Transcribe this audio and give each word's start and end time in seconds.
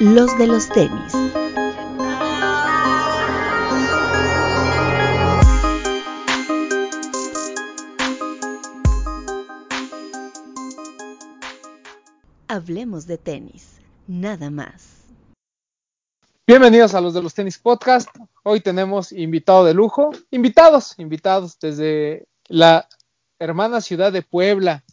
los 0.00 0.38
de 0.38 0.46
los 0.46 0.68
tenis. 0.68 1.12
Hablemos 12.46 13.06
de 13.06 13.18
tenis, 13.18 13.80
nada 14.06 14.50
más. 14.50 15.04
Bienvenidos 16.46 16.94
a 16.94 17.00
los 17.00 17.12
de 17.12 17.22
los 17.22 17.34
tenis 17.34 17.58
podcast. 17.58 18.08
Hoy 18.44 18.60
tenemos 18.60 19.10
invitado 19.10 19.64
de 19.64 19.74
lujo, 19.74 20.10
invitados, 20.30 20.94
invitados 20.98 21.58
desde 21.58 22.28
la 22.46 22.88
hermana 23.40 23.80
ciudad 23.80 24.12
de 24.12 24.22
Puebla, 24.22 24.84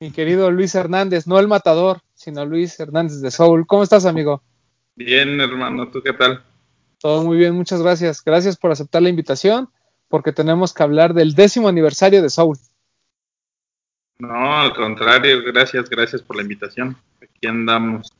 mi 0.00 0.10
querido 0.10 0.50
Luis 0.50 0.74
Hernández, 0.74 1.26
no 1.26 1.38
el 1.38 1.48
matador, 1.48 2.02
sino 2.14 2.44
Luis 2.44 2.78
Hernández 2.78 3.22
de 3.22 3.30
Soul. 3.30 3.66
¿Cómo 3.66 3.82
estás, 3.82 4.04
amigo? 4.04 4.42
Bien, 5.00 5.40
hermano, 5.40 5.88
¿tú 5.88 6.02
qué 6.02 6.12
tal? 6.12 6.44
Todo 6.98 7.24
muy 7.24 7.38
bien, 7.38 7.54
muchas 7.54 7.80
gracias. 7.80 8.22
Gracias 8.22 8.58
por 8.58 8.70
aceptar 8.70 9.00
la 9.00 9.08
invitación, 9.08 9.70
porque 10.08 10.30
tenemos 10.30 10.74
que 10.74 10.82
hablar 10.82 11.14
del 11.14 11.34
décimo 11.34 11.68
aniversario 11.68 12.20
de 12.20 12.28
Soul. 12.28 12.58
No, 14.18 14.60
al 14.60 14.74
contrario, 14.74 15.42
gracias, 15.42 15.88
gracias 15.88 16.20
por 16.20 16.36
la 16.36 16.42
invitación. 16.42 16.98
Aquí 17.22 17.46
andamos. 17.46 18.12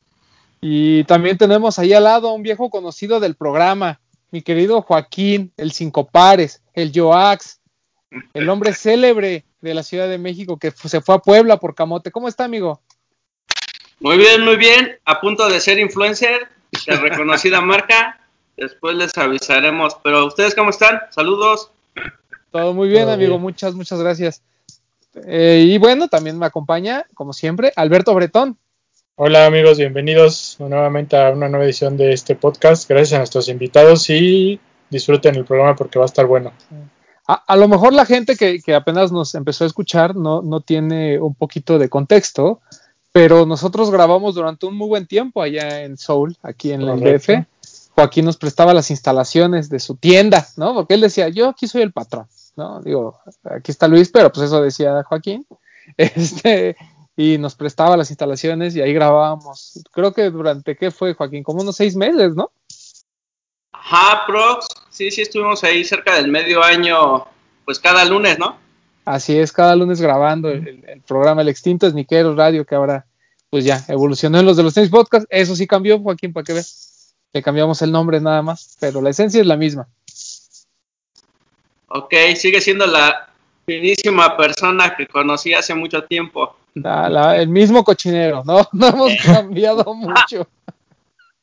Y 0.62 1.04
también 1.04 1.36
tenemos 1.36 1.78
ahí 1.78 1.92
al 1.92 2.04
lado 2.04 2.30
a 2.30 2.32
un 2.32 2.42
viejo 2.42 2.70
conocido 2.70 3.20
del 3.20 3.34
programa, 3.34 4.00
mi 4.30 4.40
querido 4.40 4.80
Joaquín, 4.80 5.52
el 5.58 5.72
Cinco 5.72 6.08
Pares, 6.08 6.62
el 6.72 6.92
Joax, 6.94 7.60
el 8.32 8.48
hombre 8.48 8.72
célebre 8.72 9.44
de 9.60 9.74
la 9.74 9.82
Ciudad 9.82 10.08
de 10.08 10.16
México 10.16 10.58
que 10.58 10.70
se 10.70 11.02
fue 11.02 11.16
a 11.16 11.18
Puebla 11.18 11.58
por 11.58 11.74
camote. 11.74 12.10
¿Cómo 12.10 12.26
está, 12.26 12.44
amigo? 12.44 12.80
Muy 13.98 14.16
bien, 14.16 14.42
muy 14.46 14.56
bien. 14.56 14.98
A 15.04 15.20
punto 15.20 15.46
de 15.46 15.60
ser 15.60 15.78
influencer 15.78 16.48
de 16.86 16.96
reconocida 16.96 17.60
marca. 17.60 18.20
Después 18.56 18.96
les 18.96 19.16
avisaremos. 19.16 19.96
Pero 20.02 20.26
ustedes, 20.26 20.54
¿cómo 20.54 20.70
están? 20.70 21.00
Saludos. 21.10 21.70
Todo 22.50 22.74
muy 22.74 22.88
bien, 22.88 23.08
amigo. 23.08 23.38
Muchas, 23.38 23.74
muchas 23.74 24.00
gracias. 24.00 24.42
Eh, 25.26 25.64
y 25.66 25.78
bueno, 25.78 26.08
también 26.08 26.38
me 26.38 26.46
acompaña, 26.46 27.06
como 27.14 27.32
siempre, 27.32 27.72
Alberto 27.76 28.14
Bretón. 28.14 28.56
Hola 29.16 29.44
amigos, 29.44 29.76
bienvenidos 29.76 30.56
nuevamente 30.60 31.14
a 31.14 31.28
una 31.28 31.48
nueva 31.48 31.66
edición 31.66 31.96
de 31.98 32.12
este 32.12 32.36
podcast. 32.36 32.88
Gracias 32.88 33.12
a 33.12 33.18
nuestros 33.18 33.48
invitados 33.48 34.08
y 34.08 34.58
disfruten 34.88 35.34
el 35.34 35.44
programa 35.44 35.76
porque 35.76 35.98
va 35.98 36.04
a 36.04 36.06
estar 36.06 36.26
bueno. 36.26 36.52
A, 37.26 37.56
lo 37.56 37.68
mejor 37.68 37.92
la 37.92 38.06
gente 38.06 38.34
que, 38.34 38.74
apenas 38.74 39.12
nos 39.12 39.34
empezó 39.34 39.64
a 39.64 39.66
escuchar 39.66 40.16
no, 40.16 40.42
no 40.42 40.62
tiene 40.62 41.20
un 41.20 41.34
poquito 41.34 41.78
de 41.78 41.88
contexto, 41.88 42.60
pero 43.12 43.46
nosotros 43.46 43.90
grabamos 43.90 44.34
durante 44.34 44.66
un 44.66 44.76
muy 44.76 44.88
buen 44.88 45.06
tiempo 45.06 45.42
allá 45.42 45.82
en 45.82 45.96
Seoul, 45.96 46.36
aquí 46.42 46.72
en 46.72 46.86
la 46.86 46.94
DF. 46.96 47.46
Joaquín 47.94 48.24
nos 48.24 48.36
prestaba 48.36 48.72
las 48.72 48.90
instalaciones 48.90 49.68
de 49.68 49.80
su 49.80 49.96
tienda, 49.96 50.46
¿no? 50.56 50.74
Porque 50.74 50.94
él 50.94 51.00
decía, 51.00 51.28
yo 51.28 51.48
aquí 51.48 51.66
soy 51.66 51.82
el 51.82 51.92
patrón, 51.92 52.26
¿no? 52.56 52.80
Digo, 52.80 53.18
aquí 53.44 53.72
está 53.72 53.88
Luis, 53.88 54.10
pero 54.10 54.30
pues 54.32 54.46
eso 54.46 54.62
decía 54.62 55.02
Joaquín. 55.04 55.46
Este, 55.96 56.76
y 57.16 57.36
nos 57.38 57.56
prestaba 57.56 57.96
las 57.96 58.10
instalaciones 58.10 58.76
y 58.76 58.80
ahí 58.80 58.92
grabábamos. 58.92 59.82
Creo 59.90 60.12
que 60.14 60.30
durante, 60.30 60.76
¿qué 60.76 60.92
fue, 60.92 61.14
Joaquín? 61.14 61.42
Como 61.42 61.62
unos 61.62 61.74
seis 61.74 61.96
meses, 61.96 62.36
¿no? 62.36 62.52
Ajá, 63.72 64.22
prox. 64.26 64.68
Sí, 64.88 65.10
sí, 65.10 65.22
estuvimos 65.22 65.64
ahí 65.64 65.84
cerca 65.84 66.14
del 66.14 66.28
medio 66.28 66.62
año, 66.62 67.26
pues 67.64 67.80
cada 67.80 68.04
lunes, 68.04 68.38
¿no? 68.38 68.56
Así 69.04 69.36
es, 69.36 69.52
cada 69.52 69.74
lunes 69.76 70.00
grabando 70.00 70.50
el, 70.50 71.02
programa 71.06 71.42
El 71.42 71.48
Extinto 71.48 71.86
Esniqueros 71.86 72.36
Radio, 72.36 72.64
que 72.64 72.74
ahora 72.74 73.06
pues 73.48 73.64
ya 73.64 73.84
evolucionó 73.88 74.38
en 74.38 74.46
los 74.46 74.56
de 74.56 74.62
los 74.62 74.74
tenis 74.74 74.90
podcast. 74.90 75.26
Eso 75.28 75.56
sí 75.56 75.66
cambió, 75.66 75.98
Joaquín, 75.98 76.32
para 76.32 76.44
que 76.44 76.52
veas. 76.52 77.14
Le 77.32 77.42
cambiamos 77.42 77.80
el 77.82 77.92
nombre 77.92 78.20
nada 78.20 78.42
más, 78.42 78.76
pero 78.80 79.00
la 79.00 79.10
esencia 79.10 79.40
es 79.40 79.46
la 79.46 79.56
misma. 79.56 79.88
Ok, 81.88 82.12
sigue 82.36 82.60
siendo 82.60 82.86
la 82.86 83.28
finísima 83.66 84.36
persona 84.36 84.94
que 84.96 85.06
conocí 85.06 85.54
hace 85.54 85.74
mucho 85.74 86.02
tiempo. 86.04 86.56
el 86.74 87.48
mismo 87.48 87.84
cochinero, 87.84 88.42
¿no? 88.44 88.68
No 88.72 88.88
hemos 88.88 89.12
cambiado 89.24 89.94
mucho. 89.94 90.48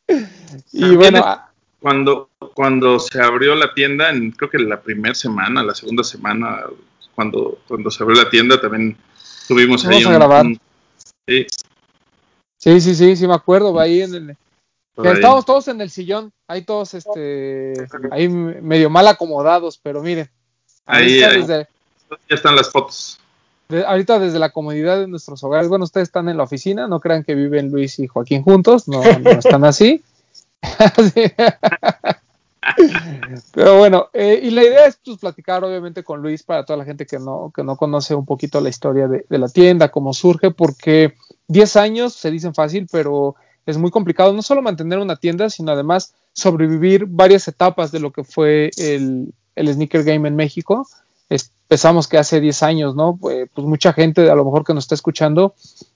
y 0.74 0.96
bueno. 0.96 1.44
Cuando, 1.80 2.30
cuando 2.54 3.00
se 3.00 3.22
abrió 3.22 3.56
la 3.56 3.74
tienda, 3.74 4.10
en, 4.10 4.32
creo 4.32 4.50
que 4.50 4.58
la 4.58 4.82
primera 4.82 5.14
semana, 5.14 5.64
la 5.64 5.76
segunda 5.76 6.04
semana, 6.04 6.64
cuando, 7.18 7.58
cuando 7.68 7.90
se 7.90 8.04
abrió 8.04 8.24
la 8.24 8.30
tienda 8.30 8.62
también 8.62 8.96
tuvimos 9.48 9.84
ahí 9.88 10.06
un, 10.06 10.12
a 10.12 10.18
grabar. 10.18 10.46
sí. 11.28 11.48
sí. 12.60 12.80
sí, 12.80 13.16
sí, 13.16 13.28
me 13.28 13.34
acuerdo, 13.34 13.80
ahí 13.80 14.04
en 14.04 14.14
el... 14.14 14.38
estábamos 15.04 15.44
todos 15.44 15.68
en 15.68 15.82
el 15.82 15.90
sillón, 15.90 16.32
ahí 16.48 16.62
todos, 16.62 16.94
este, 16.94 17.74
ahí 18.12 18.30
medio 18.30 18.92
mal 18.92 19.08
acomodados, 19.08 19.80
pero 19.82 20.04
miren. 20.04 20.30
Ahí, 20.86 21.24
ahí 21.24 21.44
ya 21.48 21.66
están 22.30 22.56
las 22.56 22.70
fotos. 22.70 23.20
ahorita 23.88 24.20
desde 24.20 24.38
la 24.38 24.52
comodidad 24.52 25.00
de 25.00 25.08
nuestros 25.08 25.44
hogares, 25.44 25.70
bueno, 25.70 25.86
ustedes 25.86 26.10
están 26.10 26.30
en 26.30 26.38
la 26.38 26.44
oficina, 26.44 26.88
no 26.88 27.00
crean 27.00 27.24
que 27.24 27.34
viven 27.34 27.72
Luis 27.72 27.98
y 27.98 28.06
Joaquín 28.06 28.44
juntos, 28.44 28.88
no, 28.88 29.02
no 29.02 29.32
están 29.32 29.66
así. 29.66 30.04
Pero 33.54 33.78
bueno, 33.78 34.10
eh, 34.14 34.40
y 34.44 34.52
la 34.52 34.64
idea 34.64 34.86
es 34.86 35.00
pues, 35.04 35.18
platicar 35.18 35.64
obviamente 35.64 36.04
con 36.04 36.22
Luis 36.22 36.44
para 36.44 36.66
toda 36.66 36.78
la 36.78 36.86
gente 36.86 37.06
que 37.06 37.20
no, 37.20 37.52
que 37.56 37.64
no 37.64 37.76
conoce 37.76 38.16
un 38.16 38.26
poquito 38.26 38.62
la 38.62 38.70
historia 38.70 39.08
de, 39.08 39.26
la 39.30 39.50
tienda, 39.50 39.90
cómo 39.90 40.14
surge, 40.14 40.52
porque 40.52 41.14
10 41.48 41.76
años 41.78 42.14
se 42.14 42.32
dicen 42.32 42.54
fácil, 42.54 42.88
pero 42.92 43.36
es 43.66 43.78
muy 43.78 43.92
complicado 43.92 44.34
no 44.34 44.42
solo 44.42 44.62
mantener 44.62 45.00
una 45.00 45.16
tienda, 45.16 45.50
sino 45.50 45.72
además 45.72 46.14
sobrevivir 46.34 47.06
varias 47.08 47.48
etapas 47.48 47.92
de 47.92 48.00
lo 48.00 48.12
que 48.12 48.24
fue 48.24 48.72
el, 48.78 49.34
el 49.56 49.74
sneaker 49.74 50.04
game 50.04 50.28
en 50.28 50.36
México. 50.36 50.88
Empezamos 51.30 52.08
que 52.08 52.18
hace 52.18 52.40
10 52.40 52.64
años, 52.64 52.96
¿no? 52.96 53.18
Pues, 53.18 53.50
pues, 53.54 53.68
mucha 53.68 53.92
gente 53.92 54.30
a 54.30 54.36
lo 54.36 54.46
mejor 54.46 54.64
que 54.64 54.74
nos 54.74 54.86
está 54.86 54.96
escuchando, 54.96 55.56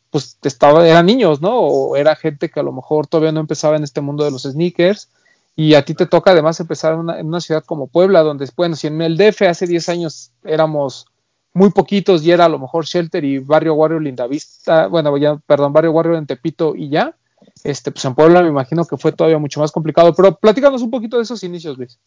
pues 0.09 0.37
estaba, 0.43 0.85
eran 0.85 1.05
niños, 1.05 1.41
¿no? 1.41 1.57
O 1.59 1.95
era 1.95 2.15
gente 2.15 2.49
que 2.49 2.59
a 2.59 2.63
lo 2.63 2.73
mejor 2.73 3.07
todavía 3.07 3.31
no 3.31 3.39
empezaba 3.39 3.77
en 3.77 3.83
este 3.83 4.01
mundo 4.01 4.25
de 4.25 4.31
los 4.31 4.43
sneakers 4.43 5.07
y 5.55 5.73
a 5.73 5.83
ti 5.83 5.93
te 5.93 6.05
toca 6.05 6.31
además 6.31 6.59
empezar 6.59 6.93
en 6.93 7.27
una, 7.27 7.41
ciudad 7.41 7.63
como 7.65 7.87
Puebla, 7.87 8.21
donde, 8.21 8.49
bueno, 8.55 8.75
si 8.75 8.87
en 8.87 9.01
el 9.01 9.17
DF 9.17 9.43
hace 9.43 9.67
10 9.67 9.89
años 9.89 10.31
éramos 10.43 11.05
muy 11.53 11.71
poquitos 11.71 12.23
y 12.23 12.31
era 12.31 12.45
a 12.45 12.49
lo 12.49 12.59
mejor 12.59 12.85
Shelter 12.85 13.23
y 13.25 13.39
Barrio 13.39 13.73
Warrior 13.73 14.01
Lindavista, 14.01 14.87
bueno, 14.87 15.17
ya, 15.17 15.37
perdón, 15.45 15.73
Barrio 15.73 15.91
Warrior 15.91 16.15
en 16.15 16.27
Tepito 16.27 16.73
y 16.75 16.89
ya, 16.89 17.15
este, 17.63 17.91
pues 17.91 18.05
en 18.05 18.15
Puebla 18.15 18.41
me 18.41 18.49
imagino 18.49 18.85
que 18.85 18.97
fue 18.97 19.11
todavía 19.11 19.39
mucho 19.39 19.59
más 19.59 19.71
complicado, 19.71 20.13
pero 20.15 20.35
platícanos 20.35 20.81
un 20.81 20.91
poquito 20.91 21.17
de 21.17 21.23
esos 21.23 21.43
inicios, 21.43 21.77
Luis. 21.77 21.99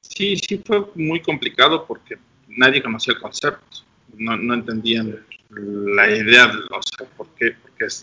Sí, 0.00 0.36
sí 0.36 0.62
fue 0.64 0.86
muy 0.94 1.20
complicado 1.20 1.84
porque 1.86 2.16
nadie 2.48 2.82
conocía 2.82 3.14
el 3.14 3.20
concepto, 3.20 3.84
no, 4.16 4.36
no 4.36 4.54
entendían 4.54 5.18
la 5.50 6.10
idea, 6.10 6.46
o 6.70 6.80
sea, 6.82 7.06
por 7.16 7.28
qué, 7.34 7.54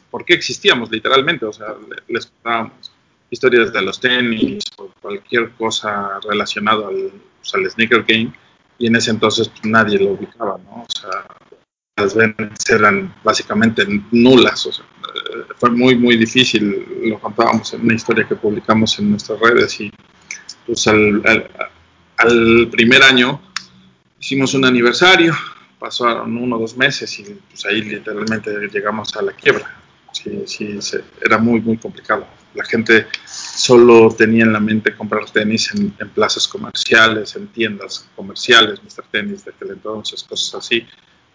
por 0.09 0.25
qué, 0.25 0.33
existíamos 0.33 0.91
literalmente, 0.91 1.45
o 1.45 1.53
sea, 1.53 1.75
les 2.07 2.27
contábamos 2.27 2.88
historias 3.29 3.71
de 3.71 3.81
los 3.81 3.99
tenis 3.99 4.63
o 4.77 4.91
cualquier 5.01 5.51
cosa 5.51 6.19
relacionada 6.27 6.87
al, 6.87 7.11
pues, 7.39 7.53
al 7.53 7.69
sneaker 7.69 8.03
game 8.03 8.33
y 8.77 8.87
en 8.87 8.95
ese 8.95 9.11
entonces 9.11 9.49
pues, 9.49 9.65
nadie 9.65 9.99
lo 9.99 10.11
ubicaba, 10.11 10.57
¿no? 10.57 10.83
O 10.83 10.87
sea, 10.89 11.25
las 11.97 12.15
ventas 12.15 12.69
eran 12.69 13.13
básicamente 13.23 13.85
nulas, 14.11 14.65
o 14.65 14.71
sea, 14.71 14.85
eh, 14.85 15.43
fue 15.57 15.69
muy, 15.69 15.95
muy 15.95 16.17
difícil, 16.17 16.85
lo 17.03 17.19
contábamos 17.19 17.73
en 17.73 17.81
una 17.81 17.95
historia 17.95 18.27
que 18.27 18.35
publicamos 18.35 18.97
en 18.99 19.11
nuestras 19.11 19.39
redes 19.39 19.79
y 19.81 19.91
pues 20.65 20.87
al, 20.87 21.21
al, 22.17 22.69
primer 22.71 23.03
año 23.03 23.41
hicimos 24.17 24.53
un 24.53 24.65
aniversario, 24.65 25.35
pasaron 25.77 26.37
uno 26.37 26.55
o 26.55 26.59
dos 26.59 26.77
meses 26.77 27.19
y 27.19 27.23
pues 27.49 27.65
ahí 27.65 27.81
literalmente 27.81 28.51
llegamos 28.71 29.15
a 29.17 29.21
la 29.21 29.33
quiebra, 29.33 29.77
sí, 30.13 30.43
sí, 30.45 30.79
era 31.21 31.37
muy, 31.37 31.59
muy 31.59 31.77
complicado 31.77 32.25
la 32.53 32.63
gente 32.65 33.07
solo 33.25 34.13
tenía 34.15 34.43
en 34.43 34.53
la 34.53 34.59
mente 34.59 34.95
comprar 34.95 35.29
tenis 35.29 35.71
en, 35.73 35.91
plazas 36.09 36.47
comerciales, 36.47 37.35
en 37.35 37.47
tiendas 37.47 38.09
comerciales, 38.15 38.81
Mr. 38.83 39.05
Tenis 39.11 39.45
de 39.45 39.51
aquel 39.51 39.71
entonces, 39.71 40.23
cosas 40.23 40.55
así. 40.55 40.85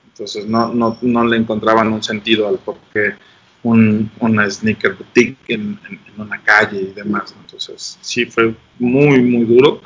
Entonces 0.08 0.46
no, 0.46 0.72
no, 0.72 0.98
no 1.02 1.24
le 1.24 1.36
encontraban 1.36 1.92
un 1.92 2.02
sentido 2.02 2.48
al 2.48 2.58
por 2.58 2.76
qué 2.92 3.14
un, 3.62 4.10
una 4.20 4.48
sneaker 4.48 4.94
boutique 4.94 5.38
en, 5.48 5.78
una 6.16 6.40
calle 6.42 6.80
y 6.80 6.92
demás. 6.92 7.34
Entonces 7.40 7.98
sí 8.00 8.26
fue 8.26 8.54
muy, 8.78 9.20
muy 9.20 9.44
duro 9.44 9.80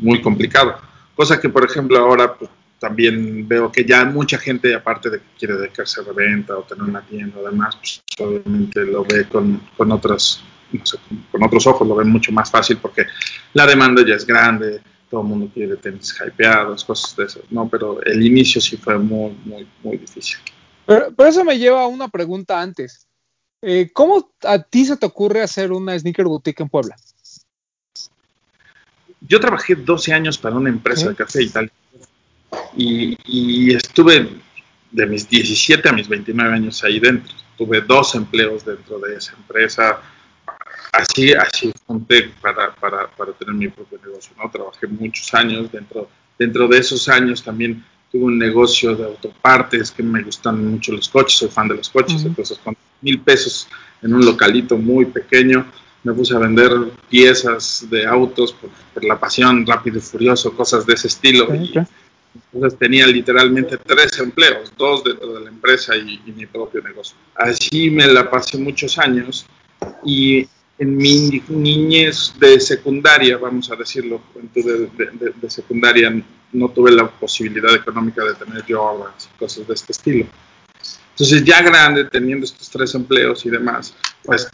muy 0.00 0.20
complicado. 0.22 0.78
Cosa 1.14 1.40
que, 1.40 1.48
por 1.48 1.64
ejemplo, 1.64 1.98
ahora 1.98 2.34
pues, 2.34 2.50
también 2.78 3.46
veo 3.46 3.70
que 3.70 3.84
ya 3.84 4.04
mucha 4.04 4.38
gente, 4.38 4.74
aparte 4.74 5.10
de 5.10 5.18
que 5.18 5.26
quiere 5.38 5.54
dedicarse 5.54 6.00
a 6.00 6.12
venta 6.12 6.56
o 6.56 6.62
tener 6.62 6.82
una 6.82 7.02
tienda 7.02 7.38
o 7.38 7.44
demás, 7.44 7.76
pues 7.76 8.02
obviamente 8.18 8.84
lo 8.84 9.04
ve 9.04 9.28
con, 9.28 9.60
con 9.76 9.92
otras 9.92 10.42
con 11.30 11.42
otros 11.42 11.66
ojos 11.66 11.86
lo 11.86 11.94
ven 11.94 12.08
mucho 12.08 12.32
más 12.32 12.50
fácil 12.50 12.78
porque 12.78 13.06
la 13.52 13.66
demanda 13.66 14.04
ya 14.06 14.14
es 14.14 14.26
grande, 14.26 14.80
todo 15.10 15.20
el 15.20 15.26
mundo 15.26 15.50
quiere 15.52 15.76
tenis 15.76 16.14
hypeados, 16.26 16.84
cosas 16.84 17.14
de 17.16 17.24
esas, 17.24 17.42
¿no? 17.50 17.68
Pero 17.68 18.02
el 18.02 18.24
inicio 18.24 18.60
sí 18.60 18.76
fue 18.76 18.98
muy, 18.98 19.32
muy, 19.44 19.66
muy 19.82 19.98
difícil. 19.98 20.38
Pero, 20.86 21.12
eso 21.26 21.44
me 21.44 21.58
lleva 21.58 21.82
a 21.82 21.86
una 21.86 22.08
pregunta 22.08 22.60
antes. 22.60 23.06
Eh, 23.60 23.90
¿Cómo 23.92 24.32
a 24.42 24.58
ti 24.58 24.86
se 24.86 24.96
te 24.96 25.06
ocurre 25.06 25.42
hacer 25.42 25.70
una 25.70 25.98
sneaker 25.98 26.24
boutique 26.24 26.62
en 26.62 26.68
Puebla? 26.68 26.96
Yo 29.20 29.38
trabajé 29.38 29.74
12 29.76 30.12
años 30.12 30.38
para 30.38 30.56
una 30.56 30.68
empresa 30.70 31.02
Sí. 31.02 31.08
de 31.08 31.14
café 31.14 31.42
y 31.42 31.48
tal. 31.48 31.72
Y, 32.76 33.16
y 33.24 33.74
estuve 33.74 34.28
de 34.90 35.06
mis 35.06 35.28
17 35.28 35.88
a 35.88 35.92
mis 35.92 36.08
29 36.08 36.54
años 36.54 36.82
ahí 36.84 36.98
dentro. 36.98 37.34
Tuve 37.56 37.80
dos 37.82 38.14
empleos 38.14 38.64
dentro 38.64 38.98
de 38.98 39.16
esa 39.16 39.34
empresa. 39.34 40.00
Así, 40.92 41.32
así 41.32 41.72
junté 41.86 42.30
para, 42.40 42.74
para, 42.74 43.08
para 43.08 43.32
tener 43.32 43.54
mi 43.54 43.68
propio 43.68 43.98
negocio. 44.04 44.32
¿no? 44.36 44.50
Trabajé 44.50 44.86
muchos 44.86 45.32
años. 45.32 45.72
Dentro, 45.72 46.08
dentro 46.38 46.68
de 46.68 46.78
esos 46.78 47.08
años 47.08 47.42
también 47.42 47.82
tuve 48.10 48.24
un 48.24 48.38
negocio 48.38 48.94
de 48.94 49.04
autopartes 49.04 49.90
que 49.90 50.02
me 50.02 50.22
gustan 50.22 50.70
mucho 50.70 50.92
los 50.92 51.08
coches. 51.08 51.38
Soy 51.38 51.48
fan 51.48 51.68
de 51.68 51.76
los 51.76 51.88
coches. 51.88 52.22
Entonces, 52.24 52.58
con 52.58 52.76
mil 53.00 53.20
pesos 53.20 53.68
en 54.02 54.12
un 54.12 54.24
localito 54.24 54.76
muy 54.76 55.06
pequeño, 55.06 55.64
me 56.04 56.12
puse 56.12 56.34
a 56.34 56.38
vender 56.38 56.70
piezas 57.08 57.86
de 57.88 58.06
autos 58.06 58.52
por, 58.52 58.68
por 58.92 59.04
la 59.04 59.18
pasión, 59.18 59.64
rápido 59.66 59.98
y 59.98 60.02
furioso, 60.02 60.52
cosas 60.54 60.84
de 60.84 60.92
ese 60.92 61.06
estilo. 61.08 61.54
Y 61.54 61.72
entonces 62.52 62.78
tenía 62.78 63.06
literalmente 63.06 63.78
tres 63.78 64.18
empleos, 64.18 64.72
dos 64.76 65.04
dentro 65.04 65.32
de 65.34 65.40
la 65.40 65.48
empresa 65.48 65.96
y, 65.96 66.20
y 66.26 66.32
mi 66.32 66.44
propio 66.44 66.82
negocio. 66.82 67.16
Así 67.34 67.88
me 67.90 68.06
la 68.06 68.30
pasé 68.30 68.58
muchos 68.58 68.98
años 68.98 69.46
y 70.04 70.46
en 70.78 70.96
mi 70.96 71.42
niñez 71.48 72.34
de 72.40 72.58
secundaria, 72.60 73.36
vamos 73.38 73.70
a 73.70 73.76
decirlo, 73.76 74.20
de, 74.54 74.62
de- 74.62 74.88
de- 75.12 75.32
de 75.40 75.50
secundaria, 75.50 76.12
no 76.52 76.68
tuve 76.70 76.90
la 76.90 77.08
posibilidad 77.08 77.74
económica 77.74 78.24
de 78.24 78.34
tener 78.34 78.64
yo 78.66 78.78
Jordans 78.80 79.28
y 79.34 79.38
cosas 79.38 79.66
de 79.66 79.74
este 79.74 79.92
estilo. 79.92 80.26
Entonces 81.12 81.44
ya 81.44 81.62
grande, 81.62 82.04
teniendo 82.06 82.44
estos 82.44 82.68
tres 82.70 82.94
empleos 82.94 83.44
y 83.46 83.50
demás, 83.50 83.94
pues 84.24 84.48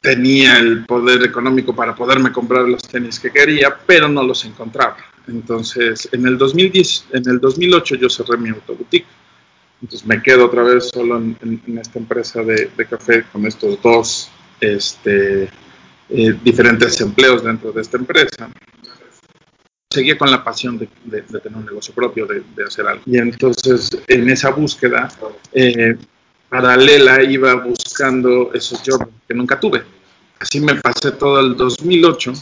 tenía 0.00 0.58
el 0.58 0.84
poder 0.86 1.22
económico 1.22 1.74
para 1.74 1.94
poderme 1.94 2.32
comprar 2.32 2.62
los 2.68 2.82
tenis 2.82 3.20
que 3.20 3.30
quería, 3.30 3.76
pero 3.86 4.08
no 4.08 4.22
los 4.22 4.44
encontraba. 4.44 4.96
Entonces, 5.28 6.08
en 6.12 6.26
el 6.26 6.36
2010, 6.38 7.06
en 7.12 7.28
el 7.28 7.40
2008 7.40 7.94
yo 7.96 8.08
cerré 8.10 8.36
mi 8.36 8.48
autoboutique. 8.50 9.06
Entonces 9.80 10.06
me 10.06 10.22
quedo 10.22 10.46
otra 10.46 10.62
vez 10.62 10.88
solo 10.88 11.18
en, 11.18 11.36
en- 11.42 11.62
en 11.66 11.78
esta 11.78 11.98
empresa 11.98 12.42
de, 12.42 12.70
de 12.76 12.86
café 12.86 13.24
con 13.32 13.46
estos 13.46 13.80
dos 13.82 14.30
este, 14.62 15.50
eh, 16.08 16.38
diferentes 16.42 17.00
empleos 17.00 17.42
dentro 17.42 17.72
de 17.72 17.82
esta 17.82 17.98
empresa. 17.98 18.48
Seguía 19.90 20.16
con 20.16 20.30
la 20.30 20.42
pasión 20.42 20.78
de, 20.78 20.86
tener 21.22 21.58
un 21.58 21.66
negocio 21.66 21.92
propio, 21.92 22.26
de, 22.26 22.42
de 22.56 22.64
hacer 22.64 22.86
algo. 22.86 23.02
Y 23.04 23.18
entonces 23.18 23.90
en 24.06 24.30
esa 24.30 24.50
búsqueda 24.50 25.08
eh, 25.52 25.96
paralela 26.48 27.22
iba 27.22 27.54
buscando 27.54 28.52
esos 28.54 28.80
jobs 28.86 29.06
que 29.28 29.34
nunca 29.34 29.58
tuve. 29.60 29.82
Así 30.38 30.60
me 30.60 30.76
pasé 30.76 31.12
todo 31.12 31.40
el 31.40 31.56
2008 31.56 32.32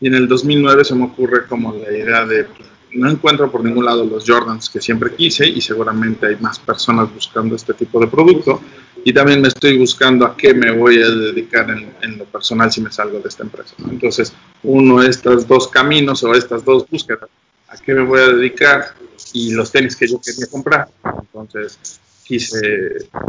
y 0.00 0.08
en 0.08 0.14
el 0.14 0.28
2009 0.28 0.84
se 0.84 0.94
me 0.94 1.04
ocurre 1.04 1.46
como 1.46 1.72
la 1.74 1.90
idea 1.90 2.24
de 2.24 2.46
no 2.94 3.10
encuentro 3.10 3.50
por 3.50 3.62
ningún 3.64 3.84
lado 3.84 4.04
los 4.04 4.24
Jordans 4.26 4.68
que 4.70 4.80
siempre 4.80 5.14
quise 5.14 5.46
y 5.46 5.60
seguramente 5.60 6.26
hay 6.26 6.36
más 6.36 6.58
personas 6.58 7.12
buscando 7.12 7.54
este 7.56 7.74
tipo 7.74 8.00
de 8.00 8.06
producto 8.06 8.60
y 9.04 9.12
también 9.12 9.40
me 9.40 9.48
estoy 9.48 9.78
buscando 9.78 10.26
a 10.26 10.36
qué 10.36 10.54
me 10.54 10.70
voy 10.72 11.00
a 11.02 11.08
dedicar 11.08 11.70
en, 11.70 11.92
en 12.02 12.18
lo 12.18 12.24
personal 12.24 12.70
si 12.72 12.80
me 12.80 12.90
salgo 12.90 13.20
de 13.20 13.28
esta 13.28 13.42
empresa. 13.44 13.74
¿no? 13.78 13.90
Entonces, 13.92 14.32
uno 14.62 15.00
de 15.00 15.08
estos 15.10 15.46
dos 15.46 15.68
caminos 15.68 16.22
o 16.24 16.34
estas 16.34 16.64
dos 16.64 16.86
búsquedas, 16.90 17.28
a 17.68 17.76
qué 17.76 17.94
me 17.94 18.02
voy 18.02 18.20
a 18.20 18.28
dedicar 18.28 18.94
y 19.32 19.52
los 19.52 19.70
tenis 19.70 19.94
que 19.94 20.08
yo 20.08 20.20
quería 20.20 20.46
comprar. 20.50 20.88
Entonces, 21.20 22.00
quise 22.24 22.60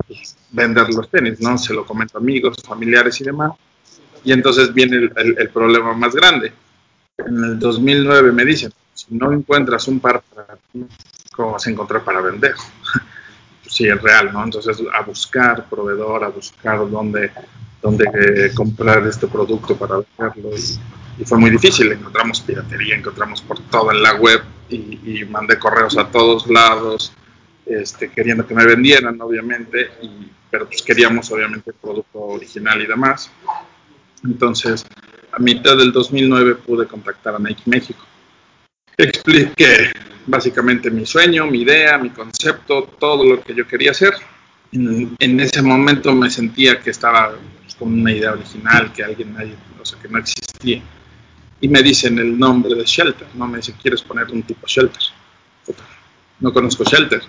pues, 0.08 0.36
vender 0.52 0.90
los 0.90 1.10
tenis, 1.10 1.40
¿no? 1.40 1.58
Se 1.58 1.74
lo 1.74 1.86
comento 1.86 2.18
a 2.18 2.22
amigos, 2.22 2.58
familiares 2.66 3.20
y 3.22 3.26
demás. 3.26 3.52
Y 4.24 4.32
entonces 4.32 4.74
viene 4.74 4.98
el, 4.98 5.12
el- 5.16 5.36
el 5.38 5.50
problema 5.50 5.94
más 5.94 6.14
grande. 6.16 6.52
En 7.18 7.44
el 7.44 7.60
2009 7.60 8.32
me 8.32 8.44
dicen, 8.46 8.72
no 9.10 9.32
encuentras 9.32 9.88
un 9.88 10.00
par 10.00 10.22
para 10.34 10.58
ti, 10.72 10.86
¿cómo 11.32 11.54
vas 11.54 11.68
a 11.68 11.70
encontrar 11.70 12.04
para 12.04 12.22
vender? 12.22 12.56
Sí, 13.68 13.88
es 13.88 14.02
real, 14.02 14.34
¿no? 14.34 14.44
Entonces 14.44 14.82
a 14.92 15.04
buscar 15.04 15.70
proveedor, 15.70 16.24
a 16.24 16.30
buscar 16.30 16.90
dónde, 16.90 17.30
dónde 17.80 18.04
eh, 18.06 18.52
comprar 18.56 19.06
este 19.06 19.28
producto 19.28 19.78
para 19.78 19.98
venderlo. 20.18 20.58
Y, 20.58 21.22
y 21.22 21.24
fue 21.24 21.38
muy 21.38 21.52
difícil. 21.52 21.92
Encontramos 21.92 22.42
piratería, 22.42 22.96
encontramos 22.96 23.44
por 23.44 23.60
todo 23.70 23.92
en 23.92 24.02
la 24.02 24.16
web 24.16 24.42
y, 24.70 25.20
y 25.22 25.26
mandé 25.26 25.60
correos 25.60 26.00
a 26.00 26.08
todos 26.08 26.48
lados 26.48 27.14
este, 27.70 28.10
queriendo 28.10 28.46
que 28.48 28.56
me 28.56 28.66
vendieran, 28.66 29.22
obviamente, 29.22 29.92
y, 30.02 30.28
pero 30.50 30.66
pues 30.68 30.82
queríamos 30.82 31.32
obviamente 31.32 31.70
el 31.70 31.76
producto 31.76 32.20
original 32.20 32.82
y 32.82 32.88
demás. 32.88 33.32
Entonces, 34.24 34.86
a 35.32 35.40
mitad 35.40 35.78
del 35.78 35.92
2009 35.92 36.56
pude 36.56 36.88
contactar 36.88 37.36
a 37.36 37.40
Nike 37.40 37.64
México. 37.68 38.04
Expliqué 39.00 39.94
básicamente 40.28 40.92
mi 40.92 41.06
sueño, 41.06 41.48
mi 41.48 41.62
idea, 41.62 41.98
mi 41.98 42.10
concepto, 42.10 42.84
todo 43.00 43.24
lo 43.24 43.42
que 43.42 43.56
yo 43.56 43.66
quería 43.66 43.92
hacer. 43.92 44.14
En, 44.74 45.16
en 45.18 45.40
ese 45.40 45.62
momento 45.62 46.14
me 46.14 46.30
sentía 46.30 46.82
que 46.82 46.90
estaba 46.90 47.34
pues, 47.62 47.76
con 47.76 47.94
una 47.94 48.12
idea 48.12 48.34
original, 48.34 48.92
que 48.92 49.06
alguien, 49.06 49.34
nadie, 49.34 49.56
o 49.82 49.86
sea, 49.86 49.98
que 50.02 50.10
no 50.10 50.20
existía. 50.20 50.82
Y 51.62 51.70
me 51.70 51.82
dicen 51.82 52.20
el 52.20 52.38
nombre 52.38 52.76
de 52.76 52.84
Shelter, 52.84 53.30
¿no? 53.36 53.48
Me 53.48 53.60
dicen, 53.60 53.76
¿quieres 53.82 54.02
poner 54.02 54.30
un 54.32 54.44
tipo 54.44 54.68
Shelter? 54.68 55.02
No 56.42 56.52
conozco 56.52 56.84
Shelter. 56.84 57.22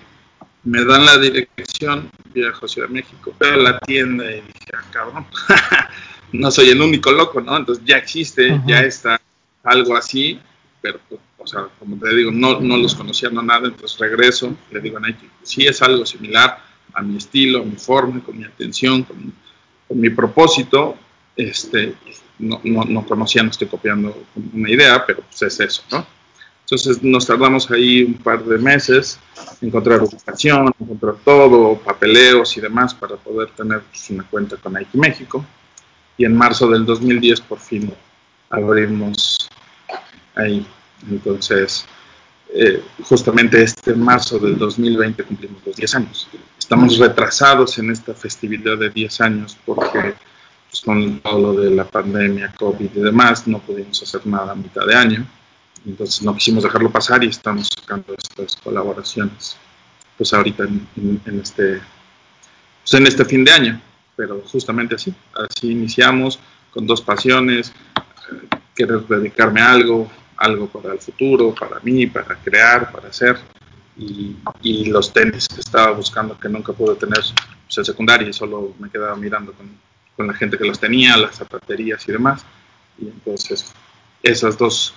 Me 0.65 0.83
dan 0.83 1.05
la 1.05 1.17
dirección, 1.19 2.11
viajo 2.33 2.65
a 2.65 2.67
Ciudad 2.67 2.89
de 2.89 2.95
México, 2.95 3.33
veo 3.39 3.55
la 3.55 3.79
tienda 3.79 4.29
y 4.29 4.41
dije, 4.41 4.71
ah, 4.75 4.83
cabrón, 4.91 5.25
no 6.33 6.51
soy 6.51 6.67
el 6.67 6.81
único 6.81 7.13
loco, 7.13 7.39
¿no? 7.39 7.55
Entonces 7.55 7.85
ya 7.85 7.95
existe, 7.95 8.61
ya 8.67 8.81
está 8.81 9.21
algo 9.63 9.95
así, 9.95 10.37
pero, 10.81 10.99
o 11.37 11.47
sea, 11.47 11.67
como 11.79 11.97
te 11.97 12.15
digo, 12.15 12.31
no, 12.31 12.59
no 12.59 12.77
los 12.77 12.95
conocía, 12.95 13.29
no 13.29 13.41
nada, 13.41 13.67
entonces 13.67 13.97
regreso, 13.99 14.55
le 14.71 14.79
digo 14.81 14.97
a 14.97 15.01
Nike, 15.01 15.29
sí 15.43 15.65
es 15.65 15.81
algo 15.81 16.05
similar 16.05 16.59
a 16.93 17.01
mi 17.01 17.17
estilo, 17.17 17.61
a 17.61 17.65
mi 17.65 17.75
forma, 17.75 18.21
con 18.23 18.37
mi 18.37 18.45
atención, 18.45 19.03
con, 19.03 19.33
con 19.87 19.99
mi 19.99 20.09
propósito, 20.09 20.97
este, 21.35 21.95
no, 22.39 22.59
no, 22.63 22.83
no 22.83 23.05
conocía, 23.05 23.43
no 23.43 23.51
estoy 23.51 23.67
copiando 23.67 24.23
una 24.53 24.69
idea, 24.69 25.05
pero 25.05 25.21
pues 25.21 25.41
es 25.43 25.59
eso, 25.59 25.83
¿no? 25.91 26.05
Entonces 26.71 27.03
nos 27.03 27.27
tardamos 27.27 27.69
ahí 27.69 28.03
un 28.03 28.13
par 28.13 28.45
de 28.45 28.57
meses, 28.57 29.19
encontrar 29.59 30.01
ubicación, 30.01 30.71
encontrar 30.79 31.15
todo, 31.25 31.77
papeleos 31.77 32.55
y 32.55 32.61
demás 32.61 32.93
para 32.93 33.17
poder 33.17 33.49
tener 33.49 33.81
pues, 33.81 34.09
una 34.09 34.23
cuenta 34.23 34.55
con 34.55 34.73
Nike 34.73 34.97
México. 34.97 35.45
Y 36.17 36.23
en 36.23 36.33
marzo 36.33 36.69
del 36.69 36.85
2010 36.85 37.41
por 37.41 37.59
fin 37.59 37.93
abrimos 38.49 39.49
ahí. 40.35 40.65
Entonces, 41.09 41.85
eh, 42.53 42.83
justamente 43.03 43.63
este 43.63 43.93
marzo 43.95 44.37
del 44.37 44.57
2020 44.57 45.23
cumplimos 45.23 45.61
los 45.65 45.75
10 45.75 45.95
años. 45.95 46.27
Estamos 46.59 46.97
retrasados 46.97 47.77
en 47.79 47.91
esta 47.91 48.13
festividad 48.13 48.77
de 48.77 48.89
10 48.89 49.21
años 49.21 49.57
porque 49.65 50.15
pues, 50.69 50.81
con 50.81 51.19
todo 51.21 51.53
lo 51.53 51.61
de 51.61 51.71
la 51.71 51.85
pandemia, 51.85 52.53
COVID 52.57 52.89
y 52.93 52.99
demás, 52.99 53.47
no 53.47 53.59
pudimos 53.59 54.01
hacer 54.03 54.25
nada 54.27 54.51
a 54.51 54.55
mitad 54.55 54.85
de 54.85 54.95
año. 54.95 55.25
Entonces 55.85 56.21
no 56.21 56.33
quisimos 56.33 56.63
dejarlo 56.63 56.91
pasar 56.91 57.23
y 57.23 57.27
estamos 57.27 57.69
sacando 57.73 58.13
estas 58.13 58.55
colaboraciones, 58.57 59.57
pues 60.17 60.33
ahorita 60.33 60.63
en, 60.63 61.39
este, 61.41 61.81
pues 62.83 62.93
en 62.93 63.07
este 63.07 63.25
fin 63.25 63.43
de 63.43 63.51
año, 63.51 63.81
pero 64.15 64.43
justamente 64.51 64.95
así, 64.95 65.13
así 65.33 65.71
iniciamos 65.71 66.39
con 66.71 66.85
dos 66.85 67.01
pasiones, 67.01 67.73
eh, 67.97 68.57
querer 68.75 69.07
dedicarme 69.07 69.61
a 69.61 69.71
algo, 69.71 70.11
algo 70.41 70.67
para 70.67 70.93
el 70.93 70.99
futuro, 70.99 71.53
para 71.53 71.79
mí, 71.81 72.07
para 72.07 72.35
crear, 72.35 72.91
para 72.91 73.09
hacer, 73.09 73.37
y, 73.97 74.35
y 74.61 74.85
los 74.85 75.13
tenis 75.13 75.47
que 75.47 75.61
estaba 75.61 75.91
buscando 75.91 76.37
que 76.39 76.49
nunca 76.49 76.73
pude 76.73 76.95
tener 76.95 77.19
pues, 77.19 77.77
en 77.77 77.85
secundaria 77.85 78.27
y 78.27 78.33
solo 78.33 78.73
me 78.79 78.89
quedaba 78.89 79.15
mirando 79.15 79.53
con, 79.53 79.69
con 80.15 80.27
la 80.27 80.33
gente 80.33 80.57
que 80.57 80.65
los 80.65 80.79
tenía, 80.79 81.15
las 81.17 81.35
zapaterías 81.35 82.07
y 82.07 82.11
demás, 82.11 82.45
y 82.97 83.05
entonces 83.07 83.71
esas 84.23 84.57
dos 84.57 84.93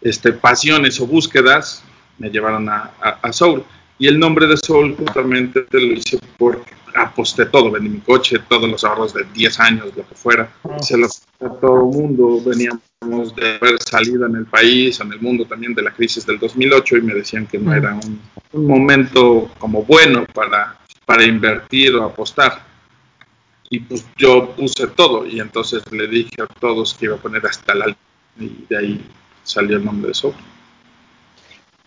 este, 0.00 0.32
pasiones 0.32 1.00
o 1.00 1.06
búsquedas 1.06 1.82
me 2.18 2.30
llevaron 2.30 2.68
a, 2.68 2.90
a, 3.00 3.08
a 3.22 3.32
Soul. 3.32 3.64
Y 4.00 4.06
el 4.06 4.18
nombre 4.18 4.46
de 4.46 4.56
Soul 4.56 4.96
justamente 4.96 5.66
lo 5.72 5.92
hice 5.92 6.18
porque 6.36 6.72
aposté 7.02 7.46
todo, 7.46 7.70
vendí 7.70 7.88
mi 7.88 8.00
coche, 8.00 8.40
todos 8.48 8.68
los 8.68 8.84
ahorros 8.84 9.14
de 9.14 9.24
10 9.24 9.60
años, 9.60 9.86
lo 9.96 10.06
que 10.06 10.14
fuera, 10.14 10.50
se 10.80 10.96
los 10.96 11.22
a 11.40 11.48
todo 11.48 11.76
el 11.76 11.96
mundo, 11.96 12.42
veníamos 12.44 13.34
de 13.36 13.56
haber 13.56 13.80
salido 13.80 14.26
en 14.26 14.36
el 14.36 14.46
país, 14.46 14.98
en 15.00 15.12
el 15.12 15.20
mundo 15.20 15.44
también 15.44 15.74
de 15.74 15.82
la 15.82 15.92
crisis 15.92 16.26
del 16.26 16.38
2008 16.38 16.96
y 16.96 17.02
me 17.02 17.14
decían 17.14 17.46
que 17.46 17.58
no 17.58 17.72
era 17.72 17.94
un, 17.94 18.20
un 18.52 18.66
momento 18.66 19.50
como 19.58 19.84
bueno 19.84 20.26
para, 20.34 20.76
para 21.06 21.24
invertir 21.24 21.94
o 21.94 22.04
apostar. 22.04 22.66
Y 23.70 23.80
pues 23.80 24.04
yo 24.16 24.50
puse 24.56 24.86
todo 24.88 25.26
y 25.26 25.40
entonces 25.40 25.82
le 25.92 26.08
dije 26.08 26.42
a 26.42 26.46
todos 26.46 26.94
que 26.94 27.04
iba 27.04 27.16
a 27.16 27.18
poner 27.18 27.46
hasta 27.46 27.74
la 27.74 27.94
y 28.40 28.64
de 28.68 28.76
ahí 28.76 29.06
salió 29.42 29.76
el 29.76 29.84
nombre 29.84 30.08
de 30.08 30.14
Soul. 30.14 30.34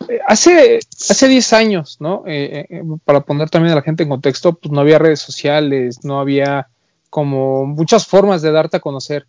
Eh, 0.10 0.20
Hace, 0.28 0.80
hace 1.10 1.28
10 1.28 1.54
años, 1.54 1.98
¿no? 2.00 2.24
Eh, 2.26 2.66
eh, 2.70 2.82
para 3.06 3.22
poner 3.22 3.50
también 3.50 3.74
a 3.74 3.76
la 3.76 3.82
gente 3.82 4.04
en 4.04 4.10
contexto, 4.10 4.54
pues 4.54 4.72
no 4.72 4.82
había 4.82 5.00
redes 5.00 5.20
sociales, 5.20 6.04
no 6.04 6.20
había 6.20 6.68
como 7.10 7.66
muchas 7.66 8.08
formas 8.08 8.42
de 8.42 8.52
darte 8.52 8.78
a 8.78 8.82
conocer. 8.82 9.28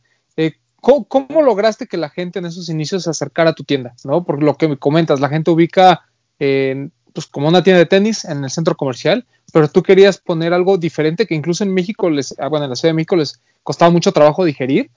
¿cómo, 0.81 1.05
¿cómo, 1.05 1.43
lograste 1.43 1.87
que 1.87 1.97
la 1.97 2.11
gente 2.11 2.41
en 2.41 2.47
esos 2.47 2.69
inicios 2.69 3.05
se 3.05 3.11
acercara 3.11 3.51
a 3.51 3.55
tu 3.55 3.63
tienda? 3.63 3.95
¿no? 4.05 4.25
Por 4.25 4.43
lo 4.43 4.57
que 4.57 4.67
me 4.67 4.77
comentas, 4.77 5.21
la 5.21 5.29
gente 5.29 5.51
ubica 5.51 6.03
pues, 6.39 7.27
como 7.31 7.49
una 7.49 7.63
tienda 7.63 7.79
de 7.79 7.87
tenis 7.87 8.25
en 8.25 8.43
el 8.43 8.51
centro 8.51 8.77
comercial, 8.77 9.25
pero 9.53 9.69
tú 9.69 9.83
querías 9.83 10.19
poner 10.19 10.53
algo 10.53 10.79
diferente 10.79 11.27
que 11.27 11.37
incluso 11.37 11.63
en 11.63 11.73
México, 11.73 12.11
les, 12.11 12.35
ah, 12.39 12.49
bueno, 12.49 12.65
en 12.65 12.71
la 12.71 12.77
Ciudad 12.77 12.91
de 12.91 12.97
México 12.97 13.17
les 13.17 13.41
costaba 13.63 13.93
mucho 13.93 14.13
trabajo 14.13 14.45
digerir. 14.45 14.91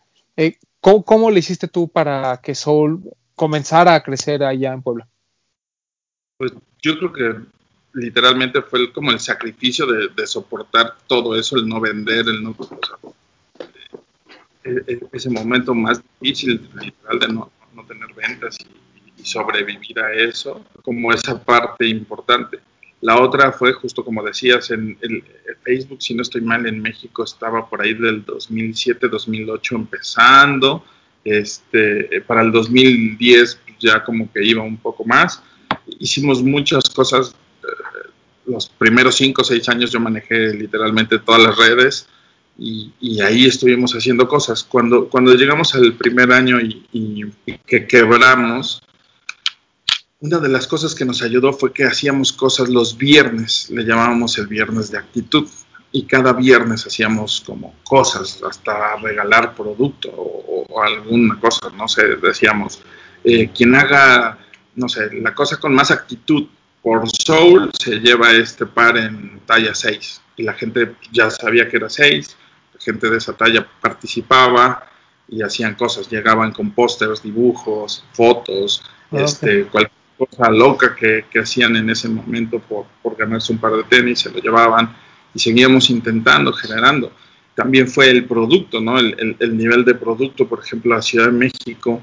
¿cómo, 0.82 1.03
¿Cómo 1.03 1.32
le 1.32 1.39
hiciste 1.39 1.67
tú 1.67 1.88
para 1.88 2.38
que 2.41 2.55
Soul 2.55 3.03
comenzara 3.36 3.96
a 3.96 4.03
crecer 4.03 4.44
allá 4.44 4.74
en 4.74 4.82
Puebla? 4.82 5.08
Pues 6.38 6.51
yo 6.82 6.98
creo 6.98 7.13
que 7.13 7.36
literalmente 7.94 8.62
fue 8.62 8.80
el, 8.80 8.92
como 8.92 9.12
el 9.12 9.20
sacrificio 9.20 9.86
de, 9.86 10.27
soportar 10.27 10.96
todo 11.08 11.38
eso, 11.39 11.58
el 11.58 11.68
no 11.68 11.80
vender, 11.80 12.27
el 12.27 12.44
no... 12.44 12.56
E, 14.63 14.84
e, 14.88 15.00
ese 15.13 15.30
momento 15.30 15.74
más 15.74 16.01
difícil, 16.20 16.70
literal, 16.82 17.20
de 17.20 17.27
no, 17.27 17.51
no 17.74 17.86
tener 17.86 18.13
ventas 18.13 18.58
y, 18.60 19.22
y, 19.22 19.25
sobrevivir 19.25 20.00
a 20.00 20.12
eso, 20.13 20.65
como 20.82 21.13
esa 21.13 21.42
parte 21.42 21.88
importante. 21.88 22.60
La 23.01 23.22
otra 23.22 23.51
fue, 23.51 23.72
justo 23.74 24.04
como 24.04 24.24
decías, 24.24 24.72
en 24.72 24.98
el, 25.01 25.24
Facebook, 25.63 26.01
si 26.01 26.13
no 26.13 26.22
estoy 26.22 26.42
mal, 26.42 26.65
en 26.65 26.82
México 26.82 27.24
estaba 27.24 27.70
por 27.70 27.82
ahí 27.82 27.94
del 27.94 28.25
2007-2008 28.25 29.75
empezando. 29.75 30.86
Este, 31.24 32.22
para 32.22 32.42
el 32.42 32.51
2010 32.51 33.60
ya 33.80 34.04
como 34.04 34.32
que 34.32 34.44
iba 34.44 34.63
un 34.63 34.77
poco 34.77 35.06
más. 35.06 35.42
Hicimos 36.00 36.44
muchas 36.44 36.89
cosas 36.89 37.36
los 38.46 38.70
primeros 38.70 39.15
cinco 39.15 39.42
o 39.42 39.46
seis 39.46 39.68
años 39.70 39.92
yo 39.92 40.00
manejé 40.00 40.54
literalmente 40.54 41.20
todas 41.20 41.42
las 41.42 41.58
redes 41.58 42.08
y, 42.58 42.94
y, 43.01 43.22
ahí 43.22 43.46
estuvimos 43.46 43.94
haciendo 43.94 44.27
cosas. 44.30 44.63
Cuando, 44.63 45.10
cuando 45.10 45.34
llegamos 45.34 45.75
al 45.75 45.94
primer 45.94 46.32
año 46.32 46.62
y, 46.62 46.86
y, 46.94 47.25
que 47.65 47.86
quebramos, 47.86 48.82
una 50.22 50.39
de 50.39 50.48
las 50.48 50.65
cosas 50.65 50.96
que 50.96 51.04
nos 51.04 51.22
ayudó 51.22 51.51
fue 51.51 51.74
que 51.74 51.84
hacíamos 51.84 52.32
cosas 52.32 52.70
los 52.70 52.98
viernes, 52.98 53.70
le 53.72 53.84
llamábamos 53.84 54.38
el 54.38 54.48
viernes 54.48 54.89
de 54.89 55.00
actitud, 55.00 55.50
y 55.92 56.04
cada 56.04 56.34
viernes 56.34 56.86
hacíamos 56.88 57.42
como 57.46 57.75
cosas, 57.84 58.42
hasta 58.44 58.96
regalar 58.98 59.54
producto 59.54 60.10
o, 60.10 60.65
o 60.70 60.82
alguna 60.82 61.39
cosa, 61.39 61.70
no 61.77 61.88
sé, 61.88 62.15
decíamos, 62.18 62.82
eh, 63.24 63.50
quien 63.56 63.75
haga, 63.75 64.38
no 64.75 64.89
sé, 64.89 65.13
la 65.22 65.34
cosa 65.34 65.58
con 65.58 65.74
más 65.74 65.91
actitud 65.91 66.48
por 66.82 67.10
Soul 67.10 67.72
se 67.77 68.00
lleva 68.00 68.32
este 68.32 68.65
par 68.65 68.98
en 68.98 69.39
talla 69.46 69.74
6 69.74 70.22
y 70.38 70.44
la 70.44 70.53
gente 70.53 70.96
ya 71.12 71.29
sabía 71.29 71.67
que 71.67 71.77
era 71.77 71.89
6, 71.89 72.38
la 72.74 72.82
gente 72.82 73.10
de 73.10 73.17
esa 73.17 73.34
talla 73.34 73.65
participaba 73.82 74.88
y 75.27 75.41
hacían 75.41 75.75
cosas, 75.75 76.10
llegaban 76.10 76.51
con 76.51 76.72
pósters, 76.72 77.24
dibujos, 77.24 78.05
fotos, 78.13 78.84
okay. 79.10 79.25
este, 79.25 79.63
cualquier 79.63 79.91
cosa 80.17 80.51
loca 80.51 80.96
que, 80.96 81.25
que, 81.32 81.39
hacían 81.39 81.75
en 81.75 81.89
ese 81.89 82.08
momento 82.08 82.60
por, 82.60 82.86
por 83.01 83.15
ganarse 83.15 83.51
un 83.51 83.60
par 83.60 83.74
de 83.74 83.84
tenis, 83.86 84.20
se 84.20 84.29
lo 84.29 84.39
llevaban 84.39 84.96
y 85.34 85.39
seguíamos 85.39 85.89
intentando, 85.89 86.53
generando. 86.53 87.12
También 87.55 87.88
fue 87.88 88.10
el 88.12 88.25
producto, 88.25 88.82
¿no? 88.82 89.00
El, 89.00 89.15
el, 89.17 89.36
el 89.39 89.58
nivel 89.58 89.86
de 89.86 89.96
producto, 89.96 90.48
por 90.48 90.60
ejemplo, 90.60 90.94
la 90.94 91.01
Ciudad 91.01 91.27
de 91.27 91.32
México, 91.32 92.01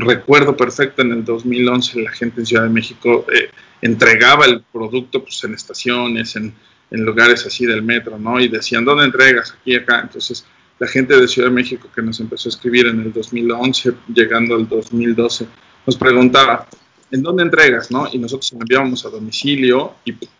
recuerdo 0.00 0.56
perfecto 0.56 1.02
en 1.02 1.12
el 1.12 1.24
2011 1.24 2.02
la 2.02 2.10
gente 2.12 2.40
en 2.40 2.46
Ciudad 2.46 2.64
de 2.64 2.70
México 2.70 3.26
eh, 3.32 3.50
entregaba 3.80 4.46
el 4.46 4.62
producto 4.62 5.22
pues, 5.22 5.42
en 5.44 5.54
estaciones, 5.54 6.36
en, 6.36 6.54
lugares 6.90 7.46
así 7.46 7.64
del 7.64 7.82
metro, 7.82 8.18
¿no? 8.18 8.38
Y 8.38 8.48
decían, 8.48 8.84
¿dónde 8.84 9.06
entregas? 9.06 9.56
Aquí, 9.58 9.74
acá. 9.74 10.00
Entonces, 10.02 10.44
la 10.78 10.86
gente 10.86 11.18
de 11.18 11.26
Ciudad 11.26 11.48
de 11.48 11.54
México 11.54 11.88
que 11.94 12.02
nos 12.02 12.20
empezó 12.20 12.48
a 12.48 12.50
escribir 12.50 12.86
en 12.86 13.00
el 13.00 13.12
2011, 13.14 13.94
llegando 14.14 14.56
al 14.56 14.68
2012, 14.68 15.46
nos 15.86 15.96
preguntaba, 15.96 16.68
¿en 17.10 17.22
dónde 17.22 17.44
entregas? 17.44 17.90
¿no? 17.90 18.06
Y 18.12 18.18
nosotros 18.18 18.52
enviábamos 18.52 19.06
a 19.06 19.08
domicilio 19.08 19.94
y, 20.04 20.12
pues, 20.12 20.30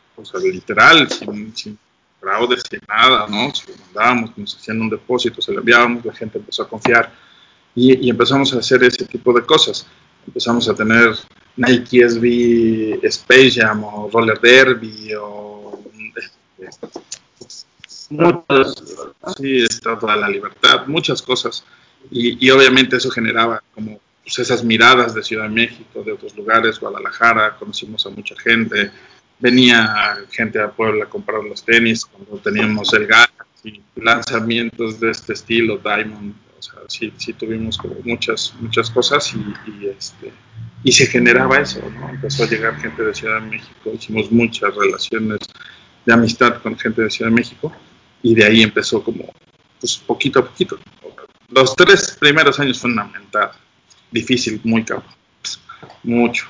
literal, 0.42 1.08
sin, 1.08 1.56
sin 1.56 1.78
fraudes, 2.20 2.62
sin 2.68 2.80
nada, 2.86 3.26
¿no? 3.28 3.54
Se 3.54 3.70
lo 3.70 3.78
mandábamos, 3.78 4.36
nos 4.36 4.56
hacían 4.56 4.80
un 4.80 4.90
depósito, 4.90 5.40
se 5.40 5.52
lo 5.52 5.60
enviábamos, 5.60 6.04
la 6.04 6.14
gente 6.14 6.38
empezó 6.38 6.64
a 6.64 6.68
confiar 6.68 7.12
y, 7.74 8.06
y, 8.06 8.10
empezamos 8.10 8.52
a 8.54 8.58
hacer 8.58 8.82
ese 8.84 9.04
tipo 9.06 9.32
de 9.32 9.42
cosas. 9.42 9.86
Empezamos 10.26 10.68
a 10.68 10.74
tener 10.74 11.16
Nike 11.56 12.08
SB 12.08 13.00
Space 13.04 13.52
Jam 13.52 13.84
o 13.84 14.10
Roller 14.12 14.38
Derby 14.40 15.14
o 15.18 15.82
muchas, 18.10 18.74
sí, 19.36 19.62
Estatua 19.62 20.14
de 20.14 20.20
la 20.20 20.28
Libertad, 20.28 20.86
muchas 20.86 21.22
cosas. 21.22 21.64
Y, 22.10 22.44
y, 22.44 22.50
obviamente 22.50 22.96
eso 22.96 23.10
generaba 23.10 23.62
como 23.74 24.00
pues, 24.22 24.38
esas 24.38 24.64
miradas 24.64 25.14
de 25.14 25.22
Ciudad 25.22 25.44
de 25.44 25.50
México, 25.50 26.02
de 26.02 26.12
otros 26.12 26.36
lugares, 26.36 26.78
Guadalajara, 26.78 27.56
conocimos 27.56 28.04
a 28.06 28.10
mucha 28.10 28.34
gente, 28.38 28.90
venía 29.38 30.16
gente 30.30 30.60
a 30.60 30.70
Puebla 30.70 31.04
a 31.04 31.08
comprar 31.08 31.42
los 31.42 31.64
tenis 31.64 32.04
cuando 32.04 32.36
teníamos 32.38 32.92
el 32.92 33.06
Galaxy, 33.06 33.82
lanzamientos 33.96 35.00
de 35.00 35.10
este 35.10 35.32
estilo, 35.32 35.78
Diamond, 35.78 36.34
o 36.62 36.64
sea, 36.64 36.82
sí, 36.86 37.12
sí 37.16 37.32
tuvimos 37.32 37.76
como 37.76 37.96
muchas, 38.04 38.54
muchas 38.60 38.88
cosas 38.88 39.34
y, 39.34 39.86
este, 39.88 40.32
y 40.84 40.92
se 40.92 41.06
generaba 41.06 41.58
eso, 41.58 41.80
¿no? 41.90 42.08
Empezó 42.08 42.44
a 42.44 42.46
llegar 42.46 42.80
gente 42.80 43.02
de 43.02 43.12
Ciudad 43.12 43.40
de 43.40 43.48
México, 43.48 43.90
hicimos 43.92 44.30
muchas 44.30 44.72
relaciones 44.76 45.40
de 46.06 46.12
amistad 46.12 46.62
con 46.62 46.78
gente 46.78 47.02
de 47.02 47.10
Ciudad 47.10 47.32
de 47.32 47.36
México 47.36 47.72
y 48.22 48.36
de 48.36 48.44
ahí 48.44 48.62
empezó 48.62 49.02
como, 49.02 49.32
pues 49.80 49.96
poquito 49.96 50.38
a 50.38 50.46
poquito. 50.46 50.78
Los 51.48 51.74
tres 51.74 52.16
primeros 52.20 52.60
años 52.60 52.78
fue 52.78 52.92
una 52.92 53.04
mentada, 53.04 53.56
difícil, 54.12 54.60
muy 54.62 54.84
caro, 54.84 55.02
mucho. 56.04 56.46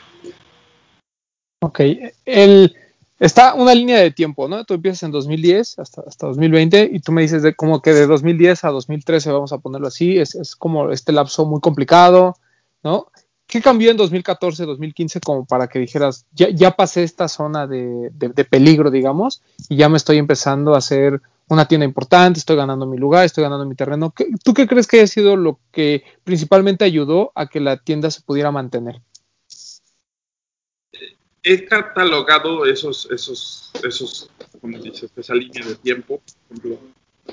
Ok, 1.60 1.80
el, 2.26 2.76
está 3.22 3.54
una 3.54 3.72
línea 3.72 4.00
de 4.00 4.10
tiempo, 4.10 4.48
¿no? 4.48 4.64
Tú 4.64 4.74
empiezas 4.74 5.04
en 5.04 5.12
2010 5.12 5.78
hasta, 5.78 6.02
hasta 6.06 6.26
2020 6.26 6.90
y 6.92 6.98
tú 6.98 7.12
me 7.12 7.22
dices 7.22 7.42
de 7.44 7.54
como 7.54 7.80
que 7.80 7.92
de 7.92 8.08
2010 8.08 8.64
a 8.64 8.70
2013, 8.70 9.30
vamos 9.30 9.52
a 9.52 9.58
ponerlo 9.58 9.86
así, 9.86 10.18
es, 10.18 10.34
es 10.34 10.56
como 10.56 10.90
este 10.90 11.12
lapso 11.12 11.46
muy 11.46 11.60
complicado, 11.60 12.34
¿no? 12.82 13.06
¿Qué 13.46 13.60
cambió 13.60 13.92
en 13.92 13.96
2014, 13.96 14.64
2015 14.64 15.20
como 15.20 15.44
para 15.44 15.68
que 15.68 15.78
dijeras, 15.78 16.26
ya, 16.32 16.48
ya 16.50 16.72
pasé 16.72 17.04
esta 17.04 17.28
zona 17.28 17.68
de, 17.68 18.10
de, 18.12 18.30
de, 18.30 18.44
peligro, 18.44 18.90
digamos, 18.90 19.42
y 19.68 19.76
ya 19.76 19.88
me 19.88 19.98
estoy 19.98 20.18
empezando 20.18 20.74
a 20.74 20.78
hacer 20.78 21.20
una 21.48 21.68
tienda 21.68 21.84
importante, 21.84 22.40
estoy 22.40 22.56
ganando 22.56 22.86
mi 22.86 22.96
lugar, 22.96 23.24
estoy 23.24 23.44
ganando 23.44 23.66
mi 23.66 23.76
terreno? 23.76 24.10
¿Qué, 24.10 24.26
¿Tú 24.42 24.52
qué 24.52 24.66
crees 24.66 24.88
que 24.88 24.96
haya 24.96 25.06
sido 25.06 25.36
lo 25.36 25.60
que 25.70 26.02
principalmente 26.24 26.84
ayudó 26.84 27.30
a 27.36 27.46
que 27.46 27.60
la 27.60 27.76
tienda 27.76 28.10
se 28.10 28.22
pudiera 28.22 28.50
mantener? 28.50 29.00
He 31.42 31.64
catalogado 31.64 32.64
esos, 32.66 33.08
esos, 33.10 33.70
esos, 33.82 34.30
como 34.60 34.78
dices, 34.78 35.10
esa 35.16 35.34
línea 35.34 35.64
de 35.66 35.74
tiempo, 35.76 36.20
por 36.48 36.58
ejemplo, 36.58 36.78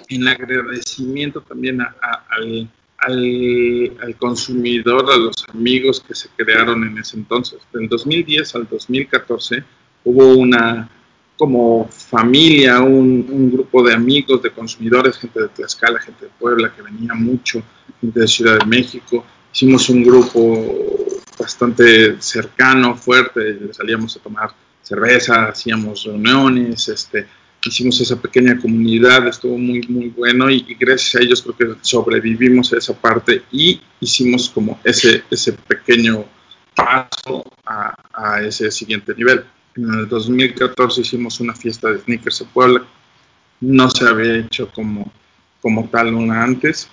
en 0.09 0.27
agradecimiento 0.27 1.41
también 1.41 1.81
a, 1.81 1.95
al, 2.29 2.69
al, 2.97 3.97
al, 4.01 4.15
consumidor, 4.17 5.11
a 5.11 5.17
los 5.17 5.45
amigos 5.49 6.03
que 6.05 6.15
se 6.15 6.29
crearon 6.29 6.83
en 6.83 6.97
ese 6.97 7.17
entonces. 7.17 7.59
Del 7.71 7.87
2010 7.87 8.55
al 8.55 8.67
2014 8.67 9.63
hubo 10.05 10.35
una 10.35 10.89
como 11.37 11.87
familia, 11.87 12.81
un, 12.81 13.25
un, 13.31 13.51
grupo 13.51 13.81
de 13.81 13.93
amigos, 13.93 14.41
de 14.41 14.51
consumidores, 14.51 15.17
gente 15.17 15.39
de 15.41 15.47
Tlaxcala, 15.47 15.99
gente 15.99 16.25
de 16.25 16.31
Puebla, 16.37 16.73
que 16.75 16.81
venía 16.81 17.13
mucho, 17.13 17.63
gente 18.01 18.19
de 18.19 18.27
Ciudad 18.27 18.59
de 18.59 18.65
México. 18.65 19.23
Hicimos 19.53 19.87
un 19.89 20.03
grupo 20.03 21.08
bastante 21.39 22.21
cercano, 22.21 22.95
fuerte, 22.95 23.73
salíamos 23.73 24.15
a 24.17 24.19
tomar 24.19 24.49
cerveza, 24.81 25.45
hacíamos 25.45 26.03
reuniones, 26.03 26.89
este, 26.89 27.25
hicimos 27.63 27.99
esa 28.01 28.21
pequeña 28.21 28.59
comunidad, 28.59 29.27
estuvo 29.27 29.57
muy, 29.57 29.81
muy 29.87 30.09
bueno 30.09 30.49
y, 30.49 30.61
gracias 30.79 31.15
a 31.15 31.23
ellos 31.23 31.41
creo 31.41 31.57
que 31.57 31.79
sobrevivimos 31.81 32.73
a 32.73 32.77
esa 32.77 32.93
parte 32.93 33.43
y 33.51 33.81
hicimos 33.99 34.49
como 34.49 34.79
ese, 34.83 35.23
ese 35.29 35.53
pequeño 35.53 36.25
paso 36.75 37.43
a, 37.65 37.95
a 38.13 38.41
ese 38.41 38.71
siguiente 38.71 39.13
nivel. 39.15 39.43
En 39.75 39.93
el 39.93 40.09
2014 40.09 41.01
hicimos 41.01 41.39
una 41.39 41.55
fiesta 41.55 41.89
de 41.89 41.99
sneakers 41.99 42.41
en 42.41 42.47
Puebla, 42.47 42.83
no 43.61 43.89
se 43.89 44.07
había 44.07 44.37
hecho 44.37 44.69
como, 44.71 45.11
como 45.61 45.87
tal 45.89 46.13
una 46.13 46.43
antes, 46.43 46.89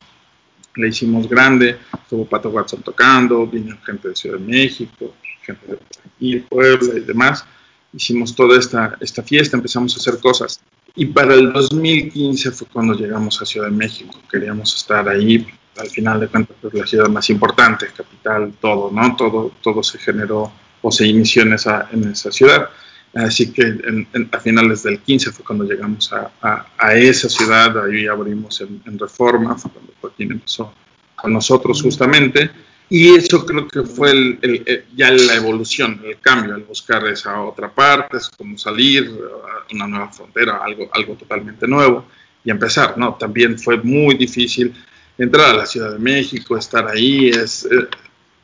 la 0.76 0.86
hicimos 0.86 1.28
grande, 1.28 1.78
estuvo 2.02 2.26
Pato 2.26 2.50
Watson 2.50 2.82
tocando, 2.82 3.46
vino 3.46 3.76
gente 3.84 4.08
de 4.08 4.16
Ciudad 4.16 4.38
de 4.38 4.44
México, 4.44 5.14
gente 5.42 5.78
de 6.20 6.40
Puebla 6.48 6.98
y 6.98 7.00
demás. 7.00 7.44
Hicimos 7.92 8.34
toda 8.34 8.58
esta, 8.58 8.96
esta 9.00 9.22
fiesta, 9.22 9.56
empezamos 9.56 9.94
a 9.94 10.00
hacer 10.00 10.20
cosas. 10.20 10.60
Y 10.94 11.06
para 11.06 11.34
el 11.34 11.52
2015 11.52 12.50
fue 12.52 12.66
cuando 12.68 12.94
llegamos 12.94 13.40
a 13.40 13.46
Ciudad 13.46 13.68
de 13.68 13.76
México. 13.76 14.18
Queríamos 14.30 14.74
estar 14.74 15.08
ahí, 15.08 15.46
al 15.76 15.88
final 15.88 16.20
de 16.20 16.28
cuentas, 16.28 16.56
pues, 16.60 16.74
la 16.74 16.86
ciudad 16.86 17.08
más 17.08 17.28
importante, 17.30 17.88
capital, 17.94 18.54
todo, 18.60 18.90
¿no? 18.90 19.14
Todo, 19.16 19.52
todo 19.62 19.82
se 19.82 19.98
generó 19.98 20.50
o 20.82 20.90
se 20.90 21.06
inició 21.06 21.42
en 21.42 21.54
esa, 21.54 21.88
en 21.92 22.08
esa 22.10 22.32
ciudad. 22.32 22.70
Así 23.16 23.50
que 23.50 23.62
en, 23.62 24.28
a 24.30 24.38
finales 24.38 24.82
del 24.82 25.00
15 25.00 25.32
fue 25.32 25.44
cuando 25.44 25.64
llegamos 25.64 26.12
a, 26.12 26.66
a, 26.76 26.94
esa 26.94 27.30
ciudad, 27.30 27.86
ahí 27.86 28.06
abrimos 28.06 28.60
en, 28.60 28.82
en, 28.84 28.98
Reforma, 28.98 29.56
fue 29.56 29.70
cuando 29.70 29.92
Joaquín 30.02 30.32
empezó 30.32 30.74
con 31.14 31.32
nosotros 31.32 31.80
justamente, 31.80 32.50
y 32.90 33.14
eso 33.14 33.46
creo 33.46 33.66
que 33.68 33.84
fue 33.84 34.10
el, 34.10 34.84
ya 34.94 35.10
la 35.10 35.34
evolución, 35.34 36.02
el 36.04 36.20
cambio, 36.20 36.56
el 36.56 36.64
buscar 36.64 37.06
esa 37.06 37.40
otra 37.40 37.74
parte, 37.74 38.18
es 38.18 38.28
como 38.28 38.58
salir 38.58 39.10
a 39.10 39.74
una 39.74 39.86
nueva 39.86 40.12
frontera, 40.12 40.60
algo, 40.62 40.90
algo 40.92 41.14
totalmente 41.14 41.66
nuevo, 41.66 42.04
y 42.44 42.50
empezar, 42.50 42.98
¿no? 42.98 43.14
También 43.14 43.58
fue 43.58 43.78
muy 43.78 44.14
difícil 44.16 44.74
entrar 45.16 45.54
a 45.54 45.58
la 45.58 45.66
Ciudad 45.66 45.92
de 45.92 45.98
México, 45.98 46.54
estar 46.54 46.86
ahí, 46.86 47.30
es, 47.30 47.64
eh, 47.64 47.88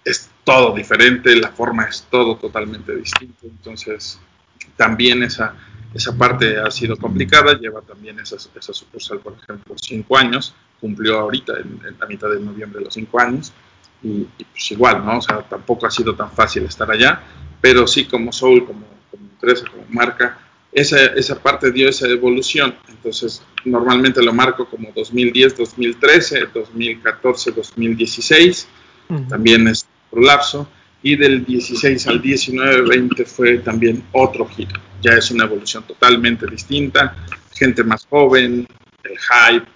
es 0.03 0.31
todo 0.45 0.75
diferente, 0.75 1.37
la 1.37 1.51
forma 1.51 1.85
es 1.85 2.07
todo 2.11 2.37
totalmente 2.37 2.97
distinto, 2.97 3.45
entonces 3.45 4.19
también 4.77 5.23
esa, 5.23 5.55
esa 5.95 6.17
parte 6.17 6.59
ha 6.59 6.71
sido 6.71 6.97
complicada, 6.97 7.59
lleva 7.59 7.81
también 7.83 8.19
esa, 8.21 8.37
esa 8.37 8.73
sucursal, 8.73 9.19
por 9.19 9.35
ejemplo, 9.35 9.75
cinco 9.81 10.17
años, 10.17 10.55
cumplió 10.81 11.21
ahorita 11.21 11.55
en, 11.59 11.97
la 11.99 12.07
mitad 12.07 12.29
de 12.31 12.41
noviembre 12.41 12.83
los 12.83 12.95
cinco 12.95 13.21
años, 13.21 13.53
y, 14.03 14.27
pues 14.51 14.73
igual, 14.73 15.05
¿no? 15.05 15.19
O 15.19 15.23
sea, 15.23 15.43
tampoco 15.43 15.87
ha 15.87 15.91
sido 15.91 16.15
tan 16.15 16.33
fácil 16.33 16.65
estar 16.65 16.91
allá, 16.91 17.21
pero 17.61 17.87
sí 17.87 18.07
como 18.07 18.33
Soul, 18.33 18.65
como, 18.67 18.87
como 19.11 19.25
empresa, 19.25 19.65
como 19.71 19.85
marca, 19.91 20.39
esa, 20.73 20.97
esa 21.07 21.39
parte 21.39 21.71
dio 21.71 21.89
esa 21.89 22.09
evolución, 22.09 22.75
entonces 22.89 23.43
normalmente 23.65 24.23
lo 24.23 24.33
marco 24.33 24.69
como 24.69 24.91
2010, 24.95 25.59
2013, 25.59 26.47
2014, 26.55 27.53
2016, 27.53 28.69
también 29.29 29.69
es 29.69 29.87
prolapso, 30.11 30.67
y 31.03 31.17
del 31.17 31.45
16 31.45 32.07
al 32.07 32.23
19, 32.23 32.83
20 32.83 33.25
fue 33.25 33.59
también 33.59 34.05
otro 34.13 34.47
giro. 34.47 34.81
Ya 35.03 35.13
es 35.13 35.31
una 35.31 35.45
evolución 35.45 35.83
totalmente 35.85 36.47
distinta, 36.47 37.17
gente 37.55 37.83
más 37.83 38.07
joven, 38.07 38.67
el 39.03 39.19
hype, 39.19 39.67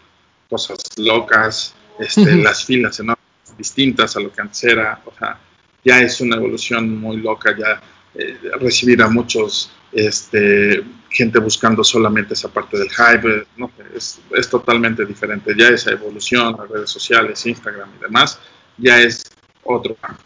cosas 0.49 0.79
locas, 0.97 1.75
este, 1.99 2.37
las 2.37 2.65
filas 2.65 3.01
enormes, 3.01 3.25
distintas 3.59 4.17
a 4.17 4.21
lo 4.21 4.33
que 4.33 4.41
antes 4.41 4.63
era, 4.65 5.01
o 5.05 5.13
sea, 5.19 5.39
ya 5.85 6.01
es 6.01 6.21
una 6.21 6.37
evolución 6.37 6.97
muy 6.99 7.17
loca, 7.17 7.57
ya 7.57 7.81
eh, 8.15 8.39
recibir 8.61 9.03
a 9.03 9.09
muchos, 9.09 9.73
este, 9.93 10.85
gente 11.11 11.39
buscando 11.41 11.83
solamente 11.83 12.35
esa 12.35 12.49
parte 12.49 12.79
del 12.79 12.91
hype, 12.91 13.47
no, 13.57 13.71
es, 13.95 14.21
es 14.31 14.49
totalmente 14.49 15.05
diferente, 15.05 15.55
ya 15.57 15.69
esa 15.69 15.91
evolución, 15.91 16.57
las 16.59 16.69
redes 16.69 16.91
sociales, 16.91 17.45
Instagram 17.47 17.89
y 17.99 18.03
demás, 18.03 18.39
ya 18.79 19.01
es 19.01 19.25
otro 19.65 19.95
cambio. 19.97 20.25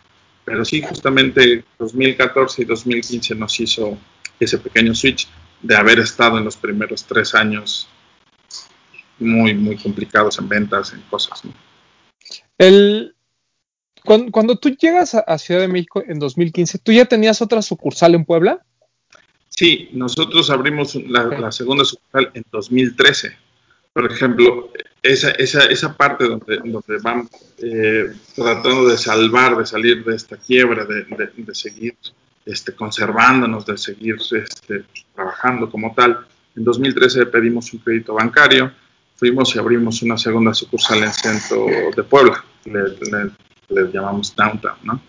Pero 0.50 0.64
sí, 0.64 0.82
justamente 0.82 1.62
2014 1.78 2.62
y 2.62 2.64
2015 2.64 3.36
nos 3.36 3.60
hizo 3.60 3.96
ese 4.40 4.58
pequeño 4.58 4.96
switch 4.96 5.28
de 5.62 5.76
haber 5.76 6.00
estado 6.00 6.38
en 6.38 6.44
los 6.44 6.56
primeros 6.56 7.04
tres 7.04 7.36
años 7.36 7.88
muy, 9.20 9.54
muy 9.54 9.76
complicados 9.76 10.40
en 10.40 10.48
ventas, 10.48 10.92
en 10.92 11.02
cosas. 11.02 11.42
El, 12.58 13.14
cuando, 14.02 14.56
tú 14.56 14.70
llegas 14.70 15.14
a, 15.14 15.38
Ciudad 15.38 15.60
de 15.60 15.68
México 15.68 16.02
en 16.04 16.18
2015, 16.18 16.78
¿tú 16.78 16.90
ya 16.90 17.04
tenías 17.04 17.40
otra 17.40 17.62
sucursal 17.62 18.16
en 18.16 18.24
Puebla? 18.24 18.66
Sí, 19.50 19.90
nosotros 19.92 20.50
abrimos 20.50 20.96
la, 20.96 21.26
la 21.26 21.52
segunda 21.52 21.84
sucursal 21.84 22.32
en 22.34 22.42
2013 22.50 23.36
por 23.92 24.10
ejemplo, 24.10 24.70
esa, 25.02 25.30
esa, 25.32 25.64
esa 25.64 25.96
parte 25.96 26.24
donde, 26.24 26.58
donde 26.58 26.98
van 27.02 27.28
eh, 27.58 28.12
tratando 28.34 28.88
de 28.88 28.98
salvar, 28.98 29.56
de 29.56 29.66
salir 29.66 30.04
de 30.04 30.14
esta 30.14 30.36
quiebra, 30.36 30.84
de, 30.84 31.04
de, 31.36 31.54
seguir 31.54 31.96
este, 32.44 32.74
conservándonos, 32.74 33.66
de 33.66 33.78
seguir 33.78 34.16
este, 34.32 34.84
trabajando 35.14 35.70
como 35.70 35.94
tal. 35.94 36.26
En 36.56 36.64
2013 36.64 37.26
pedimos 37.26 37.72
un 37.72 37.80
crédito 37.80 38.14
bancario, 38.14 38.72
fuimos 39.16 39.54
y 39.54 39.58
abrimos 39.58 40.02
una 40.02 40.16
segunda 40.16 40.54
sucursal 40.54 41.02
en 41.02 41.12
centro 41.12 41.66
de 41.94 42.02
Puebla, 42.02 42.44
le 42.64 43.92
llamamos 43.92 44.34
Downtown, 44.34 44.76
¿no? 44.82 45.00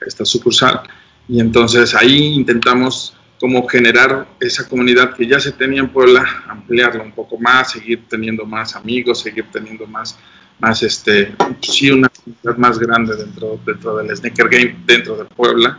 Esta 0.00 0.24
sucursal. 0.24 0.82
Y 1.28 1.40
entonces 1.40 1.94
ahí 1.94 2.34
intentamos 2.34 3.14
como 3.40 3.66
generar 3.68 4.26
esa 4.40 4.68
comunidad 4.68 5.14
que 5.14 5.26
ya 5.26 5.38
se 5.38 5.52
tenía 5.52 5.80
en 5.80 5.88
Puebla, 5.88 6.44
ampliarla 6.48 7.02
un 7.02 7.12
poco 7.12 7.38
más, 7.38 7.72
seguir 7.72 8.04
teniendo 8.08 8.44
más 8.44 8.74
amigos, 8.74 9.20
seguir 9.20 9.46
teniendo 9.52 9.86
más, 9.86 10.18
más 10.58 10.82
este, 10.82 11.34
sí, 11.60 11.90
una 11.90 12.08
comunidad 12.08 12.56
más 12.56 12.78
grande 12.78 13.16
dentro, 13.16 13.60
dentro 13.64 13.96
del 13.96 14.16
Sneaker 14.16 14.48
Game, 14.48 14.76
dentro 14.84 15.16
de 15.16 15.24
Puebla. 15.24 15.78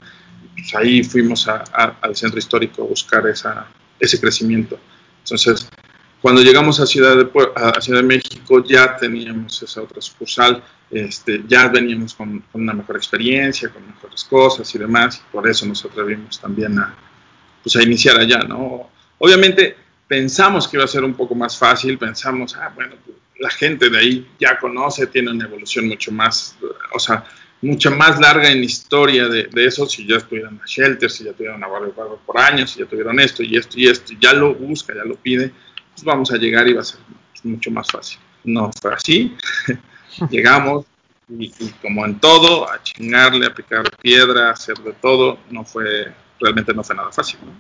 Pues 0.53 0.73
ahí 0.75 1.03
fuimos 1.03 1.47
al 1.47 2.15
centro 2.15 2.39
histórico 2.39 2.83
a 2.83 2.85
buscar 2.85 3.27
esa, 3.27 3.67
ese 3.99 4.19
crecimiento. 4.19 4.79
Entonces, 5.23 5.69
cuando 6.21 6.41
llegamos 6.41 6.79
a 6.79 6.85
Ciudad 6.85 7.17
de, 7.17 7.29
a 7.55 7.81
Ciudad 7.81 8.01
de 8.01 8.07
México 8.07 8.63
ya 8.63 8.95
teníamos 8.95 9.61
esa 9.61 9.81
otra 9.81 10.01
sucursal, 10.01 10.63
este, 10.91 11.43
ya 11.47 11.67
veníamos 11.67 12.13
con, 12.13 12.39
con, 12.51 12.61
una 12.61 12.73
mejor 12.73 12.97
experiencia, 12.97 13.69
con 13.69 13.85
mejores 13.85 14.23
cosas 14.23 14.73
y 14.73 14.79
demás, 14.79 15.17
y 15.17 15.31
por 15.31 15.47
eso 15.47 15.65
nos 15.65 15.85
atrevimos 15.85 16.39
también 16.39 16.79
a, 16.79 16.93
pues 17.63 17.75
a 17.75 17.83
iniciar 17.83 18.19
allá, 18.19 18.39
¿no? 18.39 18.89
Obviamente 19.17 19.75
pensamos 20.07 20.67
que 20.67 20.77
iba 20.77 20.85
a 20.85 20.87
ser 20.87 21.03
un 21.03 21.13
poco 21.13 21.35
más 21.35 21.57
fácil, 21.57 21.97
pensamos, 21.97 22.55
ah, 22.55 22.71
bueno, 22.73 22.95
la 23.39 23.49
gente 23.49 23.89
de 23.89 23.97
ahí 23.97 24.27
ya 24.39 24.57
conoce, 24.57 25.07
tiene 25.07 25.31
una 25.31 25.45
evolución 25.45 25.87
mucho 25.87 26.11
más, 26.11 26.57
o 26.93 26.99
sea, 26.99 27.23
mucha 27.61 27.89
más 27.89 28.19
larga 28.19 28.49
en 28.49 28.63
historia 28.63 29.27
de, 29.27 29.43
de 29.43 29.65
eso, 29.65 29.85
si 29.85 30.07
ya 30.07 30.17
estuvieron 30.17 30.59
a 30.63 30.65
Shelter, 30.65 31.09
si 31.09 31.25
ya 31.25 31.33
tuvieron 31.33 31.63
a 31.63 31.67
Barrio 31.67 31.93
Barrio 31.93 32.19
por 32.25 32.39
años, 32.39 32.71
si 32.71 32.79
ya 32.79 32.85
tuvieron 32.85 33.19
esto 33.19 33.43
y 33.43 33.55
esto 33.55 33.79
y 33.79 33.87
esto, 33.87 34.13
y 34.13 34.17
ya 34.19 34.33
lo 34.33 34.55
busca, 34.55 34.93
ya 34.95 35.03
lo 35.03 35.15
pide, 35.15 35.51
pues 35.93 36.03
vamos 36.03 36.31
a 36.31 36.37
llegar 36.37 36.67
y 36.67 36.73
va 36.73 36.81
a 36.81 36.85
ser 36.85 36.99
mucho 37.43 37.71
más 37.71 37.87
fácil. 37.89 38.19
No 38.43 38.71
fue 38.81 38.93
así, 38.93 39.35
llegamos 40.29 40.85
y, 41.27 41.45
y, 41.59 41.69
como 41.81 42.05
en 42.05 42.19
todo, 42.19 42.69
a 42.69 42.81
chingarle, 42.81 43.45
a 43.45 43.53
picar 43.53 43.83
piedra, 43.97 44.49
a 44.49 44.53
hacer 44.53 44.77
de 44.77 44.93
todo, 44.93 45.37
no 45.51 45.63
fue 45.63 46.13
realmente 46.39 46.73
no 46.73 46.83
fue 46.83 46.95
nada 46.95 47.11
fácil. 47.11 47.39
¿no? 47.45 47.51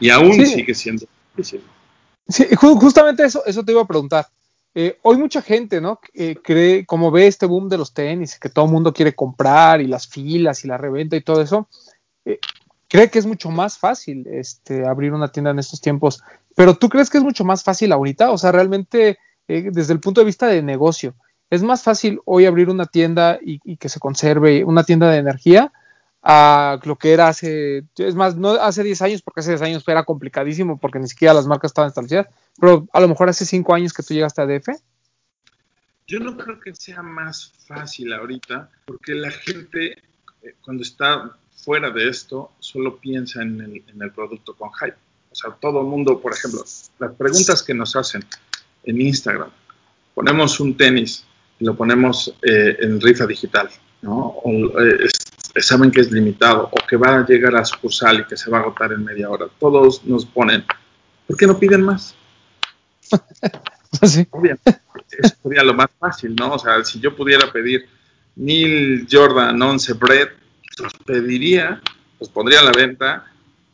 Y 0.00 0.10
aún 0.10 0.32
sigue 0.46 0.74
siendo 0.74 1.06
difícil. 1.34 1.62
Sí, 2.28 2.46
justamente 2.56 3.24
eso, 3.24 3.44
eso 3.46 3.64
te 3.64 3.72
iba 3.72 3.82
a 3.82 3.86
preguntar. 3.86 4.26
Eh, 4.74 4.98
hoy 5.02 5.16
mucha 5.16 5.40
gente, 5.40 5.80
¿no? 5.80 6.00
Eh, 6.12 6.36
cree, 6.42 6.84
como 6.84 7.10
ve 7.10 7.26
este 7.26 7.46
boom 7.46 7.68
de 7.68 7.78
los 7.78 7.94
tenis, 7.94 8.38
que 8.38 8.50
todo 8.50 8.66
el 8.66 8.72
mundo 8.72 8.92
quiere 8.92 9.14
comprar 9.14 9.80
y 9.80 9.86
las 9.86 10.06
filas 10.06 10.64
y 10.64 10.68
la 10.68 10.76
reventa 10.76 11.16
y 11.16 11.22
todo 11.22 11.40
eso, 11.40 11.68
eh, 12.24 12.38
cree 12.88 13.08
que 13.08 13.18
es 13.18 13.26
mucho 13.26 13.50
más 13.50 13.78
fácil 13.78 14.26
este, 14.26 14.86
abrir 14.86 15.14
una 15.14 15.28
tienda 15.28 15.52
en 15.52 15.60
estos 15.60 15.80
tiempos. 15.80 16.22
Pero 16.54 16.74
tú 16.74 16.88
crees 16.88 17.08
que 17.08 17.18
es 17.18 17.24
mucho 17.24 17.44
más 17.44 17.62
fácil 17.62 17.92
ahorita, 17.92 18.30
o 18.30 18.38
sea, 18.38 18.52
realmente 18.52 19.18
eh, 19.48 19.70
desde 19.72 19.94
el 19.94 20.00
punto 20.00 20.20
de 20.20 20.26
vista 20.26 20.46
de 20.46 20.62
negocio, 20.62 21.14
es 21.48 21.62
más 21.62 21.82
fácil 21.82 22.20
hoy 22.24 22.44
abrir 22.44 22.68
una 22.68 22.86
tienda 22.86 23.38
y, 23.40 23.60
y 23.64 23.76
que 23.76 23.88
se 23.88 24.00
conserve 24.00 24.64
una 24.64 24.84
tienda 24.84 25.10
de 25.10 25.18
energía 25.18 25.72
a 26.28 26.80
lo 26.82 26.96
que 26.96 27.12
era 27.12 27.28
hace, 27.28 27.84
es 27.96 28.16
más, 28.16 28.36
no 28.36 28.50
hace 28.50 28.82
10 28.82 29.00
años, 29.02 29.22
porque 29.22 29.40
hace 29.40 29.50
10 29.50 29.62
años 29.62 29.84
era 29.86 30.04
complicadísimo 30.04 30.76
porque 30.76 30.98
ni 30.98 31.06
siquiera 31.06 31.32
las 31.32 31.46
marcas 31.46 31.70
estaban 31.70 31.90
establecidas, 31.90 32.26
pero 32.60 32.88
a 32.92 33.00
lo 33.00 33.06
mejor 33.06 33.28
hace 33.28 33.46
5 33.46 33.72
años 33.72 33.92
que 33.92 34.02
tú 34.02 34.12
llegaste 34.12 34.42
a 34.42 34.46
DF. 34.46 34.70
Yo 36.08 36.18
no 36.18 36.36
creo 36.36 36.58
que 36.58 36.74
sea 36.74 37.00
más 37.00 37.52
fácil 37.68 38.12
ahorita, 38.12 38.68
porque 38.86 39.14
la 39.14 39.30
gente 39.30 40.02
eh, 40.42 40.54
cuando 40.62 40.82
está 40.82 41.36
fuera 41.64 41.90
de 41.90 42.08
esto 42.08 42.50
solo 42.58 42.96
piensa 42.96 43.42
en 43.42 43.60
el, 43.60 43.84
en 43.86 44.02
el 44.02 44.10
producto 44.10 44.56
con 44.56 44.72
hype. 44.72 44.96
O 45.30 45.34
sea, 45.36 45.52
todo 45.52 45.80
el 45.80 45.86
mundo, 45.86 46.20
por 46.20 46.32
ejemplo, 46.32 46.64
las 46.98 47.14
preguntas 47.14 47.62
que 47.62 47.72
nos 47.72 47.94
hacen 47.94 48.24
en 48.82 49.00
Instagram, 49.00 49.50
ponemos 50.12 50.58
un 50.58 50.76
tenis 50.76 51.24
y 51.60 51.64
lo 51.64 51.76
ponemos 51.76 52.34
eh, 52.42 52.78
en 52.80 53.00
rifa 53.00 53.26
digital, 53.26 53.70
¿no? 54.02 54.34
Eh, 54.44 55.08
saben 55.62 55.90
que 55.90 56.00
es 56.00 56.10
limitado 56.10 56.68
o 56.70 56.86
que 56.86 56.96
va 56.96 57.18
a 57.18 57.26
llegar 57.26 57.56
a 57.56 57.64
sucursal 57.64 58.20
y 58.20 58.24
que 58.24 58.36
se 58.36 58.50
va 58.50 58.58
a 58.58 58.60
agotar 58.62 58.92
en 58.92 59.04
media 59.04 59.30
hora. 59.30 59.46
Todos 59.58 60.04
nos 60.04 60.26
ponen, 60.26 60.64
¿por 61.26 61.36
qué 61.36 61.46
no 61.46 61.58
piden 61.58 61.82
más? 61.82 62.14
sí. 64.02 64.26
Obviamente, 64.30 64.80
eso 65.18 65.34
sería 65.42 65.62
lo 65.62 65.74
más 65.74 65.88
fácil, 65.98 66.34
¿no? 66.34 66.54
O 66.54 66.58
sea, 66.58 66.84
si 66.84 67.00
yo 67.00 67.14
pudiera 67.14 67.50
pedir 67.52 67.88
mil 68.34 69.06
Jordan 69.10 69.60
11 69.60 69.92
Bread, 69.94 70.28
los 70.78 70.92
pediría, 71.04 71.80
los 72.20 72.28
pondría 72.28 72.60
a 72.60 72.64
la 72.64 72.72
venta, 72.72 73.24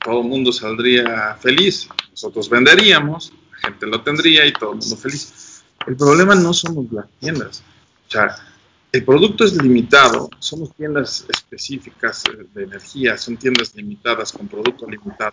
todo 0.04 0.22
el 0.22 0.28
mundo 0.28 0.52
saldría 0.52 1.36
feliz, 1.40 1.88
nosotros 2.10 2.48
venderíamos, 2.48 3.32
la 3.52 3.68
gente 3.68 3.86
lo 3.86 4.02
tendría 4.02 4.46
y 4.46 4.52
todo 4.52 4.72
el 4.72 4.78
mundo 4.78 4.96
feliz. 4.96 5.62
El 5.86 5.96
problema 5.96 6.34
no 6.34 6.52
somos 6.52 6.90
las 6.92 7.06
tiendas. 7.20 7.62
O 8.08 8.10
sea, 8.10 8.36
el 8.92 9.04
producto 9.04 9.44
es 9.44 9.54
limitado, 9.54 10.28
somos 10.38 10.74
tiendas 10.74 11.24
específicas 11.26 12.24
de 12.52 12.64
energía, 12.64 13.16
son 13.16 13.38
tiendas 13.38 13.74
limitadas 13.74 14.32
con 14.32 14.46
producto 14.48 14.86
limitado. 14.86 15.32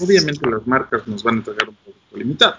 Obviamente 0.00 0.48
las 0.48 0.64
marcas 0.68 1.06
nos 1.08 1.20
van 1.24 1.34
a 1.34 1.38
entregar 1.38 1.68
un 1.68 1.74
producto 1.74 2.16
limitado. 2.16 2.56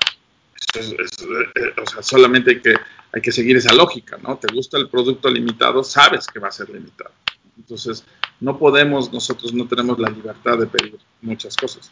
Es, 0.76 0.88
es, 0.88 1.22
eh, 1.22 1.74
o 1.82 1.90
sea, 1.90 2.04
solamente 2.04 2.52
hay 2.52 2.62
que, 2.62 2.76
hay 3.14 3.22
que 3.22 3.32
seguir 3.32 3.56
esa 3.56 3.74
lógica, 3.74 4.18
¿no? 4.22 4.38
Te 4.38 4.54
gusta 4.54 4.78
el 4.78 4.90
producto 4.90 5.30
limitado, 5.30 5.82
sabes 5.82 6.28
que 6.28 6.40
va 6.40 6.50
a 6.50 6.52
ser 6.52 6.70
limitado. 6.70 7.12
Entonces, 7.58 8.04
no 8.42 8.60
podemos, 8.60 9.14
nosotros 9.14 9.54
no 9.54 9.66
tenemos 9.66 9.98
la 9.98 10.10
libertad 10.10 10.58
de 10.58 10.68
pedir 10.68 10.98
muchas 11.22 11.56
cosas. 11.56 11.90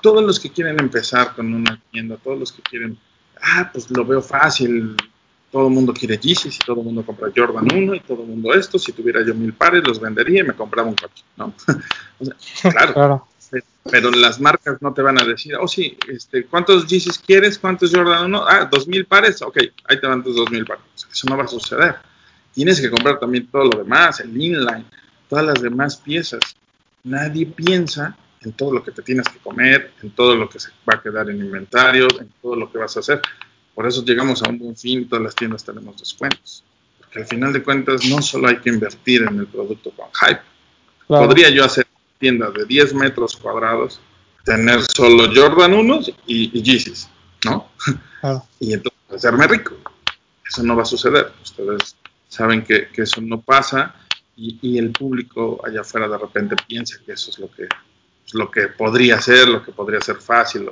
todos 0.00 0.24
los 0.24 0.40
que 0.40 0.50
quieren 0.50 0.80
empezar 0.80 1.34
con 1.34 1.52
una 1.52 1.78
tienda, 1.90 2.16
todos 2.16 2.38
los 2.38 2.52
que 2.52 2.62
quieren, 2.62 2.98
ah, 3.42 3.68
pues 3.70 3.90
lo 3.90 4.06
veo 4.06 4.22
fácil, 4.22 4.96
todo 5.50 5.66
el 5.66 5.74
mundo 5.74 5.92
quiere 5.92 6.16
Yeezys 6.18 6.56
y 6.56 6.58
todo 6.58 6.80
el 6.80 6.84
mundo 6.86 7.04
compra 7.04 7.30
Jordan 7.34 7.66
1 7.72 7.94
y 7.94 8.00
todo 8.00 8.22
el 8.22 8.28
mundo 8.28 8.54
esto, 8.54 8.78
si 8.78 8.92
tuviera 8.92 9.24
yo 9.24 9.34
mil 9.34 9.52
pares 9.52 9.82
los 9.86 10.00
vendería 10.00 10.40
y 10.40 10.44
me 10.46 10.54
compraba 10.54 10.88
un 10.88 10.94
coche, 10.94 11.24
¿no? 11.36 11.52
o 12.20 12.24
sea, 12.24 12.70
claro, 12.70 12.94
Claro. 12.94 13.26
pero 13.90 14.10
las 14.12 14.40
marcas 14.40 14.80
no 14.80 14.94
te 14.94 15.02
van 15.02 15.20
a 15.20 15.24
decir, 15.24 15.56
oh 15.56 15.66
sí, 15.66 15.96
este, 16.08 16.44
¿cuántos 16.46 16.86
Yeezys 16.86 17.18
quieres? 17.18 17.58
¿Cuántos 17.58 17.90
Jordan 17.92 18.26
1? 18.26 18.44
Ah, 18.46 18.68
dos 18.70 18.86
mil 18.86 19.06
pares, 19.06 19.42
ok, 19.42 19.58
ahí 19.88 20.00
te 20.00 20.06
van 20.06 20.22
tus 20.22 20.36
dos 20.36 20.50
mil 20.50 20.64
pares. 20.64 20.84
O 20.94 20.98
sea, 20.98 21.08
eso 21.10 21.26
no 21.28 21.36
va 21.36 21.44
a 21.44 21.48
suceder. 21.48 21.96
Tienes 22.54 22.80
que 22.80 22.90
comprar 22.90 23.18
también 23.18 23.48
todo 23.48 23.64
lo 23.64 23.78
demás, 23.78 24.20
el 24.20 24.40
inline, 24.40 24.84
todas 25.28 25.44
las 25.44 25.60
demás 25.60 25.96
piezas. 25.96 26.40
Nadie 27.02 27.46
piensa 27.46 28.16
en 28.42 28.52
todo 28.52 28.72
lo 28.72 28.82
que 28.84 28.90
te 28.92 29.02
tienes 29.02 29.28
que 29.28 29.38
comer, 29.38 29.92
en 30.02 30.10
todo 30.10 30.34
lo 30.36 30.48
que 30.48 30.60
se 30.60 30.70
va 30.88 30.94
a 30.94 31.02
quedar 31.02 31.28
en 31.30 31.38
inventario, 31.38 32.06
en 32.20 32.30
todo 32.40 32.56
lo 32.56 32.70
que 32.70 32.78
vas 32.78 32.96
a 32.96 33.00
hacer. 33.00 33.20
Por 33.80 33.88
eso 33.88 34.04
llegamos 34.04 34.42
a 34.42 34.50
un 34.50 34.58
buen 34.58 34.76
fin, 34.76 35.08
todas 35.08 35.24
las 35.24 35.34
tiendas 35.34 35.64
tenemos 35.64 35.98
descuentos. 35.98 36.62
Porque 36.98 37.20
al 37.20 37.26
final 37.26 37.50
de 37.50 37.62
cuentas 37.62 38.04
no 38.10 38.20
solo 38.20 38.48
hay 38.48 38.58
que 38.58 38.68
invertir 38.68 39.22
en 39.22 39.38
el 39.38 39.46
producto 39.46 39.90
con 39.92 40.08
hype. 40.20 40.42
claro. 41.06 41.26
Podría 41.26 41.48
yo 41.48 41.64
hacer 41.64 41.86
tienda 42.18 42.50
de 42.50 42.66
10 42.66 42.92
metros 42.92 43.38
cuadrados, 43.38 43.98
tener 44.44 44.82
solo 44.82 45.30
Jordan 45.34 45.72
1 45.72 46.00
y, 46.26 46.58
y 46.58 46.62
Yeezys, 46.62 47.08
¿no? 47.46 47.70
Claro. 48.20 48.44
y 48.60 48.74
entonces 48.74 49.00
hacerme 49.16 49.46
rico. 49.46 49.74
Eso 50.46 50.62
no 50.62 50.76
va 50.76 50.82
a 50.82 50.84
suceder. 50.84 51.32
Ustedes 51.42 51.96
saben 52.28 52.62
que, 52.62 52.88
que 52.88 53.04
eso 53.04 53.22
no 53.22 53.40
pasa 53.40 53.94
y, 54.36 54.58
y 54.60 54.76
el 54.76 54.90
público 54.90 55.58
allá 55.66 55.80
afuera 55.80 56.06
de 56.06 56.18
repente 56.18 56.54
piensa 56.68 56.98
que 57.06 57.12
eso 57.12 57.30
es 57.30 57.38
lo 57.38 57.50
que, 57.50 57.66
lo 58.34 58.50
que 58.50 58.68
podría 58.68 59.22
ser, 59.22 59.48
lo 59.48 59.64
que 59.64 59.72
podría 59.72 60.02
ser 60.02 60.16
fácil. 60.16 60.68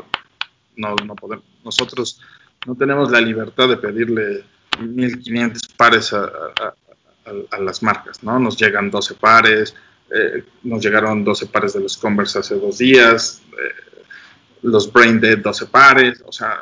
No, 0.77 0.95
no 1.07 1.17
podemos. 1.17 1.47
Nosotros 1.65 2.21
no 2.67 2.75
tenemos 2.75 3.11
la 3.11 3.21
libertad 3.21 3.69
de 3.69 3.77
pedirle 3.77 4.45
1500 4.81 5.63
pares 5.77 6.13
a, 6.13 6.25
a- 6.25 6.75
a- 7.27 7.57
a 7.57 7.61
las 7.61 7.83
marcas, 7.83 8.23
¿no? 8.23 8.39
Nos 8.39 8.57
llegan 8.57 8.91
12 8.91 9.15
pares, 9.15 9.75
eh, 10.15 10.45
nos 10.63 10.83
llegaron 10.83 11.25
12 11.25 11.47
pares 11.47 11.75
de 11.75 11.81
los 11.81 11.97
Converse 11.97 12.39
hace 12.39 12.55
dos 12.59 12.79
días, 12.79 13.43
eh, 13.53 14.03
los 14.63 14.91
Brain 14.93 15.21
Dead 15.21 15.39
12 15.39 15.67
pares, 15.67 16.23
o 16.27 16.33
sea, 16.33 16.55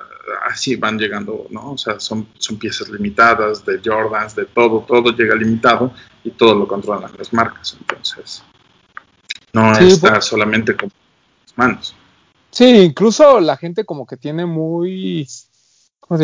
así 0.49 0.75
van 0.77 0.99
llegando, 0.99 1.47
¿no? 1.51 1.73
O 1.73 1.79
sea, 1.79 2.01
son, 2.01 2.27
son 2.39 2.59
piezas 2.59 2.89
limitadas 2.89 3.65
de 3.65 3.81
Jordans, 3.85 4.35
de 4.35 4.45
todo, 4.47 4.81
todo 4.87 5.13
llega 5.17 5.35
limitado 5.37 5.93
y 6.25 6.31
todo 6.33 6.55
lo 6.57 6.67
controlan 6.67 7.13
las 7.17 7.33
marcas, 7.33 7.77
entonces 7.81 8.43
no 9.53 9.75
Sí, 9.77 9.87
está 9.89 10.15
pues- 10.15 10.25
solamente 10.25 10.77
con 10.77 10.91
las 11.47 11.57
manos. 11.59 11.95
Sí, 12.51 12.65
incluso 12.81 13.39
la 13.41 13.57
gente 13.57 13.85
como 13.85 14.07
que 14.07 14.17
tiene 14.17 14.47
muy, 14.47 15.29
¿cómo 16.01 16.19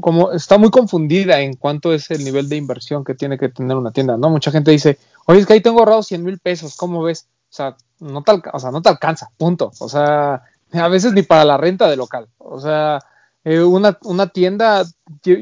Como, 0.00 0.32
está 0.32 0.58
muy 0.58 0.70
confundida 0.70 1.40
en 1.40 1.54
cuánto 1.56 1.92
es 1.92 2.10
el 2.10 2.24
nivel 2.24 2.48
de 2.48 2.56
inversión 2.56 3.04
que 3.04 3.14
tiene 3.14 3.38
que 3.38 3.48
tener 3.48 3.76
una 3.76 3.92
tienda, 3.92 4.16
¿no? 4.16 4.30
Mucha 4.30 4.50
gente 4.50 4.70
dice, 4.70 4.98
oye, 5.26 5.40
es 5.40 5.46
que 5.46 5.52
ahí 5.54 5.60
tengo 5.60 5.78
ahorrado 5.80 6.02
100 6.02 6.24
mil 6.24 6.38
pesos, 6.38 6.76
¿cómo 6.76 7.02
ves? 7.02 7.28
O 7.50 7.52
sea, 7.54 7.76
no 8.00 8.22
te, 8.22 8.32
o 8.52 8.58
sea, 8.58 8.70
no 8.70 8.82
te 8.82 8.88
alcanza, 8.88 9.30
punto. 9.36 9.70
O 9.78 9.88
sea, 9.88 10.42
a 10.72 10.88
veces 10.88 11.12
ni 11.12 11.22
para 11.22 11.44
la 11.44 11.56
renta 11.56 11.88
de 11.88 11.96
local. 11.96 12.28
O 12.38 12.60
sea, 12.60 12.98
eh, 13.44 13.60
una, 13.62 13.96
una 14.04 14.26
tienda, 14.28 14.84
yo- 15.22 15.36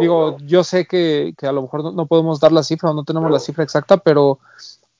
digo, 0.00 0.36
yo 0.38 0.64
sé 0.64 0.86
que, 0.86 1.34
que 1.36 1.46
a 1.46 1.52
lo 1.52 1.62
mejor 1.62 1.82
no, 1.82 1.92
no 1.92 2.06
podemos 2.06 2.40
dar 2.40 2.52
la 2.52 2.62
cifra 2.62 2.90
o 2.90 2.94
no 2.94 3.04
tenemos 3.04 3.30
la 3.30 3.38
cifra 3.40 3.64
exacta, 3.64 3.98
pero 3.98 4.38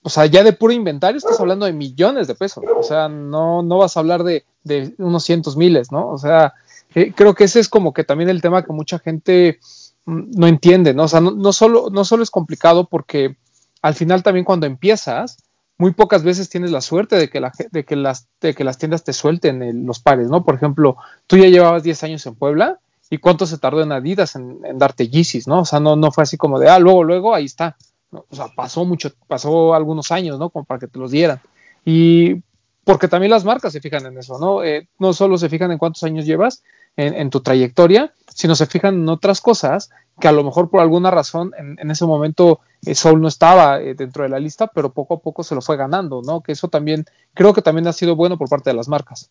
o 0.04 0.10
sea, 0.10 0.26
ya 0.26 0.42
de 0.42 0.52
puro 0.52 0.72
inventario 0.72 1.18
estás 1.18 1.38
hablando 1.40 1.66
de 1.66 1.72
millones 1.72 2.26
de 2.26 2.34
pesos. 2.34 2.64
O 2.76 2.82
sea, 2.82 3.08
no, 3.08 3.62
no 3.62 3.78
vas 3.78 3.96
a 3.96 4.00
hablar 4.00 4.24
de, 4.24 4.44
de 4.64 4.94
unos 4.98 5.24
cientos 5.24 5.56
miles, 5.56 5.92
¿no? 5.92 6.08
O 6.10 6.18
sea, 6.18 6.54
eh, 6.94 7.12
creo 7.14 7.34
que 7.34 7.44
ese 7.44 7.60
es 7.60 7.68
como 7.68 7.92
que 7.92 8.04
también 8.04 8.30
el 8.30 8.42
tema 8.42 8.64
que 8.64 8.72
mucha 8.72 8.98
gente 8.98 9.58
mm, 10.06 10.30
no 10.38 10.46
entiende, 10.46 10.94
¿no? 10.94 11.04
O 11.04 11.08
sea, 11.08 11.20
no, 11.20 11.52
solo, 11.52 11.88
no 11.90 12.04
solo 12.04 12.22
es 12.22 12.30
complicado 12.30 12.88
porque 12.88 13.36
al 13.82 13.94
final 13.94 14.22
también 14.22 14.44
cuando 14.44 14.66
empiezas, 14.66 15.36
muy 15.78 15.92
pocas 15.92 16.22
veces 16.22 16.48
tienes 16.48 16.70
la 16.70 16.80
suerte 16.80 17.16
de 17.16 17.28
que, 17.28 17.40
la, 17.40 17.52
de 17.72 17.84
que, 17.84 17.96
las, 17.96 18.28
de 18.40 18.54
que 18.54 18.62
las 18.64 18.78
tiendas 18.78 19.04
te 19.04 19.12
suelten 19.12 19.62
el- 19.62 19.84
los 19.84 19.98
pares, 20.00 20.28
¿no? 20.28 20.44
Por 20.44 20.54
ejemplo, 20.54 20.96
tú 21.26 21.36
ya 21.36 21.48
llevabas 21.48 21.82
10 21.82 22.02
años 22.04 22.24
en 22.26 22.34
Puebla 22.36 22.78
y 23.10 23.18
cuánto 23.18 23.46
se 23.46 23.58
tardó 23.58 23.82
en 23.82 23.92
Adidas 23.92 24.36
en, 24.36 24.60
en 24.64 24.78
darte 24.78 25.08
Yeezys, 25.08 25.48
¿no? 25.48 25.60
O 25.60 25.64
sea, 25.64 25.80
no, 25.80 25.96
no 25.96 26.12
fue 26.12 26.22
así 26.22 26.36
como 26.36 26.58
de, 26.58 26.68
ah, 26.68 26.78
luego, 26.78 27.02
luego, 27.04 27.34
ahí 27.34 27.44
está. 27.46 27.76
O 28.10 28.36
sea, 28.36 28.48
pasó 28.54 28.84
mucho, 28.84 29.10
pasó 29.26 29.74
algunos 29.74 30.10
años, 30.12 30.38
¿no? 30.38 30.50
Como 30.50 30.64
para 30.64 30.78
que 30.80 30.86
te 30.86 30.98
los 30.98 31.10
dieran. 31.10 31.40
Y 31.84 32.42
porque 32.84 33.08
también 33.08 33.30
las 33.30 33.44
marcas 33.44 33.72
se 33.72 33.80
fijan 33.80 34.06
en 34.06 34.18
eso, 34.18 34.38
¿no? 34.38 34.62
Eh, 34.62 34.88
no 34.98 35.12
solo 35.12 35.36
se 35.38 35.48
fijan 35.48 35.72
en 35.72 35.78
cuántos 35.78 36.02
años 36.04 36.26
llevas 36.26 36.62
en, 36.96 37.14
en, 37.14 37.30
tu 37.30 37.40
trayectoria, 37.40 38.12
sino 38.28 38.54
se 38.54 38.66
fijan 38.66 38.94
en 38.94 39.08
otras 39.08 39.40
cosas 39.40 39.90
que 40.20 40.28
a 40.28 40.32
lo 40.32 40.44
mejor 40.44 40.70
por 40.70 40.80
alguna 40.80 41.10
razón 41.10 41.52
en, 41.56 41.78
en 41.78 41.90
ese 41.90 42.06
momento 42.06 42.60
eh, 42.84 42.94
Soul 42.94 43.20
no 43.20 43.28
estaba 43.28 43.80
eh, 43.80 43.94
dentro 43.94 44.24
de 44.24 44.28
la 44.28 44.38
lista, 44.38 44.66
pero 44.66 44.92
poco 44.92 45.14
a 45.14 45.20
poco 45.20 45.42
se 45.42 45.54
lo 45.54 45.62
fue 45.62 45.76
ganando, 45.76 46.20
¿no? 46.22 46.42
Que 46.42 46.52
eso 46.52 46.68
también, 46.68 47.04
creo 47.34 47.52
que 47.52 47.62
también 47.62 47.86
ha 47.86 47.92
sido 47.92 48.16
bueno 48.16 48.36
por 48.36 48.48
parte 48.48 48.70
de 48.70 48.76
las 48.76 48.88
marcas. 48.88 49.30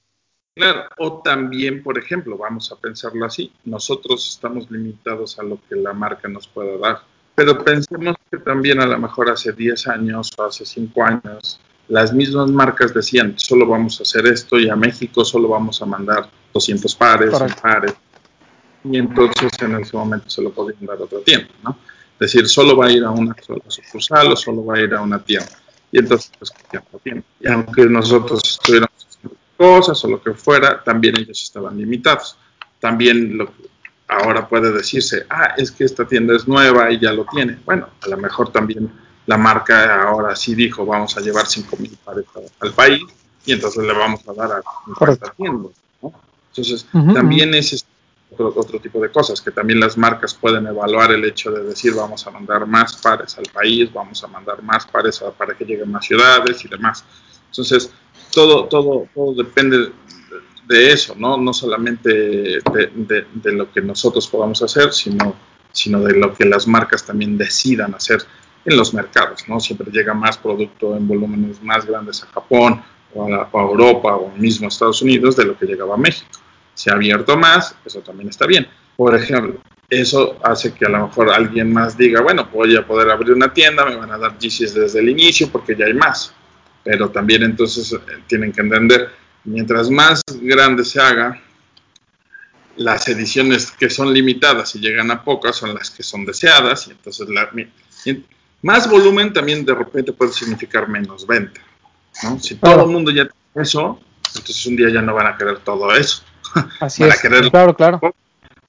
Claro, 0.56 0.84
o 0.98 1.22
también, 1.22 1.82
por 1.82 1.98
ejemplo, 1.98 2.38
vamos 2.38 2.72
a 2.72 2.76
pensarlo 2.76 3.26
así, 3.26 3.54
nosotros 3.64 4.30
estamos 4.30 4.70
limitados 4.70 5.40
a 5.40 5.44
lo 5.44 5.60
que 5.68 5.76
la 5.76 5.94
marca 5.94 6.28
nos 6.28 6.48
pueda 6.48 6.78
dar, 6.78 7.02
pero 7.36 7.64
pensemos 7.64 8.18
que 8.30 8.38
también 8.38 8.82
a 8.82 8.86
lo 8.86 9.00
mejor 9.00 9.30
hace 9.30 9.54
10 9.54 9.88
años 9.88 10.30
o 10.38 10.44
hace 10.44 10.66
5 10.66 11.04
años, 11.04 11.62
las 11.92 12.14
mismas 12.14 12.50
marcas 12.50 12.94
decían, 12.94 13.34
solo 13.38 13.68
vamos 13.68 14.00
a 14.00 14.04
hacer 14.04 14.26
esto 14.26 14.58
y 14.58 14.70
a 14.70 14.78
México 14.78 15.26
solo 15.26 15.50
vamos 15.50 15.82
a 15.82 15.86
mandar 15.86 16.30
200 16.54 16.96
pares, 16.96 17.38
100 17.38 17.50
pares, 17.62 17.94
y 18.86 18.98
entonces 18.98 19.52
en 19.62 19.76
ese 19.76 19.98
momento 19.98 20.30
se 20.30 20.42
lo 20.42 20.52
podían 20.52 20.86
dar 20.86 20.98
a 20.98 21.04
otra 21.04 21.20
tienda, 21.20 21.50
¿no? 21.64 21.78
Es 22.14 22.32
decir, 22.32 22.48
solo 22.48 22.78
va 22.78 22.86
a 22.86 22.92
ir 22.92 23.04
a 23.04 23.12
una 23.12 23.36
sola 23.46 23.64
sucursal 23.68 24.32
o 24.32 24.36
solo 24.38 24.66
va 24.66 24.76
a 24.76 24.80
ir 24.80 24.94
a 24.94 25.02
una 25.02 25.22
tienda. 25.22 25.50
Y 25.92 26.00
entonces, 26.00 26.32
pues, 26.40 26.54
ya 26.72 26.82
tiene. 27.04 27.24
Y 27.40 27.48
aunque 27.50 27.86
nosotros 27.88 28.42
estuviéramos 28.48 29.08
haciendo 29.10 29.38
cosas 29.58 30.06
o 30.06 30.08
lo 30.08 30.22
que 30.22 30.34
fuera, 30.34 30.82
también 30.84 31.18
ellos 31.18 31.44
estaban 31.44 31.78
limitados. 31.78 32.38
También 32.80 33.38
lo, 33.38 33.52
ahora 34.08 34.48
puede 34.48 34.72
decirse, 34.72 35.26
ah, 35.30 35.56
es 35.58 35.72
que 35.72 35.84
esta 35.84 36.08
tienda 36.08 36.36
es 36.36 36.48
nueva 36.48 36.92
y 36.92 37.00
ya 37.00 37.12
lo 37.12 37.26
tiene. 37.26 37.58
Bueno, 37.66 37.90
a 38.02 38.08
lo 38.08 38.18
mejor 38.18 38.52
también 38.52 38.90
la 39.32 39.38
marca 39.38 40.04
ahora 40.04 40.36
sí 40.36 40.54
dijo, 40.56 40.86
vamos 40.86 41.16
a 41.16 41.22
llevar 41.22 41.48
5 41.48 41.78
mil 41.78 41.98
pares 42.04 42.26
al 42.60 42.74
país 42.74 43.02
y 43.46 43.54
entonces 43.54 43.82
le 43.82 43.94
vamos 43.94 44.20
a 44.28 44.34
dar 44.34 44.52
a 44.52 44.62
50 44.86 45.32
tiendas. 45.38 45.72
¿no? 46.02 46.14
Entonces, 46.50 46.86
uh 46.92 46.98
-huh. 46.98 47.14
también 47.14 47.56
ese 47.56 47.78
es 47.78 47.86
otro, 48.32 48.52
otro, 48.56 48.78
tipo 48.80 49.00
de 49.00 49.10
cosas, 49.10 49.40
que 49.42 49.52
también 49.52 49.80
las 49.80 49.98
marcas 49.98 50.34
pueden 50.34 50.68
evaluar 50.68 51.12
el 51.14 51.24
hecho 51.24 51.50
de 51.52 51.64
decir, 51.64 51.94
vamos 51.94 52.28
a 52.28 52.32
mandar 52.32 52.66
más 52.68 52.98
pares 52.98 53.38
al 53.38 53.46
país, 53.54 53.92
vamos 53.94 54.22
a 54.22 54.28
mandar 54.28 54.62
más 54.64 54.86
pares 54.86 55.22
a, 55.22 55.32
para 55.32 55.56
que 55.56 55.64
lleguen 55.64 55.90
más 55.90 56.06
ciudades 56.06 56.66
y 56.66 56.68
demás. 56.68 57.06
Entonces, 57.52 57.90
todo, 58.34 58.66
todo, 58.66 59.08
todo 59.16 59.34
depende 59.34 59.78
de, 59.78 59.92
de 60.68 60.92
eso, 60.92 61.16
¿no? 61.18 61.38
No 61.38 61.54
solamente 61.54 62.10
de, 62.10 62.92
de, 63.10 63.26
de, 63.34 63.52
lo 63.54 63.72
que 63.72 63.82
nosotros 63.82 64.28
podamos 64.28 64.62
hacer, 64.62 64.92
sino, 64.92 65.36
sino 65.72 66.02
de 66.02 66.14
lo 66.18 66.34
que 66.34 66.44
las 66.46 66.68
marcas 66.68 67.06
también 67.06 67.38
decidan 67.38 67.94
hacer 67.96 68.20
en 68.66 68.78
los 68.78 68.94
mercados, 68.94 69.48
¿no? 69.48 69.60
Siempre 69.60 69.92
llega 69.92 70.14
más 70.14 70.38
producto 70.38 70.96
en 70.96 71.08
volúmenes 71.08 71.62
más 71.64 71.86
grandes 71.86 72.24
a 72.24 72.28
Japón 72.28 72.84
o 73.14 73.34
a, 73.34 73.50
a 73.52 73.62
Europa 73.62 74.16
o 74.16 74.32
mismo 74.38 74.68
Estados 74.68 75.02
Unidos 75.02 75.36
de 75.36 75.46
lo 75.46 75.58
que 75.58 75.66
llegaba 75.66 75.96
a 75.96 75.98
México 75.98 76.42
se 76.74 76.90
ha 76.90 76.94
abierto 76.94 77.38
más, 77.38 77.76
eso 77.86 78.00
también 78.00 78.30
está 78.30 78.46
bien. 78.46 78.68
Por 78.96 79.16
ejemplo, 79.16 79.60
eso 79.90 80.38
hace 80.44 80.74
que 80.74 80.86
a 80.86 80.90
lo 80.90 81.08
mejor 81.08 81.30
alguien 81.30 81.72
más 81.72 81.98
diga, 81.98 82.22
bueno, 82.22 82.50
voy 82.52 82.76
a 82.76 82.86
poder 82.86 83.10
abrir 83.10 83.34
una 83.34 83.54
tienda, 83.54 83.86
me 83.86 83.96
van 83.96 84.12
a 84.12 84.18
dar 84.18 84.38
GCs 84.40 84.74
desde 84.74 85.00
el 85.00 85.10
inicio 85.10 85.50
porque 85.52 85.76
ya 85.76 85.86
hay 85.86 85.94
más. 85.94 86.34
Pero 86.84 87.10
también 87.10 87.44
entonces 87.44 87.96
tienen 88.28 88.52
que 88.52 88.62
entender, 88.62 89.10
mientras 89.44 89.90
más 89.90 90.22
grande 90.42 90.84
se 90.84 91.00
haga, 91.00 91.40
las 92.78 93.08
ediciones 93.08 93.70
que 93.72 93.90
son 93.90 94.14
limitadas 94.14 94.76
y 94.76 94.80
llegan 94.80 95.12
a 95.12 95.24
pocas 95.24 95.58
son 95.58 95.76
las 95.76 95.92
que 95.92 96.04
son 96.04 96.26
deseadas 96.26 96.88
y 96.88 96.92
entonces 96.92 97.28
la, 97.30 97.52
más 98.62 98.90
volumen 98.90 99.34
también 99.34 99.66
de 99.66 99.74
repente 99.74 100.14
puede 100.14 100.32
significar 100.34 100.88
menos 100.88 101.26
venta. 101.26 101.62
¿no? 102.24 102.40
Si 102.40 102.56
todo 102.56 102.86
el 102.86 102.92
mundo 102.92 103.12
ya 103.12 103.24
tiene 103.24 103.64
eso, 103.64 104.00
entonces 104.28 104.66
un 104.66 104.76
día 104.76 104.90
ya 104.90 105.02
no 105.02 105.14
van 105.14 105.28
a 105.28 105.38
querer 105.38 105.60
todo 105.60 105.94
eso. 105.94 106.24
Así 106.80 107.04
es, 107.04 107.20
claro, 107.50 107.76
claro. 107.76 108.00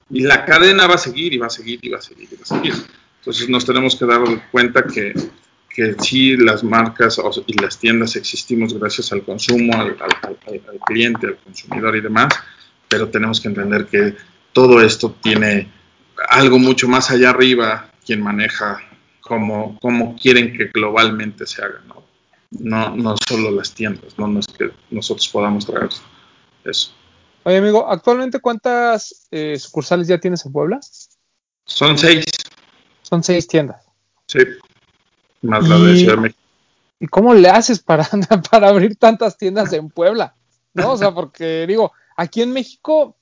Y 0.09 0.21
la 0.21 0.45
cadena 0.45 0.87
va 0.87 0.95
a 0.95 0.99
seguir 0.99 1.33
y 1.33 1.37
va 1.37 1.47
a 1.47 1.49
seguir 1.49 1.79
y 1.81 1.89
va 1.89 1.97
a 1.97 2.01
seguir 2.01 2.29
y 2.31 2.35
va 2.35 2.43
a 2.43 2.45
seguir. 2.45 2.73
Entonces 3.19 3.49
nos 3.49 3.65
tenemos 3.65 3.95
que 3.95 4.05
dar 4.05 4.21
cuenta 4.51 4.83
que, 4.83 5.13
que 5.69 5.95
sí 5.99 6.35
las 6.37 6.63
marcas 6.63 7.19
y 7.47 7.61
las 7.61 7.77
tiendas 7.77 8.15
existimos 8.15 8.77
gracias 8.77 9.11
al 9.11 9.23
consumo, 9.23 9.73
al, 9.73 9.95
al, 9.99 10.37
al, 10.47 10.61
al, 10.69 10.79
cliente, 10.85 11.27
al 11.27 11.37
consumidor 11.37 11.95
y 11.95 12.01
demás, 12.01 12.33
pero 12.89 13.09
tenemos 13.09 13.39
que 13.39 13.47
entender 13.47 13.85
que 13.85 14.15
todo 14.51 14.81
esto 14.81 15.15
tiene 15.21 15.69
algo 16.29 16.59
mucho 16.59 16.87
más 16.87 17.09
allá 17.11 17.31
arriba 17.31 17.89
quien 18.05 18.21
maneja 18.21 18.81
cómo, 19.33 19.77
cómo 19.81 20.15
quieren 20.15 20.55
que 20.55 20.65
globalmente 20.67 21.45
se 21.45 21.63
haga, 21.63 21.81
¿no? 21.87 22.03
No, 22.51 22.95
no 22.95 23.15
solo 23.27 23.49
las 23.49 23.73
tiendas, 23.73 24.17
no, 24.17 24.27
no 24.27 24.39
es 24.39 24.47
que 24.47 24.69
nosotros 24.91 25.27
podamos 25.29 25.65
traer 25.65 25.89
eso. 26.63 26.91
Oye, 27.43 27.57
amigo, 27.57 27.89
¿actualmente 27.89 28.39
cuántas 28.39 29.27
eh, 29.31 29.57
sucursales 29.57 30.07
ya 30.07 30.19
tienes 30.19 30.45
en 30.45 30.51
Puebla? 30.51 30.79
Son 31.65 31.97
seis, 31.97 32.25
Son 33.01 33.23
seis 33.23 33.47
tiendas. 33.47 33.83
sí. 34.27 34.39
Más 35.41 35.67
la 35.67 35.77
de 35.77 35.97
Ciudad 35.97 36.15
de 36.15 36.21
México. 36.21 36.39
¿Y 37.01 37.07
cómo 37.07 37.33
le 37.33 37.49
haces 37.49 37.79
para, 37.79 38.07
para 38.51 38.69
abrir 38.69 38.95
tantas 38.95 39.37
tiendas 39.37 39.73
en 39.73 39.89
Puebla? 39.89 40.35
¿No? 40.73 40.93
O 40.93 40.97
sea, 40.97 41.11
porque 41.11 41.67
digo, 41.67 41.91
aquí 42.15 42.41
en 42.41 42.53
México 42.53 43.17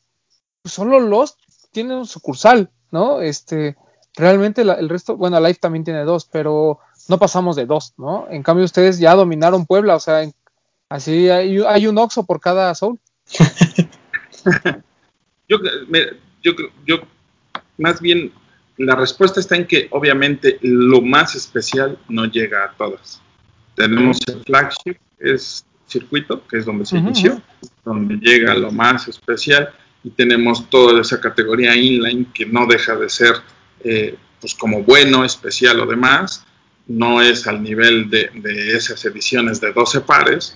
pues, 0.62 0.76
solo 0.76 1.00
los 1.00 1.36
tienen 1.72 1.98
un 1.98 2.06
sucursal, 2.06 2.70
¿no? 2.92 3.22
Este, 3.22 3.76
realmente 4.16 4.64
la- 4.64 4.74
el 4.76 4.90
resto, 4.90 5.16
bueno, 5.18 5.40
Life 5.40 5.60
también 5.62 5.84
tiene 5.84 6.04
dos, 6.04 6.26
pero 6.26 6.80
no 7.08 7.18
pasamos 7.20 7.56
de 7.56 7.66
dos, 7.66 7.94
¿no? 7.98 8.28
En 8.30 8.44
cambio, 8.44 8.66
ustedes 8.66 9.00
ya 9.00 9.16
dominaron 9.16 9.66
Puebla, 9.66 9.96
o 9.96 10.00
sea, 10.00 10.24
en- 10.24 10.34
así 10.90 11.30
hay, 11.30 11.60
hay 11.68 11.88
un 11.88 11.98
Oxxo 11.98 12.26
por 12.26 12.40
cada 12.40 12.74
Soul. 12.76 13.00
Yo, 15.48 15.58
me- 15.90 16.08
yo, 16.42 16.54
yo, 16.88 16.96
más 17.78 18.00
bien, 18.02 18.32
la 18.78 18.96
respuesta 18.96 19.40
está 19.40 19.56
en 19.56 19.68
que 19.68 19.88
obviamente 19.92 20.58
lo 20.62 21.02
más 21.02 21.36
especial 21.36 22.00
no 22.10 22.26
llega 22.26 22.64
a 22.64 22.72
todas. 22.78 23.22
Tenemos 23.76 24.18
el 24.28 24.42
flagship, 24.44 24.96
es 25.20 25.66
circuito, 25.88 26.48
que 26.48 26.58
es 26.58 26.66
donde 26.66 26.86
se 26.86 26.98
inició, 26.98 27.42
donde 27.84 28.16
llega 28.16 28.54
lo 28.56 28.72
más 28.72 29.08
especial, 29.10 29.70
y 30.04 30.10
tenemos 30.10 30.70
toda 30.70 31.02
esa 31.02 31.20
categoría 31.20 31.76
inline 31.76 32.26
que 32.34 32.46
no 32.46 32.66
deja 32.66 32.96
de 32.96 33.10
ser, 33.10 33.36
eh, 33.84 34.16
pues 34.40 34.56
como 34.56 34.84
bueno, 34.84 35.24
especial 35.24 35.80
o 35.80 35.86
demás, 35.86 36.46
no 36.88 37.22
es 37.22 37.48
al 37.48 37.62
nivel 37.62 38.10
de, 38.10 38.30
de 38.34 38.76
esas 38.76 39.04
ediciones 39.06 39.62
de 39.62 39.72
12 39.72 40.02
pares, 40.02 40.56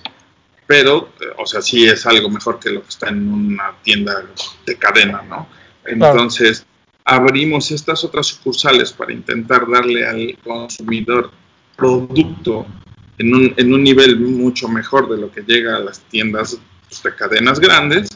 pero, 0.66 1.10
eh, 1.20 1.26
o 1.38 1.46
sea, 1.46 1.62
sí 1.62 1.86
es 1.86 2.06
algo 2.06 2.28
mejor 2.28 2.58
que 2.58 2.70
lo 2.70 2.82
que 2.82 2.88
está 2.88 3.08
en 3.08 3.28
una 3.28 3.74
tienda 3.82 4.24
de 4.66 4.76
cadena, 4.76 5.22
¿no? 5.22 5.48
Entonces, 5.84 6.66
abrimos 7.04 7.70
estas 7.70 8.02
otras 8.04 8.26
sucursales 8.26 8.92
para 8.92 9.12
intentar 9.12 9.70
darle 9.70 10.06
al 10.06 10.38
consumidor 10.42 11.30
producto 11.76 12.66
en 13.18 13.34
un, 13.34 13.54
en 13.56 13.72
un 13.72 13.82
nivel 13.84 14.18
mucho 14.18 14.68
mejor 14.68 15.08
de 15.08 15.16
lo 15.16 15.30
que 15.30 15.42
llega 15.42 15.76
a 15.76 15.80
las 15.80 16.00
tiendas 16.00 16.58
pues, 16.88 17.02
de 17.02 17.14
cadenas 17.14 17.60
grandes, 17.60 18.08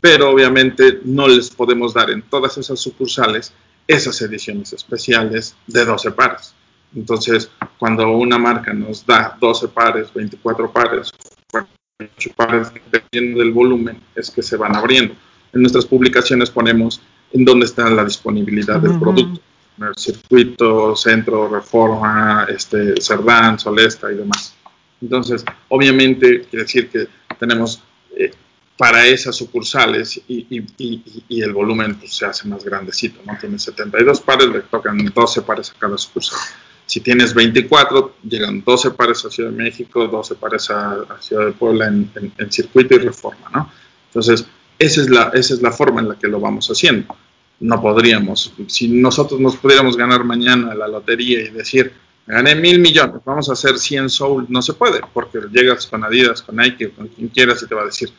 pero 0.00 0.30
obviamente 0.30 1.00
no 1.04 1.28
les 1.28 1.50
podemos 1.50 1.92
dar 1.92 2.10
en 2.10 2.22
todas 2.22 2.56
esas 2.56 2.80
sucursales 2.80 3.52
esas 3.86 4.20
ediciones 4.22 4.72
especiales 4.72 5.56
de 5.66 5.84
12 5.84 6.10
pares. 6.12 6.54
Entonces, 6.94 7.50
cuando 7.78 8.08
una 8.10 8.38
marca 8.38 8.72
nos 8.72 9.04
da 9.04 9.36
12 9.40 9.68
pares, 9.68 10.12
24 10.14 10.70
pares, 10.70 11.12
48 11.50 12.30
pares, 12.36 12.72
dependiendo 12.90 13.40
del 13.40 13.52
volumen, 13.52 14.00
es 14.14 14.30
que 14.30 14.42
se 14.42 14.56
van 14.56 14.76
abriendo. 14.76 15.14
En 15.52 15.60
nuestras 15.60 15.86
publicaciones 15.86 16.50
ponemos 16.50 17.00
en 17.32 17.44
dónde 17.44 17.66
está 17.66 17.90
la 17.90 18.04
disponibilidad 18.04 18.80
del 18.80 18.98
producto. 18.98 19.40
En 19.76 19.84
el 19.84 19.94
circuito, 19.96 20.94
centro, 20.94 21.48
reforma, 21.48 22.46
este, 22.48 23.00
Cerdán, 23.00 23.58
Solesta 23.58 24.10
y 24.12 24.16
demás. 24.16 24.54
Entonces, 25.00 25.44
obviamente, 25.68 26.44
quiere 26.48 26.64
decir 26.64 26.88
que 26.88 27.08
tenemos 27.38 27.82
eh, 28.16 28.30
para 28.76 29.06
esas 29.06 29.36
sucursales 29.36 30.20
y, 30.28 30.46
y- 30.50 30.66
y- 30.78 31.24
y 31.28 31.42
el 31.42 31.52
volumen 31.52 31.94
pues, 31.94 32.14
se 32.16 32.26
hace 32.26 32.48
más 32.48 32.64
grandecito, 32.64 33.20
¿no? 33.24 33.36
Tienes 33.40 33.62
72 33.62 34.20
pares, 34.20 34.48
le 34.48 34.60
tocan 34.62 34.98
12 35.14 35.42
pares 35.42 35.70
a 35.70 35.78
cada 35.78 35.96
sucursal. 35.96 36.38
Si 36.86 37.00
tienes 37.00 37.32
24, 37.34 38.16
llegan 38.28 38.62
12 38.64 38.90
pares 38.90 39.24
a 39.24 39.30
Ciudad 39.30 39.50
de 39.50 39.56
México, 39.56 40.06
12 40.06 40.34
pares 40.34 40.68
a, 40.70 40.92
a 41.08 41.22
Ciudad 41.22 41.46
de 41.46 41.52
Puebla 41.52 41.86
en, 41.86 42.10
en- 42.16 42.32
en 42.36 42.52
circuito 42.52 42.94
y 42.96 42.98
reforma, 42.98 43.48
¿no? 43.54 43.70
Entonces, 44.08 44.44
esa 44.78 45.00
es, 45.02 45.08
la, 45.08 45.30
esa 45.34 45.54
es 45.54 45.62
la 45.62 45.70
forma 45.70 46.00
en 46.00 46.08
la 46.08 46.18
que 46.18 46.26
lo 46.28 46.40
vamos 46.40 46.68
haciendo. 46.68 47.16
No 47.60 47.80
podríamos, 47.80 48.52
si 48.66 48.88
nosotros 48.88 49.38
nos 49.40 49.56
pudiéramos 49.56 49.96
ganar 49.96 50.24
mañana 50.24 50.74
la 50.74 50.88
lotería 50.88 51.40
y 51.40 51.50
decir, 51.50 51.92
gané 52.26 52.56
mil 52.56 52.80
millones, 52.80 53.20
vamos 53.24 53.48
a 53.48 53.52
hacer 53.52 53.78
100 53.78 54.10
Soul, 54.10 54.46
no 54.48 54.60
se 54.60 54.74
puede, 54.74 55.00
porque 55.12 55.38
llegas 55.52 55.86
con 55.86 56.02
Adidas, 56.04 56.42
con 56.42 56.56
Nike, 56.56 56.90
con 56.90 57.06
quien 57.06 57.28
quieras 57.28 57.62
y 57.62 57.68
te 57.68 57.74
va 57.76 57.82
a 57.82 57.86
decir, 57.86 58.10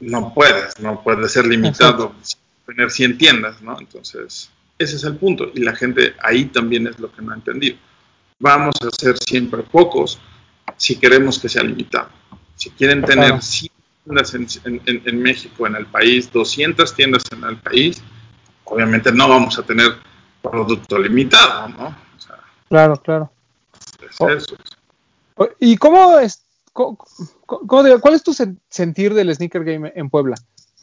no 0.00 0.32
puedes, 0.34 0.78
no 0.80 1.02
puede 1.02 1.28
ser 1.28 1.46
limitado 1.46 2.14
tener 2.66 2.90
100 2.90 3.18
tiendas, 3.18 3.60
¿no? 3.62 3.78
Entonces, 3.80 4.50
ese 4.78 4.96
es 4.96 5.04
el 5.04 5.16
punto. 5.16 5.50
Y 5.54 5.60
la 5.60 5.74
gente 5.74 6.14
ahí 6.22 6.44
también 6.46 6.86
es 6.86 6.98
lo 6.98 7.10
que 7.12 7.22
no 7.22 7.32
ha 7.32 7.36
entendido. 7.36 7.76
Vamos 8.38 8.74
a 8.82 8.88
hacer 8.88 9.16
siempre 9.18 9.62
pocos 9.62 10.18
si 10.76 10.96
queremos 10.96 11.38
que 11.38 11.48
sea 11.48 11.62
limitado. 11.62 12.08
Si 12.56 12.70
quieren 12.70 13.02
tener 13.04 13.40
100 13.42 13.72
tiendas 14.04 14.34
en, 14.34 14.46
en- 15.04 15.22
México, 15.22 15.66
en 15.66 15.76
el 15.76 15.86
país, 15.86 16.30
200 16.32 16.94
tiendas 16.94 17.24
en 17.32 17.42
el 17.44 17.56
país, 17.56 18.02
obviamente 18.64 19.10
no 19.12 19.28
vamos 19.28 19.58
a 19.58 19.62
tener 19.62 19.96
producto 20.42 20.98
limitado, 20.98 21.68
¿no? 21.70 21.86
O 21.88 22.20
sea, 22.20 22.36
Claro, 22.68 22.96
claro. 22.96 23.30
es 24.08 24.16
Oh. 24.20 24.28
eso. 24.28 24.56
O- 25.36 25.48
¿Y 25.58 25.76
cómo 25.76 26.18
es, 26.18 26.42
cuál 27.46 28.14
es 28.14 28.22
tu 28.22 28.32
sen- 28.32 28.58
sentir 28.68 29.14
del 29.14 29.34
sneaker 29.34 29.64
game 29.64 29.92
en 29.94 30.10
Puebla? 30.10 30.36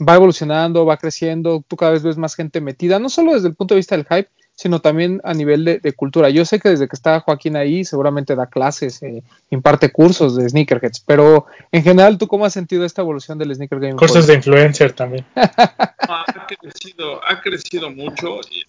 ¿Va 0.08 0.16
evolucionando, 0.16 0.86
va 0.86 0.98
creciendo? 0.98 1.64
¿Tú 1.68 1.78
cada 1.78 1.94
vez 1.94 2.04
ves 2.04 2.18
más 2.18 2.36
gente 2.36 2.60
metida? 2.62 3.00
No 3.00 3.10
solo 3.10 3.34
desde 3.34 3.48
el 3.48 3.56
punto 3.56 3.74
de 3.76 3.80
vista 3.80 3.96
del 3.96 4.06
hype, 4.06 4.30
sino 4.54 4.80
también 4.82 5.22
a 5.24 5.34
nivel 5.34 5.64
de, 5.66 5.80
de 5.80 5.94
cultura. 5.94 6.30
Yo 6.30 6.46
sé 6.46 6.60
que 6.60 6.70
desde 6.70 6.88
que 6.88 6.96
está 6.96 7.20
Joaquín 7.22 7.56
ahí, 7.58 7.84
seguramente 7.86 8.36
da 8.36 8.48
clases, 8.48 9.02
eh, 9.04 9.24
imparte 9.50 9.92
cursos 9.92 10.36
de 10.36 10.50
sneakerheads, 10.50 11.02
pero 11.02 11.46
en 11.72 11.84
general, 11.84 12.18
¿tú 12.18 12.28
cómo 12.28 12.46
has 12.46 12.54
sentido 12.54 12.86
esta 12.86 13.02
evolución 13.02 13.38
del 13.38 13.54
sneaker 13.56 13.80
game? 13.80 13.92
en 13.92 13.98
Cursos 13.98 14.18
Puebla? 14.26 14.28
de 14.28 14.34
influencer 14.36 14.94
también. 14.94 15.26
ha 15.36 16.26
crecido, 16.60 17.22
ha 17.26 17.42
crecido 17.42 17.90
mucho 17.90 18.40
y, 18.52 18.60
y- 18.60 18.66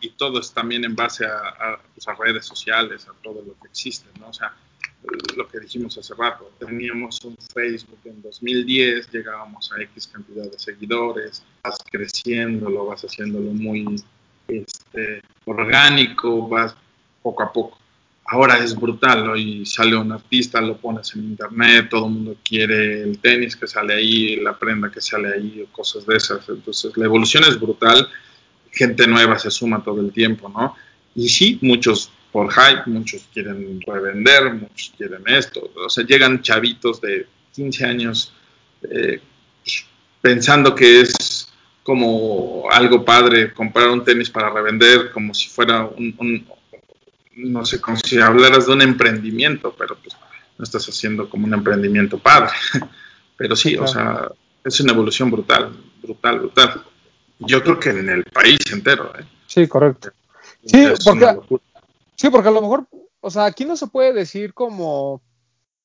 y 0.00 0.10
todo 0.10 0.38
es 0.40 0.52
también 0.52 0.84
en 0.84 0.94
base 0.94 1.24
a, 1.24 1.30
a, 1.36 1.78
pues, 1.94 2.06
a 2.08 2.14
redes 2.14 2.44
sociales, 2.46 3.06
a 3.08 3.12
todo 3.22 3.42
lo 3.42 3.54
que 3.60 3.68
existe, 3.68 4.06
¿no? 4.20 4.28
O 4.28 4.32
sea, 4.32 4.52
lo 5.36 5.48
que 5.48 5.60
dijimos 5.60 5.96
hace 5.96 6.14
rato, 6.14 6.50
teníamos 6.58 7.20
un 7.24 7.36
Facebook 7.54 8.00
en 8.04 8.20
2010, 8.22 9.10
llegábamos 9.10 9.70
a 9.72 9.80
X 9.82 10.08
cantidad 10.08 10.50
de 10.50 10.58
seguidores, 10.58 11.42
vas 11.62 11.78
creciéndolo, 11.90 12.86
vas 12.86 13.02
haciéndolo 13.02 13.52
muy 13.52 14.02
este, 14.48 15.22
orgánico, 15.44 16.48
vas 16.48 16.74
poco 17.22 17.42
a 17.42 17.52
poco. 17.52 17.78
Ahora 18.30 18.58
es 18.58 18.74
brutal, 18.74 19.24
¿no? 19.24 19.36
Y 19.36 19.64
sale 19.64 19.96
un 19.96 20.12
artista, 20.12 20.60
lo 20.60 20.76
pones 20.76 21.14
en 21.14 21.24
internet, 21.24 21.88
todo 21.88 22.06
el 22.06 22.12
mundo 22.12 22.36
quiere 22.44 23.02
el 23.02 23.18
tenis 23.20 23.56
que 23.56 23.66
sale 23.66 23.94
ahí, 23.94 24.36
la 24.36 24.58
prenda 24.58 24.90
que 24.90 25.00
sale 25.00 25.32
ahí, 25.32 25.66
cosas 25.72 26.04
de 26.04 26.16
esas. 26.16 26.46
Entonces, 26.48 26.94
la 26.96 27.06
evolución 27.06 27.44
es 27.44 27.58
brutal, 27.58 28.06
gente 28.70 29.06
nueva 29.06 29.38
se 29.38 29.50
suma 29.50 29.82
todo 29.82 30.00
el 30.00 30.12
tiempo, 30.12 30.48
¿no? 30.50 30.74
Y 31.14 31.30
sí, 31.30 31.58
muchos 31.62 32.10
por 32.32 32.52
hype, 32.52 32.82
muchos 32.86 33.26
quieren 33.32 33.80
revender, 33.86 34.54
muchos 34.54 34.92
quieren 34.96 35.22
esto. 35.26 35.70
O 35.76 35.88
sea, 35.88 36.04
llegan 36.04 36.42
chavitos 36.42 37.00
de 37.00 37.26
15 37.52 37.84
años 37.84 38.32
eh, 38.82 39.20
pues, 39.64 39.86
pensando 40.20 40.74
que 40.74 41.00
es 41.00 41.48
como 41.82 42.68
algo 42.70 43.04
padre 43.04 43.52
comprar 43.54 43.88
un 43.88 44.04
tenis 44.04 44.28
para 44.28 44.50
revender, 44.50 45.10
como 45.10 45.32
si 45.32 45.48
fuera 45.48 45.84
un, 45.84 46.14
un 46.18 46.46
no 47.38 47.64
sé, 47.64 47.80
como 47.80 47.96
si 47.96 48.18
hablaras 48.20 48.66
de 48.66 48.72
un 48.72 48.82
emprendimiento, 48.82 49.74
pero 49.78 49.96
pues 49.96 50.14
no 50.58 50.64
estás 50.64 50.86
haciendo 50.88 51.30
como 51.30 51.46
un 51.46 51.54
emprendimiento 51.54 52.18
padre. 52.18 52.50
Pero 53.36 53.54
sí, 53.54 53.76
o 53.76 53.86
sea, 53.86 54.28
es 54.64 54.80
una 54.80 54.92
evolución 54.92 55.30
brutal, 55.30 55.70
brutal, 56.02 56.40
brutal. 56.40 56.82
Yo 57.38 57.62
creo 57.62 57.78
que 57.78 57.90
en 57.90 58.08
el 58.08 58.24
país 58.24 58.58
entero, 58.72 59.12
¿eh? 59.16 59.24
Sí, 59.46 59.68
correcto. 59.68 60.10
Sí, 60.64 60.80
Es 60.80 61.04
porque-. 61.04 61.38
Sí, 62.18 62.30
porque 62.30 62.48
a 62.48 62.52
lo 62.52 62.60
mejor, 62.60 62.86
o 63.20 63.30
sea, 63.30 63.44
aquí 63.44 63.64
no 63.64 63.76
se 63.76 63.86
puede 63.86 64.12
decir 64.12 64.52
como, 64.52 65.22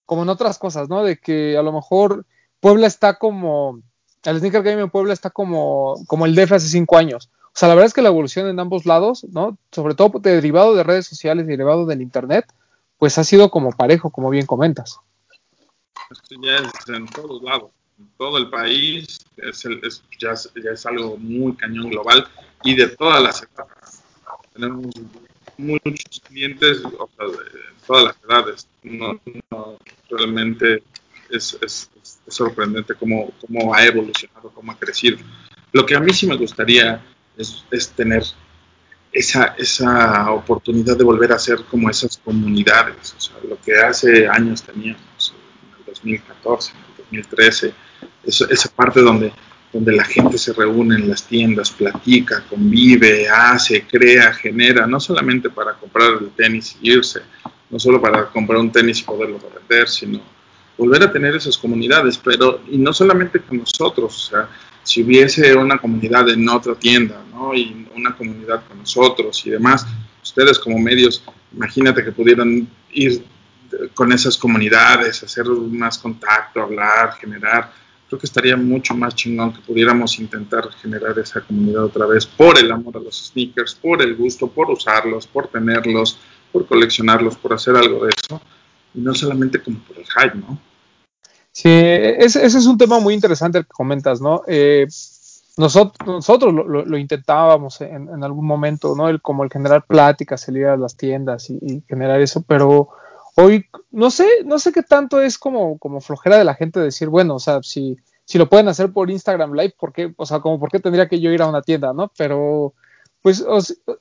como 0.05 0.23
en 0.23 0.29
otras 0.29 0.57
cosas, 0.57 0.89
¿no? 0.89 1.03
De 1.03 1.17
que 1.19 1.55
a 1.57 1.61
lo 1.61 1.71
mejor 1.71 2.25
Puebla 2.59 2.87
está 2.87 3.19
como, 3.19 3.79
el 4.23 4.39
sneaker 4.39 4.63
game 4.63 4.81
en 4.81 4.89
Puebla 4.89 5.13
está 5.13 5.29
como, 5.29 5.95
como 6.07 6.25
el 6.25 6.33
DF 6.33 6.53
hace 6.55 6.67
cinco 6.69 6.97
años. 6.97 7.29
O 7.47 7.51
sea, 7.53 7.69
la 7.69 7.75
verdad 7.75 7.85
es 7.87 7.93
que 7.93 8.01
la 8.01 8.09
evolución 8.09 8.47
en 8.47 8.59
ambos 8.59 8.87
lados, 8.87 9.25
¿no? 9.31 9.57
Sobre 9.71 9.93
todo 9.93 10.17
derivado 10.19 10.73
de 10.73 10.81
redes 10.83 11.05
sociales, 11.05 11.45
derivado 11.45 11.85
del 11.85 12.01
internet, 12.01 12.51
pues 12.97 13.17
ha 13.19 13.23
sido 13.23 13.51
como 13.51 13.71
parejo, 13.71 14.09
como 14.09 14.31
bien 14.31 14.47
comentas. 14.47 14.97
Esto 16.09 16.35
ya 16.41 16.55
es 16.57 16.89
en 16.89 17.05
todos 17.05 17.43
lados, 17.43 17.69
en 17.99 18.09
todo 18.17 18.39
el 18.39 18.49
país, 18.49 19.19
es 19.37 19.65
el- 19.65 19.79
es- 19.85 20.03
ya, 20.19 20.31
es, 20.31 20.51
ya 20.63 20.71
es 20.71 20.83
algo 20.87 21.15
muy 21.17 21.55
cañón 21.55 21.89
global 21.91 22.25
y 22.63 22.75
de 22.75 22.87
todas 22.89 23.21
las 23.21 23.43
etapas. 23.43 24.03
Tenemos 24.53 24.87
muchos 25.57 26.21
clientes 26.27 26.83
o 26.85 27.09
sea, 27.17 27.27
de 27.27 27.49
todas 27.87 28.03
las 28.05 28.15
edades. 28.23 28.67
No, 28.83 29.19
no, 29.51 29.77
realmente 30.09 30.83
es, 31.29 31.57
es- 31.61 31.89
es 32.25 32.35
sorprendente 32.35 32.95
cómo, 32.95 33.31
cómo 33.41 33.73
ha 33.73 33.85
evolucionado, 33.85 34.49
cómo 34.51 34.71
ha 34.71 34.77
crecido. 34.79 35.17
Lo 35.71 35.85
que 35.85 35.95
a 35.95 35.99
mí 35.99 36.13
sí 36.13 36.27
me 36.27 36.35
gustaría 36.37 37.03
es, 37.37 37.65
es 37.71 37.89
tener 37.89 38.23
esa, 39.11 39.55
esa 39.57 40.31
oportunidad 40.31 40.97
de 40.97 41.03
volver 41.03 41.31
a 41.31 41.35
hacer 41.35 41.63
como 41.65 41.89
esas 41.89 42.17
comunidades, 42.17 43.13
o 43.15 43.19
sea, 43.19 43.35
lo 43.47 43.59
que 43.61 43.75
hace 43.77 44.27
años 44.27 44.63
teníamos, 44.63 45.33
en 45.73 45.79
el 45.79 45.85
2014, 45.85 46.71
en 46.71 46.77
el 46.77 46.97
2013, 46.97 47.73
esa, 48.25 48.45
esa 48.49 48.69
parte 48.69 49.01
donde, 49.01 49.31
donde 49.73 49.91
la 49.91 50.05
gente 50.05 50.37
se 50.37 50.53
reúne 50.53 50.95
en 50.95 51.09
las 51.09 51.23
tiendas, 51.23 51.71
platica, 51.71 52.43
convive, 52.47 53.27
hace, 53.27 53.85
crea, 53.87 54.31
genera, 54.31 54.85
no 54.85 54.99
solamente 54.99 55.49
para 55.49 55.73
comprar 55.73 56.13
el 56.21 56.29
tenis 56.29 56.77
y 56.79 56.91
irse, 56.91 57.21
no 57.71 57.79
solo 57.79 57.99
para 57.99 58.27
comprar 58.27 58.59
un 58.59 58.71
tenis 58.71 58.99
y 58.99 59.03
poderlo 59.03 59.39
vender, 59.39 59.89
sino 59.89 60.21
volver 60.77 61.03
a 61.03 61.11
tener 61.11 61.35
esas 61.35 61.57
comunidades, 61.57 62.19
pero 62.19 62.61
y 62.69 62.77
no 62.77 62.93
solamente 62.93 63.39
con 63.39 63.57
nosotros, 63.57 64.27
o 64.27 64.31
sea, 64.31 64.49
si 64.83 65.01
hubiese 65.01 65.55
una 65.55 65.79
comunidad 65.79 66.29
en 66.29 66.47
otra 66.47 66.75
tienda, 66.75 67.21
¿no? 67.31 67.55
Y 67.55 67.87
una 67.95 68.15
comunidad 68.15 68.63
con 68.67 68.77
nosotros 68.77 69.43
y 69.45 69.49
demás, 69.49 69.87
ustedes 70.21 70.59
como 70.59 70.77
medios, 70.77 71.23
imagínate 71.51 72.03
que 72.03 72.11
pudieran 72.11 72.67
ir 72.91 73.23
con 73.93 74.11
esas 74.11 74.37
comunidades, 74.37 75.23
hacer 75.23 75.45
más 75.45 75.97
contacto, 75.97 76.61
hablar, 76.61 77.13
generar. 77.19 77.71
Creo 78.13 78.19
que 78.19 78.27
estaría 78.27 78.55
mucho 78.55 78.93
más 78.93 79.15
chingón 79.15 79.53
que 79.53 79.61
pudiéramos 79.61 80.19
intentar 80.19 80.69
generar 80.83 81.17
esa 81.17 81.41
comunidad 81.41 81.85
otra 81.85 82.05
vez 82.05 82.27
por 82.27 82.59
el 82.59 82.71
amor 82.71 82.97
a 82.97 82.99
los 82.99 83.29
sneakers, 83.29 83.73
por 83.73 84.03
el 84.03 84.15
gusto, 84.15 84.45
por 84.45 84.69
usarlos, 84.69 85.25
por 85.25 85.47
tenerlos, 85.47 86.19
por 86.51 86.67
coleccionarlos, 86.67 87.35
por 87.35 87.53
hacer 87.53 87.75
algo 87.75 88.05
de 88.05 88.11
eso. 88.15 88.39
Y 88.93 89.01
no 89.01 89.15
solamente 89.15 89.63
como 89.63 89.79
por 89.79 89.97
el 89.97 90.05
hype, 90.05 90.37
¿no? 90.37 90.59
Sí, 91.51 91.71
ese, 91.71 92.45
es 92.45 92.67
un 92.67 92.77
tema 92.77 92.99
muy 92.99 93.15
interesante 93.15 93.57
el 93.57 93.65
que 93.65 93.71
comentas, 93.73 94.21
¿no? 94.21 94.43
Eh, 94.45 94.85
nosotros, 95.57 96.53
lo, 96.53 96.95
intentábamos 96.95 97.81
en, 97.81 98.09
en, 98.09 98.23
algún 98.23 98.45
momento, 98.45 98.93
¿no? 98.95 99.09
El, 99.09 99.23
como 99.23 99.43
el 99.43 99.49
generar 99.49 99.87
pláticas, 99.87 100.47
el 100.49 100.57
ir 100.57 100.67
a 100.67 100.77
las 100.77 100.95
tiendas 100.95 101.49
y, 101.49 101.81
generar 101.89 102.21
eso, 102.21 102.43
pero 102.43 102.89
hoy 103.35 103.65
no 103.91 104.11
sé, 104.11 104.27
no 104.45 104.59
sé 104.59 104.71
qué 104.71 104.83
tanto 104.83 105.21
es 105.21 105.37
como, 105.37 105.77
como 105.77 106.01
flojera 106.01 106.37
de 106.37 106.43
la 106.43 106.55
gente 106.55 106.79
decir, 106.79 107.09
bueno, 107.09 107.35
o 107.35 107.39
sea, 107.39 107.61
si, 107.63 107.97
si 108.25 108.37
lo 108.37 108.49
pueden 108.49 108.67
hacer 108.67 108.91
por 108.91 109.09
Instagram 109.09 109.53
Live, 109.53 109.75
¿por 109.79 109.93
qué? 109.93 110.13
O 110.17 110.25
sea, 110.25 110.39
como 110.39 110.59
por 110.59 110.69
qué 110.69 110.79
tendría 110.79 111.07
que 111.07 111.19
yo 111.19 111.31
ir 111.31 111.41
a 111.41 111.47
una 111.47 111.61
tienda, 111.61 111.93
¿no? 111.93 112.11
Pero 112.17 112.73
pues 113.21 113.43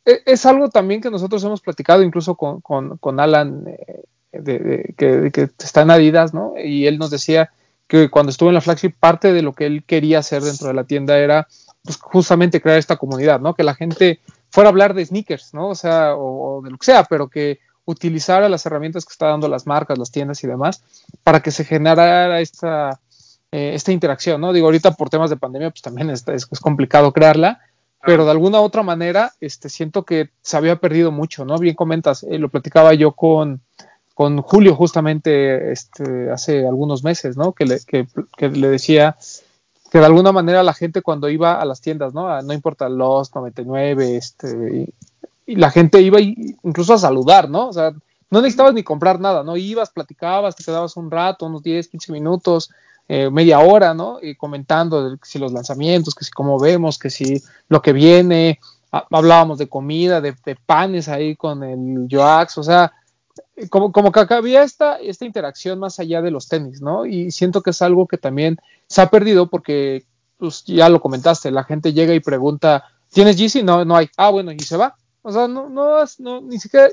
e, 0.04 0.22
es 0.26 0.46
algo 0.46 0.68
también 0.68 1.00
que 1.00 1.10
nosotros 1.10 1.42
hemos 1.44 1.60
platicado 1.60 2.02
incluso 2.02 2.34
con, 2.34 2.60
con, 2.60 2.98
con 2.98 3.20
Alan. 3.20 3.64
Eh, 3.66 4.04
de, 4.32 4.94
que, 4.96 5.30
que, 5.30 5.42
está 5.58 5.82
en 5.82 5.90
Adidas, 5.90 6.34
¿no? 6.34 6.54
Y 6.62 6.86
él 6.86 6.98
nos 6.98 7.10
decía 7.10 7.50
que 7.86 8.08
cuando 8.08 8.30
estuvo 8.30 8.48
en 8.48 8.54
la 8.54 8.60
flagship, 8.60 8.94
parte 8.98 9.32
de 9.32 9.42
lo 9.42 9.52
que 9.52 9.66
él 9.66 9.84
quería 9.84 10.20
hacer 10.20 10.42
dentro 10.42 10.68
de 10.68 10.74
la 10.74 10.84
tienda 10.84 11.18
era 11.18 11.48
pues, 11.82 11.98
justamente 11.98 12.60
crear 12.60 12.78
esta 12.78 12.96
comunidad, 12.96 13.40
¿no? 13.40 13.54
Que 13.54 13.62
la 13.62 13.74
gente 13.74 14.20
fuera 14.50 14.68
a 14.68 14.72
hablar 14.72 14.94
de 14.94 15.04
sneakers, 15.04 15.52
¿no? 15.52 15.68
O 15.68 15.74
sea, 15.74 16.14
o, 16.14 16.58
o 16.58 16.62
de 16.62 16.70
lo 16.70 16.78
que 16.78 16.86
sea, 16.86 17.04
pero 17.04 17.28
que 17.28 17.60
utilizara 17.84 18.48
las 18.48 18.64
herramientas 18.66 19.04
que 19.04 19.12
está 19.12 19.26
dando 19.26 19.48
las 19.48 19.66
marcas, 19.66 19.98
las 19.98 20.10
tiendas 20.10 20.42
y 20.44 20.46
demás, 20.46 20.82
para 21.24 21.40
que 21.40 21.50
se 21.50 21.64
generara 21.64 22.40
esta, 22.40 23.00
eh, 23.50 23.72
esta 23.74 23.92
interacción, 23.92 24.40
¿no? 24.40 24.52
Digo, 24.52 24.66
ahorita 24.66 24.92
por 24.92 25.10
temas 25.10 25.30
de 25.30 25.36
pandemia, 25.36 25.70
pues 25.70 25.82
también 25.82 26.10
es, 26.10 26.26
es, 26.28 26.46
es 26.50 26.60
complicado 26.60 27.12
crearla, 27.12 27.60
pero 28.04 28.24
de 28.24 28.32
alguna 28.32 28.60
otra 28.60 28.82
manera, 28.82 29.32
este, 29.40 29.68
siento 29.68 30.04
que 30.04 30.30
se 30.42 30.56
había 30.56 30.76
perdido 30.76 31.12
mucho, 31.12 31.44
¿no? 31.44 31.58
Bien 31.58 31.76
comentas, 31.76 32.24
eh, 32.24 32.38
lo 32.38 32.48
platicaba 32.48 32.94
yo 32.94 33.12
con, 33.12 33.60
con 34.14 34.42
Julio 34.42 34.74
justamente 34.74 35.70
este, 35.72 36.30
hace 36.30 36.66
algunos 36.66 37.04
meses, 37.04 37.36
¿no? 37.36 37.52
Que 37.52 37.64
le, 37.64 37.78
que, 37.86 38.06
que 38.36 38.48
le, 38.48 38.68
decía 38.68 39.16
que 39.90 39.98
de 39.98 40.06
alguna 40.06 40.32
manera 40.32 40.62
la 40.62 40.74
gente 40.74 41.02
cuando 41.02 41.28
iba 41.28 41.60
a 41.60 41.64
las 41.64 41.80
tiendas, 41.80 42.12
¿no? 42.12 42.28
A, 42.28 42.42
no 42.42 42.52
importa 42.52 42.88
los 42.88 43.32
99, 43.34 44.16
este, 44.16 44.92
la 45.56 45.70
gente 45.70 46.00
iba 46.00 46.20
incluso 46.20 46.94
a 46.94 46.98
saludar, 46.98 47.48
¿no? 47.48 47.68
O 47.68 47.72
sea, 47.72 47.92
no 48.30 48.40
necesitabas 48.40 48.74
ni 48.74 48.82
comprar 48.82 49.20
nada, 49.20 49.44
¿no? 49.44 49.56
Ibas, 49.56 49.90
platicabas, 49.90 50.56
te 50.56 50.64
quedabas 50.64 50.96
un 50.96 51.10
rato, 51.10 51.46
unos 51.46 51.62
10, 51.62 51.88
15 51.88 52.12
minutos, 52.12 52.70
eh, 53.08 53.28
media 53.30 53.58
hora, 53.58 53.92
¿no? 53.92 54.18
Y 54.22 54.36
comentando 54.36 55.10
de, 55.10 55.18
si 55.22 55.38
los 55.38 55.52
lanzamientos, 55.52 56.14
que 56.14 56.24
si 56.24 56.30
cómo 56.30 56.58
vemos, 56.58 56.98
que 56.98 57.10
si 57.10 57.42
lo 57.68 57.82
que 57.82 57.92
viene, 57.92 58.58
hablábamos 58.90 59.58
de 59.58 59.68
comida, 59.68 60.20
de, 60.20 60.34
panes 60.66 61.08
ahí 61.08 61.36
con 61.36 61.62
el 61.62 62.08
Joax, 62.10 62.58
o 62.58 62.62
sea, 62.62 62.92
como, 63.70 63.92
como 63.92 64.12
que 64.12 64.20
había 64.30 64.62
esta, 64.62 64.96
esta 64.96 65.24
interacción 65.24 65.78
más 65.78 65.98
allá 65.98 66.22
de 66.22 66.30
los 66.30 66.48
tenis, 66.48 66.80
¿no? 66.80 67.06
Y 67.06 67.30
siento 67.30 67.62
que 67.62 67.70
es 67.70 67.82
algo 67.82 68.06
que 68.06 68.18
también 68.18 68.58
se 68.86 69.02
ha 69.02 69.10
perdido 69.10 69.48
porque, 69.48 70.04
pues 70.38 70.64
ya 70.64 70.88
lo 70.88 71.00
comentaste, 71.00 71.50
la 71.50 71.64
gente 71.64 71.92
llega 71.92 72.14
y 72.14 72.20
pregunta, 72.20 72.84
¿tienes 73.10 73.36
GC? 73.36 73.62
No, 73.62 73.84
no 73.84 73.96
hay. 73.96 74.08
Ah, 74.16 74.30
bueno, 74.30 74.52
y 74.52 74.58
se 74.60 74.76
va. 74.76 74.96
O 75.22 75.32
sea, 75.32 75.48
no, 75.48 75.68
no, 75.68 76.04
no 76.18 76.40
ni 76.40 76.58
siquiera, 76.58 76.88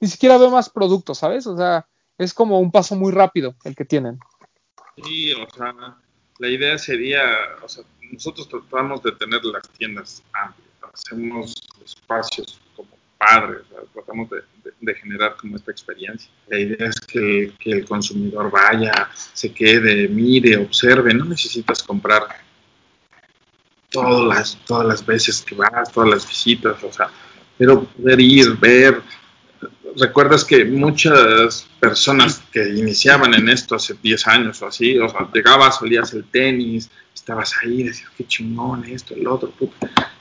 ni 0.00 0.08
siquiera 0.08 0.38
veo 0.38 0.50
más 0.50 0.70
productos, 0.70 1.18
¿sabes? 1.18 1.46
O 1.46 1.56
sea, 1.56 1.86
es 2.18 2.32
como 2.32 2.60
un 2.60 2.70
paso 2.70 2.96
muy 2.96 3.12
rápido 3.12 3.54
el 3.64 3.74
que 3.74 3.84
tienen. 3.84 4.18
Sí, 5.02 5.32
o 5.32 5.48
sea, 5.50 5.74
la 6.38 6.48
idea 6.48 6.78
sería, 6.78 7.22
o 7.62 7.68
sea, 7.68 7.84
nosotros 8.12 8.48
tratamos 8.48 9.02
de 9.02 9.12
tener 9.12 9.44
las 9.44 9.68
tiendas 9.70 10.22
amplias, 10.32 10.70
hacemos 10.92 11.54
espacios 11.84 12.60
como 12.76 12.88
padres, 13.18 13.62
tratamos 13.92 14.28
de, 14.30 14.94
generar 14.94 15.36
como 15.36 15.56
esta 15.56 15.70
experiencia. 15.70 16.30
La 16.48 16.58
idea 16.58 16.88
es 16.88 17.00
que, 17.00 17.52
que, 17.58 17.70
el 17.70 17.86
consumidor 17.86 18.50
vaya, 18.50 19.08
se 19.32 19.52
quede, 19.52 20.08
mire, 20.08 20.58
observe, 20.58 21.14
no 21.14 21.24
necesitas 21.24 21.82
comprar 21.82 22.22
todas 23.90 24.24
las, 24.26 24.56
todas 24.66 24.86
las 24.86 25.06
veces 25.06 25.42
que 25.42 25.54
vas, 25.54 25.90
todas 25.92 26.10
las 26.10 26.28
visitas, 26.28 26.82
o 26.82 26.92
sea, 26.92 27.10
pero 27.58 27.84
poder 27.84 28.20
ir, 28.20 28.56
ver. 28.58 29.02
Recuerdas 29.96 30.44
que 30.44 30.64
muchas 30.64 31.68
personas 31.78 32.42
que 32.52 32.68
iniciaban 32.70 33.32
en 33.34 33.48
esto 33.48 33.76
hace 33.76 33.94
10 34.02 34.26
años 34.26 34.62
o 34.62 34.66
así, 34.66 34.98
o 34.98 35.06
llegabas, 35.32 35.80
olías 35.80 36.12
el 36.14 36.24
tenis, 36.24 36.90
estabas 37.14 37.54
ahí, 37.62 37.84
decías, 37.84 38.10
qué 38.16 38.26
chingón 38.26 38.84
esto, 38.84 39.14
el 39.14 39.26
otro. 39.26 39.52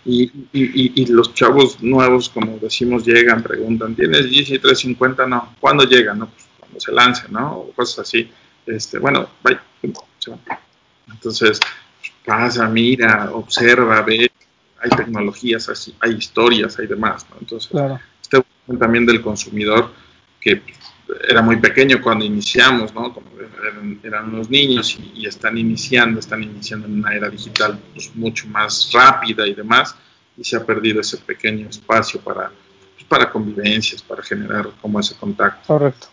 Y, 0.05 0.31
y, 0.53 1.05
los 1.07 1.33
chavos 1.33 1.81
nuevos, 1.81 2.29
como 2.29 2.57
decimos, 2.59 3.05
llegan, 3.05 3.41
preguntan, 3.41 3.95
¿tienes 3.95 4.27
GC 4.27 4.61
350? 4.61 5.25
No, 5.27 5.55
¿cuándo 5.59 5.85
llega? 5.85 6.13
No, 6.13 6.27
pues 6.27 6.45
cuando 6.59 6.79
se 6.79 6.91
lance, 6.91 7.23
¿no? 7.29 7.57
O 7.57 7.71
cosas 7.71 7.99
así. 7.99 8.29
Este, 8.65 8.99
bueno, 8.99 9.27
bye. 9.43 9.57
Entonces, 11.07 11.59
pasa, 12.25 12.67
mira, 12.67 13.31
observa, 13.33 14.01
ve, 14.01 14.31
hay 14.83 14.89
tecnologías, 14.89 15.89
hay 15.99 16.11
historias, 16.13 16.77
hay 16.77 16.87
demás, 16.87 17.25
¿no? 17.29 17.37
Entonces, 17.39 17.69
claro. 17.69 17.99
este 18.21 18.43
también 18.77 19.05
del 19.05 19.21
consumidor 19.21 19.91
que 20.39 20.61
era 21.27 21.41
muy 21.41 21.57
pequeño 21.57 22.01
cuando 22.01 22.25
iniciamos, 22.25 22.93
¿no? 22.93 23.13
Como 23.13 23.27
eran, 23.39 23.99
eran 24.03 24.33
unos 24.33 24.49
niños 24.49 24.97
y, 24.99 25.21
y, 25.21 25.25
están 25.25 25.57
iniciando, 25.57 26.19
están 26.19 26.43
iniciando 26.43 26.87
en 26.87 26.99
una 26.99 27.13
era 27.13 27.29
digital 27.29 27.79
pues, 27.93 28.13
mucho 28.15 28.47
más 28.47 28.89
rápida 28.93 29.47
y 29.47 29.53
demás, 29.53 29.95
y 30.37 30.43
se 30.43 30.57
ha 30.57 30.65
perdido 30.65 31.01
ese 31.01 31.17
pequeño 31.17 31.69
espacio 31.69 32.19
para, 32.19 32.49
pues, 32.93 33.05
para 33.07 33.29
convivencias, 33.29 34.01
para 34.01 34.23
generar 34.23 34.69
como 34.81 34.99
ese 34.99 35.15
contacto. 35.15 35.67
Correcto. 35.67 36.07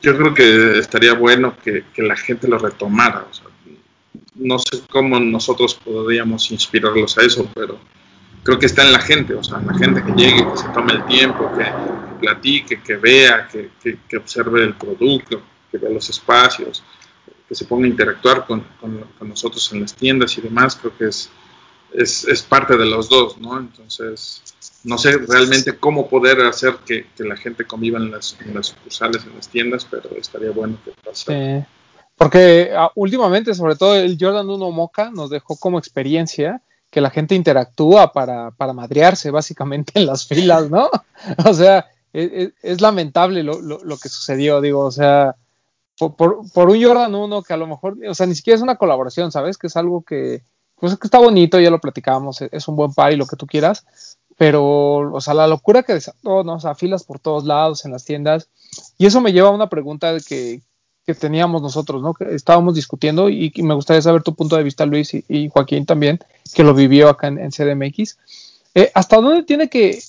Yo 0.00 0.16
creo 0.16 0.34
que 0.34 0.78
estaría 0.78 1.14
bueno 1.14 1.56
que, 1.62 1.84
que 1.94 2.02
la 2.02 2.16
gente 2.16 2.48
lo 2.48 2.58
retomara, 2.58 3.24
o 3.30 3.32
sea, 3.32 3.46
no 4.34 4.58
sé 4.58 4.82
cómo 4.90 5.18
nosotros 5.20 5.74
podríamos 5.74 6.50
inspirarlos 6.50 7.18
a 7.18 7.22
eso, 7.22 7.48
pero 7.54 7.78
creo 8.42 8.58
que 8.58 8.66
está 8.66 8.82
en 8.82 8.92
la 8.92 9.00
gente, 9.00 9.34
o 9.34 9.44
sea, 9.44 9.58
en 9.58 9.66
la 9.66 9.74
gente 9.74 10.02
que 10.02 10.12
llegue, 10.12 10.50
que 10.50 10.56
se 10.56 10.68
tome 10.68 10.92
el 10.94 11.04
tiempo, 11.06 11.50
que, 11.56 11.64
que 11.64 12.18
platique, 12.20 12.82
que 12.82 12.96
vea, 12.96 13.48
que, 13.48 13.70
que, 13.82 13.98
que, 14.08 14.16
observe 14.16 14.62
el 14.62 14.74
producto, 14.74 15.40
que 15.70 15.78
vea 15.78 15.90
los 15.90 16.08
espacios, 16.08 16.82
que 17.48 17.54
se 17.54 17.64
ponga 17.64 17.86
a 17.86 17.90
interactuar 17.90 18.46
con, 18.46 18.64
con, 18.80 19.06
nosotros 19.20 19.72
en 19.72 19.82
las 19.82 19.94
tiendas 19.94 20.36
y 20.38 20.40
demás, 20.40 20.76
creo 20.76 20.96
que 20.96 21.08
es, 21.08 21.30
es, 21.92 22.24
es, 22.24 22.42
parte 22.42 22.76
de 22.76 22.86
los 22.86 23.08
dos, 23.08 23.38
¿no? 23.38 23.58
Entonces, 23.58 24.42
no 24.84 24.98
sé 24.98 25.18
realmente 25.18 25.76
cómo 25.76 26.08
poder 26.08 26.40
hacer 26.40 26.76
que, 26.86 27.06
la 27.18 27.36
gente 27.36 27.64
conviva 27.64 27.98
en 27.98 28.10
las, 28.10 28.36
en 28.40 28.54
las, 28.54 28.68
sucursales, 28.68 29.24
en 29.24 29.36
las 29.36 29.48
tiendas, 29.48 29.86
pero 29.88 30.10
estaría 30.16 30.50
bueno 30.50 30.78
que 30.84 30.92
pasara. 31.04 31.60
Sí. 31.60 31.66
Porque 32.22 32.70
uh, 32.72 32.88
últimamente, 32.94 33.52
sobre 33.52 33.74
todo 33.74 33.96
el 33.96 34.16
Jordan 34.16 34.48
1 34.48 34.70
Moca 34.70 35.10
nos 35.10 35.28
dejó 35.28 35.56
como 35.56 35.80
experiencia 35.80 36.62
que 36.88 37.00
la 37.00 37.10
gente 37.10 37.34
interactúa 37.34 38.12
para, 38.12 38.52
para 38.52 38.72
madrearse 38.72 39.32
básicamente 39.32 39.90
en 39.98 40.06
las 40.06 40.28
filas, 40.28 40.70
¿no? 40.70 40.88
O 41.44 41.52
sea, 41.52 41.86
es, 42.12 42.52
es 42.62 42.80
lamentable 42.80 43.42
lo, 43.42 43.60
lo, 43.60 43.96
que 43.96 44.08
sucedió, 44.08 44.60
digo, 44.60 44.82
o 44.82 44.92
sea, 44.92 45.34
por, 45.98 46.16
por, 46.16 46.70
un 46.70 46.80
Jordan 46.80 47.12
1 47.12 47.42
que 47.42 47.54
a 47.54 47.56
lo 47.56 47.66
mejor, 47.66 47.96
o 48.08 48.14
sea, 48.14 48.26
ni 48.26 48.36
siquiera 48.36 48.54
es 48.54 48.62
una 48.62 48.76
colaboración, 48.76 49.32
¿sabes? 49.32 49.58
Que 49.58 49.66
es 49.66 49.76
algo 49.76 50.02
que, 50.02 50.44
pues 50.76 50.96
que 50.96 51.08
está 51.08 51.18
bonito, 51.18 51.58
ya 51.58 51.70
lo 51.70 51.80
platicábamos, 51.80 52.40
es 52.40 52.68
un 52.68 52.76
buen 52.76 52.94
par 52.94 53.12
y 53.12 53.16
lo 53.16 53.26
que 53.26 53.34
tú 53.34 53.48
quieras, 53.48 53.84
pero, 54.36 55.12
o 55.12 55.20
sea, 55.20 55.34
la 55.34 55.48
locura 55.48 55.82
que 55.82 55.94
desató, 55.94 56.44
¿no? 56.44 56.54
O 56.54 56.60
sea, 56.60 56.76
filas 56.76 57.02
por 57.02 57.18
todos 57.18 57.42
lados 57.44 57.84
en 57.84 57.90
las 57.90 58.04
tiendas, 58.04 58.48
y 58.96 59.06
eso 59.06 59.20
me 59.20 59.32
lleva 59.32 59.48
a 59.48 59.52
una 59.52 59.68
pregunta 59.68 60.16
que, 60.20 60.62
que 61.06 61.14
teníamos 61.14 61.62
nosotros, 61.62 62.02
¿no? 62.02 62.14
Que 62.14 62.34
estábamos 62.34 62.74
discutiendo 62.74 63.28
y, 63.28 63.52
y, 63.54 63.62
me 63.62 63.74
gustaría 63.74 64.02
saber 64.02 64.22
tu 64.22 64.34
punto 64.34 64.56
de 64.56 64.62
vista, 64.62 64.86
Luis, 64.86 65.14
y, 65.14 65.24
y 65.28 65.48
Joaquín 65.48 65.84
también, 65.84 66.20
que 66.54 66.62
lo 66.62 66.74
vivió 66.74 67.08
acá 67.08 67.28
en, 67.28 67.38
en 67.38 67.50
CDMX. 67.50 68.18
Eh, 68.74 68.90
¿Hasta 68.94 69.20
dónde 69.20 69.42
tiene 69.42 69.68
que, 69.68 70.02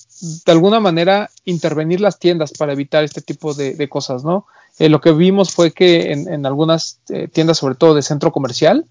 de 0.46 0.52
alguna 0.52 0.80
manera, 0.80 1.30
intervenir 1.44 2.00
las 2.00 2.18
tiendas 2.18 2.52
para 2.52 2.72
evitar 2.72 3.04
este 3.04 3.20
tipo 3.20 3.54
de, 3.54 3.74
de 3.74 3.88
cosas, 3.88 4.24
¿no? 4.24 4.46
Eh, 4.78 4.88
lo 4.88 5.00
que 5.00 5.12
vimos 5.12 5.52
fue 5.52 5.72
que 5.72 6.12
en, 6.12 6.32
en 6.32 6.46
algunas 6.46 6.98
eh, 7.08 7.28
tiendas, 7.28 7.58
sobre 7.58 7.74
todo 7.74 7.94
de 7.94 8.02
centro 8.02 8.32
comercial, 8.32 8.84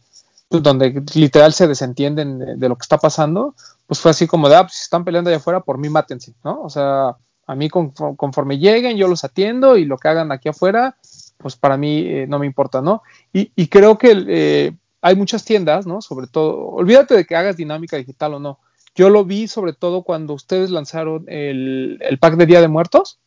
donde 0.49 1.03
literal 1.15 1.53
se 1.53 1.67
desentienden 1.67 2.37
de, 2.37 2.55
de, 2.57 2.69
lo 2.69 2.75
que 2.75 2.83
está 2.83 2.99
pasando, 2.99 3.55
pues 3.87 3.99
fue 3.99 4.11
así 4.11 4.27
como 4.27 4.49
de, 4.49 4.55
ah, 4.55 4.63
pues 4.63 4.73
si 4.73 4.83
están 4.83 5.03
peleando 5.03 5.29
allá 5.29 5.37
afuera, 5.37 5.61
por 5.61 5.79
mí 5.79 5.89
mátense, 5.89 6.33
¿no? 6.43 6.61
O 6.61 6.69
sea, 6.69 7.17
a 7.45 7.55
mí 7.55 7.69
conforme 7.69 8.57
lleguen, 8.57 8.97
yo 8.97 9.07
los 9.07 9.23
atiendo 9.23 9.77
y 9.77 9.85
lo 9.85 9.97
que 9.97 10.07
hagan 10.07 10.31
aquí 10.31 10.49
afuera, 10.49 10.95
pues 11.37 11.55
para 11.55 11.77
mí 11.77 11.99
eh, 11.99 12.25
no 12.27 12.39
me 12.39 12.45
importa, 12.45 12.81
¿no? 12.81 13.03
Y, 13.31 13.51
y 13.55 13.67
creo 13.67 13.97
que 13.97 14.25
eh, 14.27 14.71
hay 15.01 15.15
muchas 15.15 15.43
tiendas, 15.43 15.85
¿no? 15.85 16.01
Sobre 16.01 16.27
todo, 16.27 16.67
olvídate 16.67 17.15
de 17.15 17.25
que 17.25 17.35
hagas 17.35 17.57
dinámica 17.57 17.97
digital 17.97 18.35
o 18.35 18.39
no. 18.39 18.59
Yo 18.95 19.09
lo 19.09 19.25
vi 19.25 19.47
sobre 19.47 19.73
todo 19.73 20.03
cuando 20.03 20.33
ustedes 20.33 20.69
lanzaron 20.69 21.25
el, 21.27 21.97
el 22.01 22.19
pack 22.19 22.35
de 22.35 22.45
Día 22.45 22.61
de 22.61 22.67
Muertos. 22.67 23.19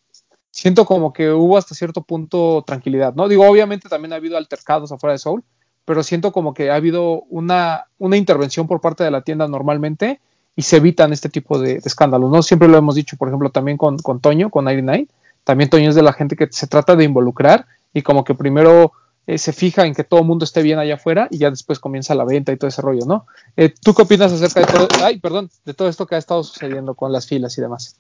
Siento 0.51 0.87
como 0.87 1.13
que 1.13 1.31
hubo 1.33 1.59
hasta 1.59 1.75
cierto 1.75 2.03
punto 2.03 2.65
tranquilidad, 2.67 3.15
¿no? 3.15 3.29
Digo, 3.29 3.47
obviamente 3.47 3.89
también 3.89 4.13
ha 4.13 4.17
habido 4.17 4.39
altercados 4.39 4.91
afuera 4.91 5.13
de 5.13 5.19
Soul, 5.19 5.45
pero 5.85 6.03
siento 6.03 6.33
como 6.33 6.55
que 6.55 6.71
ha 6.71 6.77
habido 6.77 7.23
una, 7.29 7.87
una 7.99 8.17
intervención 8.17 8.67
por 8.67 8.81
parte 8.81 9.05
de 9.05 9.11
la 9.11 9.21
tienda 9.21 9.49
normalmente 9.49 10.21
y 10.55 10.63
se 10.63 10.79
evitan 10.79 11.13
este 11.13 11.29
tipo 11.29 11.59
de, 11.59 11.83
escándalos, 11.85 12.31
¿no? 12.31 12.43
Siempre 12.43 12.69
lo 12.69 12.79
hemos 12.79 12.95
dicho, 12.95 13.19
por 13.19 13.29
ejemplo, 13.29 13.51
también 13.51 13.77
con, 13.77 13.99
con 13.99 14.21
Toño, 14.21 14.49
con 14.49 14.65
99, 14.65 15.09
también 15.45 15.69
Toño 15.69 15.91
es 15.91 15.95
de 15.95 16.03
la 16.03 16.15
gente 16.15 16.37
que 16.37 16.49
se 16.51 16.67
trata 16.67 16.97
de 16.97 17.05
involucrar 17.05 17.67
y 17.97 18.03
como 18.03 18.25
que 18.25 18.35
primero 18.35 18.93
eh, 19.27 19.39
se 19.39 19.55
fija 19.55 19.87
en 19.87 19.95
que 19.95 20.05
todo 20.05 20.21
el 20.21 20.27
mundo 20.27 20.45
esté 20.45 20.63
bien 20.63 20.79
allá 20.79 20.97
afuera 20.97 21.29
y 21.31 21.39
ya 21.39 21.49
después 21.49 21.79
comienza 21.79 22.15
la 22.15 22.27
venta 22.27 22.53
y 22.53 22.59
todo 22.59 22.69
ese 22.69 22.83
rollo, 22.83 23.07
¿no? 23.07 23.27
Eh, 23.57 23.73
¿Tú 23.83 23.95
qué 23.95 24.03
opinas 24.03 24.31
acerca 24.35 24.61
de 24.61 24.67
todo, 24.67 24.89
ay, 25.03 25.19
perdón, 25.19 25.51
de 25.65 25.73
todo 25.73 25.89
esto 25.89 26.07
que 26.07 26.15
ha 26.15 26.19
estado 26.19 26.45
sucediendo 26.45 26.95
con 26.95 27.11
las 27.11 27.27
filas 27.27 27.57
y 27.57 27.63
demás? 27.63 27.99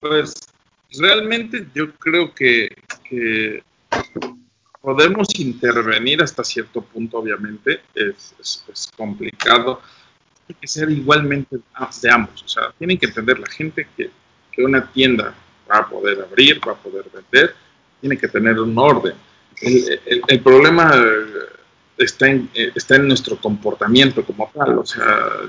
Pues 0.00 0.32
realmente 0.98 1.66
yo 1.74 1.94
creo 1.96 2.32
que, 2.34 2.74
podemos 4.80 5.28
intervenir 5.38 6.22
hasta 6.22 6.42
cierto 6.42 6.80
punto, 6.80 7.18
obviamente, 7.18 7.82
es, 7.94 8.64
complicado 8.96 9.82
tiene 10.46 10.58
que 10.58 10.68
ser 10.68 10.90
igualmente 10.90 11.56
de 11.56 12.10
ambos. 12.10 12.42
O 12.42 12.48
sea, 12.48 12.72
tienen 12.78 12.96
que 12.96 13.06
entender 13.06 13.38
la 13.38 13.46
gente 13.50 13.86
que, 13.94 14.10
una 14.64 14.90
tienda 14.90 15.34
va 15.70 15.80
a 15.80 15.88
poder 15.88 16.22
abrir, 16.22 16.60
va 16.66 16.72
a 16.72 16.76
poder 16.76 17.04
vender, 17.12 17.54
tiene 18.02 18.18
que 18.18 18.28
tener 18.28 18.60
un 18.60 18.76
orden. 18.76 19.14
El, 19.62 20.00
el, 20.04 20.22
el 20.26 20.40
problema 20.40 20.92
está 21.96 22.28
en, 22.28 22.50
está 22.52 22.96
en 22.96 23.08
nuestro 23.08 23.36
comportamiento 23.36 24.24
como 24.24 24.50
tal. 24.52 24.78
O 24.78 24.84
sea, 24.84 25.06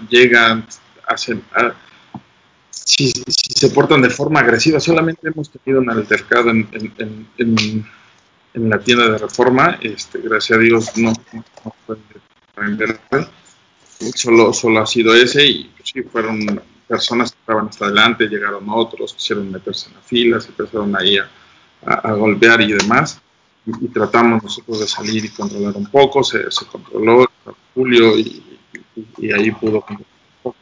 llegan, 0.09 0.65
hacen. 1.07 1.43
A, 1.53 1.73
si, 2.69 3.07
si, 3.09 3.53
se 3.55 3.69
portan 3.69 4.01
de 4.01 4.09
forma 4.09 4.39
agresiva, 4.39 4.79
solamente 4.79 5.27
hemos 5.27 5.49
tenido 5.49 5.81
un 5.81 5.89
altercado 5.89 6.51
en, 6.51 6.67
en, 6.73 7.27
en, 7.37 7.85
en 8.53 8.69
la 8.69 8.79
tienda 8.79 9.09
de 9.09 9.17
reforma. 9.17 9.79
Este, 9.81 10.19
gracias 10.19 10.57
a 10.57 10.61
Dios 10.61 10.97
no, 10.97 11.11
no 11.33 11.75
fue 11.85 11.97
vender 12.55 12.99
solo, 14.15 14.53
solo 14.53 14.81
ha 14.81 14.85
sido 14.85 15.13
ese 15.15 15.45
y 15.45 15.71
sí, 15.83 16.03
fueron 16.03 16.61
personas 16.87 17.31
que 17.31 17.39
estaban 17.39 17.67
hasta 17.67 17.85
adelante, 17.85 18.27
llegaron 18.27 18.65
otros, 18.69 19.13
quisieron 19.13 19.51
meterse 19.51 19.89
en 19.89 19.95
la 19.95 20.01
fila, 20.01 20.39
se 20.39 20.49
empezaron 20.49 20.95
ahí 20.95 21.17
a, 21.17 21.29
a, 21.85 22.11
golpear 22.13 22.61
y 22.61 22.73
demás. 22.73 23.21
Y, 23.65 23.87
tratamos 23.87 24.43
nosotros 24.43 24.81
de 24.81 24.87
salir 24.87 25.25
y 25.25 25.29
controlar 25.29 25.75
un 25.75 25.87
poco, 25.87 26.23
se, 26.23 26.43
controló 26.71 27.29
Julio 27.73 28.17
y, 28.17 28.43
ahí 29.31 29.51
pudo 29.51 29.83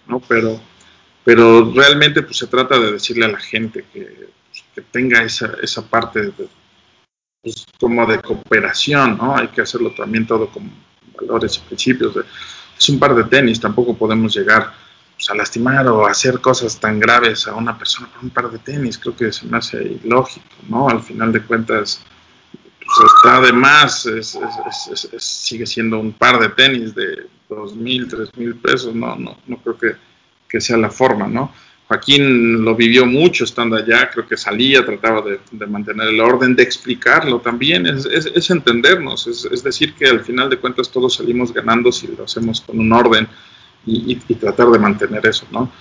¿no? 0.08 0.20
Pero, 0.28 0.60
pero 1.24 1.72
realmente 1.74 2.22
pues 2.22 2.38
se 2.38 2.48
trata 2.48 2.80
de 2.80 2.94
decirle 2.94 3.26
a 3.26 3.30
la 3.30 3.40
gente 3.40 3.86
que, 3.92 4.30
pues, 4.74 4.86
tenga 4.92 5.24
esa, 5.24 5.54
esa 5.62 5.82
parte 5.82 6.22
de, 6.22 6.32
pues, 7.42 7.66
como 7.80 8.06
de 8.06 8.22
cooperación, 8.22 9.18
¿no? 9.18 9.36
Hay 9.36 9.48
que 9.48 9.62
hacerlo 9.62 9.92
también 9.92 10.28
todo 10.28 10.48
con 10.48 10.72
valores 11.20 11.58
y 11.58 11.68
principios 11.68 12.16
es 12.82 12.90
un 12.90 12.98
par 12.98 13.14
de 13.14 13.26
tenis, 13.26 13.60
tampoco 13.60 13.96
podemos 13.96 14.36
llegar 14.36 14.74
pues, 15.22 15.30
a 15.30 15.36
lastimar 15.36 15.88
o 15.88 16.08
hacer 16.08 16.40
cosas 16.40 16.80
tan 16.80 17.00
graves 17.00 17.48
a 17.48 17.54
una 17.54 17.78
persona 17.78 18.08
por 18.08 18.24
un 18.24 18.32
par 18.32 18.50
de 18.50 18.58
tenis, 18.58 18.98
creo 18.98 19.16
que 19.16 19.32
se 19.32 19.46
me 19.46 19.58
hace 19.58 20.00
ilógico, 20.04 20.48
¿no? 20.68 20.90
Al 20.90 21.04
final 21.04 21.32
de 21.32 21.44
cuentas, 21.44 22.02
pues, 22.52 23.12
está 23.16 23.40
de 23.40 23.54
más, 23.54 24.08
es, 24.08 24.36
es, 24.92 25.10
es, 25.14 25.24
sigue 25.24 25.68
siendo 25.68 26.00
un 26.00 26.14
par 26.14 26.40
de 26.40 26.50
tenis 26.50 26.96
de 26.96 27.28
dos 27.48 27.76
mil, 27.76 28.08
tres 28.08 28.36
mil 28.36 28.56
pesos, 28.56 28.96
no, 28.96 29.16
no, 29.16 29.38
no 29.46 29.58
creo 29.58 29.78
que, 29.78 29.96
que 30.50 30.60
sea 30.60 30.78
la 30.78 30.90
forma, 30.90 31.28
¿no? 31.28 31.54
Joaquín 31.88 32.64
lo 32.64 32.74
vivió 32.74 33.06
mucho 33.06 33.44
estando 33.44 33.76
allá, 33.76 34.10
creo 34.10 34.26
que 34.26 34.38
salía, 34.38 34.84
trataba 34.84 35.22
de, 35.22 35.40
de 35.52 35.68
mantener 35.68 36.08
el 36.08 36.20
orden, 36.20 36.56
de 36.56 36.64
explicarlo 36.64 37.42
también, 37.42 37.86
es 37.86 38.50
entendernos, 38.50 39.28
es, 39.28 39.62
decir 39.62 39.94
que 39.94 40.08
al 40.08 40.22
final 40.22 40.50
de 40.50 40.58
cuentas 40.58 40.90
todos 40.90 41.16
salimos 41.16 41.54
ganando 41.54 41.92
si 41.92 42.08
lo 42.08 42.24
hacemos 42.24 42.62
con 42.62 42.80
un 42.80 42.92
orden 42.92 43.28
y, 43.86 44.14
y, 44.14 44.22
y, 44.28 44.36
tratar 44.36 44.68
de 44.68 44.80
mantener 44.80 45.26
eso, 45.26 45.46
¿no? 45.52 45.72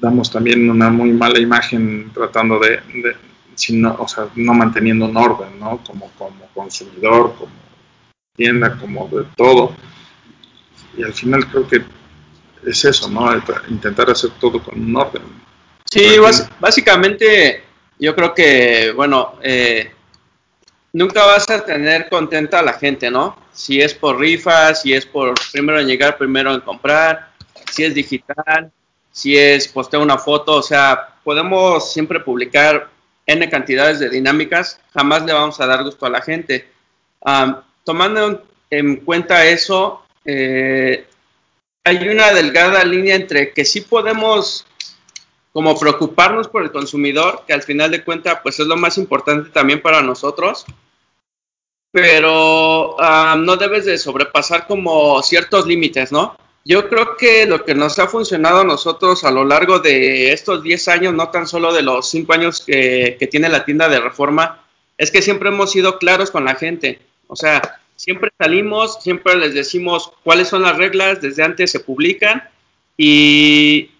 Damos 0.00 0.30
también 0.30 0.70
una 0.70 0.90
muy 0.90 1.12
mala 1.12 1.38
imagen 1.38 2.10
tratando 2.14 2.58
de, 2.58 2.80
de 3.02 3.16
si 3.58 3.76
no, 3.76 3.96
o 3.98 4.06
sea, 4.06 4.28
no 4.36 4.54
manteniendo 4.54 5.06
un 5.06 5.16
orden, 5.16 5.58
¿no? 5.58 5.82
Como, 5.84 6.10
como 6.16 6.46
consumidor, 6.54 7.34
como 7.36 7.50
tienda, 8.36 8.78
como 8.78 9.08
de 9.08 9.24
todo. 9.36 9.74
Y 10.96 11.02
al 11.02 11.12
final 11.12 11.46
creo 11.48 11.66
que 11.66 11.82
es 12.64 12.84
eso, 12.84 13.10
¿no? 13.10 13.28
Intentar 13.68 14.10
hacer 14.10 14.30
todo 14.40 14.62
con 14.62 14.80
un 14.80 14.96
orden. 14.96 15.22
Sí, 15.84 16.16
básicamente 16.60 17.64
yo 17.98 18.14
creo 18.14 18.34
que, 18.34 18.92
bueno, 18.94 19.34
eh, 19.42 19.92
nunca 20.92 21.24
vas 21.24 21.48
a 21.50 21.64
tener 21.64 22.08
contenta 22.08 22.60
a 22.60 22.62
la 22.62 22.74
gente, 22.74 23.10
¿no? 23.10 23.36
Si 23.52 23.80
es 23.80 23.94
por 23.94 24.18
rifas, 24.18 24.82
si 24.82 24.94
es 24.94 25.06
por 25.06 25.34
primero 25.52 25.80
en 25.80 25.86
llegar, 25.86 26.16
primero 26.16 26.54
en 26.54 26.60
comprar, 26.60 27.30
si 27.70 27.84
es 27.84 27.94
digital, 27.94 28.70
si 29.10 29.36
es 29.36 29.68
postear 29.68 30.02
una 30.02 30.18
foto, 30.18 30.56
o 30.56 30.62
sea, 30.62 31.16
podemos 31.24 31.92
siempre 31.92 32.20
publicar 32.20 32.88
N 33.26 33.48
cantidades 33.50 33.98
de 33.98 34.08
dinámicas, 34.08 34.80
jamás 34.94 35.24
le 35.24 35.32
vamos 35.32 35.60
a 35.60 35.66
dar 35.66 35.84
gusto 35.84 36.06
a 36.06 36.10
la 36.10 36.22
gente. 36.22 36.68
Um, 37.20 37.56
tomando 37.84 38.46
en 38.70 38.96
cuenta 38.96 39.46
eso, 39.46 40.02
eh, 40.24 41.06
hay 41.84 42.08
una 42.08 42.32
delgada 42.32 42.84
línea 42.84 43.16
entre 43.16 43.52
que 43.52 43.64
sí 43.64 43.80
podemos 43.82 44.66
como 45.52 45.78
preocuparnos 45.78 46.48
por 46.48 46.62
el 46.62 46.72
consumidor, 46.72 47.42
que 47.46 47.52
al 47.52 47.62
final 47.62 47.90
de 47.90 48.04
cuentas 48.04 48.40
pues 48.42 48.60
es 48.60 48.66
lo 48.66 48.76
más 48.76 48.98
importante 48.98 49.50
también 49.50 49.82
para 49.82 50.02
nosotros, 50.02 50.64
pero 51.90 52.96
um, 52.96 53.44
no 53.44 53.56
debes 53.56 53.86
de 53.86 53.98
sobrepasar 53.98 54.66
como 54.66 55.22
ciertos 55.22 55.66
límites, 55.66 56.12
¿no? 56.12 56.36
Yo 56.64 56.88
creo 56.88 57.16
que 57.16 57.46
lo 57.46 57.64
que 57.64 57.74
nos 57.74 57.98
ha 57.98 58.08
funcionado 58.08 58.60
a 58.60 58.64
nosotros 58.64 59.24
a 59.24 59.30
lo 59.30 59.44
largo 59.44 59.78
de 59.78 60.32
estos 60.32 60.62
10 60.62 60.88
años, 60.88 61.14
no 61.14 61.30
tan 61.30 61.46
solo 61.46 61.72
de 61.72 61.82
los 61.82 62.10
5 62.10 62.32
años 62.34 62.60
que, 62.60 63.16
que 63.18 63.26
tiene 63.26 63.48
la 63.48 63.64
tienda 63.64 63.88
de 63.88 64.00
reforma, 64.00 64.64
es 64.98 65.10
que 65.10 65.22
siempre 65.22 65.48
hemos 65.48 65.70
sido 65.70 65.98
claros 65.98 66.30
con 66.30 66.44
la 66.44 66.56
gente. 66.56 67.00
O 67.26 67.36
sea, 67.36 67.80
siempre 67.96 68.30
salimos, 68.38 69.02
siempre 69.02 69.36
les 69.36 69.54
decimos 69.54 70.12
cuáles 70.22 70.48
son 70.48 70.62
las 70.62 70.76
reglas, 70.76 71.22
desde 71.22 71.42
antes 71.42 71.70
se 71.70 71.80
publican 71.80 72.48
y 72.96 73.90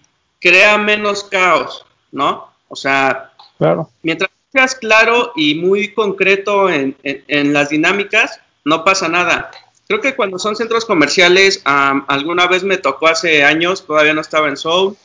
crea 0.41 0.79
menos 0.79 1.25
caos, 1.25 1.85
¿no? 2.13 2.49
O 2.69 2.77
sea, 2.77 3.33
claro. 3.59 3.91
mientras 4.03 4.31
seas 4.53 4.75
claro 4.75 5.33
y 5.37 5.55
muy 5.55 5.93
concreto 5.93 6.71
en, 6.71 6.97
en, 7.03 7.25
en, 7.29 7.53
las 7.53 7.71
dinámicas, 7.71 8.41
no 8.65 8.85
pasa 8.85 9.09
nada. 9.09 9.51
Creo 9.87 10.01
que 10.01 10.15
cuando 10.15 10.39
son 10.39 10.57
centros 10.57 10.85
comerciales, 10.85 11.63
um, 11.67 12.05
alguna 12.09 12.47
vez 12.47 12.63
me 12.63 12.77
tocó 12.77 13.09
hace 13.09 13.43
años, 13.43 13.87
todavía 13.87 14.13
no 14.13 14.21
estaba 14.21 14.49
en 14.49 14.57
Soul, 14.57 14.97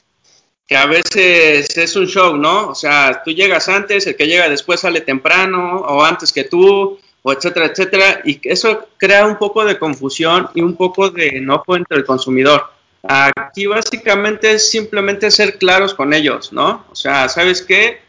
que 0.68 0.76
a 0.76 0.86
veces 0.86 1.78
es 1.78 1.96
un 1.96 2.08
show, 2.08 2.36
¿no? 2.36 2.70
O 2.70 2.76
sea, 2.76 3.22
tú 3.24 3.32
llegas 3.32 3.70
antes, 3.70 4.08
el 4.08 4.16
que 4.16 4.28
llega 4.28 4.50
después 4.50 4.82
sale 4.82 5.02
temprano 5.02 5.78
o 5.78 6.04
antes 6.04 6.32
que 6.32 6.44
tú, 6.44 7.00
o 7.22 7.32
etcétera, 7.32 7.68
etcétera, 7.68 8.22
y 8.26 8.40
eso 8.44 8.88
crea 8.98 9.26
un 9.26 9.38
poco 9.38 9.64
de 9.64 9.80
confusión 9.80 10.50
y 10.54 10.62
un 10.62 10.76
poco 10.76 11.10
de 11.10 11.30
enojo 11.38 11.76
entre 11.76 11.98
el 11.98 12.06
consumidor. 12.06 12.66
Aquí 13.04 13.66
básicamente 13.66 14.54
es 14.54 14.70
simplemente 14.70 15.30
ser 15.30 15.58
claros 15.58 15.94
con 15.94 16.14
ellos, 16.14 16.54
¿no? 16.54 16.86
O 16.90 16.96
sea, 16.96 17.28
¿sabes 17.28 17.62
qué? 17.62 18.02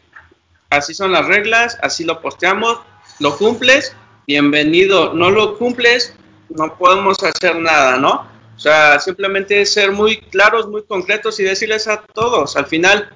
Así 0.69 0.93
son 0.93 1.11
las 1.11 1.25
reglas, 1.25 1.77
así 1.81 2.05
lo 2.05 2.21
posteamos, 2.21 2.79
lo 3.19 3.37
cumples, 3.37 3.93
bienvenido, 4.25 5.13
no 5.13 5.31
lo 5.31 5.57
cumples, 5.57 6.15
no 6.49 6.77
podemos 6.77 7.17
hacer 7.23 7.57
nada, 7.57 7.97
¿no? 7.97 8.27
O 8.55 8.59
sea, 8.59 8.99
simplemente 8.99 9.65
ser 9.65 9.91
muy 9.91 10.17
claros, 10.17 10.67
muy 10.67 10.83
concretos 10.83 11.39
y 11.41 11.43
decirles 11.43 11.89
a 11.89 12.01
todos, 12.01 12.55
al 12.55 12.67
final, 12.67 13.09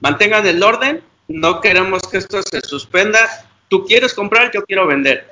mantengan 0.00 0.46
el 0.46 0.62
orden, 0.62 1.02
no 1.28 1.60
queremos 1.60 2.02
que 2.10 2.16
esto 2.16 2.40
se 2.42 2.62
suspenda, 2.62 3.46
tú 3.68 3.84
quieres 3.84 4.14
comprar, 4.14 4.50
yo 4.52 4.64
quiero 4.64 4.86
vender. 4.86 5.28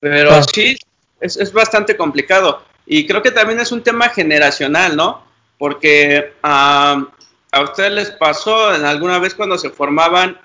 Pero 0.00 0.42
sí, 0.42 0.76
es, 1.20 1.36
es, 1.36 1.52
bastante 1.52 1.96
complicado. 1.96 2.64
Y 2.86 3.06
creo 3.06 3.22
que 3.22 3.30
también 3.30 3.60
es 3.60 3.72
un 3.72 3.82
tema 3.82 4.08
generacional, 4.08 4.96
¿no? 4.96 5.22
Porque 5.58 6.32
uh, 6.42 6.46
a 6.46 7.60
ustedes 7.62 7.92
les 7.92 8.10
pasó 8.12 8.74
en 8.74 8.84
alguna 8.84 9.18
vez 9.18 9.34
cuando 9.34 9.56
se 9.58 9.70
formaban, 9.70 10.38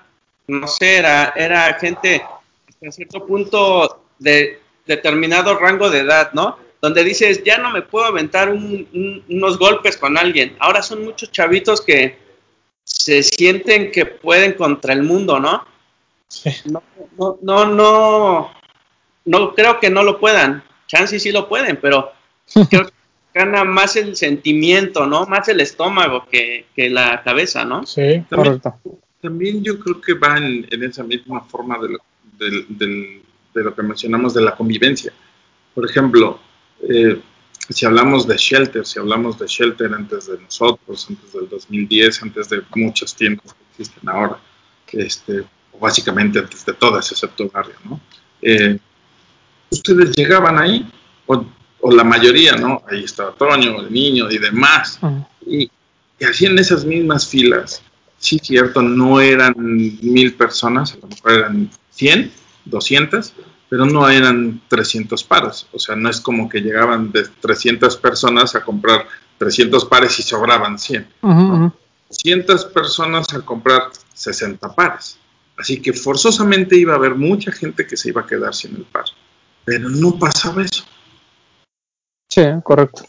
no 0.46 0.66
sé, 0.68 0.98
era, 0.98 1.32
era 1.36 1.74
gente 1.74 2.22
a 2.86 2.92
cierto 2.92 3.26
punto 3.26 4.04
de 4.18 4.60
determinado 4.86 5.58
rango 5.58 5.90
de 5.90 6.00
edad, 6.00 6.32
¿no? 6.32 6.58
donde 6.80 7.02
dices, 7.02 7.42
ya 7.42 7.58
no 7.58 7.70
me 7.72 7.82
puedo 7.82 8.06
aventar 8.06 8.50
un- 8.50 8.88
un- 8.94 9.24
unos 9.28 9.58
golpes 9.58 9.96
con 9.96 10.16
alguien. 10.16 10.56
Ahora 10.60 10.80
son 10.80 11.02
muchos 11.04 11.32
chavitos 11.32 11.80
que 11.80 12.16
se 12.84 13.24
sienten 13.24 13.90
que 13.90 14.06
pueden 14.06 14.52
contra 14.52 14.92
el 14.92 15.02
mundo, 15.02 15.40
¿no? 15.40 15.66
Sí. 16.28 16.50
No, 16.66 16.82
no, 17.18 17.36
no, 17.42 17.64
no, 17.66 18.50
no 19.24 19.54
creo 19.54 19.80
que 19.80 19.90
no 19.90 20.04
lo 20.04 20.20
puedan. 20.20 20.62
Chance 20.86 21.18
sí 21.18 21.32
lo 21.32 21.48
pueden, 21.48 21.78
pero 21.80 22.12
creo 22.68 22.86
que 22.86 22.92
gana 23.34 23.64
más 23.64 23.96
el 23.96 24.16
sentimiento, 24.16 25.06
¿no? 25.06 25.26
Más 25.26 25.48
el 25.48 25.60
estómago 25.60 26.26
que, 26.30 26.66
que 26.74 26.90
la 26.90 27.22
cabeza, 27.22 27.64
¿no? 27.64 27.86
Sí. 27.86 28.00
También, 28.28 28.58
Correcto. 28.60 28.74
también 29.20 29.62
yo 29.62 29.78
creo 29.78 30.00
que 30.00 30.14
va 30.14 30.38
en, 30.38 30.66
en 30.70 30.82
esa 30.82 31.04
misma 31.04 31.42
forma 31.42 31.78
de 31.78 31.88
lo, 31.90 31.98
del- 32.38 32.66
del- 32.68 33.22
de 33.54 33.64
lo 33.64 33.74
que 33.74 33.82
mencionamos 33.82 34.34
de 34.34 34.42
la 34.42 34.54
convivencia. 34.56 35.12
Por 35.74 35.88
ejemplo, 35.88 36.38
eh, 36.88 37.20
si 37.68 37.86
hablamos 37.86 38.26
de 38.26 38.36
Shelter, 38.36 38.86
si 38.86 38.98
hablamos 38.98 39.38
de 39.38 39.46
Shelter 39.46 39.92
antes 39.92 40.26
de 40.26 40.38
nosotros, 40.38 41.06
antes 41.10 41.32
del 41.32 41.48
2010, 41.48 42.22
antes 42.22 42.48
de 42.48 42.62
muchas 42.76 43.14
tiendas 43.14 43.52
que 43.54 43.64
existen 43.82 44.08
ahora, 44.08 44.38
este, 44.92 45.40
o 45.72 45.78
básicamente 45.78 46.38
antes 46.38 46.64
de 46.64 46.72
todas, 46.72 47.10
excepto 47.12 47.48
Barrio, 47.50 47.74
¿no? 47.84 48.00
Eh, 48.42 48.78
ustedes 49.70 50.16
llegaban 50.16 50.58
ahí, 50.58 50.88
o, 51.26 51.44
o 51.80 51.92
la 51.92 52.04
mayoría, 52.04 52.52
¿no? 52.56 52.82
Ahí 52.90 53.04
estaba 53.04 53.32
Toño, 53.32 53.80
el 53.80 53.92
niño 53.92 54.30
y 54.30 54.38
demás, 54.38 54.98
Ujú. 55.00 55.26
y, 55.46 55.70
y 56.18 56.24
hacían 56.24 56.58
esas 56.58 56.84
mismas 56.84 57.26
filas. 57.26 57.82
Sí, 58.18 58.40
cierto, 58.42 58.82
no 58.82 59.20
eran 59.20 59.54
mil 59.56 60.34
personas, 60.34 60.92
a 60.94 60.96
lo 60.96 61.08
mejor 61.08 61.32
eran 61.32 61.70
100, 61.90 62.32
200, 62.64 63.32
pero 63.68 63.86
no 63.86 64.08
eran 64.08 64.60
300 64.68 65.22
pares. 65.24 65.66
O 65.72 65.78
sea, 65.78 65.94
no 65.94 66.08
es 66.08 66.20
como 66.20 66.48
que 66.48 66.60
llegaban 66.60 67.12
de 67.12 67.24
300 67.40 67.96
personas 67.96 68.54
a 68.54 68.64
comprar 68.64 69.06
300 69.38 69.84
pares 69.84 70.18
y 70.18 70.22
sobraban 70.22 70.78
100. 70.78 71.06
Ujú, 71.22 71.40
ujú. 71.40 71.72
200 72.08 72.64
personas 72.66 73.32
a 73.34 73.40
comprar 73.42 73.90
60 74.14 74.74
pares. 74.74 75.18
Así 75.56 75.80
que 75.80 75.92
forzosamente 75.92 76.76
iba 76.76 76.94
a 76.94 76.96
haber 76.96 77.14
mucha 77.14 77.52
gente 77.52 77.86
que 77.86 77.96
se 77.96 78.08
iba 78.08 78.22
a 78.22 78.26
quedar 78.26 78.54
sin 78.54 78.74
el 78.76 78.84
par. 78.84 79.04
Pero 79.64 79.88
no 79.90 80.18
pasaba 80.18 80.62
eso. 80.62 80.84
Sí, 82.28 82.42
correcto. 82.62 83.04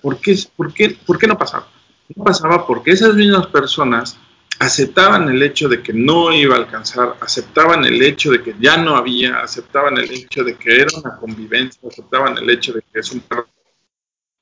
¿Por 0.00 0.20
qué, 0.20 0.36
por, 0.56 0.72
qué, 0.72 0.96
¿Por 1.04 1.18
qué 1.18 1.26
no 1.26 1.36
pasaba? 1.36 1.68
No 2.14 2.24
pasaba 2.24 2.66
porque 2.66 2.92
esas 2.92 3.14
mismas 3.14 3.48
personas 3.48 4.16
aceptaban 4.58 5.28
el 5.28 5.42
hecho 5.42 5.68
de 5.68 5.82
que 5.82 5.92
no 5.92 6.32
iba 6.32 6.54
a 6.54 6.58
alcanzar, 6.58 7.16
aceptaban 7.20 7.84
el 7.84 8.00
hecho 8.02 8.30
de 8.30 8.42
que 8.42 8.54
ya 8.58 8.76
no 8.76 8.96
había, 8.96 9.40
aceptaban 9.40 9.98
el 9.98 10.10
hecho 10.10 10.44
de 10.44 10.54
que 10.54 10.80
era 10.80 10.88
una 10.96 11.16
convivencia, 11.16 11.80
aceptaban 11.86 12.38
el 12.38 12.48
hecho 12.48 12.72
de 12.72 12.82
que 12.82 13.00
es 13.00 13.12
un 13.12 13.20
perro 13.20 13.46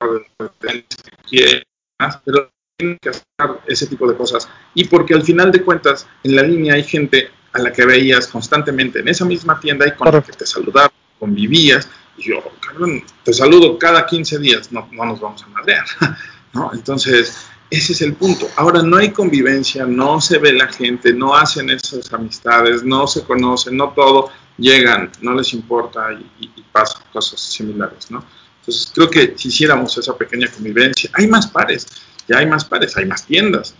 de 0.00 0.26
pertenencia 0.36 1.02
que 1.02 1.28
quiere 1.28 1.66
más, 1.98 2.18
pero 2.24 2.50
tienen 2.76 2.98
que 3.00 3.08
hacer 3.08 3.24
ese 3.66 3.86
tipo 3.86 4.06
de 4.06 4.16
cosas. 4.16 4.48
Y 4.74 4.84
porque 4.84 5.14
al 5.14 5.22
final 5.22 5.50
de 5.50 5.62
cuentas, 5.62 6.06
en 6.22 6.36
la 6.36 6.42
línea 6.42 6.74
hay 6.74 6.84
gente 6.84 7.30
a 7.52 7.58
la 7.60 7.72
que 7.72 7.84
veías 7.84 8.26
constantemente 8.28 9.00
en 9.00 9.08
esa 9.08 9.24
misma 9.24 9.58
tienda 9.58 9.86
y 9.86 9.92
con 9.92 10.12
la 10.12 10.22
que 10.22 10.32
te 10.32 10.46
saludaba, 10.46 10.92
convivías, 11.18 11.88
yo, 12.18 12.42
cabrón, 12.60 13.02
te 13.22 13.32
saludo 13.32 13.78
cada 13.78 14.06
15 14.06 14.38
días, 14.38 14.72
no, 14.72 14.88
no 14.92 15.04
nos 15.04 15.20
vamos 15.20 15.42
a 15.42 15.48
madrear, 15.48 15.84
¿no? 16.52 16.72
Entonces, 16.72 17.46
ese 17.70 17.92
es 17.92 18.02
el 18.02 18.14
punto. 18.14 18.48
Ahora 18.56 18.82
no 18.82 18.96
hay 18.96 19.10
convivencia, 19.10 19.84
no 19.86 20.20
se 20.20 20.38
ve 20.38 20.52
la 20.52 20.68
gente, 20.68 21.12
no 21.12 21.34
hacen 21.34 21.70
esas 21.70 22.12
amistades, 22.12 22.84
no 22.84 23.06
se 23.06 23.24
conocen, 23.24 23.76
no 23.76 23.90
todo, 23.90 24.30
llegan, 24.58 25.10
no 25.20 25.34
les 25.34 25.52
importa 25.54 26.12
y, 26.12 26.44
y, 26.44 26.52
y 26.56 26.62
pasan 26.70 27.02
cosas 27.12 27.40
similares, 27.40 28.10
¿no? 28.10 28.24
Entonces, 28.60 28.90
creo 28.94 29.10
que 29.10 29.34
si 29.36 29.48
hiciéramos 29.48 29.96
esa 29.98 30.16
pequeña 30.16 30.48
convivencia, 30.48 31.10
hay 31.12 31.26
más 31.26 31.48
pares, 31.48 31.86
ya 32.26 32.38
hay 32.38 32.46
más 32.46 32.64
pares, 32.64 32.96
hay 32.96 33.04
más 33.04 33.26
tiendas, 33.26 33.74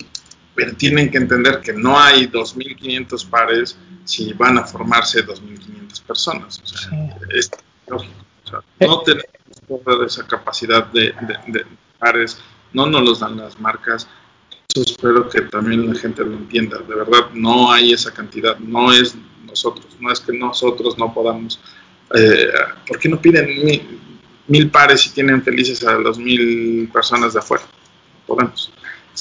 pero 0.54 0.74
tienen 0.76 1.10
que 1.10 1.18
entender 1.18 1.60
que 1.60 1.72
no 1.72 1.98
hay 1.98 2.26
2.500 2.26 3.28
pares 3.30 3.76
si 4.04 4.32
van 4.34 4.58
a 4.58 4.64
formarse 4.64 5.26
2.500 5.26 6.02
personas. 6.02 6.60
O 6.62 6.66
sea, 6.66 7.16
es 7.30 7.50
lógico. 7.86 8.14
O 8.44 8.48
sea, 8.48 8.60
no 8.80 9.00
tenemos 9.00 9.26
toda 9.66 10.06
esa 10.06 10.26
capacidad 10.26 10.86
de, 10.86 11.14
de, 11.22 11.52
de, 11.52 11.66
pares, 11.98 12.38
no 12.72 12.86
nos 12.86 13.02
los 13.02 13.20
dan 13.20 13.36
las 13.36 13.58
marcas. 13.58 14.08
Eso 14.68 14.82
espero 14.82 15.28
que 15.28 15.42
también 15.42 15.92
la 15.92 15.98
gente 15.98 16.24
lo 16.24 16.32
entienda. 16.32 16.78
De 16.78 16.94
verdad, 16.94 17.30
no 17.32 17.72
hay 17.72 17.92
esa 17.92 18.12
cantidad, 18.12 18.58
no 18.58 18.92
es 18.92 19.14
nosotros, 19.46 19.86
no 20.00 20.10
es 20.10 20.20
que 20.20 20.36
nosotros 20.36 20.98
no 20.98 21.12
podamos. 21.12 21.60
Eh, 22.14 22.50
¿Por 22.86 22.98
qué 22.98 23.08
no 23.08 23.20
piden 23.20 23.64
mil, 23.64 24.00
mil 24.48 24.70
pares 24.70 25.06
y 25.06 25.10
tienen 25.10 25.42
felices 25.42 25.84
a 25.84 25.98
las 25.98 26.18
mil 26.18 26.88
personas 26.92 27.32
de 27.34 27.38
afuera? 27.38 27.64
Podemos 28.26 28.72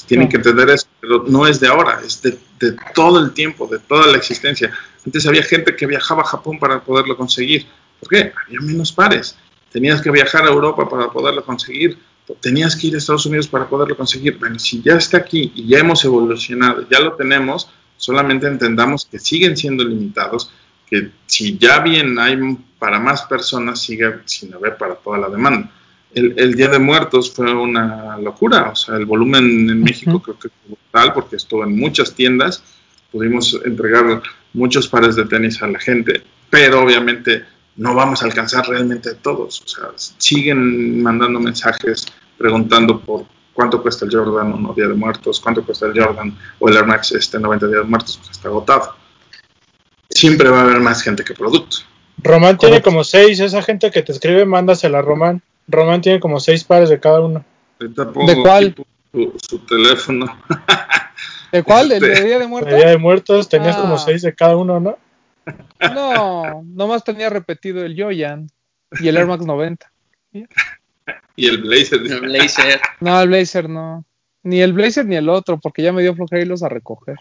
tienen 0.06 0.28
que 0.28 0.36
entender 0.36 0.68
eso, 0.70 0.86
pero 1.00 1.24
no 1.26 1.46
es 1.46 1.60
de 1.60 1.68
ahora, 1.68 2.00
es 2.04 2.20
de, 2.20 2.38
de, 2.58 2.76
todo 2.94 3.20
el 3.20 3.32
tiempo, 3.32 3.66
de 3.66 3.78
toda 3.78 4.06
la 4.08 4.16
existencia. 4.16 4.72
Antes 5.04 5.26
había 5.26 5.42
gente 5.42 5.76
que 5.76 5.86
viajaba 5.86 6.22
a 6.22 6.26
Japón 6.26 6.58
para 6.58 6.80
poderlo 6.80 7.16
conseguir. 7.16 7.66
¿Por 8.04 8.08
qué? 8.08 8.32
Había 8.46 8.60
menos 8.60 8.92
pares. 8.92 9.36
Tenías 9.72 10.00
que 10.00 10.10
viajar 10.10 10.44
a 10.44 10.48
Europa 10.48 10.88
para 10.88 11.10
poderlo 11.10 11.44
conseguir. 11.44 11.98
Tenías 12.40 12.76
que 12.76 12.88
ir 12.88 12.94
a 12.94 12.98
Estados 12.98 13.26
Unidos 13.26 13.48
para 13.48 13.68
poderlo 13.68 13.96
conseguir. 13.96 14.38
Bueno, 14.38 14.58
si 14.58 14.82
ya 14.82 14.94
está 14.94 15.18
aquí 15.18 15.52
y 15.54 15.68
ya 15.68 15.78
hemos 15.78 16.04
evolucionado, 16.04 16.86
ya 16.88 17.00
lo 17.00 17.14
tenemos, 17.14 17.68
solamente 17.96 18.46
entendamos 18.46 19.06
que 19.10 19.18
siguen 19.18 19.56
siendo 19.56 19.84
limitados, 19.84 20.50
que 20.88 21.10
si 21.26 21.58
ya 21.58 21.80
bien 21.80 22.18
hay 22.18 22.38
para 22.78 22.98
más 22.98 23.22
personas, 23.22 23.82
sigue 23.82 24.20
sin 24.24 24.54
haber 24.54 24.76
para 24.76 24.94
toda 24.94 25.18
la 25.18 25.28
demanda 25.28 25.70
el, 26.14 26.34
el, 26.36 26.54
Día 26.54 26.68
de 26.68 26.78
Muertos 26.78 27.32
fue 27.32 27.52
una 27.52 28.16
locura, 28.18 28.70
o 28.70 28.76
sea, 28.76 28.96
el 28.96 29.04
volumen 29.04 29.68
en 29.68 29.82
México 29.82 30.12
uh 30.12 30.18
-huh. 30.18 30.22
creo 30.22 30.38
que 30.38 30.48
fue 30.48 30.76
brutal 30.76 31.12
porque 31.12 31.36
estuvo 31.36 31.64
en 31.64 31.76
muchas 31.76 32.14
tiendas, 32.14 32.62
pudimos 33.10 33.60
entregar 33.64 34.22
muchos 34.52 34.88
pares 34.88 35.16
de 35.16 35.24
tenis 35.24 35.60
a 35.62 35.66
la 35.66 35.78
gente, 35.78 36.22
pero 36.50 36.82
obviamente 36.82 37.44
no 37.76 37.94
vamos 37.94 38.22
a 38.22 38.26
alcanzar 38.26 38.68
realmente 38.68 39.10
a 39.10 39.14
todos, 39.14 39.62
o 39.62 39.68
sea, 39.68 39.88
siguen 39.96 41.02
mandando 41.02 41.40
mensajes 41.40 42.06
preguntando 42.38 43.00
por 43.00 43.26
cuánto 43.52 43.80
cuesta 43.80 44.04
el 44.04 44.14
Jordan 44.14 44.52
o 44.52 44.56
no 44.58 44.74
Día 44.74 44.88
de 44.88 44.94
Muertos, 44.94 45.40
cuánto 45.40 45.64
cuesta 45.64 45.86
el 45.86 45.98
Jordan 45.98 46.36
o 46.58 46.68
el 46.68 46.76
Air 46.76 46.86
Max 46.86 47.12
este 47.12 47.38
90 47.38 47.66
Día 47.68 47.78
de 47.78 47.84
Muertos, 47.84 48.18
pues 48.18 48.30
está 48.30 48.48
agotado. 48.48 48.94
Siempre 50.10 50.48
va 50.48 50.60
a 50.60 50.62
haber 50.64 50.80
más 50.80 51.02
gente 51.02 51.24
que 51.24 51.34
producto. 51.34 51.78
Román 52.22 52.58
tiene 52.58 52.80
como 52.82 53.04
seis, 53.04 53.40
esa 53.40 53.62
gente 53.62 53.90
que 53.90 54.02
te 54.02 54.12
escribe, 54.12 54.44
mándasela 54.44 54.98
a 54.98 55.02
Román. 55.02 55.42
Román 55.66 56.00
tiene 56.00 56.20
como 56.20 56.40
seis 56.40 56.64
pares 56.64 56.88
de 56.88 57.00
cada 57.00 57.20
uno. 57.20 57.44
¿De 57.78 58.42
cuál? 58.42 58.74
Su, 59.12 59.32
su, 59.36 59.58
teléfono. 59.60 60.26
¿De 61.52 61.62
cuál? 61.62 61.88
¿Del 61.88 62.00
de 62.00 62.24
Día 62.24 62.38
de 62.38 62.46
Muertos? 62.46 62.72
De 62.72 62.78
Día 62.78 62.88
de 62.88 62.98
Muertos 62.98 63.48
tenías 63.48 63.76
ah. 63.76 63.82
como 63.82 63.98
seis 63.98 64.22
de 64.22 64.34
cada 64.34 64.56
uno, 64.56 64.80
¿no? 64.80 64.98
No, 65.94 66.62
nomás 66.64 67.04
tenía 67.04 67.30
repetido 67.30 67.84
el 67.84 68.00
Joyan 68.00 68.48
y 69.00 69.08
el 69.08 69.16
Air 69.16 69.26
Max 69.26 69.44
90. 69.44 69.92
Y 71.36 71.48
el 71.48 71.58
Blazer. 71.58 72.00
El 72.00 72.20
Blazer. 72.20 72.80
No, 73.00 73.20
el 73.20 73.28
Blazer 73.28 73.68
no. 73.68 74.04
Ni 74.44 74.60
el 74.60 74.72
Blazer 74.72 75.04
ni 75.04 75.16
el 75.16 75.28
otro, 75.28 75.58
porque 75.58 75.82
ya 75.82 75.92
me 75.92 76.00
dio 76.00 76.14
flojera 76.14 76.42
irlos 76.42 76.62
a 76.62 76.68
recoger. 76.68 77.16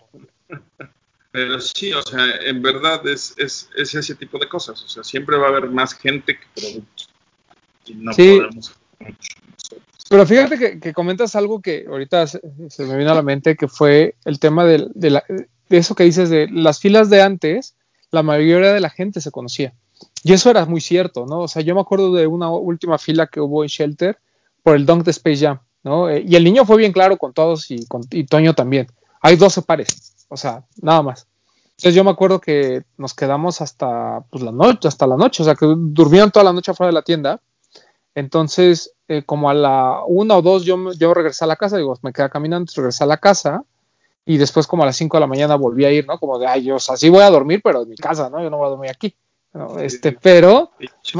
Pero 1.31 1.59
sí, 1.59 1.91
o 1.91 2.01
sea, 2.03 2.27
en 2.45 2.61
verdad 2.61 3.05
es, 3.07 3.33
es, 3.37 3.69
es 3.75 3.95
ese 3.95 4.13
tipo 4.13 4.37
de 4.37 4.47
cosas. 4.47 4.81
O 4.83 4.87
sea, 4.87 5.03
siempre 5.03 5.35
va 5.35 5.47
a 5.47 5.49
haber 5.49 5.67
más 5.67 5.95
gente 5.95 6.37
que 6.37 6.45
productos. 6.55 7.09
Y 7.87 7.95
no 7.95 8.13
sí. 8.13 8.37
podemos 8.37 8.77
pero 10.09 10.27
fíjate 10.27 10.59
que, 10.59 10.79
que, 10.79 10.93
comentas 10.93 11.35
algo 11.35 11.59
que 11.61 11.85
ahorita 11.89 12.27
se, 12.27 12.39
se, 12.69 12.85
me 12.85 12.97
vino 12.97 13.11
a 13.11 13.15
la 13.15 13.23
mente, 13.23 13.55
que 13.55 13.67
fue 13.67 14.13
el 14.25 14.39
tema 14.39 14.63
de, 14.63 14.87
de, 14.93 15.09
la, 15.09 15.23
de, 15.27 15.47
eso 15.69 15.95
que 15.95 16.03
dices 16.03 16.29
de 16.29 16.47
las 16.51 16.79
filas 16.79 17.09
de 17.09 17.21
antes, 17.23 17.75
la 18.13 18.21
mayoría 18.21 18.71
de 18.71 18.79
la 18.79 18.91
gente 18.91 19.21
se 19.21 19.31
conocía. 19.31 19.73
Y 20.23 20.33
eso 20.33 20.49
era 20.51 20.65
muy 20.65 20.81
cierto, 20.81 21.25
¿no? 21.25 21.39
O 21.41 21.47
sea, 21.47 21.63
yo 21.63 21.73
me 21.73 21.81
acuerdo 21.81 22.13
de 22.13 22.27
una 22.27 22.49
última 22.51 22.97
fila 22.99 23.27
que 23.27 23.41
hubo 23.41 23.63
en 23.63 23.69
Shelter 23.69 24.19
por 24.61 24.75
el 24.75 24.85
Dunk 24.85 25.03
de 25.03 25.11
Space 25.11 25.43
Jam, 25.43 25.59
¿no? 25.83 26.09
Eh, 26.09 26.23
y 26.25 26.35
el 26.35 26.43
niño 26.43 26.63
fue 26.63 26.77
bien 26.77 26.91
claro 26.91 27.17
con 27.17 27.33
todos 27.33 27.71
y, 27.71 27.85
con, 27.87 28.03
y 28.11 28.25
Toño 28.25 28.53
también. 28.53 28.87
Hay 29.19 29.35
12 29.35 29.63
pares, 29.63 30.25
o 30.29 30.37
sea, 30.37 30.63
nada 30.81 31.01
más. 31.01 31.27
Entonces 31.71 31.95
yo 31.95 32.03
me 32.03 32.11
acuerdo 32.11 32.39
que 32.39 32.83
nos 32.97 33.15
quedamos 33.15 33.61
hasta 33.61 34.23
pues, 34.29 34.43
la 34.43 34.51
noche, 34.51 34.87
hasta 34.87 35.07
la 35.07 35.17
noche, 35.17 35.41
o 35.41 35.45
sea, 35.45 35.55
que 35.55 35.65
durmieron 35.65 36.29
toda 36.29 36.45
la 36.45 36.53
noche 36.53 36.69
afuera 36.71 36.89
de 36.89 36.93
la 36.93 37.01
tienda. 37.01 37.41
Entonces, 38.13 38.93
eh, 39.07 39.23
como 39.25 39.49
a 39.49 39.55
la 39.55 40.01
una 40.05 40.37
o 40.37 40.43
dos, 40.43 40.65
yo, 40.65 40.91
yo 40.93 41.15
regresé 41.15 41.45
a 41.45 41.47
la 41.47 41.55
casa, 41.55 41.77
digo, 41.77 41.97
me 42.03 42.13
quedé 42.13 42.29
caminando, 42.29 42.71
regresé 42.75 43.03
a 43.03 43.07
la 43.07 43.17
casa, 43.17 43.63
y 44.25 44.37
después 44.37 44.67
como 44.67 44.83
a 44.83 44.85
las 44.85 44.95
5 44.95 45.17
de 45.17 45.21
la 45.21 45.27
mañana 45.27 45.55
volví 45.55 45.85
a 45.85 45.91
ir, 45.91 46.07
¿no? 46.07 46.17
Como 46.17 46.39
de, 46.39 46.47
ay, 46.47 46.63
yo, 46.63 46.75
o 46.75 46.79
sea, 46.79 46.95
sí 46.95 47.09
voy 47.09 47.21
a 47.21 47.29
dormir, 47.29 47.61
pero 47.63 47.83
en 47.83 47.89
mi 47.89 47.95
casa, 47.95 48.29
¿no? 48.29 48.41
Yo 48.41 48.49
no 48.49 48.57
voy 48.57 48.67
a 48.67 48.69
dormir 48.69 48.91
aquí. 48.91 49.15
¿no? 49.53 49.79
Este, 49.79 50.13
pero, 50.13 50.71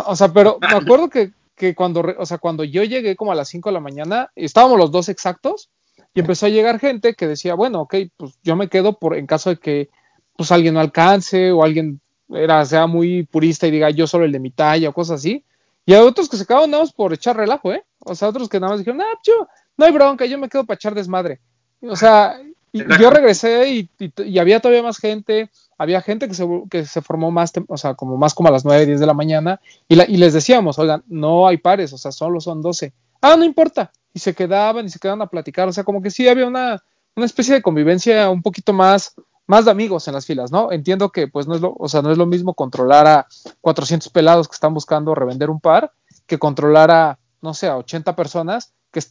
o 0.05 0.15
sea, 0.15 0.33
pero 0.33 0.57
me 0.59 0.75
acuerdo 0.75 1.09
que, 1.09 1.31
que 1.55 1.75
cuando, 1.75 2.01
o 2.17 2.25
sea, 2.25 2.37
cuando 2.37 2.63
yo 2.63 2.83
llegué 2.83 3.15
como 3.15 3.31
a 3.31 3.35
las 3.35 3.49
5 3.49 3.69
de 3.69 3.73
la 3.73 3.79
mañana, 3.79 4.31
estábamos 4.35 4.77
los 4.77 4.91
dos 4.91 5.09
exactos, 5.09 5.69
y 6.13 6.19
empezó 6.19 6.45
a 6.45 6.49
llegar 6.49 6.79
gente 6.79 7.15
que 7.15 7.27
decía, 7.27 7.55
bueno, 7.55 7.81
ok, 7.81 7.95
pues 8.17 8.37
yo 8.43 8.55
me 8.55 8.69
quedo 8.69 8.99
por 8.99 9.15
en 9.17 9.25
caso 9.25 9.49
de 9.49 9.57
que 9.57 9.89
pues 10.35 10.51
alguien 10.51 10.75
no 10.75 10.79
alcance 10.79 11.51
o 11.51 11.63
alguien 11.63 12.01
era, 12.29 12.63
sea 12.65 12.87
muy 12.87 13.23
purista 13.23 13.67
y 13.67 13.71
diga 13.71 13.89
yo 13.89 14.07
solo 14.07 14.25
el 14.25 14.31
de 14.31 14.39
mi 14.39 14.51
talla 14.51 14.89
o 14.89 14.93
cosas 14.93 15.19
así, 15.19 15.43
Y 15.85 15.93
hay 15.93 16.01
otros 16.01 16.29
que 16.29 16.37
se 16.37 16.45
quedaron 16.45 16.71
nada 16.71 16.83
más 16.83 16.93
por 16.93 17.13
echar 17.13 17.35
relajo, 17.35 17.73
¿eh? 17.73 17.83
O 17.99 18.15
sea, 18.15 18.29
otros 18.29 18.47
que 18.47 18.59
nada 18.59 18.73
más 18.73 18.79
dijeron, 18.79 19.01
ah, 19.01 19.19
yo, 19.25 19.47
no 19.77 19.85
hay 19.85 19.91
bronca, 19.91 20.25
yo 20.25 20.37
me 20.37 20.49
quedo 20.49 20.65
para 20.65 20.75
echar 20.75 20.93
desmadre. 20.93 21.41
O 21.81 21.95
sea, 21.95 22.39
y 22.73 22.79
yo 22.99 23.11
regresé 23.11 23.69
y, 23.69 23.89
y, 23.99 24.39
había 24.39 24.59
todavía 24.59 24.81
más 24.81 24.97
gente, 24.97 25.51
había 25.77 26.01
gente 26.01 26.27
que 26.27 26.33
se, 26.33 26.47
que 26.71 26.85
se 26.85 27.01
formó 27.03 27.29
más, 27.29 27.53
o 27.67 27.77
sea, 27.77 27.93
como 27.93 28.17
más 28.17 28.33
como 28.33 28.49
a 28.49 28.51
las 28.51 28.65
9, 28.65 28.87
10 28.87 28.99
de 28.99 29.05
la 29.05 29.13
mañana, 29.13 29.61
y, 29.87 29.95
la, 29.95 30.05
y 30.05 30.17
les 30.17 30.33
decíamos, 30.33 30.79
oigan, 30.79 31.03
no 31.07 31.47
hay 31.47 31.57
pares, 31.57 31.93
o 31.93 31.99
sea, 31.99 32.11
solo 32.11 32.41
son 32.41 32.63
12. 32.63 32.91
Ah, 33.21 33.35
no 33.37 33.45
importa. 33.45 33.91
Y 34.11 34.19
se 34.19 34.33
quedaban 34.33 34.87
y 34.87 34.89
se 34.89 34.97
quedaban 34.97 35.21
a 35.21 35.27
platicar, 35.27 35.67
o 35.67 35.71
sea, 35.71 35.83
como 35.83 36.01
que 36.01 36.09
sí 36.09 36.27
había 36.27 36.47
una, 36.47 36.83
una 37.15 37.25
especie 37.27 37.53
de 37.53 37.61
convivencia 37.61 38.31
un 38.31 38.41
poquito 38.41 38.73
más, 38.73 39.13
más 39.45 39.65
de 39.65 39.71
amigos 39.71 40.07
en 40.07 40.15
las 40.15 40.25
filas, 40.25 40.51
¿no? 40.51 40.71
Entiendo 40.71 41.11
que 41.11 41.27
pues 41.27 41.47
no 41.47 41.53
es 41.53 41.61
lo, 41.61 41.75
o 41.77 41.87
sea, 41.87 42.01
no 42.01 42.11
es 42.11 42.17
lo 42.17 42.25
mismo 42.25 42.55
controlar 42.55 43.05
a 43.05 43.27
400 43.61 44.09
pelados 44.09 44.47
que 44.47 44.55
están 44.55 44.73
buscando 44.73 45.13
revender 45.13 45.51
un 45.51 45.59
par 45.59 45.91
que 46.25 46.39
controlar 46.39 46.89
a, 46.89 47.19
no 47.41 47.53
sé, 47.53 47.67
a 47.67 47.77
80 47.77 48.15
personas 48.15 48.73
que 48.93 49.01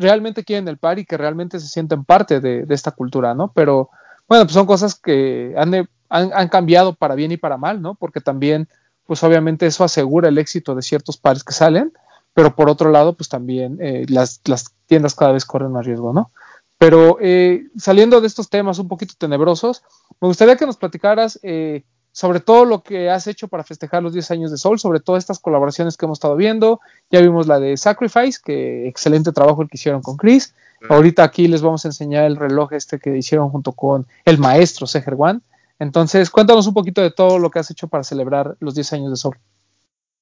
realmente 0.00 0.44
quieren 0.44 0.66
el 0.66 0.78
par 0.78 0.98
y 0.98 1.06
que 1.06 1.16
realmente 1.16 1.60
se 1.60 1.68
sienten 1.68 2.04
parte 2.04 2.40
de, 2.40 2.66
esta 2.70 2.90
cultura, 2.90 3.34
¿no? 3.34 3.52
Pero 3.54 3.88
bueno, 4.26 4.44
pues 4.44 4.52
son 4.52 4.66
cosas 4.66 4.96
que 4.96 5.54
han, 5.56 5.88
han, 6.08 6.48
cambiado 6.48 6.94
para 6.94 7.14
bien 7.14 7.30
y 7.30 7.36
para 7.36 7.56
mal, 7.56 7.80
¿no? 7.80 7.94
Porque 7.94 8.20
también, 8.20 8.68
pues 9.06 9.22
obviamente 9.22 9.66
eso 9.66 9.84
asegura 9.84 10.28
el 10.28 10.38
éxito 10.38 10.74
de 10.74 10.82
ciertos 10.82 11.16
pares 11.16 11.44
que 11.44 11.52
salen, 11.52 11.92
pero 12.34 12.56
por 12.56 12.68
otro 12.68 12.90
lado, 12.90 13.16
pues 13.16 13.28
también 13.28 13.78
eh, 13.80 14.06
las, 14.08 14.40
las 14.44 14.74
tiendas 14.86 15.14
cada 15.14 15.32
vez 15.32 15.44
corren 15.44 15.70
más 15.70 15.86
riesgo, 15.86 16.12
¿no? 16.12 16.32
Pero 16.76 17.18
eh, 17.20 17.68
saliendo 17.76 18.20
de 18.20 18.26
estos 18.26 18.50
temas 18.50 18.80
un 18.80 18.88
poquito 18.88 19.14
tenebrosos, 19.16 19.84
me 20.20 20.26
gustaría 20.26 20.56
que 20.56 20.66
nos 20.66 20.76
platicaras 20.76 21.38
eh, 21.44 21.84
sobre 22.18 22.40
todo 22.40 22.64
lo 22.64 22.82
que 22.82 23.10
has 23.10 23.28
hecho 23.28 23.46
para 23.46 23.62
festejar 23.62 24.02
los 24.02 24.12
10 24.12 24.32
años 24.32 24.50
de 24.50 24.56
Soul, 24.56 24.80
sobre 24.80 24.98
todas 24.98 25.22
estas 25.22 25.38
colaboraciones 25.38 25.96
que 25.96 26.04
hemos 26.04 26.18
estado 26.18 26.34
viendo. 26.34 26.80
Ya 27.12 27.20
vimos 27.20 27.46
la 27.46 27.60
de 27.60 27.76
Sacrifice, 27.76 28.40
que 28.44 28.88
excelente 28.88 29.30
trabajo 29.30 29.62
el 29.62 29.68
que 29.68 29.76
hicieron 29.76 30.02
con 30.02 30.16
Chris. 30.16 30.52
Ahorita 30.88 31.22
aquí 31.22 31.46
les 31.46 31.62
vamos 31.62 31.84
a 31.84 31.88
enseñar 31.88 32.24
el 32.24 32.34
reloj 32.34 32.72
este 32.72 32.98
que 32.98 33.16
hicieron 33.16 33.50
junto 33.50 33.70
con 33.70 34.04
el 34.24 34.36
maestro 34.38 34.88
Seger 34.88 35.14
One. 35.16 35.42
Entonces, 35.78 36.28
cuéntanos 36.28 36.66
un 36.66 36.74
poquito 36.74 37.02
de 37.02 37.12
todo 37.12 37.38
lo 37.38 37.52
que 37.52 37.60
has 37.60 37.70
hecho 37.70 37.86
para 37.86 38.02
celebrar 38.02 38.56
los 38.58 38.74
10 38.74 38.94
años 38.94 39.10
de 39.10 39.16
Soul. 39.16 39.36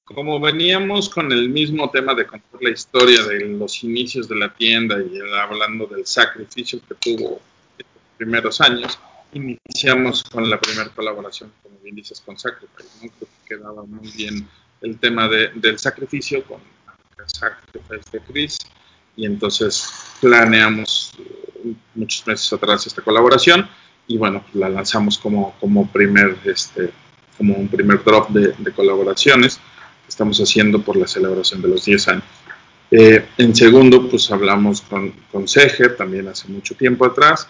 Como 0.03 0.39
veníamos 0.39 1.09
con 1.09 1.31
el 1.31 1.49
mismo 1.49 1.89
tema 1.89 2.13
de 2.13 2.27
contar 2.27 2.61
la 2.61 2.69
historia 2.69 3.23
de 3.23 3.39
los 3.39 3.83
inicios 3.83 4.27
de 4.29 4.35
la 4.35 4.53
tienda 4.53 4.97
y 5.01 5.19
hablando 5.41 5.87
del 5.87 6.05
sacrificio 6.05 6.79
que 6.87 6.93
tuvo 6.93 7.39
en 7.79 7.85
los 7.87 8.17
primeros 8.17 8.61
años, 8.61 8.99
iniciamos 9.33 10.23
con 10.23 10.49
la 10.49 10.59
primera 10.59 10.89
colaboración, 10.89 11.51
como 11.63 11.77
bien 11.79 11.95
dices, 11.95 12.21
con 12.21 12.37
Sacrifice. 12.37 12.89
¿no? 13.01 13.11
Que 13.19 13.27
quedaba 13.47 13.83
muy 13.83 14.09
bien 14.11 14.47
el 14.81 14.99
tema 14.99 15.27
de, 15.27 15.49
del 15.55 15.79
sacrificio 15.79 16.43
con 16.45 16.59
Sacrifice 17.25 18.09
de 18.11 18.19
Chris 18.21 18.57
y 19.15 19.25
entonces 19.25 19.89
planeamos 20.21 21.13
eh, 21.19 21.73
muchos 21.95 22.25
meses 22.27 22.53
atrás 22.53 22.85
esta 22.85 23.01
colaboración 23.01 23.67
y 24.07 24.17
bueno, 24.17 24.45
la 24.53 24.69
lanzamos 24.69 25.17
como, 25.17 25.55
como 25.59 25.91
primer 25.91 26.37
este 26.45 26.91
como 27.37 27.55
un 27.55 27.67
primer 27.67 28.03
drop 28.03 28.29
de, 28.29 28.53
de 28.57 28.71
colaboraciones 28.71 29.59
estamos 30.07 30.39
haciendo 30.39 30.81
por 30.81 30.95
la 30.95 31.07
celebración 31.07 31.61
de 31.61 31.67
los 31.67 31.85
10 31.85 32.07
años. 32.07 32.23
Eh, 32.89 33.25
en 33.37 33.55
segundo, 33.55 34.09
pues 34.09 34.31
hablamos 34.31 34.81
con, 34.81 35.11
con 35.31 35.47
Seger 35.47 35.97
también 35.97 36.27
hace 36.27 36.47
mucho 36.47 36.75
tiempo 36.75 37.05
atrás, 37.05 37.47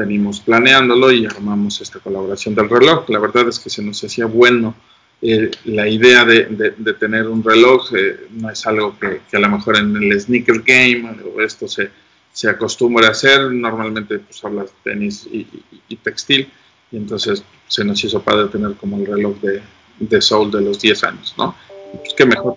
venimos 0.00 0.40
planeándolo 0.40 1.12
y 1.12 1.26
armamos 1.26 1.80
esta 1.80 1.98
colaboración 1.98 2.54
del 2.54 2.68
reloj. 2.68 3.08
La 3.08 3.18
verdad 3.18 3.48
es 3.48 3.58
que 3.58 3.70
se 3.70 3.82
nos 3.82 4.02
hacía 4.02 4.26
bueno 4.26 4.74
eh, 5.22 5.50
la 5.64 5.86
idea 5.86 6.24
de, 6.24 6.46
de, 6.78 6.94
tener 6.94 7.28
un 7.28 7.44
reloj, 7.44 7.94
eh, 7.94 8.26
no 8.30 8.48
es 8.48 8.66
algo 8.66 8.98
que, 8.98 9.20
que, 9.30 9.36
a 9.36 9.40
lo 9.40 9.50
mejor 9.50 9.76
en 9.76 9.94
el 9.96 10.18
sneaker 10.18 10.62
game 10.62 11.04
o 11.34 11.42
esto 11.42 11.68
se, 11.68 11.90
se 12.32 12.48
acostumbra 12.48 13.08
a 13.08 13.10
hacer, 13.10 13.52
normalmente 13.52 14.18
pues 14.18 14.42
hablas 14.42 14.66
de 14.66 14.90
tenis 14.90 15.28
y, 15.30 15.46
y, 15.88 15.96
textil, 15.96 16.48
y 16.90 16.96
entonces 16.96 17.44
se 17.68 17.84
nos 17.84 18.02
hizo 18.02 18.22
padre 18.22 18.48
tener 18.48 18.76
como 18.76 18.96
el 18.96 19.06
reloj 19.06 19.38
de, 19.42 19.60
de 19.98 20.20
Soul 20.22 20.50
de 20.50 20.62
los 20.62 20.80
10 20.80 21.04
años, 21.04 21.34
¿no? 21.36 21.54
pues 21.98 22.14
qué 22.16 22.24
mejor 22.24 22.56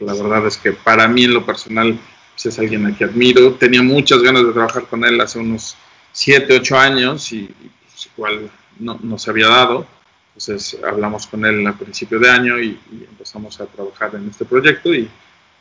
La 0.00 0.14
verdad 0.14 0.46
es 0.46 0.56
que 0.56 0.72
para 0.72 1.06
mí 1.08 1.24
en 1.24 1.34
lo 1.34 1.44
personal 1.44 1.98
pues, 2.34 2.46
es 2.46 2.58
alguien 2.58 2.86
a 2.86 2.96
quien 2.96 3.10
admiro. 3.10 3.54
Tenía 3.54 3.82
muchas 3.82 4.22
ganas 4.22 4.46
de 4.46 4.52
trabajar 4.52 4.86
con 4.86 5.04
él 5.04 5.20
hace 5.20 5.38
unos 5.38 5.76
7, 6.12 6.58
8 6.60 6.78
años 6.78 7.32
y 7.32 7.44
pues, 7.44 8.10
igual 8.14 8.50
no, 8.78 8.98
no, 9.02 9.18
se 9.18 9.30
había 9.30 9.48
dado. 9.48 9.86
Entonces 10.28 10.78
hablamos 10.82 11.26
con 11.26 11.44
él 11.44 11.66
a 11.66 11.72
principio 11.72 12.18
de 12.18 12.30
año 12.30 12.58
y, 12.58 12.78
empezamos 13.10 13.60
a 13.60 13.66
trabajar 13.66 14.14
en 14.14 14.28
este 14.28 14.44
proyecto 14.44 14.92
y, 14.94 15.08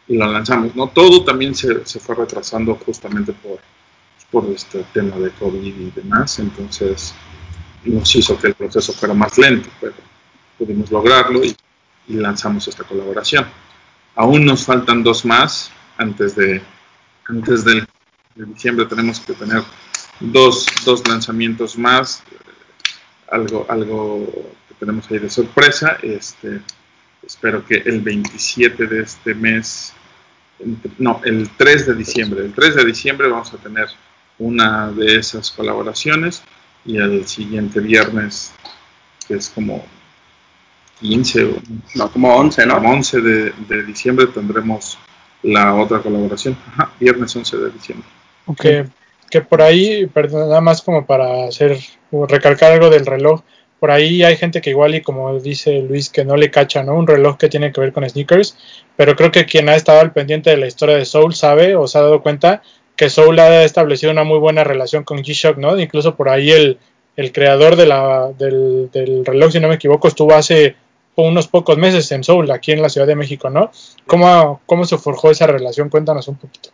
y, 0.08 0.18
lo 0.18 0.32
lanzamos. 0.32 0.76
¿no? 0.76 0.88
Todo 0.88 1.24
también 1.24 1.56
se, 1.56 1.86
se 1.86 2.00
fue 2.00 2.16
retrasando 2.16 2.76
justamente 2.76 3.34
por, 3.34 3.60
por 4.32 4.50
este 4.52 4.86
tema 4.94 5.18
de 5.18 5.32
COVID 5.32 5.64
y 5.64 5.92
demás. 5.92 6.40
Entonces 6.40 7.14
nos 7.84 8.16
hizo 8.16 8.38
que 8.38 8.48
el 8.48 8.54
proceso 8.54 8.94
fuera 8.94 9.14
más 9.14 9.38
lento, 9.38 9.70
pero 9.80 9.94
pudimos 10.58 10.92
lograrlo 10.92 11.44
y 11.44 11.56
y 12.08 12.14
lanzamos 12.14 12.68
esta 12.68 12.84
colaboración. 12.84 13.46
Aún 14.16 14.46
nos 14.46 14.66
faltan 14.66 15.04
dos 15.04 15.26
más 15.26 15.72
antes 15.98 16.36
de 16.36 16.62
antes 17.28 17.64
del, 17.64 17.88
de 18.36 18.46
diciembre 18.46 18.86
tenemos 18.86 19.20
que 19.20 19.34
tener 19.34 19.64
dos, 20.22 20.66
dos 20.86 21.08
lanzamientos 21.08 21.78
más 21.78 22.24
algo 23.30 23.66
algo 23.70 24.26
que 24.68 24.76
tenemos 24.80 25.10
ahí 25.10 25.20
de 25.20 25.30
sorpresa 25.30 25.98
este 26.02 26.62
espero 27.26 27.66
que 27.66 27.76
el 27.76 28.02
27 28.02 28.88
de 28.88 29.02
este 29.02 29.34
mes 29.34 29.94
no 30.98 31.22
el 31.24 31.50
3 31.50 31.88
de 31.88 31.96
diciembre 31.96 32.46
el 32.46 32.54
3 32.54 32.76
de 32.76 32.86
diciembre 32.86 33.28
vamos 33.28 33.54
a 33.54 33.58
tener 33.58 33.88
una 34.38 34.92
de 34.92 35.18
esas 35.18 35.52
colaboraciones 35.52 36.44
y 36.86 36.98
el 36.98 37.28
siguiente 37.28 37.80
viernes 37.80 38.54
que 39.28 39.36
es 39.36 39.50
como 39.50 39.86
15 41.00 41.44
o 41.46 41.62
no, 41.96 42.12
como 42.12 42.36
11, 42.36 42.66
¿no? 42.66 42.76
Como 42.76 42.94
11 42.94 43.22
de, 43.22 43.54
de 43.68 43.84
diciembre 43.84 44.28
tendremos 44.28 44.98
la 45.44 45.74
otra 45.74 46.00
colaboración. 46.00 46.56
Ajá, 46.68 46.92
viernes 47.00 47.36
11 47.36 47.58
de 47.58 47.72
diciembre. 47.72 48.08
Okay. 48.46 48.86
Que, 49.32 49.42
por 49.42 49.62
ahí, 49.64 50.06
perdón, 50.06 50.50
nada 50.50 50.62
más 50.62 50.84
como 50.84 51.06
para 51.06 51.46
hacer, 51.46 51.78
recalcar 52.12 52.74
algo 52.74 52.90
del 52.92 53.06
reloj, 53.06 53.42
por 53.80 53.90
ahí 53.90 54.22
hay 54.22 54.38
gente 54.38 54.62
que 54.62 54.70
igual 54.70 54.94
y 54.94 55.02
como 55.02 55.40
dice 55.40 55.82
Luis 55.82 56.12
que 56.12 56.24
no 56.24 56.36
le 56.38 56.52
cacha, 56.52 56.84
¿no? 56.84 56.94
Un 56.94 57.08
reloj 57.08 57.38
que 57.38 57.50
tiene 57.50 57.72
que 57.72 57.82
ver 57.82 57.92
con 57.92 58.08
sneakers, 58.08 58.56
pero 58.96 59.16
creo 59.16 59.32
que 59.32 59.48
quien 59.48 59.70
ha 59.70 59.76
estado 59.76 60.02
al 60.02 60.14
pendiente 60.14 60.52
de 60.52 60.58
la 60.58 60.68
historia 60.68 60.98
de 60.98 61.06
Soul 61.06 61.34
sabe 61.34 61.76
o 61.76 61.88
se 61.88 61.98
ha 61.98 62.02
dado 62.02 62.22
cuenta 62.22 62.62
que 62.96 63.10
Soul 63.10 63.40
ha 63.40 63.64
establecido 63.64 64.12
una 64.12 64.24
muy 64.24 64.38
buena 64.38 64.64
relación 64.64 65.04
con 65.04 65.24
G-Shock, 65.24 65.58
¿no? 65.58 65.80
Incluso 65.80 66.16
por 66.16 66.30
ahí 66.30 66.52
el, 66.52 66.78
el 67.16 67.32
creador 67.32 67.76
de 67.76 67.88
la, 67.88 68.32
del, 68.38 68.92
del 68.92 69.26
reloj, 69.26 69.52
si 69.52 69.60
no 69.60 69.68
me 69.68 69.76
equivoco, 69.76 70.08
estuvo 70.08 70.34
hace 70.36 70.76
unos 71.16 71.48
pocos 71.48 71.78
meses 71.78 72.12
en 72.12 72.24
Soul, 72.24 72.52
aquí 72.52 72.72
en 72.72 72.82
la 72.82 72.90
Ciudad 72.90 73.08
de 73.08 73.16
México, 73.16 73.50
¿no? 73.50 73.72
¿Cómo, 74.08 74.62
cómo 74.66 74.86
se 74.86 74.98
forjó 74.98 75.32
esa 75.32 75.48
relación? 75.48 75.90
Cuéntanos 75.90 76.28
un 76.28 76.36
poquito. 76.36 76.71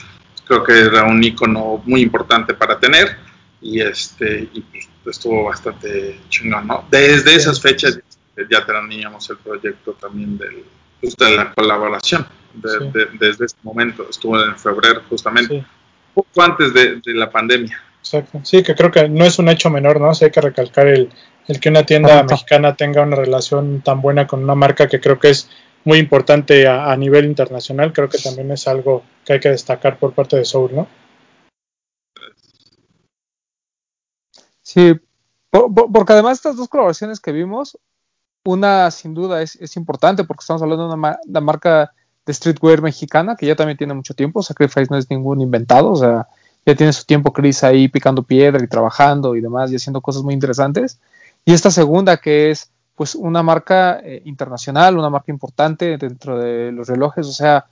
Creo 0.46 0.62
que 0.62 0.78
era 0.78 1.04
un 1.04 1.22
icono 1.24 1.82
muy 1.86 2.02
importante 2.02 2.52
para 2.52 2.78
tener 2.78 3.16
y 3.62 3.80
este 3.80 4.48
y 4.52 4.60
pues, 4.60 4.88
estuvo 5.06 5.44
bastante 5.44 6.20
chingón, 6.28 6.66
¿no? 6.66 6.84
Desde 6.90 7.34
esas 7.34 7.60
fechas 7.60 7.98
ya 8.50 8.64
teníamos 8.64 9.28
el 9.30 9.38
proyecto 9.38 9.92
también 9.94 10.36
del, 10.36 10.64
pues, 11.00 11.16
de 11.16 11.34
la 11.34 11.52
colaboración 11.54 12.26
desde 12.52 13.44
este 13.44 13.58
momento. 13.62 14.06
Estuvo 14.08 14.42
en 14.42 14.58
febrero 14.58 15.02
justamente, 15.08 15.64
poco 16.22 16.42
antes 16.42 16.72
de, 16.74 17.00
la 17.14 17.30
pandemia. 17.30 17.80
Exacto. 18.00 18.40
Sí, 18.44 18.62
que 18.62 18.74
creo 18.74 18.90
que 18.90 19.08
no 19.08 19.24
es 19.24 19.38
un 19.38 19.48
hecho 19.48 19.70
menor, 19.70 20.00
¿no? 20.00 20.10
O 20.10 20.14
hay 20.20 20.30
que 20.30 20.40
recalcar 20.40 20.86
el, 20.86 21.10
el 21.46 21.60
que 21.60 21.68
una 21.68 21.84
tienda 21.84 22.22
mexicana 22.22 22.76
tenga 22.76 23.02
una 23.02 23.16
relación 23.16 23.82
tan 23.82 24.00
buena 24.00 24.26
con 24.26 24.42
una 24.42 24.54
marca 24.54 24.88
que 24.88 25.00
creo 25.00 25.18
que 25.18 25.30
es 25.30 25.48
muy 25.84 25.98
importante 25.98 26.66
a, 26.66 26.90
a, 26.90 26.96
nivel 26.96 27.24
internacional. 27.24 27.92
Creo 27.92 28.08
que 28.08 28.18
también 28.18 28.50
es 28.50 28.66
algo 28.68 29.04
que 29.24 29.34
hay 29.34 29.40
que 29.40 29.50
destacar 29.50 29.98
por 29.98 30.12
parte 30.12 30.36
de 30.36 30.44
Soul, 30.44 30.74
¿no? 30.74 30.88
Sí, 34.62 34.92
porque 35.50 36.12
además 36.12 36.36
estas 36.36 36.56
dos 36.56 36.68
colaboraciones 36.68 37.20
que 37.20 37.32
vimos, 37.32 37.78
una 38.44 38.90
sin 38.90 39.14
duda 39.14 39.40
es, 39.40 39.76
importante 39.76 40.24
porque 40.24 40.42
estamos 40.42 40.62
hablando 40.62 40.88
de 40.88 40.94
una, 40.94 41.40
marca 41.40 41.94
de 42.28 42.34
streetwear 42.34 42.82
mexicana 42.82 43.36
que 43.36 43.46
ya 43.46 43.56
también 43.56 43.78
tiene 43.78 43.94
mucho 43.94 44.12
tiempo, 44.12 44.42
Sacrifice 44.42 44.88
no 44.90 44.98
es 44.98 45.08
ningún 45.08 45.40
inventado, 45.40 45.92
o 45.92 45.96
sea, 45.96 46.28
ya 46.66 46.74
tiene 46.74 46.92
su 46.92 47.06
tiempo 47.06 47.32
Chris 47.32 47.64
ahí 47.64 47.88
picando 47.88 48.22
piedra 48.22 48.62
y 48.62 48.68
trabajando 48.68 49.34
y 49.34 49.40
demás 49.40 49.72
y 49.72 49.76
haciendo 49.76 50.02
cosas 50.02 50.22
muy 50.22 50.34
interesantes. 50.34 51.00
Y 51.46 51.54
esta 51.54 51.70
segunda 51.70 52.18
que 52.18 52.50
es 52.50 52.70
pues 52.94 53.14
una 53.14 53.42
marca 53.42 53.98
eh, 54.02 54.20
internacional, 54.26 54.98
una 54.98 55.08
marca 55.08 55.32
importante 55.32 55.96
dentro 55.96 56.38
de 56.38 56.70
los 56.70 56.86
relojes, 56.86 57.26
o 57.26 57.32
sea, 57.32 57.64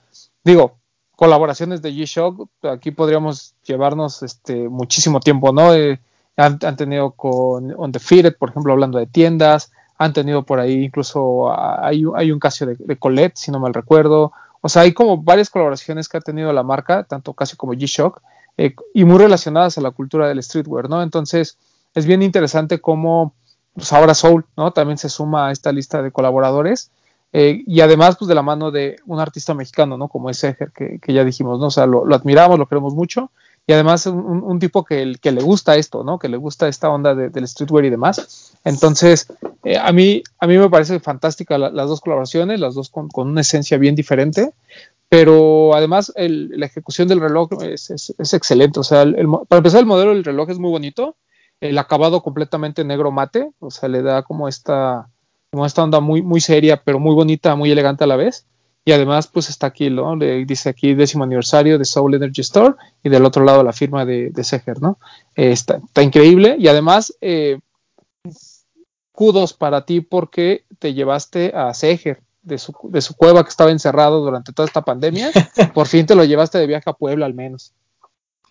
digo, 0.43 0.77
colaboraciones 1.15 1.83
de 1.83 1.91
G-Shock, 1.91 2.49
aquí 2.63 2.89
podríamos 2.89 3.53
llevarnos 3.63 4.23
este, 4.23 4.69
muchísimo 4.69 5.19
tiempo, 5.19 5.53
¿no? 5.53 5.71
Eh, 5.75 5.99
han, 6.35 6.57
tenido 6.57 7.11
con 7.11 7.75
On 7.77 7.91
The 7.91 7.99
Fitted, 7.99 8.37
por 8.37 8.49
ejemplo, 8.49 8.73
hablando 8.73 8.97
de 8.97 9.05
tiendas, 9.05 9.71
han 9.99 10.13
tenido 10.13 10.43
por 10.43 10.59
ahí 10.59 10.85
incluso, 10.85 11.51
hay, 11.51 12.03
hay 12.15 12.31
un 12.31 12.39
Casio 12.39 12.67
de, 12.67 12.97
Colette, 12.97 13.37
si 13.37 13.51
no 13.51 13.59
mal 13.59 13.73
recuerdo, 13.73 14.31
o 14.67 14.69
sea, 14.69 14.81
hay 14.81 14.91
como 14.91 15.15
varias 15.15 15.49
colaboraciones 15.49 16.09
que 16.09 16.17
ha 16.17 16.19
tenido 16.19 16.51
la 16.51 16.61
marca, 16.61 17.03
tanto 17.03 17.33
Casio 17.33 17.55
como 17.55 17.71
G-Shock, 17.71 18.21
eh, 18.57 18.75
y 18.93 19.05
muy 19.05 19.17
relacionadas 19.17 19.77
a 19.77 19.81
la 19.81 19.91
cultura 19.91 20.27
del 20.27 20.43
streetwear, 20.43 20.89
¿no? 20.89 21.01
Entonces, 21.01 21.57
es 21.95 22.05
bien 22.05 22.21
interesante 22.21 22.81
cómo 22.81 23.33
pues 23.73 23.93
ahora 23.93 24.13
Soul, 24.13 24.43
¿no? 24.57 24.73
También 24.73 24.97
se 24.97 25.07
suma 25.07 25.47
a 25.47 25.51
esta 25.53 25.71
lista 25.71 26.01
de 26.01 26.11
colaboradores. 26.11 26.91
Eh, 27.31 27.63
y 27.65 27.79
además, 27.79 28.17
pues 28.17 28.27
de 28.27 28.35
la 28.35 28.41
mano 28.41 28.69
de 28.69 28.97
un 29.05 29.21
artista 29.21 29.53
mexicano, 29.53 29.97
¿no? 29.97 30.09
Como 30.09 30.29
es 30.29 30.43
Eger, 30.43 30.73
que, 30.73 30.99
ya 31.13 31.23
dijimos, 31.23 31.61
¿no? 31.61 31.67
O 31.67 31.71
sea, 31.71 31.85
lo, 31.85 32.03
admiramos, 32.13 32.59
lo 32.59 32.65
queremos 32.65 32.93
mucho. 32.93 33.31
Y 33.67 33.73
además 33.73 34.05
un, 34.05 34.43
un 34.43 34.59
tipo 34.59 34.85
que, 34.85 35.15
que, 35.21 35.31
le 35.33 35.41
gusta 35.41 35.75
esto, 35.75 36.03
¿no? 36.03 36.17
Que 36.17 36.29
le 36.29 36.37
gusta 36.37 36.69
esta 36.69 36.89
onda 36.89 37.13
del 37.13 37.47
streetwear 37.47 37.83
y 37.83 37.89
demás. 37.89 38.53
Entonces, 38.63 39.27
eh, 39.65 39.77
a, 39.77 39.91
mí, 39.91 40.23
a 40.39 40.47
mí 40.47 40.57
me 40.57 40.69
parece 40.69 41.01
fantástica 41.01 41.57
las 41.57 41.89
dos 41.89 41.99
colaboraciones, 41.99 42.61
las 42.61 42.75
dos 42.75 42.89
con, 42.89 43.09
una 43.13 43.41
esencia 43.41 43.77
bien 43.77 43.95
diferente. 43.95 44.51
Pero 45.09 45.75
además 45.75 46.13
la 46.15 46.65
ejecución 46.65 47.09
del 47.09 47.19
reloj 47.19 47.49
es, 47.61 47.89
es, 47.89 48.33
excelente. 48.33 48.79
O 48.79 48.83
sea, 48.83 49.05
para 49.47 49.57
empezar, 49.57 49.81
el 49.81 49.85
modelo 49.85 50.13
del 50.13 50.23
reloj 50.23 50.49
es 50.49 50.59
muy 50.59 50.71
bonito 50.71 51.17
el 51.59 51.77
acabado 51.77 52.21
completamente 52.21 52.83
negro 52.83 53.11
mate, 53.11 53.51
o 53.59 53.71
sea, 53.71 53.89
le 53.89 54.01
da 54.01 54.23
como 54.23 54.47
esta, 54.47 55.09
como 55.51 55.65
esta 55.65 55.83
onda 55.83 55.99
muy, 55.99 56.21
muy 56.21 56.39
seria, 56.39 56.81
pero 56.83 56.99
muy 56.99 57.15
bonita, 57.15 57.55
muy 57.55 57.71
elegante 57.71 58.03
a 58.03 58.07
la 58.07 58.15
vez. 58.15 58.45
Y 58.87 58.93
además, 58.93 59.27
pues 59.27 59.49
está 59.49 59.67
aquí, 59.67 59.89
¿no? 59.89 60.15
Le 60.15 60.45
dice 60.45 60.69
aquí 60.69 60.93
décimo 60.93 61.25
aniversario 61.25 61.77
de 61.77 61.83
Soul 61.83 62.15
Energy 62.15 62.39
Store 62.39 62.75
y 63.03 63.09
del 63.09 63.25
otro 63.25 63.43
lado 63.43 63.61
la 63.61 63.73
firma 63.73 64.05
de, 64.05 64.29
de 64.29 64.43
Seger, 64.45 64.81
¿no? 64.81 64.97
Eh, 65.35 65.51
está, 65.51 65.81
increíble 66.01 66.55
y 66.57 66.69
además, 66.69 67.13
eh, 67.19 67.59
kudos 69.11 69.51
para 69.51 69.85
ti 69.85 69.99
porque 69.99 70.63
te 70.79 70.93
llevaste 70.93 71.51
a 71.53 71.73
Seger 71.73 72.21
de 72.43 72.57
su, 72.57 72.73
de 72.83 73.01
su 73.01 73.13
cueva 73.17 73.43
que 73.43 73.49
estaba 73.49 73.71
encerrado 73.71 74.21
durante 74.21 74.53
toda 74.53 74.65
esta 74.67 74.85
pandemia. 74.85 75.31
Por 75.73 75.87
fin 75.87 76.05
te 76.05 76.15
lo 76.15 76.23
llevaste 76.23 76.57
de 76.57 76.67
viaje 76.67 76.89
a 76.89 76.93
Puebla 76.93 77.25
al 77.25 77.33
menos. 77.33 77.73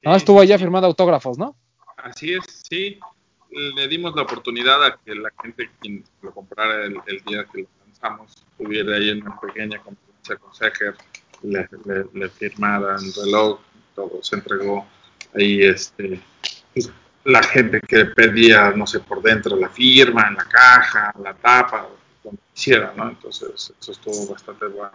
¿No? 0.02 0.14
Estuvo 0.14 0.40
allá 0.40 0.58
firmando 0.58 0.86
autógrafos, 0.86 1.38
¿no? 1.38 1.56
Así 1.96 2.34
es, 2.34 2.44
sí. 2.68 3.00
Le 3.48 3.88
dimos 3.88 4.14
la 4.14 4.24
oportunidad 4.24 4.84
a 4.84 4.98
que 5.02 5.14
la 5.14 5.30
gente 5.42 5.70
quien 5.80 6.04
lo 6.20 6.30
comprara 6.34 6.84
el, 6.84 7.00
día 7.26 7.46
que 7.50 7.62
lo 7.62 7.68
lanzamos 7.86 8.44
tuviera 8.58 8.96
ahí 8.96 9.12
una 9.12 9.40
pequeña 9.40 9.80
conferencia 10.34 10.36
con 10.38 10.54
Seger, 10.54 10.94
le, 11.42 11.68
le, 12.12 12.28
firmaran 12.28 12.98
el 13.04 13.12
reloj, 13.14 13.60
todo 13.94 14.22
se 14.22 14.36
entregó 14.36 14.86
ahí 15.34 15.62
este 15.62 16.20
pues, 16.74 16.90
la 17.24 17.42
gente 17.42 17.80
que 17.80 18.06
pedía, 18.06 18.70
no 18.70 18.86
sé, 18.86 19.00
por 19.00 19.22
dentro 19.22 19.56
la 19.56 19.68
firma, 19.68 20.26
en 20.28 20.34
la 20.36 20.44
caja, 20.44 21.12
la 21.22 21.34
tapa, 21.34 21.88
como 22.22 22.38
quisiera, 22.54 22.92
¿no? 22.96 23.08
Entonces, 23.08 23.72
eso 23.80 23.92
estuvo 23.92 24.32
bastante 24.32 24.66
bueno. 24.66 24.92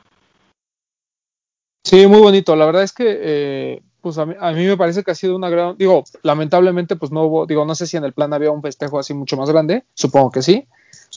Sí, 1.84 2.08
muy 2.08 2.20
bonito. 2.20 2.56
La 2.56 2.66
verdad 2.66 2.84
es 2.84 2.94
que 2.94 3.20
eh, 3.22 3.82
pues 4.02 4.18
a 4.18 4.26
mí, 4.26 4.36
me 4.66 4.78
parece 4.78 5.04
que 5.04 5.12
ha 5.12 5.16
sido 5.16 5.36
una 5.36 5.50
gran, 5.50 5.78
digo, 5.78 6.04
lamentablemente 6.24 6.96
pues 6.96 7.12
no 7.12 7.24
hubo, 7.24 7.46
digo, 7.46 7.66
no 7.66 7.76
sé 7.76 7.86
si 7.86 7.98
en 7.98 8.04
el 8.04 8.14
plan 8.14 8.34
había 8.34 8.52
un 8.52 8.62
festejo 8.62 9.00
así 9.00 9.14
mucho 9.14 9.38
más 9.38 9.50
grande, 9.50 9.84
supongo 9.94 10.32
que 10.32 10.42
sí, 10.42 10.68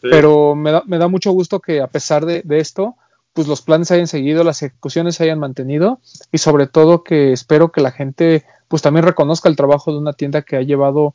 pero 0.02 0.54
me 0.54 0.70
da, 0.70 0.82
me 0.86 0.98
da, 0.98 1.08
mucho 1.08 1.32
gusto 1.32 1.60
que 1.60 1.80
a 1.80 1.86
pesar 1.86 2.26
de, 2.26 2.42
esto, 2.58 2.96
pues 3.34 3.48
los 3.48 3.60
planes 3.60 3.90
hayan 3.90 4.06
seguido, 4.06 4.44
las 4.44 4.62
ejecuciones 4.62 5.16
se 5.16 5.24
hayan 5.24 5.40
mantenido 5.40 6.00
y 6.32 6.38
sobre 6.38 6.66
todo 6.66 7.02
que 7.02 7.32
espero 7.32 7.72
que 7.72 7.80
la 7.80 7.90
gente 7.90 8.44
pues 8.68 8.80
también 8.80 9.04
reconozca 9.04 9.48
el 9.48 9.56
trabajo 9.56 9.92
de 9.92 9.98
una 9.98 10.14
tienda 10.14 10.42
que 10.42 10.56
ha 10.56 10.62
llevado 10.62 11.14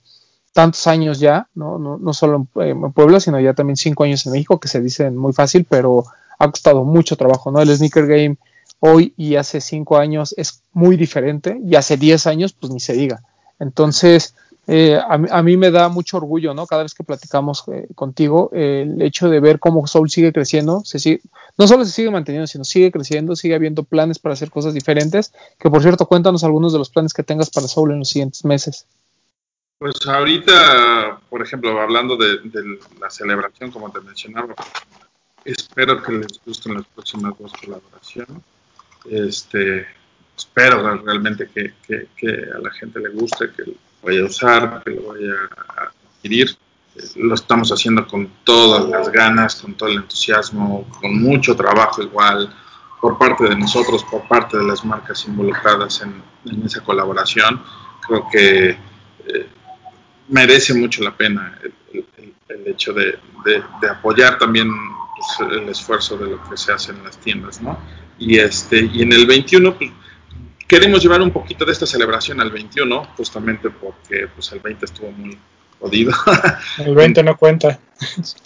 tantos 0.54 0.86
años 0.88 1.20
ya, 1.20 1.48
no, 1.56 1.80
no, 1.80 1.98
no 1.98 2.14
solo 2.14 2.48
en, 2.56 2.92
Puebla, 2.92 3.20
sino 3.20 3.40
ya 3.40 3.54
también 3.54 3.78
cinco 3.78 4.04
años 4.04 4.26
en 4.26 4.34
México, 4.34 4.60
que 4.60 4.68
se 4.68 4.82
dicen 4.82 5.16
muy 5.16 5.34
fácil, 5.34 5.66
pero 5.68 6.04
ha 6.38 6.50
costado 6.52 6.84
mucho 6.84 7.16
trabajo, 7.16 7.52
¿no? 7.52 7.62
El 7.62 7.76
sneaker 7.76 8.08
game 8.08 8.38
hoy 8.80 9.14
y 9.16 9.36
hace 9.36 9.62
cinco 9.62 9.98
años 9.98 10.34
es 10.38 10.64
muy 10.74 10.98
diferente 10.98 11.60
y 11.64 11.76
hace 11.76 11.98
diez 11.98 12.28
años 12.28 12.54
pues 12.54 12.74
ni 12.74 12.80
se 12.80 12.94
diga. 12.94 13.22
Entonces, 13.60 14.36
eh, 14.70 15.00
a, 15.00 15.44
mí 15.44 15.58
me 15.58 15.72
da 15.72 15.90
mucho 15.90 16.18
orgullo, 16.18 16.54
¿no? 16.54 16.68
Cada 16.68 16.84
vez 16.84 16.94
que 16.94 17.04
platicamos 17.04 17.64
eh, 17.72 17.88
contigo, 17.96 18.50
el 18.54 19.02
hecho 19.02 19.30
de 19.30 19.40
ver 19.40 19.60
cómo 19.60 19.86
Soul 19.88 20.10
sigue 20.10 20.32
creciendo, 20.32 20.82
se 20.86 21.00
sigue, 21.00 21.22
no 21.58 21.68
solo 21.68 21.86
se 21.86 21.92
sigue 21.92 22.12
manteniendo, 22.12 22.48
sino 22.48 22.64
sigue 22.64 22.92
creciendo, 22.92 23.36
sigue 23.36 23.56
habiendo 23.56 23.84
planes 23.84 24.20
para 24.20 24.34
hacer 24.34 24.52
cosas 24.52 24.74
diferentes, 24.74 25.34
que 25.58 25.70
por 25.70 25.82
cierto, 25.82 26.06
cuéntanos 26.06 26.44
algunos 26.44 26.72
de 26.74 26.80
los 26.80 26.90
planes 26.90 27.14
que 27.14 27.24
tengas 27.24 27.50
para 27.50 27.68
Soul 27.68 27.92
en 27.92 28.00
los 28.00 28.10
siguientes 28.10 28.46
meses. 28.46 28.86
Pues 29.80 29.96
ahorita, 30.08 31.20
por 31.30 31.42
ejemplo, 31.42 31.80
hablando 31.82 32.18
de, 32.18 32.40
de 32.44 32.80
la 33.00 33.10
celebración, 33.10 33.72
como 33.72 33.90
te 33.92 34.02
mencionaba, 34.02 34.54
espero 35.46 36.04
que 36.04 36.12
les 36.12 36.40
gusten 36.46 36.76
las 36.76 36.86
próximas 36.86 37.34
dos 37.40 37.54
colaboraciones 37.54 38.44
este, 39.06 39.88
espero 40.38 40.98
realmente 40.98 41.50
que, 41.54 41.74
a 42.54 42.60
la 42.60 42.72
gente 42.72 43.00
le 43.00 43.10
guste, 43.10 43.50
que 43.52 43.64
vaya 44.04 44.22
a 44.22 44.26
usar, 44.26 44.84
que 44.84 44.92
lo 44.92 45.14
vaya 45.14 45.34
a 45.68 45.84
adquirir. 46.16 46.56
Lo 47.16 47.36
estamos 47.36 47.72
haciendo 47.72 48.06
con 48.08 48.30
todas 48.44 48.90
las 48.90 49.10
ganas, 49.10 49.56
con 49.56 49.74
todo 49.76 49.90
el 49.90 49.98
entusiasmo, 49.98 50.86
con 51.00 51.22
mucho 51.22 51.56
trabajo 51.56 52.02
igual 52.02 52.54
por 53.00 53.18
parte 53.18 53.46
de 53.46 53.56
nosotros, 53.56 54.04
por 54.04 54.28
parte 54.28 54.58
de 54.58 54.64
las 54.64 54.84
marcas 54.84 55.26
involucradas 55.26 56.02
en, 56.02 56.22
esa 56.66 56.82
colaboración. 56.82 57.62
Creo 58.06 58.28
que 58.30 58.70
eh, 58.72 59.50
merece 60.28 60.74
mucho 60.74 61.04
la 61.04 61.16
pena 61.16 61.58
el, 61.94 62.68
hecho 62.68 62.94
de, 62.94 63.18
apoyar 63.90 64.38
también 64.38 64.70
pues, 65.16 65.52
el 65.52 65.70
esfuerzo 65.70 66.18
de 66.18 66.32
lo 66.32 66.50
que 66.50 66.58
se 66.58 66.72
hace 66.72 66.92
en 66.92 67.04
las 67.04 67.18
tiendas, 67.18 67.62
¿no? 67.62 67.80
Y, 68.18 68.38
este, 68.38 68.90
y 68.92 69.02
en 69.02 69.14
el 69.14 69.26
21, 69.26 69.76
pues, 69.76 69.92
queremos 70.70 71.02
llevar 71.02 71.22
un 71.22 71.32
poquito 71.32 71.66
de 71.66 71.72
esta 71.72 71.88
celebración 71.88 72.40
al 72.40 72.52
21, 72.52 73.04
justamente 73.18 73.72
porque 73.72 74.28
pues, 74.34 74.52
el 74.52 74.60
20 74.60 74.86
estuvo 74.86 75.12
muy 75.12 75.38
jodido. 75.80 76.14
El 76.78 76.94
20 76.94 77.24
no 77.24 77.36
cuenta. 77.38 77.80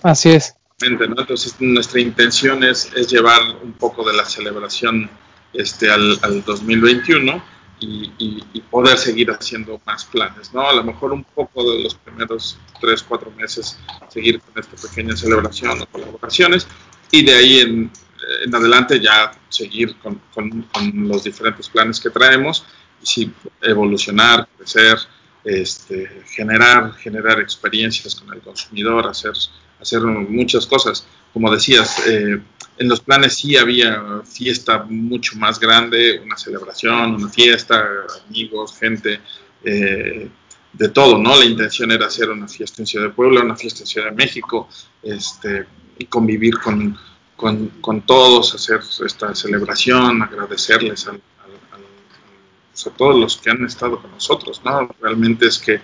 Así 0.02 0.32
es. 0.32 0.56
Entonces, 0.82 1.56
nuestra 1.60 2.00
intención 2.00 2.64
es, 2.64 2.92
es, 2.96 3.08
llevar 3.10 3.42
un 3.62 3.74
poco 3.74 4.08
de 4.08 4.16
la 4.16 4.26
celebración 4.26 5.10
este, 5.52 5.92
al, 5.92 6.18
al 6.22 6.44
2021 6.44 7.44
y, 7.80 8.12
y, 8.18 8.62
poder 8.62 8.98
seguir 8.98 9.30
haciendo 9.32 9.82
más 9.86 10.06
planes, 10.06 10.54
¿no? 10.54 10.68
A 10.68 10.74
lo 10.74 10.84
mejor 10.84 11.12
un 11.12 11.24
poco 11.24 11.70
de 11.72 11.84
los 11.84 11.96
primeros 11.96 12.58
3, 12.80 13.04
4 13.04 13.32
meses 13.32 13.78
seguir 14.08 14.40
con 14.40 14.64
esta 14.64 14.88
pequeña 14.88 15.16
celebración 15.18 15.82
o 15.82 15.86
colaboraciones 15.88 16.68
y 17.12 17.26
de 17.26 17.34
ahí 17.34 17.60
en, 17.60 17.92
en 18.44 18.54
adelante 18.56 19.00
ya 19.00 19.32
seguir 19.50 19.96
con, 19.98 20.22
los 21.08 21.24
diferentes 21.24 21.70
planes 21.70 22.00
que 22.00 22.10
traemos 22.10 22.66
y 23.02 23.06
sí, 23.06 23.34
evolucionar, 23.62 24.48
crecer, 24.58 24.98
este, 25.44 26.24
generar, 26.28 26.94
generar 26.94 27.40
experiencias 27.40 28.16
con 28.16 28.34
el 28.34 28.42
consumidor, 28.42 29.08
hacer, 29.08 29.34
hacer 29.80 30.02
muchas 30.02 30.66
cosas. 30.66 31.06
Como 31.34 31.52
decías, 31.52 32.08
eh, 32.08 32.42
en 32.78 32.90
los 32.90 33.02
planes 33.02 33.36
sí 33.36 33.58
había 33.58 34.22
fiesta 34.26 34.84
mucho 34.84 35.36
más 35.38 35.60
grande, 35.60 36.20
una 36.24 36.38
celebración, 36.38 37.16
una 37.16 37.30
fiesta, 37.30 37.86
amigos, 38.28 38.78
gente, 38.80 39.20
eh, 39.64 40.30
de 40.74 40.90
todo, 40.90 41.18
¿no? 41.20 41.38
La 41.38 41.46
intención 41.46 41.92
era 41.92 42.08
hacer 42.08 42.30
una 42.30 42.48
fiesta 42.48 42.82
en 42.82 42.88
Ciudad 42.88 43.08
de 43.08 43.14
Puebla, 43.14 43.42
una 43.42 43.56
fiesta 43.56 43.82
en 43.82 43.88
Ciudad 43.88 44.10
de 44.10 44.16
México, 44.16 44.68
este, 45.04 45.66
y 46.00 46.06
convivir 46.06 46.58
con, 46.60 46.98
con, 47.44 47.68
con 47.82 48.02
todos, 48.04 48.56
hacer 48.56 48.80
esta 49.06 49.36
celebración, 49.36 50.22
agradecerles 50.22 51.08
a 51.08 51.14
todos 52.98 53.20
los 53.20 53.36
que 53.38 53.50
han 53.50 53.66
estado 53.66 54.02
con 54.02 54.12
nosotros, 54.12 54.62
¿no? 54.64 54.90
Realmente 55.02 55.48
es 55.48 55.60
que 55.60 55.82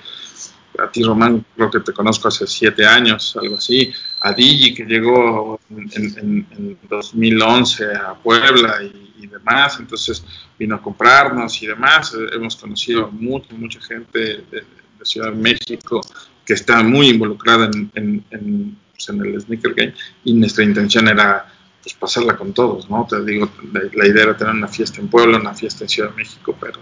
a 0.80 0.90
ti, 0.90 1.04
Román, 1.04 1.46
creo 1.54 1.70
que 1.70 1.82
te 1.82 1.92
conozco 1.92 2.30
hace 2.30 2.48
siete 2.48 2.86
años, 2.86 3.38
algo 3.40 3.58
así, 3.58 3.92
a 4.22 4.32
Digi, 4.32 4.74
que 4.74 4.86
llegó 4.86 5.60
en, 5.70 6.48
en, 6.56 6.78
2011 6.88 7.94
a 7.94 8.14
Puebla 8.14 8.82
y, 8.82 9.28
demás, 9.28 9.78
entonces 9.80 10.24
vino 10.58 10.76
a 10.76 10.82
comprarnos 10.82 11.62
y 11.62 11.68
demás, 11.68 12.16
hemos 12.32 12.56
conocido 12.56 13.12
mucha, 13.12 13.54
mucha 13.54 13.82
gente 13.82 14.46
de, 14.50 14.64
Ciudad 15.04 15.32
de 15.32 15.38
México 15.38 16.02
que 16.46 16.54
está 16.54 16.84
muy 16.84 17.10
involucrada 17.10 17.66
en, 17.66 17.92
en, 17.96 18.26
en, 18.32 18.78
pues, 19.00 19.10
en, 19.10 19.26
el 19.26 19.42
sneaker 19.42 19.74
game 19.74 19.94
y 20.26 20.34
nuestra 20.34 20.64
intención 20.64 21.08
era 21.08 21.46
pues 21.82 21.96
pasarla 21.96 22.36
con 22.36 22.54
todos, 22.54 22.90
¿no? 22.90 23.08
Te 23.10 23.24
digo, 23.24 23.50
la, 23.72 24.06
idea 24.06 24.24
era 24.24 24.38
tener 24.38 24.54
una 24.54 24.68
fiesta 24.68 25.00
en 25.00 25.08
Puebla, 25.08 25.38
una 25.38 25.54
fiesta 25.54 25.86
en 25.86 25.90
Ciudad 25.90 26.10
de 26.10 26.16
México, 26.18 26.54
pero 26.60 26.80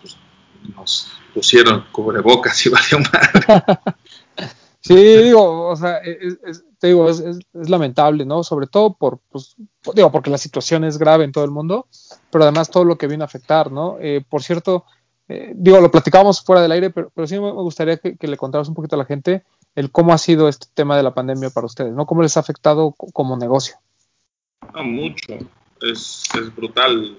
pues, 0.00 0.16
nos 0.76 1.10
pusieron 1.32 1.86
cubrebocas 1.90 2.66
y 2.66 2.68
valió 2.70 2.98
mal. 2.98 3.80
Sí, 4.80 4.94
digo, 4.94 5.68
o 5.68 5.76
sea, 5.76 5.96
es, 5.98 6.62
te 6.78 6.88
digo, 6.88 7.08
es, 7.08 7.38
lamentable, 7.54 8.26
¿no? 8.26 8.44
Sobre 8.44 8.66
todo 8.66 8.92
por, 8.92 9.20
pues, 9.30 9.56
digo, 9.94 10.12
porque 10.12 10.28
la 10.28 10.36
situación 10.36 10.84
es 10.84 10.98
grave 10.98 11.24
en 11.24 11.32
todo 11.32 11.44
el 11.44 11.50
mundo, 11.50 11.86
pero 12.30 12.44
además 12.44 12.70
todo 12.70 12.84
lo 12.84 12.98
que 12.98 13.06
vino 13.06 13.24
a 13.24 13.26
afectar, 13.26 13.72
¿no? 13.72 13.96
Eh, 13.98 14.22
por 14.28 14.42
cierto, 14.42 14.84
eh, 15.28 15.52
digo, 15.56 15.80
lo 15.80 15.90
platicábamos 15.90 16.42
fuera 16.42 16.60
del 16.60 16.72
aire, 16.72 16.90
pero, 16.90 17.10
pero 17.14 17.26
sí 17.26 17.40
me 17.40 17.50
gustaría 17.52 17.96
que, 17.96 18.18
le 18.20 18.36
contaras 18.36 18.68
un 18.68 18.74
poquito 18.74 18.96
a 18.96 18.98
la 18.98 19.06
gente 19.06 19.42
el 19.74 19.90
cómo 19.90 20.12
ha 20.12 20.18
sido 20.18 20.48
este 20.48 20.66
tema 20.72 20.96
de 20.96 21.02
la 21.02 21.14
pandemia 21.14 21.50
para 21.50 21.66
ustedes, 21.66 21.92
¿no? 21.92 22.06
¿Cómo 22.06 22.22
les 22.22 22.36
ha 22.36 22.40
afectado 22.40 22.92
como 22.92 23.36
negocio? 23.36 23.76
No, 24.72 24.84
mucho. 24.84 25.34
Es, 25.80 26.28
es 26.34 26.54
brutal. 26.54 27.18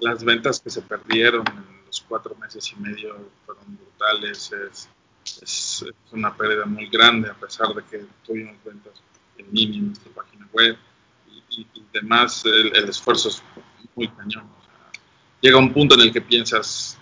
Las 0.00 0.24
ventas 0.24 0.60
que 0.60 0.70
se 0.70 0.82
perdieron 0.82 1.44
en 1.48 1.86
los 1.86 2.00
cuatro 2.08 2.34
meses 2.36 2.72
y 2.72 2.80
medio 2.80 3.16
fueron 3.44 3.76
brutales. 3.76 4.52
Es, 4.52 4.88
es, 5.42 5.82
es, 5.82 6.12
una 6.12 6.34
pérdida 6.36 6.64
muy 6.66 6.88
grande 6.88 7.28
a 7.28 7.34
pesar 7.34 7.74
de 7.74 7.82
que 7.84 8.06
tuvimos 8.24 8.56
ventas 8.64 9.02
en 9.38 9.46
línea 9.52 9.78
en 9.78 9.86
nuestra 9.88 10.12
página 10.12 10.48
web 10.52 10.76
y, 11.28 11.60
y, 11.60 11.66
y 11.74 11.84
demás 11.92 12.44
el, 12.44 12.74
el, 12.76 12.88
esfuerzo 12.88 13.28
es 13.28 13.42
muy 13.96 14.08
cañón. 14.08 14.44
O 14.44 14.64
sea, 14.64 15.02
llega 15.40 15.58
un 15.58 15.72
punto 15.72 15.96
en 15.96 16.02
el 16.02 16.12
que 16.12 16.20
piensas 16.20 16.95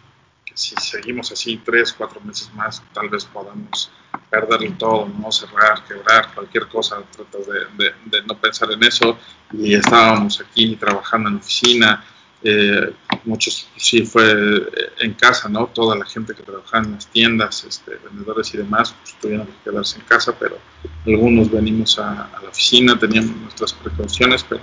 si 0.54 0.74
seguimos 0.76 1.32
así 1.32 1.60
tres, 1.64 1.92
cuatro 1.92 2.20
meses 2.20 2.50
más, 2.54 2.82
tal 2.92 3.08
vez 3.08 3.24
podamos 3.24 3.90
perderlo 4.30 4.72
todo, 4.78 5.08
no 5.08 5.30
cerrar, 5.32 5.84
quebrar, 5.84 6.32
cualquier 6.34 6.68
cosa, 6.68 7.02
tratas 7.10 7.46
de, 7.46 7.84
de, 7.84 7.94
de, 8.06 8.22
no 8.26 8.38
pensar 8.38 8.70
en 8.72 8.82
eso. 8.84 9.18
Y 9.52 9.74
estábamos 9.74 10.40
aquí 10.40 10.76
trabajando 10.76 11.28
en 11.28 11.36
oficina, 11.36 12.04
eh, 12.42 12.92
muchos 13.24 13.68
sí 13.76 14.04
fue 14.04 14.68
en 14.98 15.14
casa, 15.14 15.48
¿no? 15.48 15.66
Toda 15.66 15.96
la 15.96 16.04
gente 16.04 16.34
que 16.34 16.42
trabajaba 16.42 16.84
en 16.84 16.92
las 16.92 17.06
tiendas, 17.08 17.64
este, 17.64 17.96
vendedores 17.96 18.54
y 18.54 18.58
demás, 18.58 18.94
pues 19.00 19.16
tuvieron 19.20 19.46
que 19.46 19.70
quedarse 19.70 19.98
en 19.98 20.04
casa, 20.04 20.36
pero 20.38 20.58
algunos 21.06 21.50
venimos 21.50 21.98
a, 21.98 22.26
a, 22.26 22.42
la 22.42 22.48
oficina, 22.50 22.98
teníamos 22.98 23.34
nuestras 23.36 23.72
precauciones, 23.72 24.44
pero 24.44 24.60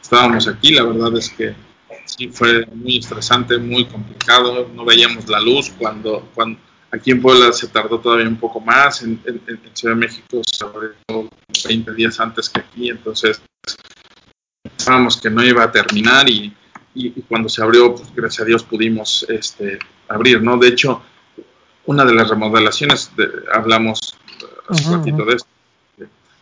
estábamos 0.00 0.48
aquí, 0.48 0.72
la 0.72 0.84
verdad 0.84 1.16
es 1.16 1.30
que 1.30 1.54
sí 2.18 2.28
fue 2.28 2.66
muy 2.66 2.98
estresante, 2.98 3.56
muy 3.58 3.86
complicado, 3.86 4.68
no 4.74 4.84
veíamos 4.84 5.28
la 5.28 5.40
luz 5.40 5.70
cuando, 5.78 6.28
cuando 6.34 6.58
aquí 6.90 7.12
en 7.12 7.22
Puebla 7.22 7.52
se 7.52 7.68
tardó 7.68 8.00
todavía 8.00 8.28
un 8.28 8.36
poco 8.36 8.60
más, 8.60 9.02
en, 9.02 9.20
en, 9.24 9.40
en 9.46 9.60
Ciudad 9.72 9.94
de 9.94 10.00
México 10.00 10.40
se 10.44 10.64
abrió 10.64 10.90
20 11.68 11.94
días 11.94 12.18
antes 12.18 12.48
que 12.48 12.60
aquí, 12.60 12.90
entonces 12.90 13.40
pensábamos 14.62 15.20
que 15.20 15.30
no 15.30 15.44
iba 15.44 15.62
a 15.62 15.70
terminar 15.70 16.28
y 16.28 16.52
y, 16.94 17.12
y, 17.16 17.22
cuando 17.22 17.48
se 17.48 17.62
abrió, 17.62 17.94
pues, 17.94 18.12
gracias 18.14 18.42
a 18.42 18.44
Dios 18.44 18.64
pudimos 18.64 19.24
este, 19.28 19.78
abrir, 20.08 20.42
¿no? 20.42 20.56
De 20.56 20.68
hecho, 20.68 21.02
una 21.86 22.04
de 22.04 22.14
las 22.14 22.28
remodelaciones, 22.28 23.12
de, 23.16 23.28
hablamos 23.52 24.16
hace 24.68 24.84
uh 24.84 24.92
-huh. 24.92 24.98
ratito 24.98 25.24
de 25.24 25.36
esto, 25.36 25.47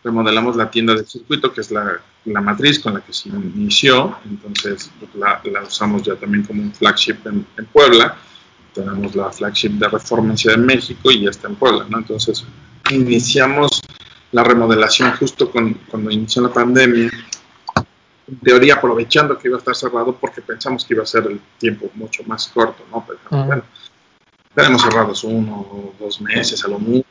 remodelamos 0.07 0.55
la 0.55 0.71
tienda 0.71 0.95
de 0.95 1.05
circuito, 1.05 1.53
que 1.53 1.61
es 1.61 1.71
la, 1.71 1.99
la, 2.25 2.41
matriz 2.41 2.79
con 2.79 2.93
la 2.93 3.01
que 3.01 3.13
se 3.13 3.29
inició, 3.29 4.17
entonces 4.25 4.89
pues, 4.99 5.13
la, 5.15 5.41
la, 5.51 5.63
usamos 5.63 6.01
ya 6.03 6.15
también 6.15 6.43
como 6.43 6.61
un 6.61 6.73
flagship 6.73 7.17
en, 7.25 7.45
en, 7.57 7.65
Puebla, 7.65 8.15
tenemos 8.73 9.15
la 9.15 9.31
flagship 9.31 9.71
de 9.71 9.87
Reforma 9.89 10.31
en 10.31 10.37
Ciudad 10.37 10.57
de 10.57 10.63
México 10.63 11.11
y 11.11 11.23
ya 11.23 11.29
está 11.29 11.47
en 11.47 11.55
Puebla, 11.55 11.85
¿no? 11.89 11.99
Entonces 11.99 12.43
iniciamos 12.91 13.81
la 14.31 14.43
remodelación 14.43 15.11
justo 15.17 15.51
con, 15.51 15.73
cuando 15.89 16.09
inició 16.09 16.41
la 16.41 16.53
pandemia, 16.53 17.11
en 18.27 18.39
teoría 18.39 18.75
aprovechando 18.75 19.37
que 19.37 19.47
iba 19.47 19.57
a 19.57 19.59
estar 19.59 19.75
cerrado 19.75 20.15
porque 20.15 20.41
pensamos 20.41 20.83
que 20.85 20.93
iba 20.93 21.03
a 21.03 21.05
ser 21.05 21.27
el 21.27 21.39
tiempo 21.57 21.89
mucho 21.95 22.23
más 22.25 22.47
corto, 22.47 22.83
¿no? 22.91 23.05
Pero 23.07 23.19
uh 23.29 23.35
-huh. 23.35 23.47
bueno, 23.47 23.63
estaremos 24.49 24.81
cerrados 24.81 25.23
uno 25.23 25.53
o 25.71 25.93
dos 25.99 26.19
meses 26.21 26.63
a 26.65 26.67
lo 26.67 26.79
mucho, 26.79 27.06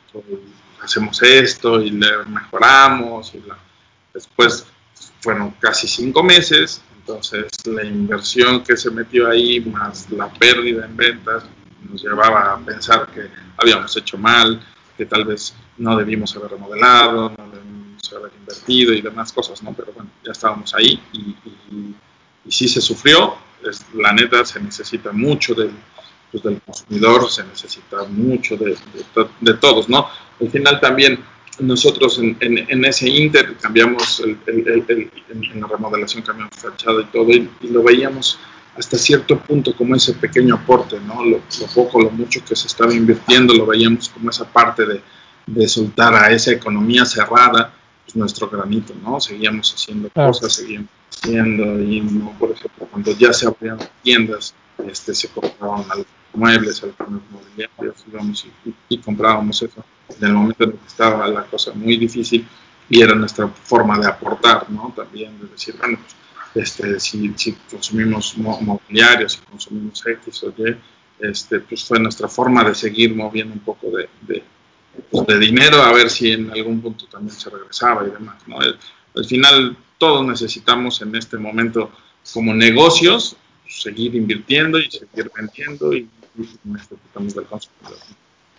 hacemos 0.81 1.21
esto 1.21 1.81
y 1.81 1.91
le 1.91 2.25
mejoramos 2.25 3.33
y 3.33 3.41
la... 3.47 3.57
después 4.13 4.65
fueron 5.19 5.51
casi 5.59 5.87
cinco 5.87 6.23
meses, 6.23 6.81
entonces 6.97 7.47
la 7.65 7.83
inversión 7.83 8.63
que 8.63 8.77
se 8.77 8.91
metió 8.91 9.29
ahí 9.29 9.59
más 9.61 10.09
la 10.11 10.29
pérdida 10.29 10.85
en 10.85 10.95
ventas 10.95 11.43
nos 11.89 12.01
llevaba 12.01 12.53
a 12.53 12.57
pensar 12.59 13.07
que 13.07 13.29
habíamos 13.57 13.95
hecho 13.95 14.17
mal, 14.17 14.61
que 14.97 15.05
tal 15.05 15.25
vez 15.25 15.53
no 15.77 15.95
debimos 15.95 16.35
haber 16.35 16.51
remodelado, 16.51 17.29
no 17.37 17.49
debimos 17.49 18.13
haber 18.13 18.31
invertido 18.39 18.93
y 18.93 19.01
demás 19.01 19.31
cosas, 19.31 19.61
¿no? 19.63 19.73
Pero 19.73 19.93
bueno, 19.93 20.09
ya 20.25 20.31
estábamos 20.31 20.73
ahí 20.73 21.01
y, 21.13 21.19
y, 21.19 21.95
y 22.45 22.51
sí 22.51 22.67
se 22.67 22.81
sufrió. 22.81 23.35
Es, 23.63 23.85
la 23.93 24.11
neta, 24.11 24.43
se 24.45 24.59
necesita 24.59 25.11
mucho 25.11 25.53
del, 25.53 25.71
pues, 26.31 26.43
del 26.43 26.61
consumidor, 26.61 27.29
se 27.29 27.43
necesita 27.43 28.03
mucho 28.09 28.57
de, 28.57 28.71
de, 28.71 29.27
de, 29.41 29.53
todos, 29.55 29.89
¿no? 29.89 30.07
Al 30.39 30.49
final 30.49 30.79
también 30.79 31.19
nosotros 31.59 32.19
en, 32.19 32.37
en, 32.39 32.65
en 32.69 32.85
ese 32.85 33.09
inter 33.09 33.55
cambiamos 33.57 34.19
el, 34.19 34.37
el, 34.45 34.85
el, 34.87 35.11
en 35.29 35.61
la 35.61 35.67
remodelación 35.67 36.21
cambiamos 36.23 36.55
fachada 36.55 37.01
y 37.01 37.05
todo 37.05 37.29
y, 37.31 37.49
y, 37.61 37.67
lo 37.69 37.81
veíamos 37.81 38.37
hasta 38.77 38.97
cierto 38.97 39.39
punto 39.39 39.75
como 39.75 39.95
ese 39.95 40.13
pequeño 40.13 40.55
aporte, 40.55 40.99
¿no? 40.99 41.23
Lo, 41.23 41.37
lo, 41.37 41.67
poco, 41.73 42.01
lo 42.01 42.11
mucho 42.11 42.41
que 42.47 42.55
se 42.55 42.67
estaba 42.67 42.93
invirtiendo, 42.93 43.53
lo 43.53 43.65
veíamos 43.65 44.09
como 44.09 44.29
esa 44.29 44.45
parte 44.45 44.85
de, 44.85 45.01
de 45.47 45.67
soltar 45.67 46.13
a 46.13 46.31
esa 46.31 46.51
economía 46.51 47.05
cerrada 47.05 47.73
pues, 48.05 48.15
nuestro 48.15 48.49
granito, 48.49 48.93
¿no? 49.01 49.19
Seguíamos 49.19 49.73
haciendo 49.73 50.09
cosas, 50.09 50.53
seguíamos 50.53 50.89
haciendo, 51.09 51.81
y 51.81 52.01
¿no? 52.01 52.35
por 52.37 52.51
ejemplo, 52.51 52.87
cuando 52.91 53.11
ya 53.13 53.33
se 53.33 53.47
abrían 53.47 53.79
tiendas, 54.03 54.53
este, 54.85 55.15
se 55.15 55.29
compraban 55.29 55.85
muebles, 56.33 56.83
algunos 56.83 57.21
mobiliarios, 57.31 58.03
íbamos 58.11 58.45
y, 58.65 58.73
y, 58.89 58.97
comprábamos 58.99 59.61
eso. 59.61 59.83
En 60.09 60.27
el 60.27 60.33
momento 60.33 60.63
en 60.65 60.71
que 60.71 60.87
estaba 60.87 61.27
la 61.27 61.43
cosa 61.45 61.73
muy 61.73 61.97
difícil, 61.97 62.47
y 62.89 63.01
era 63.01 63.15
nuestra 63.15 63.47
forma 63.47 63.99
de 63.99 64.07
aportar, 64.07 64.69
¿no? 64.69 64.93
También 64.95 65.39
de 65.39 65.47
decir, 65.47 65.75
bueno, 65.77 65.99
pues, 66.53 66.79
este, 66.79 66.99
si, 66.99 67.55
consumimos 67.69 68.37
mobiliarios, 68.37 69.33
si 69.33 69.39
consumimos 69.41 70.03
X 70.05 70.43
o 70.43 70.53
Y, 70.57 70.75
este, 71.19 71.59
pues 71.59 71.83
fue 71.83 71.99
nuestra 71.99 72.27
forma 72.27 72.63
de 72.63 72.75
seguir 72.75 73.15
moviendo 73.15 73.53
un 73.53 73.59
poco 73.59 73.89
de, 73.91 74.09
de 74.21 74.43
pues, 75.11 75.39
dinero 75.39 75.81
a 75.81 75.91
ver 75.91 76.09
si 76.09 76.31
en 76.31 76.51
algún 76.51 76.81
punto 76.81 77.05
también 77.07 77.37
se 77.37 77.49
regresaba 77.49 78.07
y 78.07 78.11
demás. 78.11 78.37
¿no? 78.47 78.57
Al 78.59 79.25
final 79.25 79.75
todos 79.97 80.25
necesitamos 80.25 81.01
en 81.01 81.15
este 81.15 81.37
momento 81.37 81.91
como 82.33 82.53
negocios 82.53 83.35
seguir 83.81 84.15
invirtiendo 84.15 84.79
y 84.79 84.89
seguir 84.89 85.31
vendiendo 85.35 85.93
y, 85.93 86.09
y 86.37 86.49
necesitamos 86.63 87.35
del 87.35 87.45
consumidor. 87.45 87.97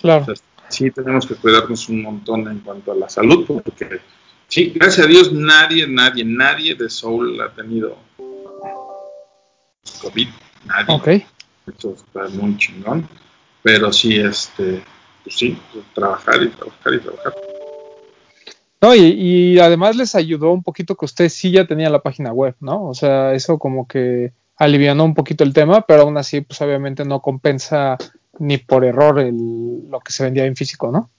Claro. 0.01 0.21
Entonces, 0.21 0.45
sí 0.69 0.91
tenemos 0.91 1.27
que 1.27 1.35
cuidarnos 1.35 1.89
un 1.89 2.03
montón 2.03 2.49
en 2.49 2.61
cuanto 2.61 2.93
a 2.93 2.95
la 2.95 3.09
salud 3.09 3.45
porque 3.47 4.01
sí, 4.47 4.73
gracias 4.75 5.07
a 5.07 5.09
Dios 5.09 5.33
nadie, 5.33 5.87
nadie, 5.87 6.25
nadie 6.25 6.75
de 6.75 6.89
Soul 6.89 7.41
ha 7.41 7.51
tenido 7.51 7.97
COVID, 10.03 10.29
nadie. 10.66 10.95
Okay. 10.95 11.27
Esto 11.66 11.95
está 11.95 12.29
muy 12.29 12.57
chingón, 12.57 13.09
pero 13.62 13.93
sí 13.93 14.16
este 14.16 14.83
pues 15.25 15.37
sí, 15.37 15.59
trabajar 15.95 16.43
y 16.43 16.49
trabajar 16.49 16.95
y 16.95 16.99
trabajar. 17.01 17.35
No, 18.81 18.95
y, 18.95 19.01
y, 19.01 19.59
además 19.59 19.97
les 19.97 20.14
ayudó 20.14 20.53
un 20.53 20.62
poquito 20.62 20.95
que 20.95 21.05
usted 21.05 21.29
sí 21.29 21.51
ya 21.51 21.66
tenía 21.66 21.91
la 21.91 22.01
página 22.01 22.33
web, 22.33 22.55
¿no? 22.61 22.89
O 22.89 22.95
sea, 22.95 23.35
eso 23.35 23.59
como 23.59 23.89
que 23.89 24.33
alivianó 24.59 25.04
un 25.04 25.14
poquito 25.14 25.44
el 25.44 25.52
tema, 25.52 25.82
pero 25.82 26.02
aún 26.02 26.18
así, 26.18 26.40
pues 26.40 26.61
obviamente 26.61 27.04
no 27.04 27.20
compensa 27.20 27.96
ni 28.40 28.59
por 28.59 28.84
error 28.84 29.18
el, 29.20 29.88
lo 29.88 30.00
que 30.00 30.12
se 30.12 30.24
vendía 30.24 30.44
en 30.44 30.56
físico, 30.56 30.90
¿no? 30.90 31.11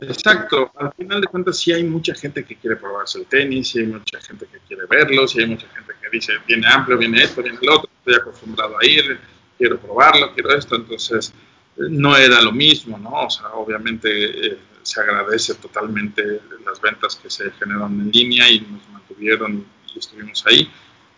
Exacto, 0.00 0.70
al 0.76 0.92
final 0.92 1.20
de 1.20 1.26
cuentas 1.26 1.58
sí 1.58 1.72
hay 1.72 1.82
mucha 1.82 2.14
gente 2.14 2.44
que 2.44 2.56
quiere 2.56 2.76
probarse 2.76 3.18
el 3.18 3.26
tenis, 3.26 3.68
sí 3.68 3.80
hay 3.80 3.86
mucha 3.86 4.20
gente 4.20 4.46
que 4.46 4.58
quiere 4.60 4.84
verlo, 4.88 5.26
sí 5.26 5.40
hay 5.40 5.46
mucha 5.46 5.66
gente 5.68 5.92
que 6.00 6.08
dice, 6.10 6.34
viene 6.46 6.68
amplio, 6.68 6.96
viene 6.96 7.22
esto, 7.22 7.42
viene 7.42 7.58
el 7.60 7.68
otro, 7.68 7.90
estoy 7.98 8.14
acostumbrado 8.14 8.76
a 8.80 8.86
ir, 8.86 9.18
quiero 9.58 9.78
probarlo, 9.78 10.32
quiero 10.34 10.56
esto, 10.56 10.76
entonces 10.76 11.34
no 11.76 12.16
era 12.16 12.40
lo 12.42 12.52
mismo, 12.52 12.96
¿no? 12.96 13.24
O 13.24 13.30
sea, 13.30 13.48
obviamente 13.54 14.46
eh, 14.46 14.58
se 14.82 15.00
agradece 15.00 15.54
totalmente 15.54 16.42
las 16.64 16.80
ventas 16.80 17.16
que 17.16 17.28
se 17.28 17.50
generaron 17.52 18.00
en 18.00 18.10
línea 18.10 18.48
y 18.48 18.60
nos 18.60 18.88
mantuvieron 18.90 19.66
y 19.94 19.98
estuvimos 19.98 20.44
ahí, 20.46 20.70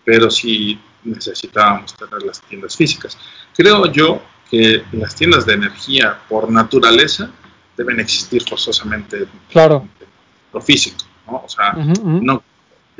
pero 0.04 0.30
sí 0.30 0.80
necesitábamos 1.05 1.94
tener 1.94 2.22
las 2.22 2.40
tiendas 2.42 2.76
físicas. 2.76 3.16
Creo 3.55 3.86
yo 3.86 4.22
que 4.51 4.84
las 4.92 5.14
tiendas 5.14 5.46
de 5.46 5.55
energía 5.55 6.18
por 6.28 6.51
naturaleza 6.51 7.30
deben 7.76 8.01
existir 8.01 8.42
forzosamente 8.42 9.26
claro. 9.51 9.86
en 10.01 10.07
lo 10.53 10.61
físico, 10.61 11.05
¿no? 11.26 11.42
O 11.44 11.48
sea, 11.48 11.74
uh 11.76 11.80
-huh. 11.80 12.22
no 12.22 12.42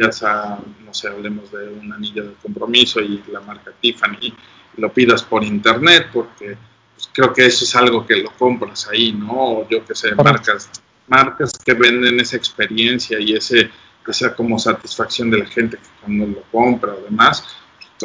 ya 0.01 0.11
sea, 0.13 0.59
no 0.85 0.95
sé, 0.95 1.09
hablemos 1.09 1.53
de 1.53 1.69
un 1.69 1.93
anillo 1.93 2.25
de 2.25 2.35
compromiso 2.43 3.01
y 3.01 3.23
la 3.31 3.41
marca 3.41 3.71
Tiffany, 3.81 4.33
lo 4.79 4.91
pidas 4.93 5.23
por 5.23 5.45
internet 5.45 6.09
porque 6.13 6.57
pues, 6.95 7.11
creo 7.13 7.35
que 7.35 7.45
eso 7.45 7.65
es 7.65 7.77
algo 7.77 8.07
que 8.07 8.17
lo 8.17 8.31
compras 8.33 8.89
ahí, 8.91 9.13
¿no? 9.13 9.69
Yo 9.69 9.85
que 9.85 9.95
sé, 9.95 10.15
marcas, 10.15 10.71
marcas 11.07 11.53
que 11.63 11.75
venden 11.75 12.19
esa 12.19 12.37
experiencia 12.37 13.21
y 13.21 13.35
ese, 13.35 13.71
esa 14.07 14.35
como 14.35 14.59
satisfacción 14.59 15.31
de 15.31 15.39
la 15.39 15.47
gente 15.47 15.77
que 15.77 15.89
cuando 16.01 16.27
lo 16.27 16.43
compra 16.51 16.95
o 16.95 17.03
demás, 17.03 17.45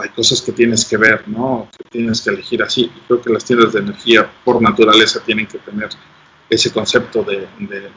hay 0.01 0.09
cosas 0.09 0.41
que 0.41 0.51
tienes 0.51 0.85
que 0.85 0.97
ver, 0.97 1.27
¿no? 1.27 1.69
Que 1.77 1.83
tienes 1.89 2.21
que 2.21 2.29
elegir 2.29 2.61
así. 2.63 2.83
Y 2.83 2.99
creo 3.07 3.21
que 3.21 3.31
las 3.31 3.45
tiendas 3.45 3.73
de 3.73 3.79
energía 3.79 4.29
por 4.43 4.61
naturaleza 4.61 5.21
tienen 5.23 5.47
que 5.47 5.59
tener 5.59 5.89
ese 6.49 6.71
concepto 6.71 7.23
de, 7.23 7.47
de, 7.59 7.89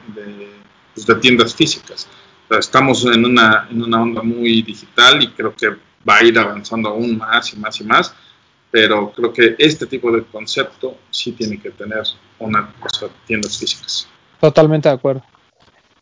pues, 0.93 1.21
tiendas 1.21 1.53
físicas. 1.53 2.07
estamos 2.49 3.05
en 3.05 3.25
una, 3.25 3.67
en 3.69 3.83
una 3.83 4.01
onda 4.01 4.21
muy 4.21 4.61
digital 4.61 5.21
y 5.21 5.29
creo 5.29 5.53
que 5.55 5.69
va 6.07 6.17
a 6.17 6.23
ir 6.23 6.37
avanzando 6.37 6.89
aún 6.89 7.17
más 7.17 7.53
y 7.53 7.57
más 7.57 7.79
y 7.81 7.83
más, 7.83 8.13
pero 8.71 9.11
creo 9.11 9.33
que 9.33 9.55
este 9.57 9.85
tipo 9.85 10.11
de 10.11 10.23
concepto 10.23 10.97
sí 11.09 11.33
tiene 11.33 11.59
que 11.59 11.71
tener 11.71 12.03
una 12.39 12.71
cosa, 12.79 13.07
tiendas 13.25 13.57
físicas. 13.57 14.07
Totalmente 14.39 14.89
de 14.89 14.95
acuerdo. 14.95 15.23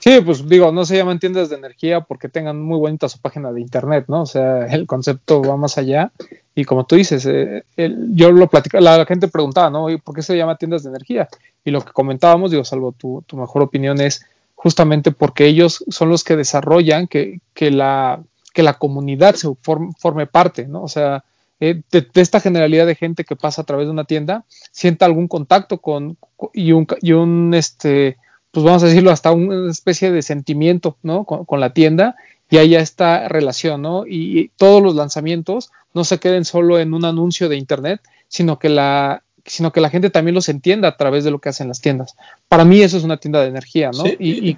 Sí, 0.07 0.21
pues 0.21 0.47
digo, 0.47 0.71
no 0.71 0.85
se 0.85 0.95
llaman 0.95 1.19
tiendas 1.19 1.49
de 1.49 1.57
energía 1.57 1.99
porque 1.99 2.29
tengan 2.29 2.61
muy 2.61 2.79
bonita 2.79 3.09
su 3.09 3.19
página 3.19 3.51
de 3.51 3.59
internet, 3.59 4.05
¿no? 4.07 4.21
O 4.21 4.25
sea, 4.25 4.65
el 4.73 4.87
concepto 4.87 5.41
va 5.41 5.57
más 5.57 5.77
allá. 5.77 6.13
Y 6.55 6.63
como 6.63 6.85
tú 6.85 6.95
dices, 6.95 7.25
eh, 7.25 7.65
yo 7.75 8.31
lo 8.31 8.47
platicaba, 8.47 8.81
la, 8.81 9.05
gente 9.05 9.27
preguntaba, 9.27 9.69
¿no? 9.69 9.87
¿Por 10.01 10.15
qué 10.15 10.21
se 10.21 10.37
llama 10.37 10.55
tiendas 10.55 10.83
de 10.83 10.91
energía? 10.91 11.27
Y 11.65 11.71
lo 11.71 11.81
que 11.81 11.91
comentábamos, 11.91 12.51
digo, 12.51 12.63
salvo 12.63 12.93
tu, 12.93 13.21
tu 13.27 13.35
mejor 13.35 13.61
opinión, 13.61 13.99
es 13.99 14.25
justamente 14.55 15.11
porque 15.11 15.45
ellos 15.45 15.83
son 15.89 16.07
los 16.07 16.23
que 16.23 16.37
desarrollan 16.37 17.07
que, 17.07 17.41
que, 17.53 17.69
la, 17.69 18.23
que 18.53 18.63
la 18.63 18.75
comunidad 18.75 19.35
se 19.35 19.49
forme, 19.61 20.25
parte, 20.25 20.69
¿no? 20.69 20.83
O 20.83 20.87
sea, 20.87 21.25
eh, 21.59 21.81
de, 21.91 22.07
esta 22.15 22.39
generalidad 22.39 22.85
de 22.85 22.95
gente 22.95 23.25
que 23.25 23.35
pasa 23.35 23.63
a 23.63 23.65
través 23.65 23.87
de 23.87 23.91
una 23.91 24.05
tienda, 24.05 24.45
sienta 24.71 25.05
algún 25.05 25.27
contacto 25.27 25.79
con, 25.79 26.17
y 26.53 26.71
un, 26.71 26.87
y 27.01 27.11
un 27.11 27.53
este, 27.53 28.15
pues 28.57 28.65
vamos 28.65 28.81
a 28.81 28.87
decirlo, 28.87 29.11
hasta 29.11 29.31
una 29.31 29.69
especie 29.69 30.09
de 30.09 30.23
sentimiento, 30.23 30.97
¿no? 31.03 31.25
Con, 31.25 31.59
la 31.59 31.73
tienda 31.73 32.15
y 32.49 32.57
haya 32.57 32.79
esta 32.79 33.27
relación, 33.27 33.83
¿no? 33.83 34.05
Y, 34.07 34.49
todos 34.57 34.81
los 34.81 34.95
lanzamientos 34.95 35.69
no 35.93 36.03
se 36.03 36.17
queden 36.17 36.43
solo 36.43 36.79
en 36.79 36.95
un 36.95 37.05
anuncio 37.05 37.49
de 37.49 37.55
internet, 37.55 38.01
sino 38.27 38.57
que 38.57 38.69
la 38.69 39.21
sino 39.45 39.71
que 39.71 39.79
la 39.79 39.91
gente 39.91 40.09
también 40.09 40.33
los 40.33 40.49
entienda 40.49 40.87
a 40.87 40.97
través 40.97 41.23
de 41.23 41.29
lo 41.29 41.37
que 41.37 41.49
hacen 41.49 41.67
las 41.67 41.81
tiendas. 41.81 42.15
Para 42.47 42.65
mí 42.65 42.81
eso 42.81 42.97
es 42.97 43.03
una 43.03 43.17
tienda 43.17 43.41
de 43.41 43.49
energía, 43.49 43.91
¿no? 43.91 44.07
y, 44.07 44.57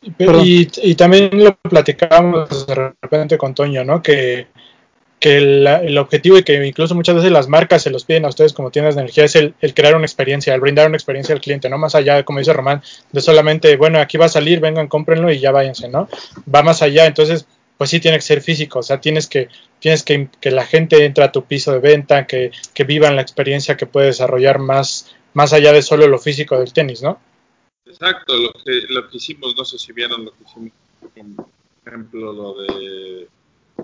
y, 0.00 0.94
también 0.94 1.44
lo 1.44 1.54
platicábamos 1.56 2.66
de 2.66 2.74
repente 3.02 3.36
con 3.36 3.52
Toño, 3.52 3.84
¿no? 3.84 4.02
Que 4.02 4.46
que 5.20 5.36
el, 5.36 5.98
objetivo 5.98 6.38
y 6.38 6.42
que 6.42 6.66
incluso 6.66 6.94
muchas 6.94 7.14
veces 7.14 7.30
las 7.30 7.46
marcas 7.46 7.82
se 7.82 7.90
los 7.90 8.04
piden 8.04 8.24
a 8.24 8.28
ustedes 8.28 8.54
como 8.54 8.70
tiendas 8.70 8.94
de 8.94 9.02
energía 9.02 9.24
es 9.24 9.36
el, 9.36 9.54
crear 9.74 9.94
una 9.94 10.06
experiencia, 10.06 10.54
el 10.54 10.62
brindar 10.62 10.88
una 10.88 10.96
experiencia 10.96 11.34
al 11.34 11.42
cliente, 11.42 11.68
no 11.68 11.76
más 11.76 11.94
allá, 11.94 12.24
como 12.24 12.38
dice 12.38 12.54
Román, 12.54 12.82
de 13.12 13.20
solamente, 13.20 13.76
bueno, 13.76 14.00
aquí 14.00 14.16
va 14.16 14.24
a 14.24 14.30
salir, 14.30 14.60
vengan, 14.60 14.88
cómprenlo 14.88 15.30
y 15.30 15.38
ya 15.38 15.52
váyanse, 15.52 15.88
¿no? 15.88 16.08
Va 16.52 16.62
más 16.62 16.80
allá, 16.80 17.04
entonces, 17.04 17.46
pues 17.76 17.90
sí 17.90 18.00
tiene 18.00 18.16
que 18.16 18.22
ser 18.22 18.40
físico, 18.40 18.78
o 18.78 18.82
sea, 18.82 18.98
tienes 18.98 19.26
que, 19.26 19.48
tienes 19.78 20.02
que, 20.02 20.30
que 20.40 20.50
la 20.50 20.64
gente 20.64 21.04
entre 21.04 21.22
a 21.22 21.32
tu 21.32 21.44
piso 21.44 21.72
de 21.72 21.80
venta, 21.80 22.26
que, 22.26 22.50
que 22.72 22.84
vivan 22.84 23.14
la 23.14 23.22
experiencia 23.22 23.76
que 23.76 23.86
puede 23.86 24.06
desarrollar 24.06 24.58
más, 24.58 25.14
más 25.34 25.52
allá 25.52 25.74
de 25.74 25.82
solo 25.82 26.08
lo 26.08 26.18
físico 26.18 26.58
del 26.58 26.72
tenis, 26.72 27.02
¿no? 27.02 27.20
Exacto, 27.84 28.38
lo 28.38 28.52
que, 28.52 28.84
lo 28.88 29.06
que 29.06 29.18
hicimos, 29.18 29.54
no 29.54 29.66
sé 29.66 29.78
si 29.78 29.92
vieron 29.92 30.24
lo 30.24 30.30
que 30.32 30.44
hicimos, 30.44 30.72
por 31.02 31.92
ejemplo, 31.92 32.32
lo 32.32 32.54
de 32.62 33.28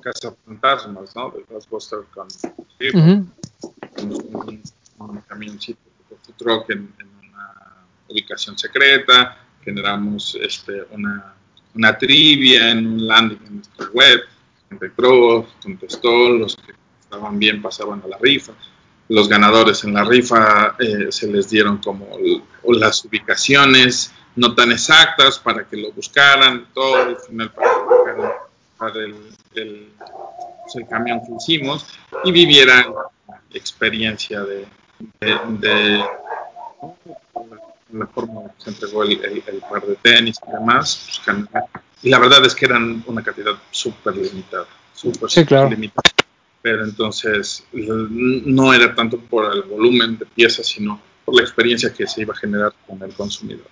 Casa 0.01 0.35
Fantasmas, 0.45 1.15
¿no? 1.15 1.31
De 1.31 1.45
Ghostbuster 1.49 2.01
con, 2.13 2.29
un, 4.99 5.21
camioncito 5.29 5.81
de 6.09 6.33
truck 6.37 6.71
en, 6.71 6.93
una 6.99 7.85
ubicación 8.09 8.57
secreta, 8.59 9.39
generamos 9.63 10.37
este, 10.41 10.85
una, 10.91 11.35
una 11.75 11.99
trivia 11.99 12.71
en 12.71 12.87
un 12.87 13.07
landing 13.07 13.39
en 13.47 13.57
nuestra 13.57 13.87
web, 13.93 14.21
entró, 14.71 15.47
contestó, 15.63 16.31
los 16.31 16.57
que 16.57 16.73
estaban 17.01 17.39
bien 17.39 17.63
pasaban 17.63 18.03
a 18.05 18.09
la 18.09 18.19
rifa, 18.19 18.53
los 19.09 19.29
ganadores 19.29 19.85
en 19.85 19.95
la 19.95 20.05
rifa 20.05 20.77
eh, 20.79 21.11
se 21.11 21.31
les 21.31 21.49
dieron 21.49 21.79
como 21.79 22.19
las 22.69 23.05
ubicaciones 23.05 24.13
no 24.35 24.55
tan 24.55 24.73
exactas 24.73 25.39
para 25.39 25.67
que 25.67 25.77
lo 25.77 25.93
buscaran, 25.93 26.67
todo 26.75 26.97
al 26.97 27.17
final 27.17 27.53
para 27.53 27.73
que 27.73 27.81
buscaran 27.83 28.17
para 28.17 28.46
el, 28.81 29.15
el, 29.55 29.89
pues, 30.63 30.77
el, 30.77 30.87
camión 30.89 31.21
que 31.21 31.33
hicimos 31.39 31.87
y 32.25 32.33
vivieran 32.33 32.93
la 33.29 33.41
experiencia 33.53 34.43
de, 34.43 34.67
de, 35.21 36.05
la 37.93 38.07
forma 38.09 38.43
en 38.43 38.49
que 38.49 38.55
se 38.59 38.71
entregó 38.71 39.03
el, 39.03 39.13
el, 39.13 39.61
par 39.71 39.85
de 39.87 39.97
tenis 39.97 40.39
y 40.47 40.53
demás. 40.53 41.21
Pues, 41.25 41.37
y 42.03 42.11
la 42.11 42.19
verdad 42.19 42.45
es 42.45 42.55
que 42.55 42.67
eran 42.67 43.03
una 43.07 43.23
cantidad 43.23 43.55
súper 43.71 44.17
limitada, 44.17 44.67
súper 44.93 45.31
sí, 45.31 45.45
claro. 45.45 45.71
limitada. 45.71 46.03
Pero 46.61 46.85
entonces 46.85 47.65
no 47.73 48.75
era 48.75 48.95
tanto 48.95 49.19
por 49.19 49.55
el 49.55 49.63
volumen 49.63 50.19
de 50.19 50.27
piezas, 50.27 50.67
sino 50.67 51.01
por 51.25 51.37
la 51.37 51.43
experiencia 51.43 51.93
que 51.93 52.07
se 52.07 52.23
iba 52.23 52.35
a 52.35 52.37
generar 52.37 52.75
con 52.87 53.01
el 53.03 53.15
consumidor. 53.15 53.69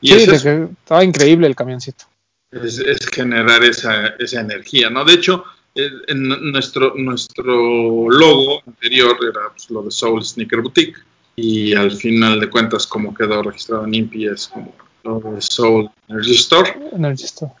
Y 0.00 0.08
sí, 0.08 0.30
estaba 0.30 1.04
increíble 1.04 1.46
el 1.46 1.56
camioncito 1.56 2.04
es, 2.50 3.06
generar 3.12 3.62
esa, 3.64 4.08
esa, 4.18 4.40
energía, 4.40 4.90
¿no? 4.90 5.04
De 5.04 5.14
hecho, 5.14 5.44
en 5.74 6.28
nuestro, 6.50 6.94
nuestro 6.96 8.08
logo 8.10 8.62
anterior 8.66 9.16
era 9.22 9.50
pues, 9.50 9.70
lo 9.70 9.82
de 9.82 9.90
Soul 9.90 10.24
Sneaker 10.24 10.60
Boutique 10.60 10.98
y 11.36 11.74
al 11.74 11.92
final 11.92 12.40
de 12.40 12.50
cuentas 12.50 12.86
como 12.86 13.14
quedó 13.14 13.42
registrado 13.42 13.84
en 13.84 13.94
INPI 13.94 14.26
es 14.26 14.48
como 14.48 14.74
lo 15.04 15.20
de 15.20 15.40
Soul 15.40 15.90
Energy 16.08 16.34
Store. 16.34 16.74
Energy 16.92 17.24
Store. 17.24 17.52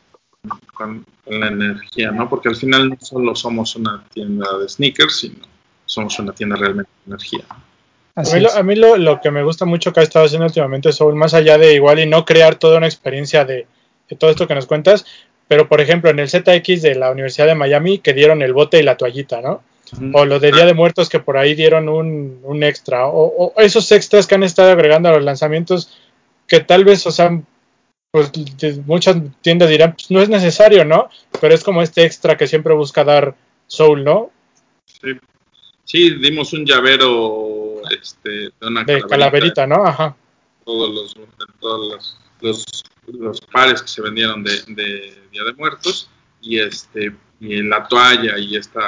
Con, 0.74 1.04
la 1.26 1.48
energía, 1.48 2.10
¿no? 2.10 2.26
Porque 2.28 2.48
al 2.48 2.56
final 2.56 2.88
no 2.88 2.96
solo 3.00 3.34
somos 3.34 3.76
una 3.76 4.02
tienda 4.14 4.46
de 4.56 4.66
sneakers, 4.66 5.18
sino 5.18 5.46
somos 5.84 6.18
una 6.18 6.32
tienda 6.32 6.56
realmente 6.56 6.90
de 7.04 7.10
energía. 7.10 7.44
A 8.14 8.22
mí, 8.22 8.40
lo, 8.40 8.50
a 8.50 8.62
mí 8.62 8.74
lo, 8.74 8.96
lo, 8.96 9.20
que 9.20 9.30
me 9.30 9.42
gusta 9.42 9.66
mucho 9.66 9.92
que 9.92 10.00
ha 10.00 10.02
estado 10.02 10.24
haciendo 10.24 10.46
últimamente 10.46 10.90
Soul, 10.90 11.14
más 11.14 11.34
allá 11.34 11.58
de 11.58 11.74
igual 11.74 12.00
y 12.00 12.06
no 12.06 12.24
crear 12.24 12.54
toda 12.54 12.78
una 12.78 12.86
experiencia 12.86 13.44
de 13.44 13.66
todo 14.16 14.30
esto 14.30 14.46
que 14.46 14.54
nos 14.54 14.66
cuentas, 14.66 15.06
pero 15.46 15.68
por 15.68 15.80
ejemplo 15.80 16.10
en 16.10 16.18
el 16.18 16.28
ZX 16.28 16.82
de 16.82 16.94
la 16.94 17.10
Universidad 17.10 17.46
de 17.46 17.54
Miami 17.54 17.98
que 17.98 18.12
dieron 18.12 18.42
el 18.42 18.52
bote 18.52 18.78
y 18.78 18.82
la 18.82 18.96
toallita, 18.96 19.40
¿no? 19.40 19.62
O 20.12 20.26
lo 20.26 20.38
de 20.38 20.52
Día 20.52 20.66
de 20.66 20.74
Muertos 20.74 21.08
que 21.08 21.18
por 21.18 21.38
ahí 21.38 21.54
dieron 21.54 21.88
un, 21.88 22.40
un 22.42 22.62
extra, 22.62 23.06
o, 23.06 23.54
esos 23.56 23.90
extras 23.90 24.26
que 24.26 24.34
han 24.34 24.42
estado 24.42 24.70
agregando 24.70 25.08
a 25.08 25.12
los 25.12 25.24
lanzamientos 25.24 25.98
que 26.46 26.60
tal 26.60 26.84
vez, 26.84 27.06
o 27.06 27.10
sea, 27.10 27.40
pues 28.10 28.30
muchas 28.86 29.16
tiendas 29.40 29.70
dirán, 29.70 29.94
pues 29.94 30.10
no 30.10 30.20
es 30.20 30.28
necesario, 30.28 30.84
¿no? 30.84 31.08
Pero 31.40 31.54
es 31.54 31.64
como 31.64 31.82
este 31.82 32.04
extra 32.04 32.36
que 32.36 32.46
siempre 32.46 32.74
busca 32.74 33.04
dar 33.04 33.34
Soul, 33.66 34.04
¿no? 34.04 34.30
Sí, 34.84 35.12
sí 35.84 36.10
dimos 36.18 36.52
un 36.52 36.66
llavero 36.66 37.80
este, 37.98 38.30
de 38.30 38.52
una 38.60 38.84
calaverita, 38.84 39.66
¿no? 39.66 39.86
Ajá. 39.86 40.16
Todos 40.64 40.94
los, 40.94 41.16
todos 41.60 41.88
los 41.88 42.18
los 42.40 42.84
pares 43.52 43.82
que 43.82 43.88
se 43.88 44.02
vendieron 44.02 44.42
de, 44.42 44.62
Día 45.30 45.44
de 45.44 45.52
Muertos 45.54 46.10
y 46.40 46.58
este 46.58 47.14
y 47.40 47.62
la 47.62 47.86
toalla 47.86 48.36
y 48.38 48.56
este 48.56 48.80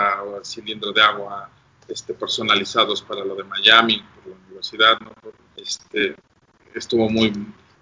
cilindro 0.42 0.92
de 0.92 1.02
agua 1.02 1.48
este, 1.88 2.14
personalizados 2.14 3.02
para 3.02 3.24
lo 3.24 3.36
de 3.36 3.44
Miami 3.44 4.02
por 4.14 4.32
la 4.32 4.38
universidad 4.46 4.98
este 5.56 6.16
estuvo 6.74 7.08
muy 7.08 7.32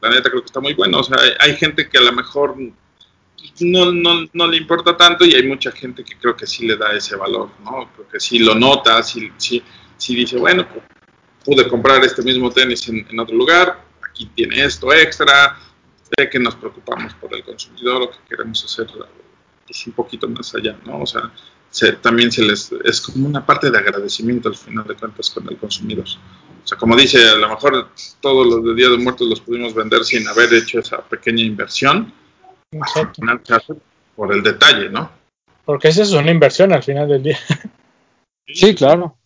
la 0.01 0.11
neta 0.11 0.31
creo 0.31 0.43
que 0.43 0.47
está 0.47 0.61
muy 0.61 0.75
bueno. 0.75 1.01
O 1.01 1.05
sea 1.05 1.19
hay, 1.41 1.57
gente 1.57 1.89
que 1.89 1.99
a 1.99 2.03
lo 2.03 2.13
mejor 2.13 2.57
no, 3.61 3.93
no, 3.93 4.27
no, 4.33 4.47
le 4.47 4.57
importa 4.57 4.97
tanto 4.97 5.25
y 5.25 5.35
hay 5.35 5.47
mucha 5.47 5.73
gente 5.73 6.05
que 6.05 6.17
creo 6.17 6.37
que 6.37 6.47
sí 6.47 6.67
le 6.67 6.77
da 6.77 6.93
ese 6.93 7.17
valor 7.17 7.51
no 7.65 7.91
creo 7.95 8.09
que 8.09 8.21
sí 8.21 8.39
lo 8.39 8.55
nota 8.55 9.03
sí, 9.03 9.31
sí, 9.37 9.63
sí 9.97 10.15
dice 10.15 10.37
bueno 10.37 10.67
pude 11.45 11.69
comprar 11.69 12.05
este 12.05 12.23
mismo 12.23 12.51
tenis 12.51 12.89
en, 12.89 13.07
en 13.09 13.21
otro 13.21 13.37
lugar 13.37 13.85
aquí 14.03 14.31
tiene 14.35 14.65
esto 14.65 14.93
extra 14.93 15.57
sé 16.17 16.31
que 16.31 16.39
nos 16.39 16.55
preocupamos 16.57 17.15
por 17.15 17.35
el 17.35 17.45
consumidor 17.45 18.03
o 18.03 18.11
que 18.11 18.19
queremos 18.29 18.65
hacer 18.65 18.87
pues, 19.67 19.87
un 19.87 19.93
poquito 19.93 20.29
más 20.29 20.55
allá, 20.55 20.77
¿no? 20.85 21.01
O 21.01 21.07
sea, 21.07 21.31
también 22.01 22.33
se 22.33 22.43
les 22.43 22.73
es 22.85 23.01
como 23.01 23.27
una 23.27 23.45
parte 23.45 23.71
de 23.71 23.79
agradecimiento 23.79 24.49
al 24.49 24.57
final 24.57 24.87
de 24.87 24.95
cuentas 24.95 25.31
con 25.31 25.49
el 25.49 25.57
consumidor. 25.59 26.07
O 26.65 26.67
sea, 26.67 26.79
como 26.79 26.97
dice, 26.97 27.29
a 27.29 27.37
lo 27.37 27.49
mejor 27.49 27.89
todos 28.21 28.47
los 28.47 28.65
de 28.65 28.75
Día 28.75 28.89
de 28.89 28.99
Muertos 28.99 29.29
los 29.29 29.41
pudimos 29.41 29.75
vender 29.75 30.05
sin 30.05 30.27
haber 30.29 30.53
hecho 30.55 30.81
esa 30.81 31.03
pequeña 31.03 31.43
inversión. 31.43 32.13
Exacto. 32.71 33.23
Por 34.17 34.35
el 34.35 34.43
detalle, 34.43 34.89
¿no? 34.91 35.11
Porque 35.65 35.89
esa 35.89 36.03
es 36.03 36.13
una 36.13 36.31
inversión 36.31 36.73
al 36.73 36.83
final 36.83 37.09
del 37.09 37.23
día. 37.23 37.39
Sí, 38.47 38.75
claro. 38.75 39.18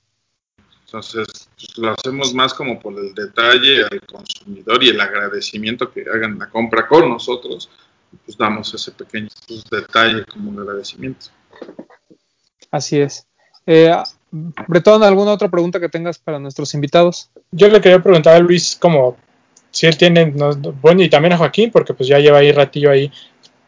Entonces, 0.93 1.49
pues, 1.57 1.79
lo 1.79 1.91
hacemos 1.91 2.35
más 2.35 2.53
como 2.53 2.79
por 2.79 2.93
el 2.99 3.15
detalle 3.15 3.83
al 3.83 4.03
consumidor 4.03 4.85
y 4.85 4.91
el 4.91 5.01
agradecimiento 5.01 5.91
que 5.91 6.03
hagan 6.03 6.39
la 6.39 6.51
compra 6.51 6.87
con 6.87 7.09
nosotros, 7.09 7.71
pues 8.27 8.37
damos 8.37 8.75
ese 8.75 8.93
pequeño 8.93 9.29
detalle 9.71 10.27
como 10.27 10.51
un 10.51 10.61
agradecimiento. 10.61 11.29
Así 12.71 13.01
es. 13.01 13.27
Eh, 13.65 13.91
Bretón, 14.31 15.03
¿alguna 15.03 15.33
otra 15.33 15.49
pregunta 15.49 15.81
que 15.81 15.89
tengas 15.89 16.19
para 16.19 16.39
nuestros 16.39 16.75
invitados? 16.75 17.31
Yo 17.53 17.69
le 17.69 17.81
quería 17.81 18.03
preguntar 18.03 18.37
a 18.37 18.41
Luis 18.41 18.77
como 18.79 19.17
si 19.71 19.87
él 19.87 19.97
tiene, 19.97 20.27
bueno, 20.83 21.03
y 21.03 21.09
también 21.09 21.33
a 21.33 21.39
Joaquín, 21.39 21.71
porque 21.71 21.95
pues 21.95 22.07
ya 22.07 22.19
lleva 22.19 22.39
ahí 22.39 22.53
ratillo 22.53 22.91
ahí, 22.91 23.11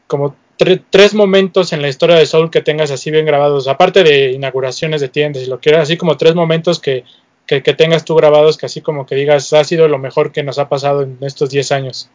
como 0.07 0.37
tres 0.57 1.15
momentos 1.15 1.73
en 1.73 1.83
la 1.83 1.89
historia 1.89 2.17
de 2.17 2.27
Soul 2.27 2.51
que 2.51 2.63
tengas 2.63 2.91
así 2.91 3.11
bien 3.11 3.27
grabados, 3.27 3.69
aparte 3.69 4.03
de 4.03 4.33
inauguraciones 4.33 5.01
de 5.01 5.09
tiendas, 5.09 5.43
y 5.43 5.47
lo 5.47 5.61
quieras, 5.61 5.83
así 5.83 5.97
como 5.97 6.17
tres 6.17 6.35
momentos 6.35 6.81
que, 6.81 7.05
que, 7.47 7.61
tengas 7.61 8.05
tú 8.05 8.15
grabados, 8.15 8.57
que 8.57 8.67
así 8.67 8.81
como 8.81 9.07
que 9.07 9.15
digas, 9.15 9.53
ha 9.53 9.65
sido 9.65 9.89
lo 9.89 9.99
mejor 9.99 10.33
que 10.33 10.43
nos 10.43 10.59
ha 10.59 10.69
pasado 10.69 11.03
en 11.03 11.19
estos 11.21 11.51
10 11.51 11.73
años. 11.73 12.11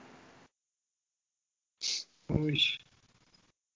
Uy. 2.28 2.62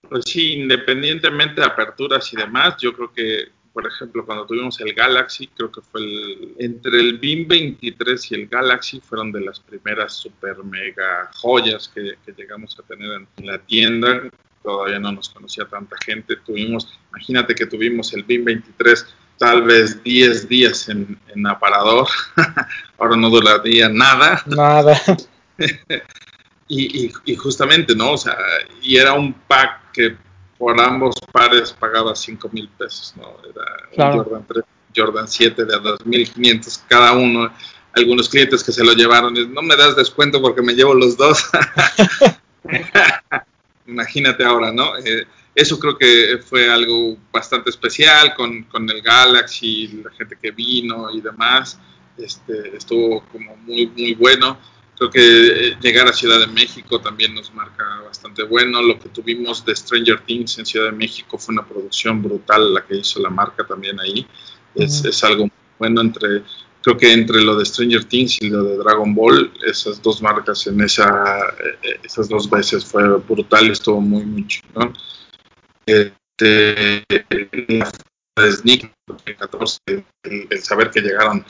Pues 0.09 0.25
sí, 0.25 0.53
independientemente 0.53 1.61
de 1.61 1.67
aperturas 1.67 2.31
y 2.33 2.37
demás, 2.37 2.75
yo 2.79 2.93
creo 2.93 3.11
que 3.11 3.47
por 3.73 3.87
ejemplo, 3.87 4.23
cuando 4.23 4.45
tuvimos 4.45 4.79
el 4.81 4.93
Galaxy, 4.93 5.47
creo 5.47 5.71
que 5.71 5.81
fue 5.81 6.01
el, 6.01 6.55
entre 6.59 6.99
el 6.99 7.17
BIM 7.17 7.47
23 7.47 8.31
y 8.31 8.35
el 8.35 8.47
Galaxy 8.47 9.01
fueron 9.01 9.31
de 9.31 9.41
las 9.41 9.59
primeras 9.59 10.13
super 10.13 10.63
mega 10.63 11.31
joyas 11.33 11.87
que, 11.87 12.15
llegamos 12.37 12.77
a 12.79 12.83
tener 12.83 13.09
en 13.37 13.47
la 13.47 13.57
tienda. 13.57 14.29
Todavía 14.63 14.99
no 14.99 15.11
nos 15.11 15.29
conocía 15.29 15.65
tanta 15.65 15.95
gente. 16.03 16.37
Tuvimos, 16.37 16.97
imagínate 17.09 17.53
que 17.53 17.65
tuvimos 17.65 18.13
el 18.13 18.23
BIM 18.23 18.45
23 18.45 19.05
tal 19.37 19.63
vez 19.63 20.01
10 20.03 20.47
días 20.47 20.87
en, 20.89 21.19
en 21.27 21.47
aparador. 21.47 22.07
Ahora 22.97 23.17
no 23.17 23.29
duraría 23.29 23.89
nada. 23.89 24.41
Nada. 24.45 24.99
y, 26.67 27.05
y, 27.05 27.13
y 27.25 27.35
justamente, 27.35 27.95
¿no? 27.95 28.13
O 28.13 28.17
sea, 28.17 28.37
y 28.81 28.95
era 28.95 29.13
un 29.13 29.33
pack 29.33 29.91
que 29.91 30.15
por 30.57 30.79
ambos 30.79 31.15
pares 31.31 31.73
pagaba 31.73 32.15
5 32.15 32.49
mil 32.53 32.69
pesos, 32.69 33.13
¿no? 33.17 33.35
Era 33.43 34.13
Jordan 34.13 34.45
3, 34.47 34.63
Jordan 34.95 35.27
7 35.27 35.65
de 35.65 35.73
2.500 35.75 36.81
cada 36.87 37.11
uno. 37.13 37.53
Algunos 37.93 38.29
clientes 38.29 38.63
que 38.63 38.71
se 38.71 38.83
lo 38.83 38.93
llevaron, 38.93 39.33
no 39.53 39.61
me 39.61 39.75
das 39.75 39.95
descuento 39.95 40.41
porque 40.41 40.61
me 40.61 40.73
llevo 40.73 40.93
los 40.93 41.17
dos. 41.17 41.49
Imagínate 43.87 44.43
ahora, 44.43 44.71
¿no? 44.71 44.97
Eh, 44.97 45.27
eso 45.55 45.79
creo 45.79 45.97
que 45.97 46.39
fue 46.43 46.69
algo 46.69 47.17
bastante 47.31 47.69
especial 47.69 48.33
con, 48.35 48.63
con, 48.63 48.89
el 48.89 49.01
Galaxy, 49.01 50.01
la 50.03 50.11
gente 50.11 50.37
que 50.41 50.51
vino 50.51 51.11
y 51.11 51.21
demás. 51.21 51.79
Este, 52.17 52.75
estuvo 52.75 53.23
como 53.31 53.55
muy, 53.57 53.87
muy 53.87 54.13
bueno 54.13 54.57
Creo 54.97 55.09
que 55.09 55.69
eh, 55.69 55.77
llegar 55.81 56.07
a 56.07 56.13
Ciudad 56.13 56.39
de 56.39 56.47
México 56.47 57.01
también 57.01 57.33
nos 57.33 57.53
marca 57.53 57.83
bastante 58.05 58.43
bueno. 58.43 58.81
Lo 58.81 58.99
que 58.99 59.09
tuvimos 59.09 59.65
de 59.65 59.75
Stranger 59.75 60.21
Things 60.21 60.59
en 60.59 60.65
Ciudad 60.65 60.87
de 60.87 60.91
México 60.91 61.37
fue 61.37 61.53
una 61.53 61.65
producción 61.65 62.21
brutal, 62.21 62.73
la 62.73 62.85
que 62.85 62.97
hizo 62.97 63.19
la 63.19 63.29
marca 63.29 63.65
también 63.65 63.99
ahí. 63.99 64.25
Es, 64.75 65.03
es 65.03 65.23
algo 65.23 65.49
bueno 65.79 66.01
entre, 66.01 66.43
creo 66.83 66.97
que 66.97 67.13
entre 67.13 67.41
lo 67.41 67.55
de 67.55 67.65
Stranger 67.65 68.03
Things 68.03 68.41
y 68.41 68.49
lo 68.49 68.63
de 68.63 68.77
Dragon 68.77 69.15
Ball, 69.15 69.51
esas 69.65 70.01
dos 70.01 70.21
marcas 70.21 70.67
en 70.67 70.81
esa, 70.81 71.49
eh, 71.81 71.99
esas 72.03 72.27
dos 72.27 72.49
veces 72.49 72.85
fue 72.85 73.17
brutal, 73.19 73.71
estuvo 73.71 74.01
muy, 74.01 74.25
muy 74.25 74.45
chingón. 74.45 74.93
Este, 75.85 77.03
el 77.09 78.51
Sneak 78.51 78.91
14, 79.39 79.79
el 80.23 80.59
saber 80.61 80.91
que 80.91 81.01
llegaron 81.01 81.45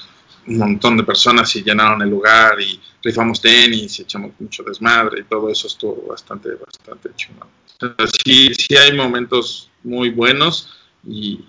un 0.46 0.58
montón 0.58 0.98
de 0.98 1.04
personas 1.04 1.56
y 1.56 1.64
llenaron 1.64 2.02
el 2.02 2.10
lugar 2.10 2.60
y 2.62 2.80
rifamos 3.02 3.42
tenis 3.42 4.00
y 4.00 4.02
echamos 4.04 4.34
mucho 4.40 4.62
desmadre 4.64 5.22
y 5.22 5.24
todo 5.24 5.50
eso 5.50 5.68
estuvo 5.68 6.08
bastante, 6.10 6.50
bastante 6.56 7.10
chingón. 7.16 7.48
sí, 8.24 8.54
sí 8.54 8.76
hay 8.76 8.96
momentos 8.96 9.72
muy 9.84 10.12
buenos 10.12 10.70
y, 11.06 11.44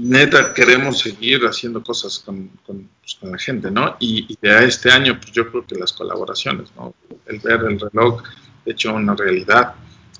neta 0.00 0.54
queremos 0.54 1.00
seguir 1.00 1.42
haciendo 1.42 1.82
cosas 1.82 2.18
con, 2.18 2.48
con, 2.64 2.88
pues, 3.00 3.18
la 3.20 3.38
gente, 3.38 3.70
¿no? 3.70 3.96
Y, 4.00 4.36
de 4.40 4.64
este 4.64 4.90
año, 4.90 5.18
pues 5.20 5.32
yo 5.32 5.50
creo 5.50 5.66
que 5.66 5.74
las 5.74 5.92
colaboraciones, 5.92 6.70
¿no? 6.76 6.94
El 7.26 7.38
ver 7.40 7.60
el 7.68 7.78
reloj 7.78 8.22
hecho 8.64 8.94
una 8.94 9.14
realidad, 9.14 9.74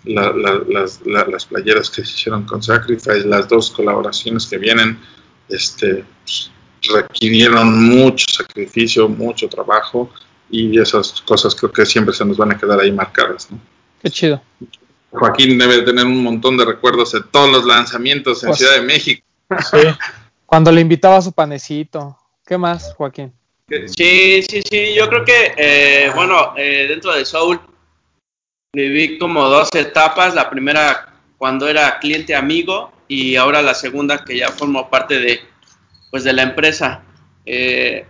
las, 0.04 1.00
las 1.04 1.46
playeras 1.46 1.90
que 1.90 2.04
se 2.04 2.12
hicieron 2.12 2.44
con 2.44 2.62
Sacrifice, 2.62 3.24
las 3.24 3.48
dos 3.48 3.70
colaboraciones 3.70 4.46
que 4.46 4.58
vienen, 4.58 4.98
este, 5.48 6.04
pues, 6.22 6.50
requirieron 6.92 7.88
mucho 7.88 8.26
sacrificio, 8.28 9.08
mucho 9.08 9.48
trabajo 9.48 10.10
y 10.50 10.78
esas 10.78 11.20
cosas 11.22 11.54
creo 11.54 11.72
que 11.72 11.86
siempre 11.86 12.14
se 12.14 12.24
nos 12.24 12.36
van 12.36 12.52
a 12.52 12.58
quedar 12.58 12.80
ahí 12.80 12.92
marcadas. 12.92 13.50
¿no? 13.50 13.58
Qué 14.02 14.10
chido. 14.10 14.42
Joaquín 15.10 15.58
debe 15.58 15.82
tener 15.82 16.04
un 16.04 16.22
montón 16.22 16.56
de 16.56 16.64
recuerdos 16.64 17.12
de 17.12 17.22
todos 17.22 17.50
los 17.50 17.64
lanzamientos 17.64 18.42
en 18.42 18.48
pues, 18.48 18.58
Ciudad 18.58 18.74
de 18.74 18.82
México. 18.82 19.25
Sí. 19.70 19.78
Cuando 20.44 20.70
le 20.70 20.80
invitaba 20.80 21.16
a 21.16 21.22
su 21.22 21.32
panecito. 21.32 22.16
¿Qué 22.46 22.56
más, 22.56 22.94
Joaquín? 22.94 23.32
Sí, 23.68 24.42
sí, 24.48 24.62
sí. 24.62 24.94
Yo 24.94 25.08
creo 25.08 25.24
que, 25.24 25.54
eh, 25.56 26.10
bueno, 26.14 26.54
eh, 26.56 26.86
dentro 26.88 27.12
de 27.14 27.24
Soul 27.24 27.60
viví 28.72 29.18
como 29.18 29.48
dos 29.48 29.68
etapas. 29.74 30.34
La 30.34 30.48
primera 30.48 31.14
cuando 31.38 31.68
era 31.68 31.98
cliente 31.98 32.34
amigo 32.34 32.92
y 33.08 33.36
ahora 33.36 33.62
la 33.62 33.74
segunda 33.74 34.24
que 34.24 34.38
ya 34.38 34.48
formo 34.50 34.88
parte 34.88 35.18
de, 35.18 35.40
pues 36.10 36.24
de 36.24 36.32
la 36.32 36.42
empresa. 36.42 37.02
Eh, 37.44 38.06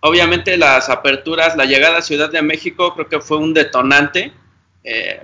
obviamente 0.00 0.56
las 0.56 0.88
aperturas, 0.88 1.56
la 1.56 1.64
llegada 1.64 1.98
a 1.98 2.02
Ciudad 2.02 2.30
de 2.30 2.42
México 2.42 2.94
creo 2.94 3.08
que 3.08 3.20
fue 3.20 3.38
un 3.38 3.54
detonante. 3.54 4.32
Eh, 4.84 5.22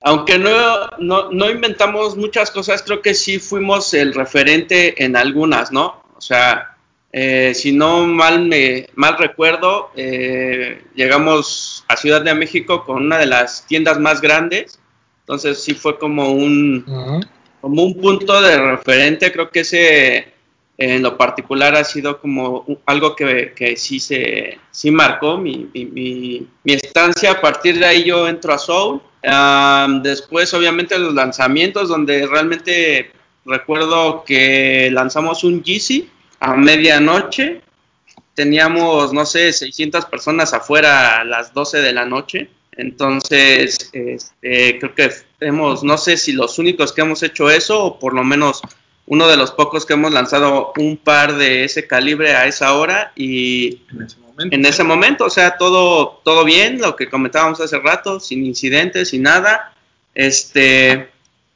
aunque 0.00 0.38
no, 0.38 1.30
no, 1.30 1.50
inventamos 1.50 2.16
muchas 2.16 2.50
cosas, 2.50 2.82
creo 2.82 3.02
que 3.02 3.14
sí 3.14 3.38
fuimos 3.38 3.92
el 3.94 4.14
referente 4.14 5.02
en 5.04 5.16
algunas, 5.16 5.72
¿no? 5.72 6.02
O 6.16 6.20
sea, 6.20 6.76
eh, 7.12 7.52
si 7.54 7.72
no 7.72 8.06
mal, 8.06 8.46
me, 8.46 8.86
mal 8.94 9.18
recuerdo, 9.18 9.90
llegamos 10.94 11.84
a 11.88 11.96
Ciudad 11.96 12.22
de 12.22 12.34
México 12.34 12.84
con 12.84 13.04
una 13.04 13.18
de 13.18 13.26
las 13.26 13.66
tiendas 13.66 13.98
más 13.98 14.20
grandes, 14.20 14.78
entonces 15.20 15.62
sí 15.62 15.74
fue 15.74 15.98
como 15.98 16.30
un, 16.32 16.84
como 17.60 17.82
un 17.82 18.00
punto 18.00 18.40
de 18.40 18.56
referente, 18.56 19.32
creo 19.32 19.50
que 19.50 19.60
ese 19.60 20.38
en 20.78 21.02
lo 21.02 21.18
particular 21.18 21.74
ha 21.74 21.82
sido 21.82 22.20
como 22.20 22.64
algo 22.86 23.16
que, 23.16 23.52
que 23.54 23.76
sí 23.76 23.98
se 23.98 24.58
sí 24.70 24.92
marcó 24.92 25.36
mi, 25.36 25.68
mi, 25.74 26.46
mi, 26.62 26.72
estancia. 26.72 27.32
A 27.32 27.40
partir 27.40 27.80
de 27.80 27.84
ahí 27.84 28.04
yo 28.04 28.28
entro 28.28 28.54
a 28.54 28.58
Soul. 28.58 29.02
Después, 30.02 30.52
obviamente, 30.54 30.98
los 30.98 31.14
lanzamientos, 31.14 31.88
donde 31.88 32.26
realmente 32.26 33.12
recuerdo 33.44 34.24
que 34.24 34.90
lanzamos 34.92 35.44
un 35.44 35.62
Yeezy 35.62 36.08
a 36.40 36.54
medianoche. 36.54 37.62
Teníamos, 38.34 39.12
no 39.12 39.26
sé, 39.26 39.52
600 39.52 40.04
personas 40.06 40.52
afuera 40.54 41.20
a 41.20 41.24
las 41.24 41.52
12 41.52 41.78
de 41.78 41.92
la 41.92 42.04
noche. 42.04 42.50
Entonces, 42.72 43.90
este, 43.92 44.78
creo 44.78 44.94
que 44.94 45.10
hemos, 45.40 45.82
no 45.82 45.98
sé 45.98 46.16
si 46.16 46.32
los 46.32 46.58
únicos 46.60 46.92
que 46.92 47.00
hemos 47.00 47.22
hecho 47.24 47.50
eso, 47.50 47.84
o 47.84 47.98
por 47.98 48.14
lo 48.14 48.22
menos 48.22 48.62
uno 49.06 49.26
de 49.26 49.36
los 49.36 49.50
pocos 49.50 49.84
que 49.84 49.94
hemos 49.94 50.12
lanzado 50.12 50.72
un 50.76 50.96
par 50.96 51.36
de 51.36 51.64
ese 51.64 51.86
calibre 51.86 52.34
a 52.36 52.46
esa 52.46 52.74
hora 52.74 53.12
y 53.16 53.80
o 55.24 55.30
sea, 55.30 55.56
todo, 55.56 56.20
todo 56.24 56.44
bien, 56.44 56.80
lo 56.80 56.96
que 56.96 57.08
comentábamos 57.08 57.60
hace 57.60 57.78
rato, 57.78 58.20
sin 58.20 58.44
incidentes, 58.44 59.08
sin 59.08 59.22
nada. 59.22 59.72
Este, 60.14 61.08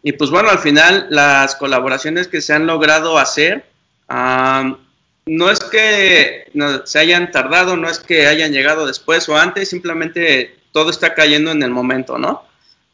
y 0.03 0.13
pues 0.13 0.31
bueno, 0.31 0.51
al 0.51 0.59
final 0.59 1.07
las 1.11 1.55
colaboraciones 1.57 2.29
que 2.29 2.41
se 2.41 2.53
han 2.53 2.67
logrado 2.67 3.19
hacer, 3.19 3.65
no 4.09 5.51
es 5.51 5.61
que 5.61 6.51
se 6.85 6.99
hayan 6.99 7.31
tardado, 7.31 7.77
no 7.77 7.89
es 7.89 8.01
que 8.01 8.27
hayan 8.27 8.53
llegado 8.53 8.87
después 8.87 9.29
o 9.29 9.37
antes, 9.37 9.71
simplemente 9.71 10.57
todo 10.73 10.91
está 10.91 11.15
cayendo 11.15 11.53
en 11.53 11.63
el 11.63 11.71
momento, 11.71 12.19
¿no? 12.19 12.43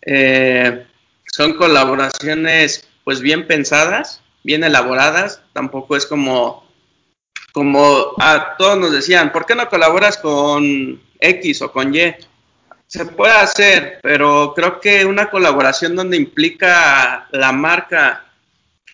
Eh, 0.03 0.87
son 1.27 1.55
colaboraciones 1.55 2.87
pues 3.05 3.21
bien 3.21 3.47
pensadas, 3.47 4.21
bien 4.43 4.65
elaboradas, 4.65 5.41
tampoco 5.55 5.97
es 5.97 6.05
como, 6.05 6.68
como 7.59 8.13
a 8.21 8.55
todos 8.57 8.79
nos 8.79 8.93
decían, 8.93 9.33
¿por 9.33 9.45
qué 9.45 9.57
no 9.57 9.69
colaboras 9.69 10.17
con 10.17 11.03
X 11.19 11.61
o 11.63 11.73
con 11.73 11.93
Y? 11.93 12.15
Se 12.87 13.05
puede 13.05 13.33
hacer, 13.33 13.99
pero 14.01 14.53
creo 14.55 14.79
que 14.79 15.05
una 15.05 15.29
colaboración 15.29 15.97
donde 15.97 16.17
implica 16.17 17.27
la 17.33 17.51
marca 17.51 18.27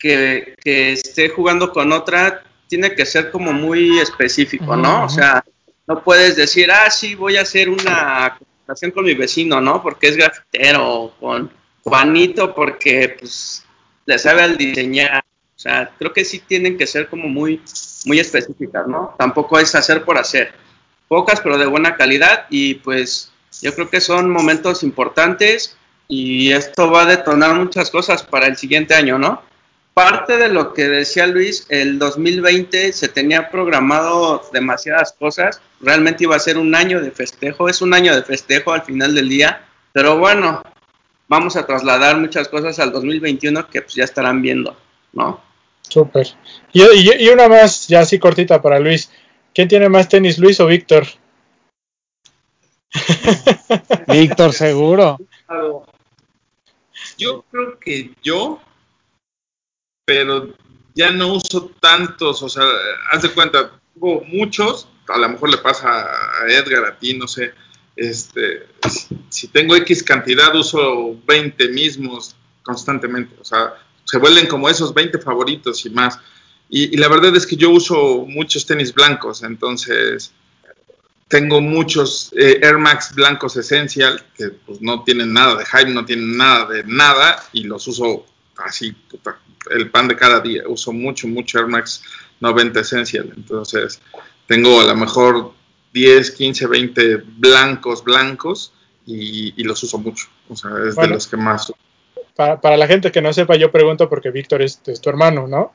que, 0.01 0.55
esté 0.65 1.29
jugando 1.29 1.75
con 1.75 1.93
otra, 1.93 2.43
tiene 2.67 2.95
que 2.95 3.05
ser 3.05 3.31
como 3.31 3.53
muy 3.53 3.99
específico, 3.99 4.77
¿no? 4.77 5.05
O 5.05 5.09
sea, 5.11 5.45
no 5.87 6.03
puedes 6.03 6.35
decir, 6.35 6.71
ah, 6.73 6.91
sí, 6.91 7.15
voy 7.15 7.37
a 7.37 7.43
hacer 7.43 7.69
una 7.69 8.39
colaboración 8.39 8.93
con 8.93 9.05
mi 9.05 9.13
vecino, 9.13 9.61
¿no? 9.61 9.83
Porque 9.83 10.09
es 10.09 10.17
grafitero, 10.17 10.91
o 10.91 11.11
con 11.17 11.53
Juanito, 11.83 12.55
porque 12.55 13.15
pues 13.19 13.63
le 14.07 14.19
sabe 14.19 14.41
al 14.41 14.57
diseñar, 14.57 15.23
o 15.55 15.59
sea, 15.59 15.93
creo 15.99 16.15
que 16.15 16.25
sí 16.25 16.39
tienen 16.39 16.79
que 16.79 16.87
ser 16.87 17.11
como 17.11 17.29
muy, 17.29 17.61
muy 18.05 18.19
específicas, 18.19 18.87
¿no? 18.87 19.15
Tampoco 19.19 19.59
es 19.59 19.75
hacer 19.75 20.05
por 20.05 20.19
hacer. 20.19 20.53
Pocas, 21.09 21.41
pero 21.41 21.59
de 21.59 21.67
buena 21.67 21.97
calidad 21.97 22.47
y 22.51 22.75
pues 22.75 23.33
yo 23.63 23.75
creo 23.75 23.91
que 23.91 24.01
son 24.01 24.31
momentos 24.31 24.83
importantes 24.83 25.77
y 26.09 26.53
esto 26.53 26.91
va 26.91 27.03
a 27.03 27.07
detonar 27.07 27.55
muchas 27.55 27.91
cosas 27.91 28.23
para 28.23 28.47
el 28.47 28.57
siguiente 28.57 28.95
año, 28.95 29.19
¿no? 29.19 29.43
parte 29.95 30.37
de 30.37 30.49
lo 30.49 30.75
que 30.75 30.89
decía 30.89 31.27
Luis, 31.29 31.67
el 31.69 32.01
2020 32.01 32.93
se 32.93 33.09
tenía 33.09 33.49
programado 33.49 34.43
demasiadas 34.53 35.13
cosas, 35.13 35.63
realmente 35.81 36.25
iba 36.25 36.35
a 36.35 36.41
ser 36.41 36.59
un 36.59 36.75
año 36.75 37.01
de 37.01 37.13
festejo, 37.13 37.69
es 37.69 37.81
un 37.81 37.95
año 37.95 38.15
de 38.15 38.25
festejo 38.25 38.73
al 38.73 38.83
final 38.83 39.15
del 39.15 39.29
día, 39.29 39.65
pero 39.93 40.19
bueno, 40.19 40.63
vamos 41.29 41.57
a 41.57 41.65
trasladar 41.65 42.19
muchas 42.19 42.49
cosas 42.49 42.81
al 42.81 42.91
2021 42.91 43.69
que 43.69 43.83
pues 43.83 43.95
ya 43.95 44.03
estarán 44.03 44.43
viendo, 44.43 44.77
¿no? 45.13 45.41
Súper. 45.95 46.27
Y, 46.73 46.83
y, 46.83 47.25
y, 47.25 47.29
una 47.29 47.49
más, 47.49 47.87
ya 47.87 48.01
así 48.01 48.19
cortita 48.19 48.61
para 48.61 48.81
Luis. 48.81 49.13
¿Quién 49.55 49.69
tiene 49.69 49.89
más 49.89 50.09
tenis, 50.09 50.39
Luis 50.39 50.59
o 50.59 50.67
Víctor? 50.67 51.07
Víctor, 54.09 54.53
seguro. 54.53 55.19
Yo 57.17 57.45
creo 57.49 57.79
que 57.79 58.11
yo, 58.25 58.61
pero 60.05 60.53
ya 60.97 61.13
no 61.13 61.35
uso 61.35 61.71
tantos, 61.81 62.43
o 62.43 62.49
sea, 62.49 62.65
haz 63.13 63.23
de 63.23 63.31
cuenta, 63.31 63.79
hubo 63.95 64.25
muchos, 64.25 64.89
a 65.07 65.17
lo 65.17 65.29
mejor 65.29 65.49
le 65.49 65.59
pasa 65.59 65.91
a 65.91 66.49
Edgar, 66.49 66.87
a 66.87 66.99
ti, 66.99 67.17
no 67.17 67.29
sé, 67.29 67.55
este, 67.95 68.67
si 69.29 69.47
tengo 69.47 69.77
X 69.77 70.03
cantidad, 70.03 70.53
uso 70.57 71.17
20 71.25 71.69
mismos 71.69 72.35
constantemente, 72.65 73.37
o 73.41 73.45
sea, 73.45 73.75
se 74.15 74.21
vuelven 74.21 74.47
como 74.47 74.69
esos 74.69 74.95
20 74.95 75.19
favoritos 75.19 75.85
y 75.87 75.91
más. 75.91 76.21
Y, 76.71 76.95
y 76.95 76.97
la 76.99 77.09
verdad 77.09 77.35
es 77.35 77.49
que 77.49 77.57
yo 77.57 77.71
uso 77.71 78.25
muchos 78.29 78.65
tenis 78.65 78.95
blancos, 78.95 79.43
entonces 79.43 80.33
tengo 81.27 81.61
muchos 81.61 82.33
eh, 82.37 82.61
Air 82.63 82.79
Max 82.79 83.13
blancos 83.13 83.57
Essential 83.57 84.25
que 84.37 84.51
pues 84.51 84.81
no 84.81 85.03
tienen 85.03 85.33
nada 85.33 85.57
de 85.57 85.65
hype, 85.65 85.91
no 85.91 86.05
tienen 86.05 86.37
nada 86.37 86.67
de 86.67 86.85
nada 86.85 87.43
y 87.53 87.65
los 87.65 87.89
uso 87.89 88.25
así, 88.57 88.93
puta, 88.93 89.37
el 89.71 89.91
pan 89.91 90.07
de 90.07 90.15
cada 90.15 90.39
día. 90.39 90.63
Uso 90.69 90.93
mucho, 90.93 91.27
mucho 91.27 91.59
Air 91.59 91.67
Max 91.67 92.05
90 92.39 92.79
Essential. 92.79 93.33
Entonces, 93.37 94.01
tengo 94.47 94.81
a 94.81 94.85
lo 94.85 94.95
mejor 94.95 95.55
10, 95.93 96.31
15, 96.31 96.69
20 96.69 97.17
blancos, 97.39 98.05
blancos 98.05 98.73
y, 99.05 99.61
y 99.61 99.65
los 99.65 99.83
uso 99.83 99.99
mucho. 99.99 100.29
O 100.49 100.55
sea, 100.55 100.71
es 100.87 100.95
bueno, 100.95 101.09
de 101.09 101.15
los 101.15 101.27
que 101.27 101.37
más. 101.37 101.73
Para, 102.35 102.61
para, 102.61 102.77
la 102.77 102.87
gente 102.87 103.13
que 103.13 103.23
no 103.23 103.33
sepa, 103.33 103.57
yo 103.57 103.71
pregunto 103.71 104.09
porque 104.09 104.31
Víctor 104.31 104.63
es, 104.63 104.81
es 104.87 105.01
tu 105.01 105.09
hermano, 105.11 105.47
¿no? 105.47 105.73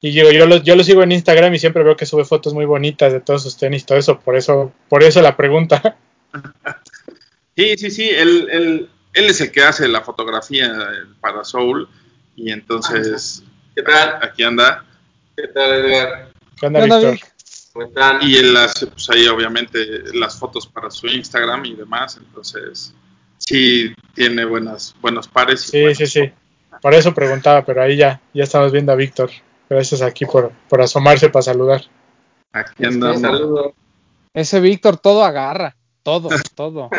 Y 0.00 0.12
yo, 0.12 0.32
yo, 0.32 0.46
lo, 0.46 0.56
yo 0.56 0.74
lo 0.74 0.82
sigo 0.82 1.04
en 1.04 1.12
Instagram 1.12 1.54
y 1.54 1.60
siempre 1.60 1.84
veo 1.84 1.96
que 1.96 2.06
sube 2.06 2.24
fotos 2.24 2.54
muy 2.54 2.64
bonitas 2.64 3.12
de 3.12 3.20
todos 3.20 3.44
sus 3.44 3.56
tenis, 3.56 3.86
todo 3.86 3.98
eso, 3.98 4.18
por 4.18 4.36
eso, 4.36 4.72
por 4.88 5.04
eso 5.04 5.22
la 5.22 5.36
pregunta. 5.36 5.96
Sí, 7.54 7.76
sí, 7.76 7.90
sí, 7.90 8.08
él, 8.08 8.48
él, 8.50 8.90
él 9.12 9.24
es 9.26 9.42
el 9.42 9.52
que 9.52 9.62
hace 9.62 9.86
la 9.86 10.00
fotografía 10.00 10.74
para 11.20 11.44
Soul 11.44 11.86
y 12.34 12.50
entonces, 12.50 13.42
¿qué 13.74 13.82
tal? 13.82 14.18
Aquí 14.22 14.42
anda. 14.42 14.86
¿Qué 15.36 15.48
tal, 15.48 15.70
Edgar? 15.74 16.32
¿Qué 16.58 16.66
onda, 16.66 16.80
Víctor? 16.80 17.18
¿Cómo 17.72 17.86
están? 17.86 18.18
Y 18.22 18.36
él 18.36 18.56
hace, 18.56 18.86
pues 18.86 19.08
ahí 19.10 19.26
obviamente 19.26 19.86
las 20.14 20.38
fotos 20.38 20.66
para 20.66 20.90
su 20.90 21.06
Instagram 21.06 21.66
y 21.66 21.74
demás, 21.74 22.16
entonces 22.16 22.94
sí 23.46 23.94
tiene 24.14 24.44
buenas, 24.44 24.94
buenos 25.00 25.28
pares. 25.28 25.62
sí, 25.62 25.80
buenos 25.80 25.98
sí, 25.98 26.06
sí. 26.06 26.32
Por 26.80 26.94
eso 26.94 27.14
preguntaba, 27.14 27.64
pero 27.64 27.82
ahí 27.82 27.96
ya, 27.96 28.20
ya 28.34 28.44
estamos 28.44 28.72
viendo 28.72 28.92
a 28.92 28.96
Víctor. 28.96 29.30
Gracias 29.68 30.02
aquí 30.02 30.26
por, 30.26 30.52
por 30.68 30.80
asomarse 30.80 31.30
para 31.30 31.42
saludar. 31.42 31.82
Aquí 32.52 32.84
andamos. 32.84 33.20
Saludo. 33.20 33.74
Ese 34.34 34.60
Víctor 34.60 34.96
todo 34.96 35.24
agarra, 35.24 35.76
todo, 36.02 36.30
todo. 36.54 36.90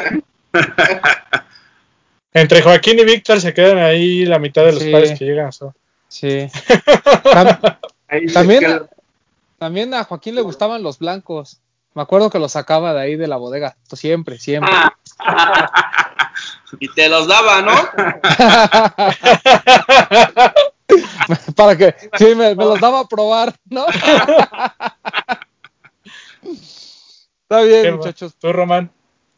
Entre 2.34 2.62
Joaquín 2.62 3.00
y 3.00 3.06
Víctor 3.06 3.42
se 3.42 3.54
quedan 3.54 3.78
ahí 3.80 4.26
la 4.26 4.40
mitad 4.40 4.66
de 4.66 4.74
los 4.74 4.84
sí. 4.84 4.92
pares 4.92 5.18
que 5.18 5.26
llegan. 5.26 5.52
So. 5.52 5.74
Sí. 6.08 6.48
Tam 7.24 7.58
también, 8.32 8.84
también 9.58 9.94
a 9.94 10.04
Joaquín 10.04 10.36
le 10.36 10.42
gustaban 10.42 10.84
los 10.84 11.00
blancos. 11.00 11.60
Me 11.96 12.02
acuerdo 12.02 12.30
que 12.30 12.40
los 12.40 12.52
sacaba 12.54 12.94
de 12.94 13.02
ahí 13.02 13.16
de 13.16 13.28
la 13.28 13.38
bodega. 13.38 13.76
Siempre, 13.92 14.40
siempre. 14.40 14.72
Y 16.80 16.94
te 16.94 17.10
los 17.10 17.28
daba, 17.28 17.62
¿no? 17.62 17.74
Para 21.56 21.78
que, 21.78 21.96
sí, 22.18 22.36
me, 22.36 22.56
me, 22.56 22.66
los 22.66 22.80
daba 22.80 23.02
a 23.02 23.08
probar, 23.08 23.54
¿no? 23.70 23.86
Está 27.44 27.62
bien, 27.62 27.84
¿Qué, 27.84 27.92
muchachos. 27.92 28.36
¿Tú, 28.40 28.52
Román? 28.52 28.92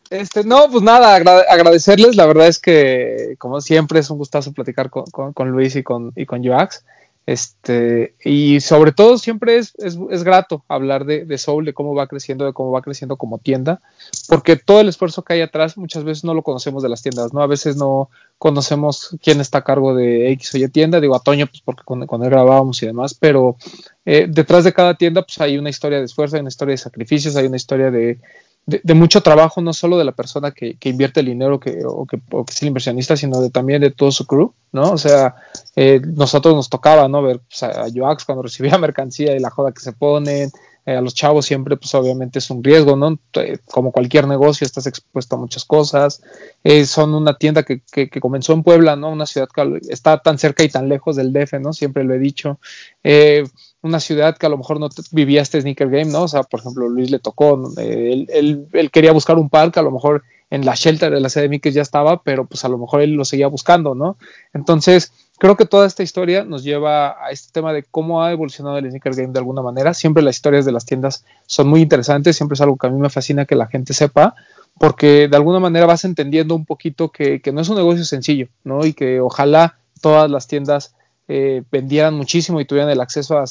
Este, 0.09 0.43
no, 0.43 0.69
pues 0.69 0.83
nada, 0.83 1.15
agra 1.15 1.39
agradecerles. 1.49 2.15
La 2.15 2.25
verdad 2.25 2.47
es 2.47 2.59
que, 2.59 3.35
como 3.39 3.61
siempre, 3.61 3.99
es 3.99 4.09
un 4.09 4.17
gustazo 4.17 4.53
platicar 4.53 4.89
con, 4.89 5.05
con, 5.05 5.33
con 5.33 5.49
Luis 5.49 5.75
y 5.75 5.83
con, 5.83 6.11
y 6.15 6.25
con 6.25 6.45
Joax. 6.45 6.85
Este, 7.25 8.13
y 8.23 8.61
sobre 8.61 8.91
todo 8.91 9.17
siempre 9.17 9.57
es, 9.57 9.73
es, 9.79 9.97
es 10.11 10.23
grato 10.23 10.63
hablar 10.67 11.05
de, 11.05 11.25
de, 11.25 11.37
Soul, 11.39 11.65
de 11.65 11.73
cómo 11.73 11.95
va 11.95 12.05
creciendo, 12.05 12.45
de 12.45 12.53
cómo 12.53 12.69
va 12.69 12.83
creciendo 12.83 13.17
como 13.17 13.39
tienda, 13.39 13.81
porque 14.29 14.57
todo 14.57 14.79
el 14.79 14.89
esfuerzo 14.89 15.23
que 15.23 15.33
hay 15.33 15.41
atrás 15.41 15.75
muchas 15.75 16.03
veces 16.03 16.23
no 16.23 16.35
lo 16.35 16.43
conocemos 16.43 16.83
de 16.83 16.89
las 16.89 17.01
tiendas, 17.01 17.33
¿no? 17.33 17.41
A 17.41 17.47
veces 17.47 17.77
no 17.77 18.09
conocemos 18.37 19.17
quién 19.23 19.41
está 19.41 19.59
a 19.59 19.63
cargo 19.63 19.95
de 19.95 20.31
X 20.33 20.53
o 20.53 20.57
Y 20.59 20.67
tienda, 20.67 20.99
digo 20.99 21.15
a 21.15 21.23
Toño, 21.23 21.47
pues 21.47 21.61
porque 21.65 21.83
con, 21.83 22.05
con 22.05 22.23
él 22.23 22.29
grabábamos 22.29 22.83
y 22.83 22.85
demás, 22.85 23.15
pero 23.15 23.57
eh, 24.05 24.27
detrás 24.29 24.63
de 24.63 24.73
cada 24.73 24.93
tienda 24.93 25.23
pues 25.23 25.41
hay 25.41 25.57
una 25.57 25.71
historia 25.71 25.97
de 25.97 26.05
esfuerzo, 26.05 26.35
hay 26.35 26.41
una 26.41 26.49
historia 26.49 26.73
de 26.73 26.77
sacrificios, 26.77 27.35
hay 27.35 27.47
una 27.47 27.57
historia 27.57 27.89
de, 27.89 28.19
de, 28.65 28.93
mucho 28.95 29.21
trabajo, 29.21 29.61
no 29.61 29.73
solo 29.73 29.97
de 29.97 30.03
la 30.03 30.11
persona 30.11 30.51
que, 30.51 30.77
que 30.77 30.89
invierte 30.89 31.19
el 31.19 31.27
dinero 31.27 31.59
que, 31.59 31.83
o, 31.85 32.05
que, 32.05 32.19
o, 32.31 32.45
que, 32.45 32.51
es 32.51 32.61
el 32.61 32.69
inversionista, 32.69 33.15
sino 33.15 33.39
de, 33.39 33.51
también 33.51 33.81
de 33.81 33.91
todo 33.91 34.11
su 34.11 34.25
crew, 34.25 34.53
¿no? 34.71 34.91
O 34.91 34.97
sea, 34.97 35.35
eh, 35.75 36.01
nosotros 36.03 36.55
nos 36.55 36.69
tocaba, 36.69 37.07
¿no? 37.07 37.21
Ver 37.21 37.41
pues, 37.47 37.61
a 37.63 37.85
Joax 37.93 38.25
cuando 38.25 38.41
recibía 38.43 38.77
mercancía 38.77 39.35
y 39.35 39.39
la 39.39 39.51
joda 39.51 39.71
que 39.71 39.81
se 39.81 39.93
ponen, 39.93 40.49
eh, 40.87 40.95
a 40.95 41.01
los 41.01 41.15
chavos 41.15 41.45
siempre, 41.45 41.77
pues 41.77 41.93
obviamente 41.95 42.37
es 42.37 42.49
un 42.51 42.63
riesgo, 42.63 42.95
¿no? 42.95 43.19
Como 43.65 43.91
cualquier 43.91 44.27
negocio, 44.27 44.65
estás 44.65 44.85
expuesto 44.85 45.35
a 45.35 45.39
muchas 45.39 45.65
cosas. 45.65 46.21
Eh, 46.63 46.85
son 46.85 47.15
una 47.15 47.37
tienda 47.37 47.63
que, 47.63 47.81
que, 47.91 48.07
que, 48.07 48.19
comenzó 48.19 48.53
en 48.53 48.61
Puebla, 48.61 48.95
¿no? 48.95 49.09
Una 49.09 49.25
ciudad 49.25 49.47
que 49.53 49.79
está 49.89 50.19
tan 50.19 50.37
cerca 50.37 50.63
y 50.63 50.69
tan 50.69 50.87
lejos 50.87 51.15
del 51.15 51.33
DF, 51.33 51.53
¿no? 51.59 51.73
Siempre 51.73 52.03
lo 52.03 52.13
he 52.13 52.19
dicho. 52.19 52.59
Eh, 53.03 53.45
una 53.85 53.99
ciudad 53.99 54.37
que 54.37 54.45
a 54.45 54.49
lo 54.49 54.57
mejor 54.57 54.79
no 54.79 54.89
vivía 55.11 55.41
este 55.41 55.61
sneaker 55.61 55.89
game, 55.89 56.11
¿no? 56.11 56.23
O 56.23 56.27
sea, 56.27 56.43
por 56.43 56.59
ejemplo, 56.59 56.89
Luis 56.89 57.11
le 57.11 57.19
tocó, 57.19 57.71
él, 57.77 58.27
él, 58.29 58.67
él, 58.73 58.91
quería 58.91 59.11
buscar 59.11 59.37
un 59.37 59.49
parque, 59.49 59.79
a 59.79 59.83
lo 59.83 59.91
mejor 59.91 60.23
en 60.49 60.65
la 60.65 60.73
shelter 60.75 61.13
de 61.13 61.19
la 61.19 61.29
sede 61.29 61.47
de 61.47 61.71
ya 61.71 61.81
estaba, 61.81 62.23
pero 62.23 62.45
pues 62.45 62.65
a 62.65 62.69
lo 62.69 62.77
mejor 62.77 63.01
él 63.01 63.13
lo 63.13 63.25
seguía 63.25 63.47
buscando, 63.47 63.93
¿no? 63.93 64.17
Entonces, 64.53 65.11
creo 65.37 65.55
que 65.55 65.65
toda 65.65 65.85
esta 65.85 66.03
historia 66.03 66.43
nos 66.45 66.63
lleva 66.63 67.23
a 67.23 67.29
este 67.31 67.51
tema 67.51 67.73
de 67.73 67.83
cómo 67.83 68.23
ha 68.23 68.31
evolucionado 68.31 68.77
el 68.77 68.89
sneaker 68.89 69.15
game 69.15 69.33
de 69.33 69.39
alguna 69.39 69.61
manera. 69.61 69.93
Siempre 69.93 70.23
las 70.23 70.35
historias 70.35 70.65
de 70.65 70.71
las 70.71 70.85
tiendas 70.85 71.25
son 71.45 71.67
muy 71.67 71.81
interesantes, 71.81 72.35
siempre 72.35 72.55
es 72.55 72.61
algo 72.61 72.77
que 72.77 72.87
a 72.87 72.89
mí 72.89 72.99
me 72.99 73.09
fascina 73.09 73.45
que 73.45 73.55
la 73.55 73.67
gente 73.67 73.93
sepa, 73.93 74.35
porque 74.79 75.27
de 75.27 75.37
alguna 75.37 75.59
manera 75.59 75.85
vas 75.85 76.05
entendiendo 76.05 76.55
un 76.55 76.65
poquito 76.65 77.09
que, 77.09 77.41
que 77.41 77.51
no 77.51 77.61
es 77.61 77.69
un 77.69 77.75
negocio 77.75 78.03
sencillo, 78.03 78.47
¿no? 78.63 78.85
Y 78.85 78.93
que 78.93 79.19
ojalá 79.19 79.77
todas 80.01 80.29
las 80.29 80.47
tiendas 80.47 80.95
eh, 81.27 81.63
vendieran 81.71 82.13
muchísimo 82.13 82.61
y 82.61 82.65
tuvieran 82.65 82.91
el 82.91 83.01
acceso 83.01 83.39
a, 83.39 83.45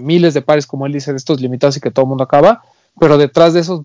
miles 0.00 0.34
de 0.34 0.42
pares, 0.42 0.66
como 0.66 0.86
él 0.86 0.92
dice, 0.92 1.12
de 1.12 1.18
estos 1.18 1.40
limitados 1.40 1.76
y 1.76 1.80
que 1.80 1.90
todo 1.90 2.04
el 2.04 2.08
mundo 2.08 2.24
acaba, 2.24 2.62
pero 2.98 3.18
detrás 3.18 3.54
de 3.54 3.60
esos, 3.60 3.82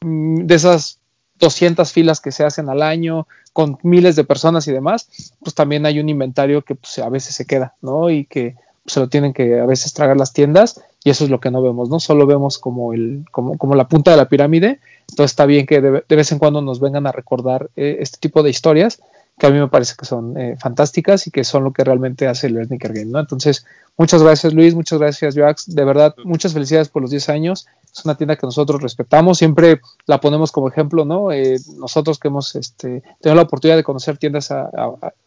de 0.00 0.54
esas 0.54 0.98
200 1.38 1.92
filas 1.92 2.20
que 2.20 2.32
se 2.32 2.44
hacen 2.44 2.68
al 2.68 2.82
año, 2.82 3.26
con 3.52 3.78
miles 3.82 4.16
de 4.16 4.24
personas 4.24 4.66
y 4.66 4.72
demás, 4.72 5.08
pues 5.40 5.54
también 5.54 5.86
hay 5.86 6.00
un 6.00 6.08
inventario 6.08 6.62
que 6.62 6.74
pues, 6.74 6.98
a 6.98 7.08
veces 7.08 7.34
se 7.34 7.46
queda, 7.46 7.74
¿no? 7.82 8.10
Y 8.10 8.24
que 8.24 8.56
pues, 8.82 8.94
se 8.94 9.00
lo 9.00 9.08
tienen 9.08 9.32
que 9.32 9.60
a 9.60 9.66
veces 9.66 9.92
tragar 9.92 10.16
las 10.16 10.32
tiendas, 10.32 10.82
y 11.04 11.10
eso 11.10 11.24
es 11.24 11.30
lo 11.30 11.40
que 11.40 11.50
no 11.50 11.62
vemos, 11.62 11.88
¿no? 11.88 12.00
Solo 12.00 12.26
vemos 12.26 12.58
como, 12.58 12.92
el, 12.92 13.24
como, 13.30 13.56
como 13.58 13.74
la 13.74 13.88
punta 13.88 14.10
de 14.10 14.16
la 14.16 14.28
pirámide, 14.28 14.80
entonces 15.08 15.32
está 15.32 15.46
bien 15.46 15.66
que 15.66 15.80
de, 15.80 16.04
de 16.08 16.16
vez 16.16 16.32
en 16.32 16.38
cuando 16.38 16.62
nos 16.62 16.80
vengan 16.80 17.06
a 17.06 17.12
recordar 17.12 17.70
eh, 17.76 17.98
este 18.00 18.18
tipo 18.18 18.42
de 18.42 18.50
historias, 18.50 19.00
que 19.38 19.46
a 19.46 19.50
mí 19.50 19.58
me 19.58 19.68
parece 19.68 19.94
que 19.98 20.04
son 20.04 20.38
eh, 20.38 20.56
fantásticas 20.60 21.26
y 21.26 21.30
que 21.30 21.42
son 21.42 21.64
lo 21.64 21.72
que 21.72 21.82
realmente 21.82 22.28
hace 22.28 22.46
el 22.46 22.64
Sneaker 22.64 22.92
Game, 22.92 23.10
¿no? 23.10 23.18
Entonces, 23.18 23.66
muchas 23.96 24.22
gracias 24.22 24.54
Luis, 24.54 24.74
muchas 24.74 24.98
gracias 25.00 25.34
Joax, 25.36 25.74
de 25.74 25.84
verdad, 25.84 26.14
muchas 26.24 26.52
felicidades 26.52 26.88
por 26.88 27.02
los 27.02 27.10
10 27.10 27.28
años, 27.30 27.66
es 27.92 28.04
una 28.04 28.16
tienda 28.16 28.36
que 28.36 28.46
nosotros 28.46 28.80
respetamos, 28.80 29.38
siempre 29.38 29.80
la 30.06 30.20
ponemos 30.20 30.52
como 30.52 30.68
ejemplo, 30.68 31.04
¿no? 31.04 31.32
Eh, 31.32 31.58
nosotros 31.76 32.18
que 32.18 32.28
hemos 32.28 32.54
este, 32.54 33.02
tenido 33.20 33.34
la 33.34 33.42
oportunidad 33.42 33.76
de 33.76 33.84
conocer 33.84 34.18
tiendas, 34.18 34.52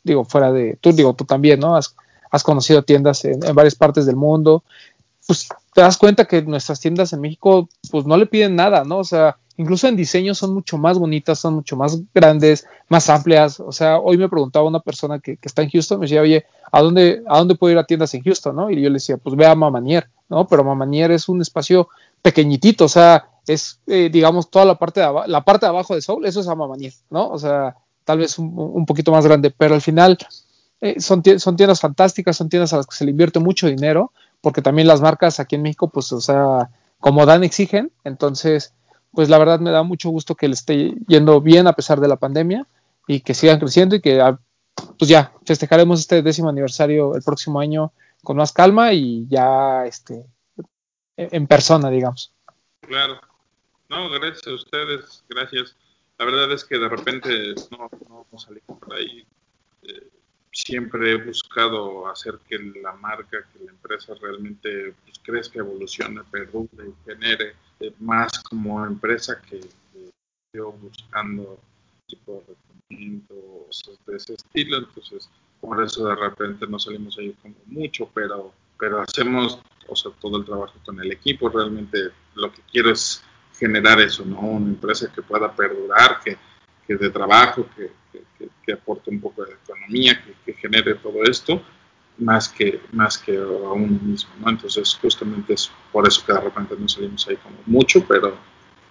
digo, 0.04 0.24
fuera 0.24 0.52
de, 0.52 0.78
tú, 0.80 0.94
digo, 0.94 1.14
tú 1.14 1.26
también, 1.26 1.60
¿no? 1.60 1.76
Has, 1.76 1.96
has 2.32 2.44
conocido 2.44 2.84
tiendas 2.84 3.26
en, 3.26 3.44
en 3.46 3.56
varias 3.56 3.76
partes 3.76 4.06
del 4.06 4.16
mundo, 4.16 4.64
pues 5.26 5.50
te 5.74 5.82
das 5.82 5.98
cuenta 5.98 6.26
que 6.26 6.42
nuestras 6.42 6.80
tiendas 6.80 7.12
en 7.12 7.20
México, 7.20 7.68
pues 7.92 8.06
no 8.06 8.16
le 8.16 8.26
piden 8.26 8.56
nada, 8.56 8.86
¿no? 8.86 9.00
O 9.00 9.04
sea, 9.04 9.38
incluso 9.58 9.88
en 9.88 9.96
diseño 9.96 10.34
son 10.34 10.54
mucho 10.54 10.78
más 10.78 10.98
bonitas, 10.98 11.40
son 11.40 11.56
mucho 11.56 11.76
más 11.76 12.00
grandes, 12.14 12.66
más 12.90 13.10
amplias. 13.10 13.60
O 13.60 13.72
sea, 13.72 14.00
hoy 14.00 14.18
me 14.18 14.30
preguntaba 14.30 14.66
una 14.68 14.80
persona 14.80 15.20
que, 15.20 15.38
que, 15.38 15.48
está 15.48 15.64
en 15.64 15.70
Houston, 15.70 16.00
me 16.00 16.06
decía, 16.06 16.22
oye, 16.22 16.46
¿a 16.72 16.82
dónde, 16.82 17.24
¿a 17.28 17.40
dónde 17.40 17.56
puedo 17.56 17.72
ir 17.72 17.78
a 17.78 17.86
tiendas 17.86 18.14
en 18.14 18.24
Houston? 18.24 18.56
¿no? 18.56 18.70
Y 18.70 18.82
yo 18.82 18.90
le 18.90 18.96
decía, 18.96 19.18
pues 19.18 19.36
ve 19.36 19.46
a 19.46 19.56
Mamanier, 19.56 20.10
¿no? 20.30 20.48
Pero 20.48 20.64
Mamanier 20.64 21.12
es 21.12 21.28
un 21.28 21.42
espacio 21.42 21.90
pequeñitito, 22.22 22.86
o 22.86 22.90
sea, 22.90 23.30
es, 23.46 23.80
eh, 23.88 24.10
digamos, 24.12 24.50
toda 24.50 24.66
la 24.66 24.76
parte, 24.76 25.02
de 25.02 25.10
la 25.28 25.44
parte 25.44 25.66
de 25.66 25.70
abajo 25.70 25.96
de 25.96 26.02
Soul, 26.02 26.26
eso 26.26 26.40
es 26.42 26.48
a 26.48 26.56
Mamanier, 26.56 26.94
¿no? 27.10 27.30
O 27.30 27.40
sea, 27.40 27.76
tal 28.04 28.20
vez 28.20 28.38
un, 28.38 28.54
un 28.56 28.86
poquito 28.86 29.12
más 29.12 29.26
grande, 29.26 29.52
pero 29.52 29.76
al 29.76 29.82
final 29.82 30.18
eh, 30.82 31.00
son, 31.00 31.24
son 31.40 31.56
tiendas 31.56 31.80
fantásticas, 31.80 32.38
son 32.38 32.50
tiendas 32.50 32.74
a 32.74 32.78
las 32.78 32.88
que 32.88 32.96
se 32.96 33.06
le 33.06 33.12
invierte 33.12 33.40
mucho 33.40 33.68
dinero, 33.68 34.12
porque 34.42 34.62
también 34.62 34.88
las 34.88 35.02
marcas 35.02 35.40
aquí 35.40 35.56
en 35.56 35.64
México, 35.64 35.90
pues, 35.90 36.12
o 36.12 36.22
sea, 36.22 36.70
como 37.00 37.26
dan, 37.26 37.44
exigen. 37.44 37.92
Entonces, 38.04 38.74
pues 39.12 39.30
la 39.30 39.38
verdad 39.38 39.60
me 39.60 39.72
da 39.72 39.84
mucho 39.84 40.10
gusto 40.10 40.36
que 40.36 40.48
le 40.48 40.54
esté 40.54 40.94
yendo 41.08 41.42
bien 41.42 41.68
a 41.68 41.74
pesar 41.74 42.00
de 42.00 42.08
la 42.08 42.18
pandemia 42.18 42.68
y 43.08 43.22
que 43.22 43.34
sigan 43.34 43.60
creciendo 43.60 43.96
y 43.96 44.02
que, 44.02 44.22
ah, 44.22 44.40
pues 44.98 45.10
ya, 45.10 45.34
festejaremos 45.46 46.00
este 46.00 46.22
décimo 46.22 46.50
aniversario 46.50 47.16
el 47.16 47.24
próximo 47.24 47.60
año 47.60 47.92
con 48.24 48.38
más 48.38 48.52
calma 48.52 48.94
y 48.94 49.28
ya, 49.28 49.86
este, 49.86 50.26
en 51.16 51.48
persona, 51.48 51.90
digamos. 51.90 52.34
Claro. 52.82 53.20
No, 53.90 54.10
gracias 54.10 54.48
a 54.48 54.54
ustedes, 54.54 55.24
gracias. 55.30 55.76
La 56.18 56.26
verdad 56.26 56.52
es 56.52 56.66
que 56.66 56.78
de 56.78 56.90
repente 56.90 57.56
no, 57.72 57.90
no 58.32 58.40
salimos 58.40 58.80
por 58.80 58.96
ahí. 58.96 59.26
Eh, 59.84 60.10
siempre 60.66 61.12
he 61.12 61.24
buscado 61.24 62.08
hacer 62.08 62.40
que 62.50 62.58
la 62.82 62.94
marca, 62.94 63.46
que 63.54 63.64
la 63.64 63.72
empresa 63.72 64.16
realmente 64.20 64.96
pues, 65.04 65.20
crezca, 65.20 65.60
evolucione, 65.60 66.22
perdure 66.32 66.88
y 66.88 67.10
genere 67.10 67.54
eh, 67.80 67.94
más 68.00 68.40
como 68.44 68.84
empresa 68.86 69.40
que, 69.42 69.62
yo 70.54 70.72
buscando 70.72 71.60
tipo 72.08 72.44
de 72.48 72.56
rendimiento 72.90 73.68
de 74.08 74.18
ese 74.18 74.34
estilo. 74.34 74.80
Entonces, 74.80 75.30
por 75.62 75.84
eso 75.84 76.08
de 76.08 76.16
repente 76.16 76.66
no 76.66 76.80
salimos 76.80 77.18
ahí 77.20 77.36
como 77.42 77.56
mucho, 77.68 78.10
pero, 78.14 78.52
pero 78.80 79.02
hacemos 79.02 79.60
o 79.88 79.96
sea, 79.96 80.12
todo 80.20 80.38
el 80.38 80.46
trabajo 80.46 80.74
con 80.84 81.00
el 81.00 81.12
equipo. 81.12 81.50
Realmente 81.50 82.10
lo 82.34 82.52
que 82.52 82.62
quiero 82.72 82.92
es 82.92 83.24
generar 83.60 84.00
eso, 84.00 84.26
¿no? 84.26 84.40
Una 84.40 84.70
empresa 84.70 85.12
que 85.14 85.22
pueda 85.22 85.56
perdurar, 85.56 86.20
que, 86.22 86.36
que 86.88 86.96
de 86.96 87.10
trabajo, 87.10 87.68
que, 87.76 87.92
que, 88.66 88.74
aporte 88.74 89.10
un 89.10 89.22
poco 89.22 89.46
de 89.46 89.54
economía, 89.54 90.22
que, 90.46 90.54
genere 90.54 90.96
todo 90.96 91.24
esto, 91.24 91.62
más 92.18 92.50
que, 92.50 92.82
más 92.92 93.18
que 93.18 93.38
a 93.38 93.72
uno 93.72 94.00
mismo, 94.02 94.32
¿no? 94.40 94.50
Entonces, 94.50 94.98
justamente 95.02 95.54
es 95.54 95.72
por 95.92 96.08
eso 96.08 96.26
que 96.26 96.34
de 96.34 96.42
repente 96.42 96.76
no 96.78 96.88
salimos 96.88 97.28
ahí 97.28 97.38
como 97.38 97.58
mucho, 97.66 98.04
pero, 98.06 98.38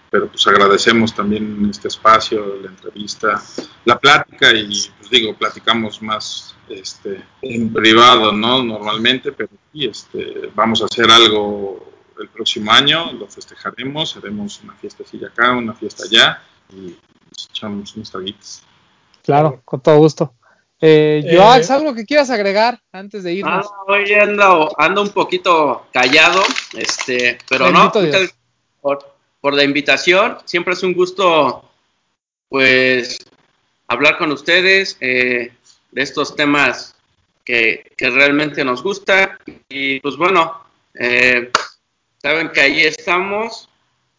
pero 0.09 0.27
pues 0.27 0.47
agradecemos 0.47 1.13
también 1.13 1.67
este 1.69 1.89
espacio, 1.89 2.57
la 2.61 2.69
entrevista, 2.69 3.41
la 3.85 3.99
plática 3.99 4.53
y 4.53 4.67
pues 4.97 5.09
digo, 5.11 5.35
platicamos 5.35 6.01
más 6.01 6.55
este, 6.69 7.23
en 7.41 7.71
privado, 7.71 8.31
¿no? 8.31 8.63
Normalmente, 8.63 9.31
pero 9.31 9.49
sí, 9.73 9.85
este, 9.85 10.49
vamos 10.55 10.81
a 10.81 10.85
hacer 10.85 11.09
algo 11.11 11.87
el 12.19 12.29
próximo 12.29 12.71
año, 12.71 13.11
lo 13.13 13.27
festejaremos, 13.27 14.17
haremos 14.17 14.61
una 14.63 14.73
fiesta 14.73 15.03
así 15.03 15.23
acá, 15.23 15.51
una 15.51 15.73
fiesta 15.73 16.03
allá 16.05 16.41
y 16.73 16.95
echamos 17.49 17.95
unos 17.95 18.11
traguitos. 18.11 18.63
Claro, 19.23 19.61
con 19.65 19.81
todo 19.81 19.97
gusto. 19.97 20.33
Eh, 20.79 21.23
eh 21.25 21.39
¿algo 21.39 21.95
que 21.95 22.05
quieras 22.05 22.29
agregar 22.29 22.79
antes 22.91 23.23
de 23.23 23.33
irnos? 23.33 23.65
Ah, 23.67 23.83
hoy 23.87 24.13
ando, 24.13 24.71
ando 24.77 25.01
un 25.01 25.09
poquito 25.09 25.87
callado, 25.91 26.43
este, 26.73 27.39
pero 27.49 27.71
no, 27.71 27.91
por, 28.81 29.15
por, 29.41 29.53
la 29.53 29.63
invitación. 29.63 30.37
Siempre 30.45 30.73
es 30.73 30.83
un 30.83 30.93
gusto, 30.93 31.67
pues, 32.47 33.17
hablar 33.87 34.17
con 34.17 34.31
ustedes 34.31 34.97
eh, 35.01 35.51
de 35.91 36.01
estos 36.01 36.35
temas 36.35 36.95
que, 37.43 37.91
que, 37.97 38.09
realmente 38.09 38.63
nos 38.63 38.83
gusta. 38.83 39.39
Y 39.67 39.99
pues 39.99 40.15
bueno, 40.15 40.61
eh, 40.93 41.51
saben 42.21 42.49
que 42.49 42.61
ahí 42.61 42.81
estamos. 42.81 43.67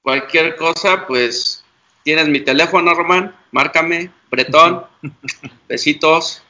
Cualquier 0.02 0.56
cosa, 0.56 1.06
pues 1.06 1.64
tienes 2.08 2.26
mi 2.26 2.40
teléfono, 2.40 2.94
Román, 2.94 3.36
márcame, 3.52 4.10
Bretón, 4.30 4.82
besitos. 5.68 6.42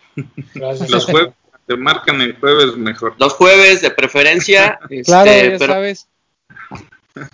Los 0.55 1.07
jueves, 1.07 1.35
te 1.67 1.77
marcan 1.77 2.21
el 2.21 2.37
jueves 2.37 2.77
mejor. 2.77 3.17
Los 3.19 3.33
jueves 3.33 3.83
de 3.83 3.91
preferencia. 3.91 4.79
claro, 5.05 5.29
este, 5.29 5.59
ya 5.59 5.67
sabes. 5.67 6.07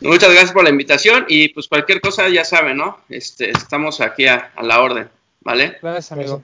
Muchas 0.01 0.31
gracias 0.31 0.53
por 0.53 0.65
la 0.65 0.71
invitación 0.71 1.27
y 1.29 1.51
pues 1.51 1.69
cualquier 1.69 2.01
cosa 2.01 2.31
ya 2.31 2.47
saben, 2.47 2.79
¿no? 2.79 2.99
Este, 3.11 3.51
estamos 3.51 4.01
aquí 4.01 4.27
a, 4.27 4.51
la 4.63 4.81
orden, 4.81 5.11
¿vale? 5.43 5.77
Gracias, 5.83 6.11
amigo. 6.13 6.43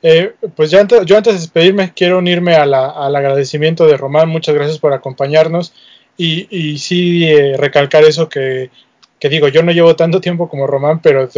Eh, 0.00 0.34
pues 0.56 0.70
yo 0.70 0.80
antes, 0.80 1.04
yo 1.04 1.18
antes 1.18 1.34
de 1.34 1.40
despedirme 1.40 1.92
quiero 1.94 2.16
unirme 2.16 2.54
al 2.54 2.72
agradecimiento 2.72 3.86
de 3.86 3.98
Román, 3.98 4.30
muchas 4.30 4.54
gracias 4.54 4.78
por 4.78 4.94
acompañarnos 4.94 5.74
y, 6.16 6.48
y 6.48 6.78
sí 6.78 7.28
eh, 7.28 7.58
recalcar 7.58 8.04
eso 8.04 8.30
que 8.30 8.70
que 9.18 9.28
digo, 9.28 9.48
yo 9.48 9.62
no 9.62 9.72
llevo 9.72 9.96
tanto 9.96 10.20
tiempo 10.20 10.48
como 10.48 10.66
Román, 10.66 11.00
pero 11.00 11.28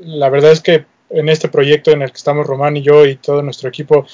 la 0.00 0.30
verdad 0.30 0.52
es 0.52 0.60
que 0.60 0.84
en 1.10 1.28
este 1.28 1.48
proyecto 1.48 1.90
en 1.90 2.02
el 2.02 2.10
que 2.10 2.16
estamos 2.16 2.46
Román 2.46 2.76
y 2.76 2.82
yo 2.82 3.06
y 3.06 3.16
todo 3.16 3.42
nuestro 3.42 3.68
equipo, 3.68 4.06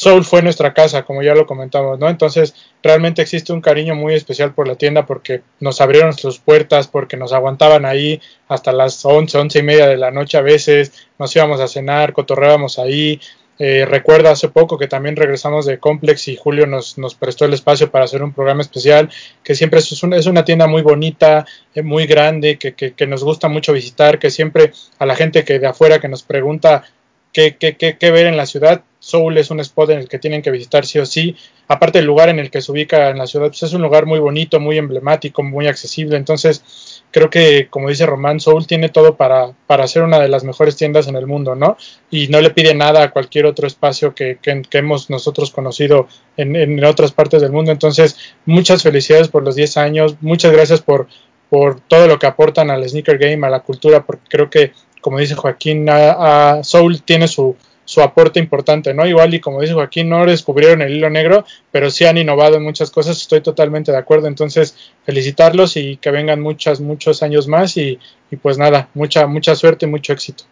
Soul 0.00 0.24
fue 0.24 0.40
nuestra 0.40 0.72
casa, 0.72 1.02
como 1.02 1.22
ya 1.22 1.34
lo 1.34 1.46
comentamos, 1.46 1.98
¿no? 1.98 2.08
Entonces, 2.08 2.54
realmente 2.82 3.20
existe 3.20 3.52
un 3.52 3.60
cariño 3.60 3.94
muy 3.94 4.14
especial 4.14 4.54
por 4.54 4.66
la 4.66 4.76
tienda 4.76 5.04
porque 5.04 5.42
nos 5.60 5.82
abrieron 5.82 6.14
sus 6.14 6.38
puertas, 6.38 6.88
porque 6.88 7.18
nos 7.18 7.34
aguantaban 7.34 7.84
ahí 7.84 8.18
hasta 8.48 8.72
las 8.72 9.04
11, 9.04 9.36
11 9.36 9.58
y 9.58 9.62
media 9.62 9.86
de 9.86 9.98
la 9.98 10.10
noche 10.10 10.38
a 10.38 10.40
veces, 10.40 11.06
nos 11.18 11.36
íbamos 11.36 11.60
a 11.60 11.68
cenar, 11.68 12.14
cotorreábamos 12.14 12.78
ahí, 12.78 13.20
eh, 13.62 13.84
recuerda 13.84 14.30
hace 14.30 14.48
poco 14.48 14.78
que 14.78 14.88
también 14.88 15.16
regresamos 15.16 15.66
de 15.66 15.78
Complex 15.78 16.28
y 16.28 16.36
Julio 16.36 16.66
nos, 16.66 16.96
nos 16.96 17.14
prestó 17.14 17.44
el 17.44 17.52
espacio 17.52 17.90
para 17.90 18.06
hacer 18.06 18.22
un 18.22 18.32
programa 18.32 18.62
especial, 18.62 19.10
que 19.44 19.54
siempre 19.54 19.80
es 19.80 20.02
una, 20.02 20.16
es 20.16 20.24
una 20.24 20.46
tienda 20.46 20.66
muy 20.66 20.80
bonita, 20.80 21.44
eh, 21.74 21.82
muy 21.82 22.06
grande, 22.06 22.56
que, 22.56 22.72
que, 22.72 22.94
que, 22.94 23.06
nos 23.06 23.22
gusta 23.22 23.48
mucho 23.48 23.74
visitar, 23.74 24.18
que 24.18 24.30
siempre 24.30 24.72
a 24.98 25.04
la 25.04 25.14
gente 25.14 25.44
que 25.44 25.58
de 25.58 25.66
afuera 25.66 26.00
que 26.00 26.08
nos 26.08 26.22
pregunta 26.22 26.84
qué, 27.34 27.56
qué, 27.56 27.76
qué, 27.76 27.98
qué 27.98 28.10
ver 28.10 28.28
en 28.28 28.38
la 28.38 28.46
ciudad, 28.46 28.82
Soul 28.98 29.36
es 29.36 29.50
un 29.50 29.60
spot 29.60 29.90
en 29.90 29.98
el 29.98 30.08
que 30.08 30.18
tienen 30.18 30.40
que 30.42 30.50
visitar 30.50 30.86
sí 30.86 30.98
o 30.98 31.04
sí. 31.04 31.36
Aparte 31.68 31.98
el 31.98 32.04
lugar 32.04 32.28
en 32.28 32.38
el 32.38 32.50
que 32.50 32.60
se 32.60 32.72
ubica 32.72 33.10
en 33.10 33.18
la 33.18 33.26
ciudad, 33.26 33.48
pues 33.48 33.62
es 33.62 33.72
un 33.72 33.82
lugar 33.82 34.06
muy 34.06 34.20
bonito, 34.20 34.60
muy 34.60 34.78
emblemático, 34.78 35.42
muy 35.42 35.66
accesible. 35.66 36.16
Entonces, 36.16 36.99
creo 37.10 37.30
que, 37.30 37.68
como 37.68 37.88
dice 37.88 38.06
Román, 38.06 38.40
Soul 38.40 38.66
tiene 38.66 38.88
todo 38.88 39.16
para, 39.16 39.52
para 39.66 39.86
ser 39.86 40.02
una 40.02 40.18
de 40.18 40.28
las 40.28 40.44
mejores 40.44 40.76
tiendas 40.76 41.08
en 41.08 41.16
el 41.16 41.26
mundo, 41.26 41.54
¿no? 41.54 41.76
Y 42.10 42.28
no 42.28 42.40
le 42.40 42.50
pide 42.50 42.74
nada 42.74 43.02
a 43.02 43.10
cualquier 43.10 43.46
otro 43.46 43.66
espacio 43.66 44.14
que, 44.14 44.38
que, 44.40 44.62
hemos 44.72 45.10
nosotros 45.10 45.50
conocido 45.50 46.08
en, 46.36 46.56
en, 46.56 46.84
otras 46.84 47.12
partes 47.12 47.42
del 47.42 47.52
mundo. 47.52 47.72
Entonces, 47.72 48.16
muchas 48.46 48.82
felicidades 48.82 49.28
por 49.28 49.42
los 49.42 49.56
10 49.56 49.76
años, 49.76 50.16
muchas 50.20 50.52
gracias 50.52 50.80
por, 50.80 51.08
por 51.48 51.80
todo 51.80 52.06
lo 52.06 52.18
que 52.18 52.26
aportan 52.26 52.70
al 52.70 52.88
sneaker 52.88 53.18
game, 53.18 53.46
a 53.46 53.50
la 53.50 53.60
cultura, 53.60 54.04
porque 54.04 54.24
creo 54.28 54.48
que, 54.48 54.72
como 55.00 55.18
dice 55.18 55.34
Joaquín, 55.34 55.86
a, 55.90 56.60
Soul 56.62 57.02
tiene 57.02 57.26
su, 57.26 57.56
su 57.90 58.00
aporte 58.02 58.38
importante, 58.38 58.94
¿no? 58.94 59.04
Igual 59.04 59.34
y 59.34 59.40
como 59.40 59.60
dice 59.60 59.74
Joaquín, 59.74 60.08
no 60.08 60.24
descubrieron 60.24 60.80
el 60.80 60.94
hilo 60.94 61.10
negro, 61.10 61.44
pero 61.72 61.90
sí 61.90 62.04
han 62.04 62.18
innovado 62.18 62.54
en 62.54 62.62
muchas 62.62 62.92
cosas, 62.92 63.20
estoy 63.20 63.40
totalmente 63.40 63.90
de 63.90 63.98
acuerdo, 63.98 64.28
entonces 64.28 64.76
felicitarlos 65.04 65.76
y 65.76 65.96
que 65.96 66.12
vengan 66.12 66.40
muchas, 66.40 66.80
muchos 66.80 67.24
años 67.24 67.48
más 67.48 67.76
y, 67.76 67.98
pues 68.40 68.58
nada, 68.58 68.88
mucha, 68.94 69.26
mucha 69.26 69.56
suerte 69.56 69.86
y 69.86 69.88
mucho 69.88 70.12
éxito. 70.12 70.44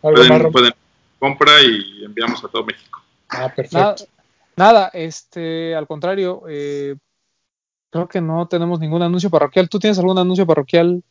Pueden, 0.00 0.52
pueden 0.52 0.72
compra 1.18 1.60
y 1.62 2.04
enviamos 2.04 2.44
a 2.44 2.48
todo 2.48 2.64
México. 2.64 3.02
Ah, 3.28 3.52
perfecto. 3.54 3.78
Nada, 3.78 3.96
este, 4.92 5.74
al 5.74 5.86
contrario, 5.86 6.42
eh, 6.48 6.96
creo 7.90 8.08
que 8.08 8.20
no 8.20 8.46
tenemos 8.48 8.80
ningún 8.80 9.02
anuncio 9.02 9.30
parroquial. 9.30 9.68
¿Tú 9.68 9.78
tienes 9.78 9.98
algún 9.98 10.18
anuncio 10.18 10.46
parroquial, 10.46 11.02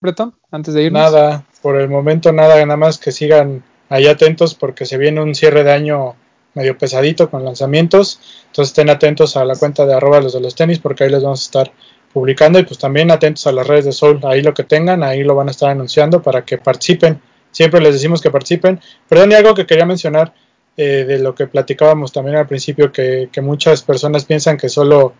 Breton, 0.00 0.34
antes 0.50 0.74
de 0.74 0.84
irnos? 0.84 1.00
Nada, 1.02 1.44
por 1.62 1.76
el 1.76 1.88
momento 1.88 2.32
nada, 2.32 2.64
nada 2.64 2.76
más 2.76 2.98
que 2.98 3.12
sigan 3.12 3.64
ahí 3.88 4.06
atentos 4.06 4.54
porque 4.54 4.86
se 4.86 4.96
viene 4.98 5.20
un 5.20 5.34
cierre 5.34 5.64
de 5.64 5.72
año 5.72 6.14
medio 6.54 6.76
pesadito 6.78 7.30
con 7.30 7.44
lanzamientos. 7.44 8.20
Entonces 8.46 8.70
estén 8.70 8.90
atentos 8.90 9.36
a 9.36 9.44
la 9.44 9.56
cuenta 9.56 9.86
de 9.86 9.94
arroba 9.94 10.20
los 10.20 10.32
de 10.32 10.40
los 10.40 10.54
tenis 10.54 10.78
porque 10.78 11.04
ahí 11.04 11.10
les 11.10 11.22
vamos 11.22 11.42
a 11.42 11.44
estar 11.44 11.72
publicando 12.12 12.58
y 12.58 12.64
pues 12.64 12.78
también 12.78 13.10
atentos 13.10 13.46
a 13.46 13.52
las 13.52 13.66
redes 13.66 13.84
de 13.84 13.92
Soul, 13.92 14.20
ahí 14.24 14.42
lo 14.42 14.52
que 14.52 14.64
tengan, 14.64 15.02
ahí 15.02 15.22
lo 15.22 15.34
van 15.34 15.48
a 15.48 15.52
estar 15.52 15.70
anunciando 15.70 16.22
para 16.22 16.44
que 16.44 16.58
participen. 16.58 17.20
Siempre 17.52 17.80
les 17.80 17.94
decimos 17.94 18.20
que 18.20 18.30
participen. 18.30 18.80
Perdón, 19.08 19.32
y 19.32 19.34
algo 19.34 19.54
que 19.54 19.66
quería 19.66 19.86
mencionar, 19.86 20.32
eh, 20.82 21.04
de 21.04 21.18
lo 21.18 21.34
que 21.34 21.46
platicábamos 21.46 22.10
también 22.10 22.38
al 22.38 22.46
principio, 22.46 22.90
que, 22.90 23.28
muchas 23.42 23.82
personas 23.82 24.24
piensan 24.24 24.56
que 24.56 24.70
solo, 24.70 25.12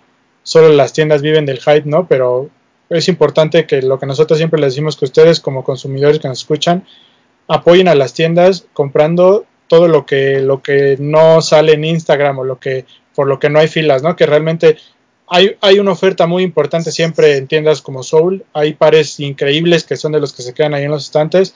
solo 0.42 0.70
las 0.70 0.94
tiendas 0.94 1.20
viven 1.20 1.44
del 1.44 1.58
hype, 1.58 1.82
¿no? 1.84 2.08
Pero 2.08 2.48
es 2.88 3.08
importante 3.08 3.66
que 3.66 3.82
lo 3.82 3.98
que 3.98 4.06
nosotros 4.06 4.38
siempre 4.38 4.58
les 4.58 4.72
decimos 4.72 4.96
que 4.96 5.04
ustedes 5.04 5.38
como 5.38 5.62
consumidores 5.62 6.18
que 6.18 6.28
nos 6.28 6.38
escuchan 6.38 6.86
apoyen 7.46 7.88
a 7.88 7.94
las 7.94 8.14
tiendas 8.14 8.68
comprando 8.72 9.44
todo 9.68 9.86
lo 9.86 10.06
que 10.06 10.40
lo 10.40 10.62
que 10.62 10.96
no 10.98 11.42
sale 11.42 11.74
en 11.74 11.84
Instagram 11.84 12.38
o 12.38 12.44
lo 12.44 12.58
que 12.58 12.86
por 13.14 13.26
lo 13.26 13.38
que 13.38 13.50
no 13.50 13.58
hay 13.58 13.68
filas, 13.68 14.02
¿no? 14.02 14.16
Que 14.16 14.24
realmente 14.24 14.78
hay, 15.26 15.58
hay 15.60 15.78
una 15.78 15.92
oferta 15.92 16.26
muy 16.26 16.42
importante 16.42 16.90
siempre 16.90 17.36
en 17.36 17.48
tiendas 17.48 17.82
como 17.82 18.02
Soul. 18.02 18.46
Hay 18.54 18.72
pares 18.72 19.20
increíbles 19.20 19.84
que 19.84 19.96
son 19.96 20.12
de 20.12 20.20
los 20.20 20.32
que 20.32 20.40
se 20.40 20.54
quedan 20.54 20.72
ahí 20.72 20.84
en 20.84 20.90
los 20.90 21.04
estantes. 21.04 21.54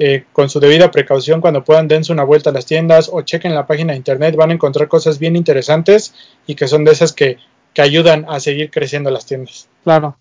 Eh, 0.00 0.24
con 0.32 0.48
su 0.48 0.60
debida 0.60 0.92
precaución, 0.92 1.40
cuando 1.40 1.64
puedan, 1.64 1.88
dense 1.88 2.12
una 2.12 2.22
vuelta 2.22 2.50
a 2.50 2.52
las 2.52 2.66
tiendas 2.66 3.10
o 3.12 3.22
chequen 3.22 3.54
la 3.54 3.66
página 3.66 3.92
de 3.92 3.98
internet. 3.98 4.36
Van 4.36 4.50
a 4.50 4.54
encontrar 4.54 4.86
cosas 4.86 5.18
bien 5.18 5.34
interesantes 5.34 6.14
y 6.46 6.54
que 6.54 6.68
son 6.68 6.84
de 6.84 6.92
esas 6.92 7.12
que, 7.12 7.38
que 7.74 7.82
ayudan 7.82 8.24
a 8.28 8.38
seguir 8.38 8.70
creciendo 8.70 9.10
las 9.10 9.26
tiendas. 9.26 9.68
Claro. 9.82 10.16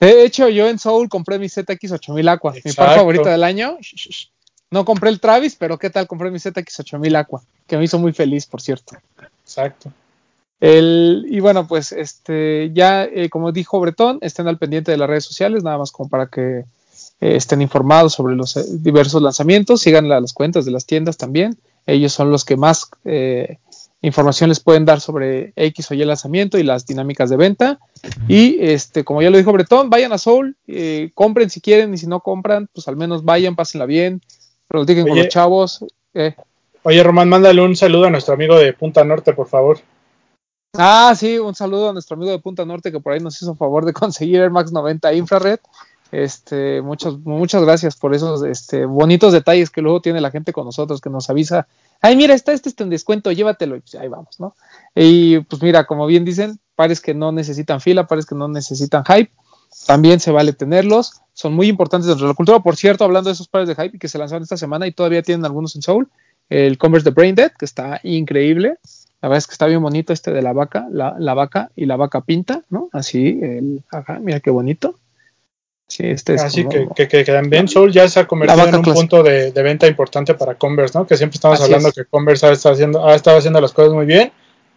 De 0.00 0.24
hecho, 0.24 0.48
yo 0.48 0.66
en 0.66 0.78
Soul 0.78 1.08
compré 1.08 1.38
mi 1.38 1.46
ZX8000 1.46 2.28
Aqua, 2.28 2.54
mi 2.64 2.72
par 2.72 2.96
favorito 2.96 3.28
del 3.28 3.44
año. 3.44 3.76
No 4.70 4.84
compré 4.84 5.10
el 5.10 5.20
Travis, 5.20 5.56
pero 5.56 5.78
¿qué 5.78 5.90
tal? 5.90 6.06
Compré 6.06 6.30
mi 6.30 6.38
ZX8000 6.38 7.16
Aqua, 7.16 7.42
que 7.66 7.76
me 7.76 7.84
hizo 7.84 7.98
muy 7.98 8.12
feliz, 8.12 8.46
por 8.46 8.62
cierto. 8.62 8.96
Exacto. 9.44 9.92
El, 10.58 11.26
y 11.28 11.40
bueno, 11.40 11.66
pues 11.66 11.92
este 11.92 12.70
ya, 12.74 13.04
eh, 13.04 13.28
como 13.30 13.52
dijo 13.52 13.80
Bretón, 13.80 14.18
estén 14.22 14.48
al 14.48 14.58
pendiente 14.58 14.90
de 14.90 14.98
las 14.98 15.08
redes 15.08 15.24
sociales, 15.24 15.62
nada 15.62 15.78
más 15.78 15.90
como 15.92 16.08
para 16.08 16.26
que 16.26 16.64
eh, 17.20 17.36
estén 17.36 17.62
informados 17.62 18.14
sobre 18.14 18.36
los 18.36 18.56
eh, 18.56 18.64
diversos 18.68 19.22
lanzamientos, 19.22 19.80
sigan 19.80 20.08
las 20.08 20.32
cuentas 20.32 20.64
de 20.64 20.70
las 20.70 20.86
tiendas 20.86 21.16
también. 21.16 21.58
Ellos 21.86 22.12
son 22.12 22.30
los 22.30 22.44
que 22.44 22.56
más 22.56 22.90
información 24.02 24.48
les 24.48 24.60
pueden 24.60 24.84
dar 24.84 25.00
sobre 25.00 25.52
X 25.56 25.90
o 25.90 25.94
Y 25.94 26.04
lanzamiento 26.04 26.58
y 26.58 26.62
las 26.62 26.86
dinámicas 26.86 27.30
de 27.30 27.36
venta. 27.36 27.78
Y 28.28 28.58
este, 28.60 29.04
como 29.04 29.22
ya 29.22 29.30
lo 29.30 29.38
dijo 29.38 29.52
Bretón, 29.52 29.90
vayan 29.90 30.12
a 30.12 30.18
Soul, 30.18 30.56
compren 31.14 31.50
si 31.50 31.60
quieren 31.60 31.92
y 31.94 31.98
si 31.98 32.06
no 32.06 32.20
compran, 32.20 32.68
pues 32.72 32.86
al 32.86 32.96
menos 32.96 33.24
vayan, 33.24 33.56
pásenla 33.56 33.86
bien, 33.86 34.20
platiquen 34.68 35.08
con 35.08 35.18
los 35.18 35.28
chavos. 35.28 35.84
Oye, 36.82 37.02
Román, 37.02 37.28
mándale 37.28 37.60
un 37.60 37.76
saludo 37.76 38.06
a 38.06 38.10
nuestro 38.10 38.34
amigo 38.34 38.58
de 38.58 38.72
Punta 38.72 39.04
Norte, 39.04 39.32
por 39.32 39.48
favor. 39.48 39.80
Ah, 40.74 41.12
sí, 41.16 41.38
un 41.38 41.54
saludo 41.54 41.90
a 41.90 41.92
nuestro 41.92 42.16
amigo 42.16 42.30
de 42.30 42.38
Punta 42.38 42.64
Norte 42.64 42.92
que 42.92 43.00
por 43.00 43.12
ahí 43.12 43.20
nos 43.20 43.40
hizo 43.42 43.54
favor 43.54 43.84
de 43.84 43.92
conseguir 43.94 44.40
el 44.40 44.50
Max 44.50 44.72
90 44.72 45.12
Infrared. 45.14 45.60
Este, 46.12 46.82
muchas, 46.82 47.18
muchas 47.18 47.62
gracias 47.62 47.96
por 47.96 48.14
esos 48.14 48.42
este, 48.42 48.84
bonitos 48.84 49.32
detalles 49.32 49.70
que 49.70 49.80
luego 49.80 50.00
tiene 50.00 50.20
la 50.20 50.30
gente 50.30 50.52
con 50.52 50.64
nosotros, 50.64 51.00
que 51.00 51.10
nos 51.10 51.30
avisa, 51.30 51.68
ay, 52.00 52.16
mira, 52.16 52.34
está 52.34 52.52
este, 52.52 52.68
este 52.68 52.82
en 52.82 52.90
descuento, 52.90 53.30
llévatelo, 53.30 53.76
y 53.76 53.80
pues 53.80 53.94
ahí 53.94 54.08
vamos, 54.08 54.40
¿no? 54.40 54.54
Y 54.94 55.40
pues 55.40 55.62
mira, 55.62 55.86
como 55.86 56.06
bien 56.06 56.24
dicen, 56.24 56.58
pares 56.74 57.00
que 57.00 57.14
no 57.14 57.30
necesitan 57.30 57.80
fila, 57.80 58.06
pares 58.06 58.26
que 58.26 58.34
no 58.34 58.48
necesitan 58.48 59.04
hype, 59.04 59.30
también 59.86 60.18
se 60.18 60.32
vale 60.32 60.52
tenerlos, 60.52 61.20
son 61.32 61.54
muy 61.54 61.68
importantes 61.68 62.08
dentro 62.08 62.26
de 62.26 62.32
la 62.32 62.36
cultura. 62.36 62.60
Por 62.60 62.76
cierto, 62.76 63.04
hablando 63.04 63.28
de 63.30 63.34
esos 63.34 63.48
pares 63.48 63.68
de 63.68 63.76
hype 63.76 63.98
que 63.98 64.08
se 64.08 64.18
lanzaron 64.18 64.42
esta 64.42 64.56
semana 64.56 64.86
y 64.86 64.92
todavía 64.92 65.22
tienen 65.22 65.44
algunos 65.44 65.76
en 65.76 65.82
Soul, 65.82 66.08
el 66.48 66.76
Converse 66.78 67.04
de 67.04 67.14
Brain 67.14 67.34
Dead, 67.36 67.52
que 67.56 67.64
está 67.64 68.00
increíble, 68.02 68.78
la 69.22 69.28
verdad 69.28 69.38
es 69.38 69.46
que 69.46 69.52
está 69.52 69.66
bien 69.66 69.82
bonito 69.82 70.12
este 70.12 70.32
de 70.32 70.42
la 70.42 70.52
vaca, 70.52 70.88
la 70.90 71.34
vaca 71.34 71.70
y 71.76 71.84
la 71.84 71.96
vaca 71.96 72.22
pinta, 72.22 72.62
¿no? 72.70 72.88
Así, 72.92 73.38
el, 73.42 73.84
ajá, 73.92 74.18
mira 74.18 74.40
qué 74.40 74.50
bonito. 74.50 74.99
Sí, 75.90 76.04
este 76.06 76.34
es 76.36 76.42
Así 76.42 76.68
que, 76.68 76.86
que, 76.94 77.08
que, 77.08 77.24
también 77.24 77.66
Soul 77.66 77.90
ya 77.90 78.08
se 78.08 78.20
ha 78.20 78.26
convertido 78.28 78.64
en 78.64 78.76
un 78.76 78.82
punto 78.82 79.24
de, 79.24 79.50
de, 79.50 79.62
venta 79.62 79.88
importante 79.88 80.34
para 80.34 80.54
Converse, 80.54 80.96
¿no? 80.96 81.04
Que 81.04 81.16
siempre 81.16 81.34
estamos 81.34 81.60
hablando 81.60 81.90
que 81.90 82.04
Converse 82.04 82.46
ha 82.46 82.52
estado, 82.52 82.74
haciendo, 82.74 83.04
ha 83.04 83.16
estado 83.16 83.38
haciendo 83.38 83.60
las 83.60 83.72
cosas 83.72 83.92
muy 83.92 84.06
bien. 84.06 84.30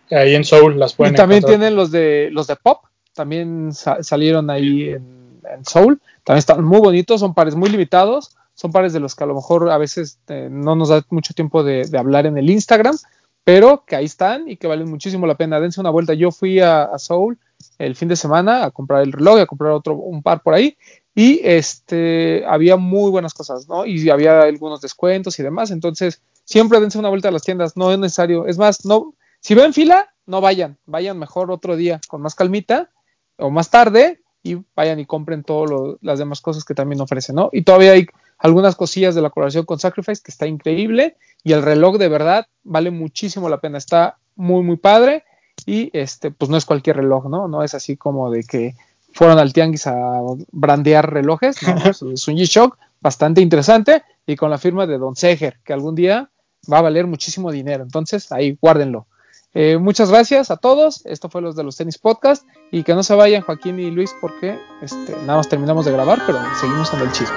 Ahí 0.09 0.33
en 0.33 0.43
Soul 0.43 0.79
las 0.79 0.95
pueden 0.95 1.13
Y 1.13 1.17
también 1.17 1.43
tienen 1.43 1.75
los 1.75 1.91
de 1.91 2.29
los 2.31 2.47
de 2.47 2.55
Pop, 2.55 2.85
también 3.13 3.73
salieron 3.73 4.49
ahí 4.49 4.89
en, 4.89 5.39
en, 5.55 5.63
Soul. 5.65 6.01
También 6.23 6.39
están 6.39 6.63
muy 6.63 6.79
bonitos, 6.79 7.19
son 7.19 7.35
pares 7.35 7.53
muy 7.53 7.69
limitados. 7.69 8.35
Son 8.55 8.71
pares 8.71 8.91
de 8.91 8.99
los 8.99 9.15
que 9.15 9.23
a 9.23 9.27
lo 9.27 9.35
mejor 9.35 9.69
a 9.69 9.77
veces 9.77 10.19
eh, 10.29 10.47
no 10.49 10.75
nos 10.75 10.89
da 10.89 11.05
mucho 11.11 11.35
tiempo 11.35 11.63
de, 11.63 11.85
de 11.85 11.97
hablar 11.97 12.25
en 12.25 12.37
el 12.37 12.49
Instagram, 12.49 12.95
pero 13.43 13.83
que 13.85 13.95
ahí 13.95 14.05
están 14.05 14.47
y 14.47 14.57
que 14.57 14.67
valen 14.67 14.89
muchísimo 14.89 15.27
la 15.27 15.35
pena. 15.35 15.59
Dense 15.59 15.79
una 15.79 15.89
vuelta. 15.91 16.15
Yo 16.15 16.31
fui 16.31 16.59
a, 16.59 16.83
a 16.83 16.97
Soul 16.97 17.37
el 17.77 17.95
fin 17.95 18.07
de 18.07 18.15
semana 18.15 18.65
a 18.65 18.71
comprar 18.71 19.03
el 19.03 19.11
reloj 19.11 19.37
y 19.37 19.41
a 19.41 19.45
comprar 19.45 19.71
otro, 19.71 19.95
un 19.95 20.21
par 20.21 20.41
por 20.41 20.53
ahí. 20.53 20.77
Y 21.15 21.41
este, 21.43 22.43
había 22.47 22.77
muy 22.77 23.11
buenas 23.11 23.33
cosas, 23.33 23.67
¿no? 23.67 23.85
Y 23.85 24.09
había 24.09 24.41
algunos 24.41 24.81
descuentos 24.81 25.37
y 25.39 25.43
demás. 25.43 25.71
Entonces, 25.71 26.21
siempre 26.43 26.79
dense 26.79 26.97
una 26.97 27.09
vuelta 27.09 27.29
a 27.29 27.31
las 27.31 27.43
tiendas. 27.43 27.77
No 27.77 27.91
es 27.91 27.99
necesario. 27.99 28.47
Es 28.47 28.57
más, 28.57 28.83
no, 28.85 29.13
si 29.39 29.53
ven 29.53 29.73
fila, 29.73 30.13
no 30.25 30.41
vayan. 30.41 30.77
Vayan 30.85 31.19
mejor 31.19 31.51
otro 31.51 31.75
día 31.75 32.01
con 32.07 32.21
más 32.21 32.35
calmita 32.35 32.89
o 33.37 33.49
más 33.49 33.69
tarde 33.69 34.21
y 34.43 34.57
vayan 34.75 34.99
y 34.99 35.05
compren 35.05 35.43
todas 35.43 35.97
las 36.01 36.19
demás 36.19 36.41
cosas 36.41 36.65
que 36.65 36.75
también 36.75 37.01
ofrecen, 37.01 37.35
¿no? 37.35 37.49
Y 37.53 37.63
todavía 37.63 37.93
hay 37.93 38.07
algunas 38.37 38.75
cosillas 38.75 39.15
de 39.15 39.21
la 39.21 39.29
colaboración 39.29 39.65
con 39.65 39.79
Sacrifice 39.79 40.21
que 40.21 40.31
está 40.31 40.45
increíble 40.47 41.15
y 41.43 41.53
el 41.53 41.61
reloj 41.61 41.97
de 41.97 42.09
verdad 42.09 42.47
vale 42.63 42.91
muchísimo 42.91 43.47
la 43.47 43.61
pena, 43.61 43.77
está 43.77 44.17
muy 44.35 44.63
muy 44.63 44.75
padre 44.75 45.23
y 45.65 45.89
este 45.97 46.31
pues 46.31 46.49
no 46.49 46.57
es 46.57 46.65
cualquier 46.65 46.97
reloj, 46.97 47.29
¿no? 47.29 47.47
No 47.47 47.63
es 47.63 47.73
así 47.73 47.95
como 47.95 48.29
de 48.29 48.43
que 48.43 48.75
fueron 49.13 49.39
al 49.39 49.53
tianguis 49.53 49.87
a 49.87 50.19
brandear 50.51 51.11
relojes, 51.11 51.57
es 51.85 52.01
un 52.27 52.35
G-Shock 52.35 52.77
bastante 52.99 53.41
interesante 53.41 54.03
y 54.25 54.35
con 54.35 54.49
la 54.49 54.57
firma 54.57 54.87
de 54.87 54.97
Don 54.97 55.15
Seger, 55.15 55.59
que 55.63 55.73
algún 55.73 55.95
día 55.95 56.29
va 56.71 56.79
a 56.79 56.81
valer 56.81 57.07
muchísimo 57.07 57.51
dinero, 57.51 57.83
entonces 57.83 58.31
ahí 58.31 58.57
guárdenlo. 58.61 59.07
Eh, 59.55 59.77
muchas 59.77 60.09
gracias 60.09 60.49
a 60.49 60.57
todos. 60.57 61.05
Esto 61.05 61.29
fue 61.29 61.41
los 61.41 61.55
de 61.55 61.63
los 61.63 61.77
tenis 61.77 61.97
podcast. 61.97 62.45
Y 62.71 62.83
que 62.83 62.95
no 62.95 63.03
se 63.03 63.13
vayan 63.13 63.43
Joaquín 63.43 63.79
y 63.79 63.91
Luis 63.91 64.13
porque 64.19 64.57
este, 64.81 65.13
nada 65.21 65.37
más 65.37 65.49
terminamos 65.49 65.85
de 65.85 65.91
grabar, 65.91 66.21
pero 66.25 66.39
seguimos 66.59 66.89
con 66.89 67.01
el 67.01 67.11
chisme. 67.11 67.35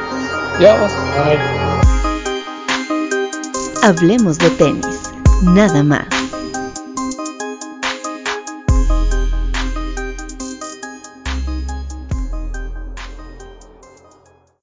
Ya, 0.61 0.89
Hablemos 3.83 4.39
de 4.39 4.51
tenis, 4.51 5.13
nada 5.43 5.83
más. 5.83 6.07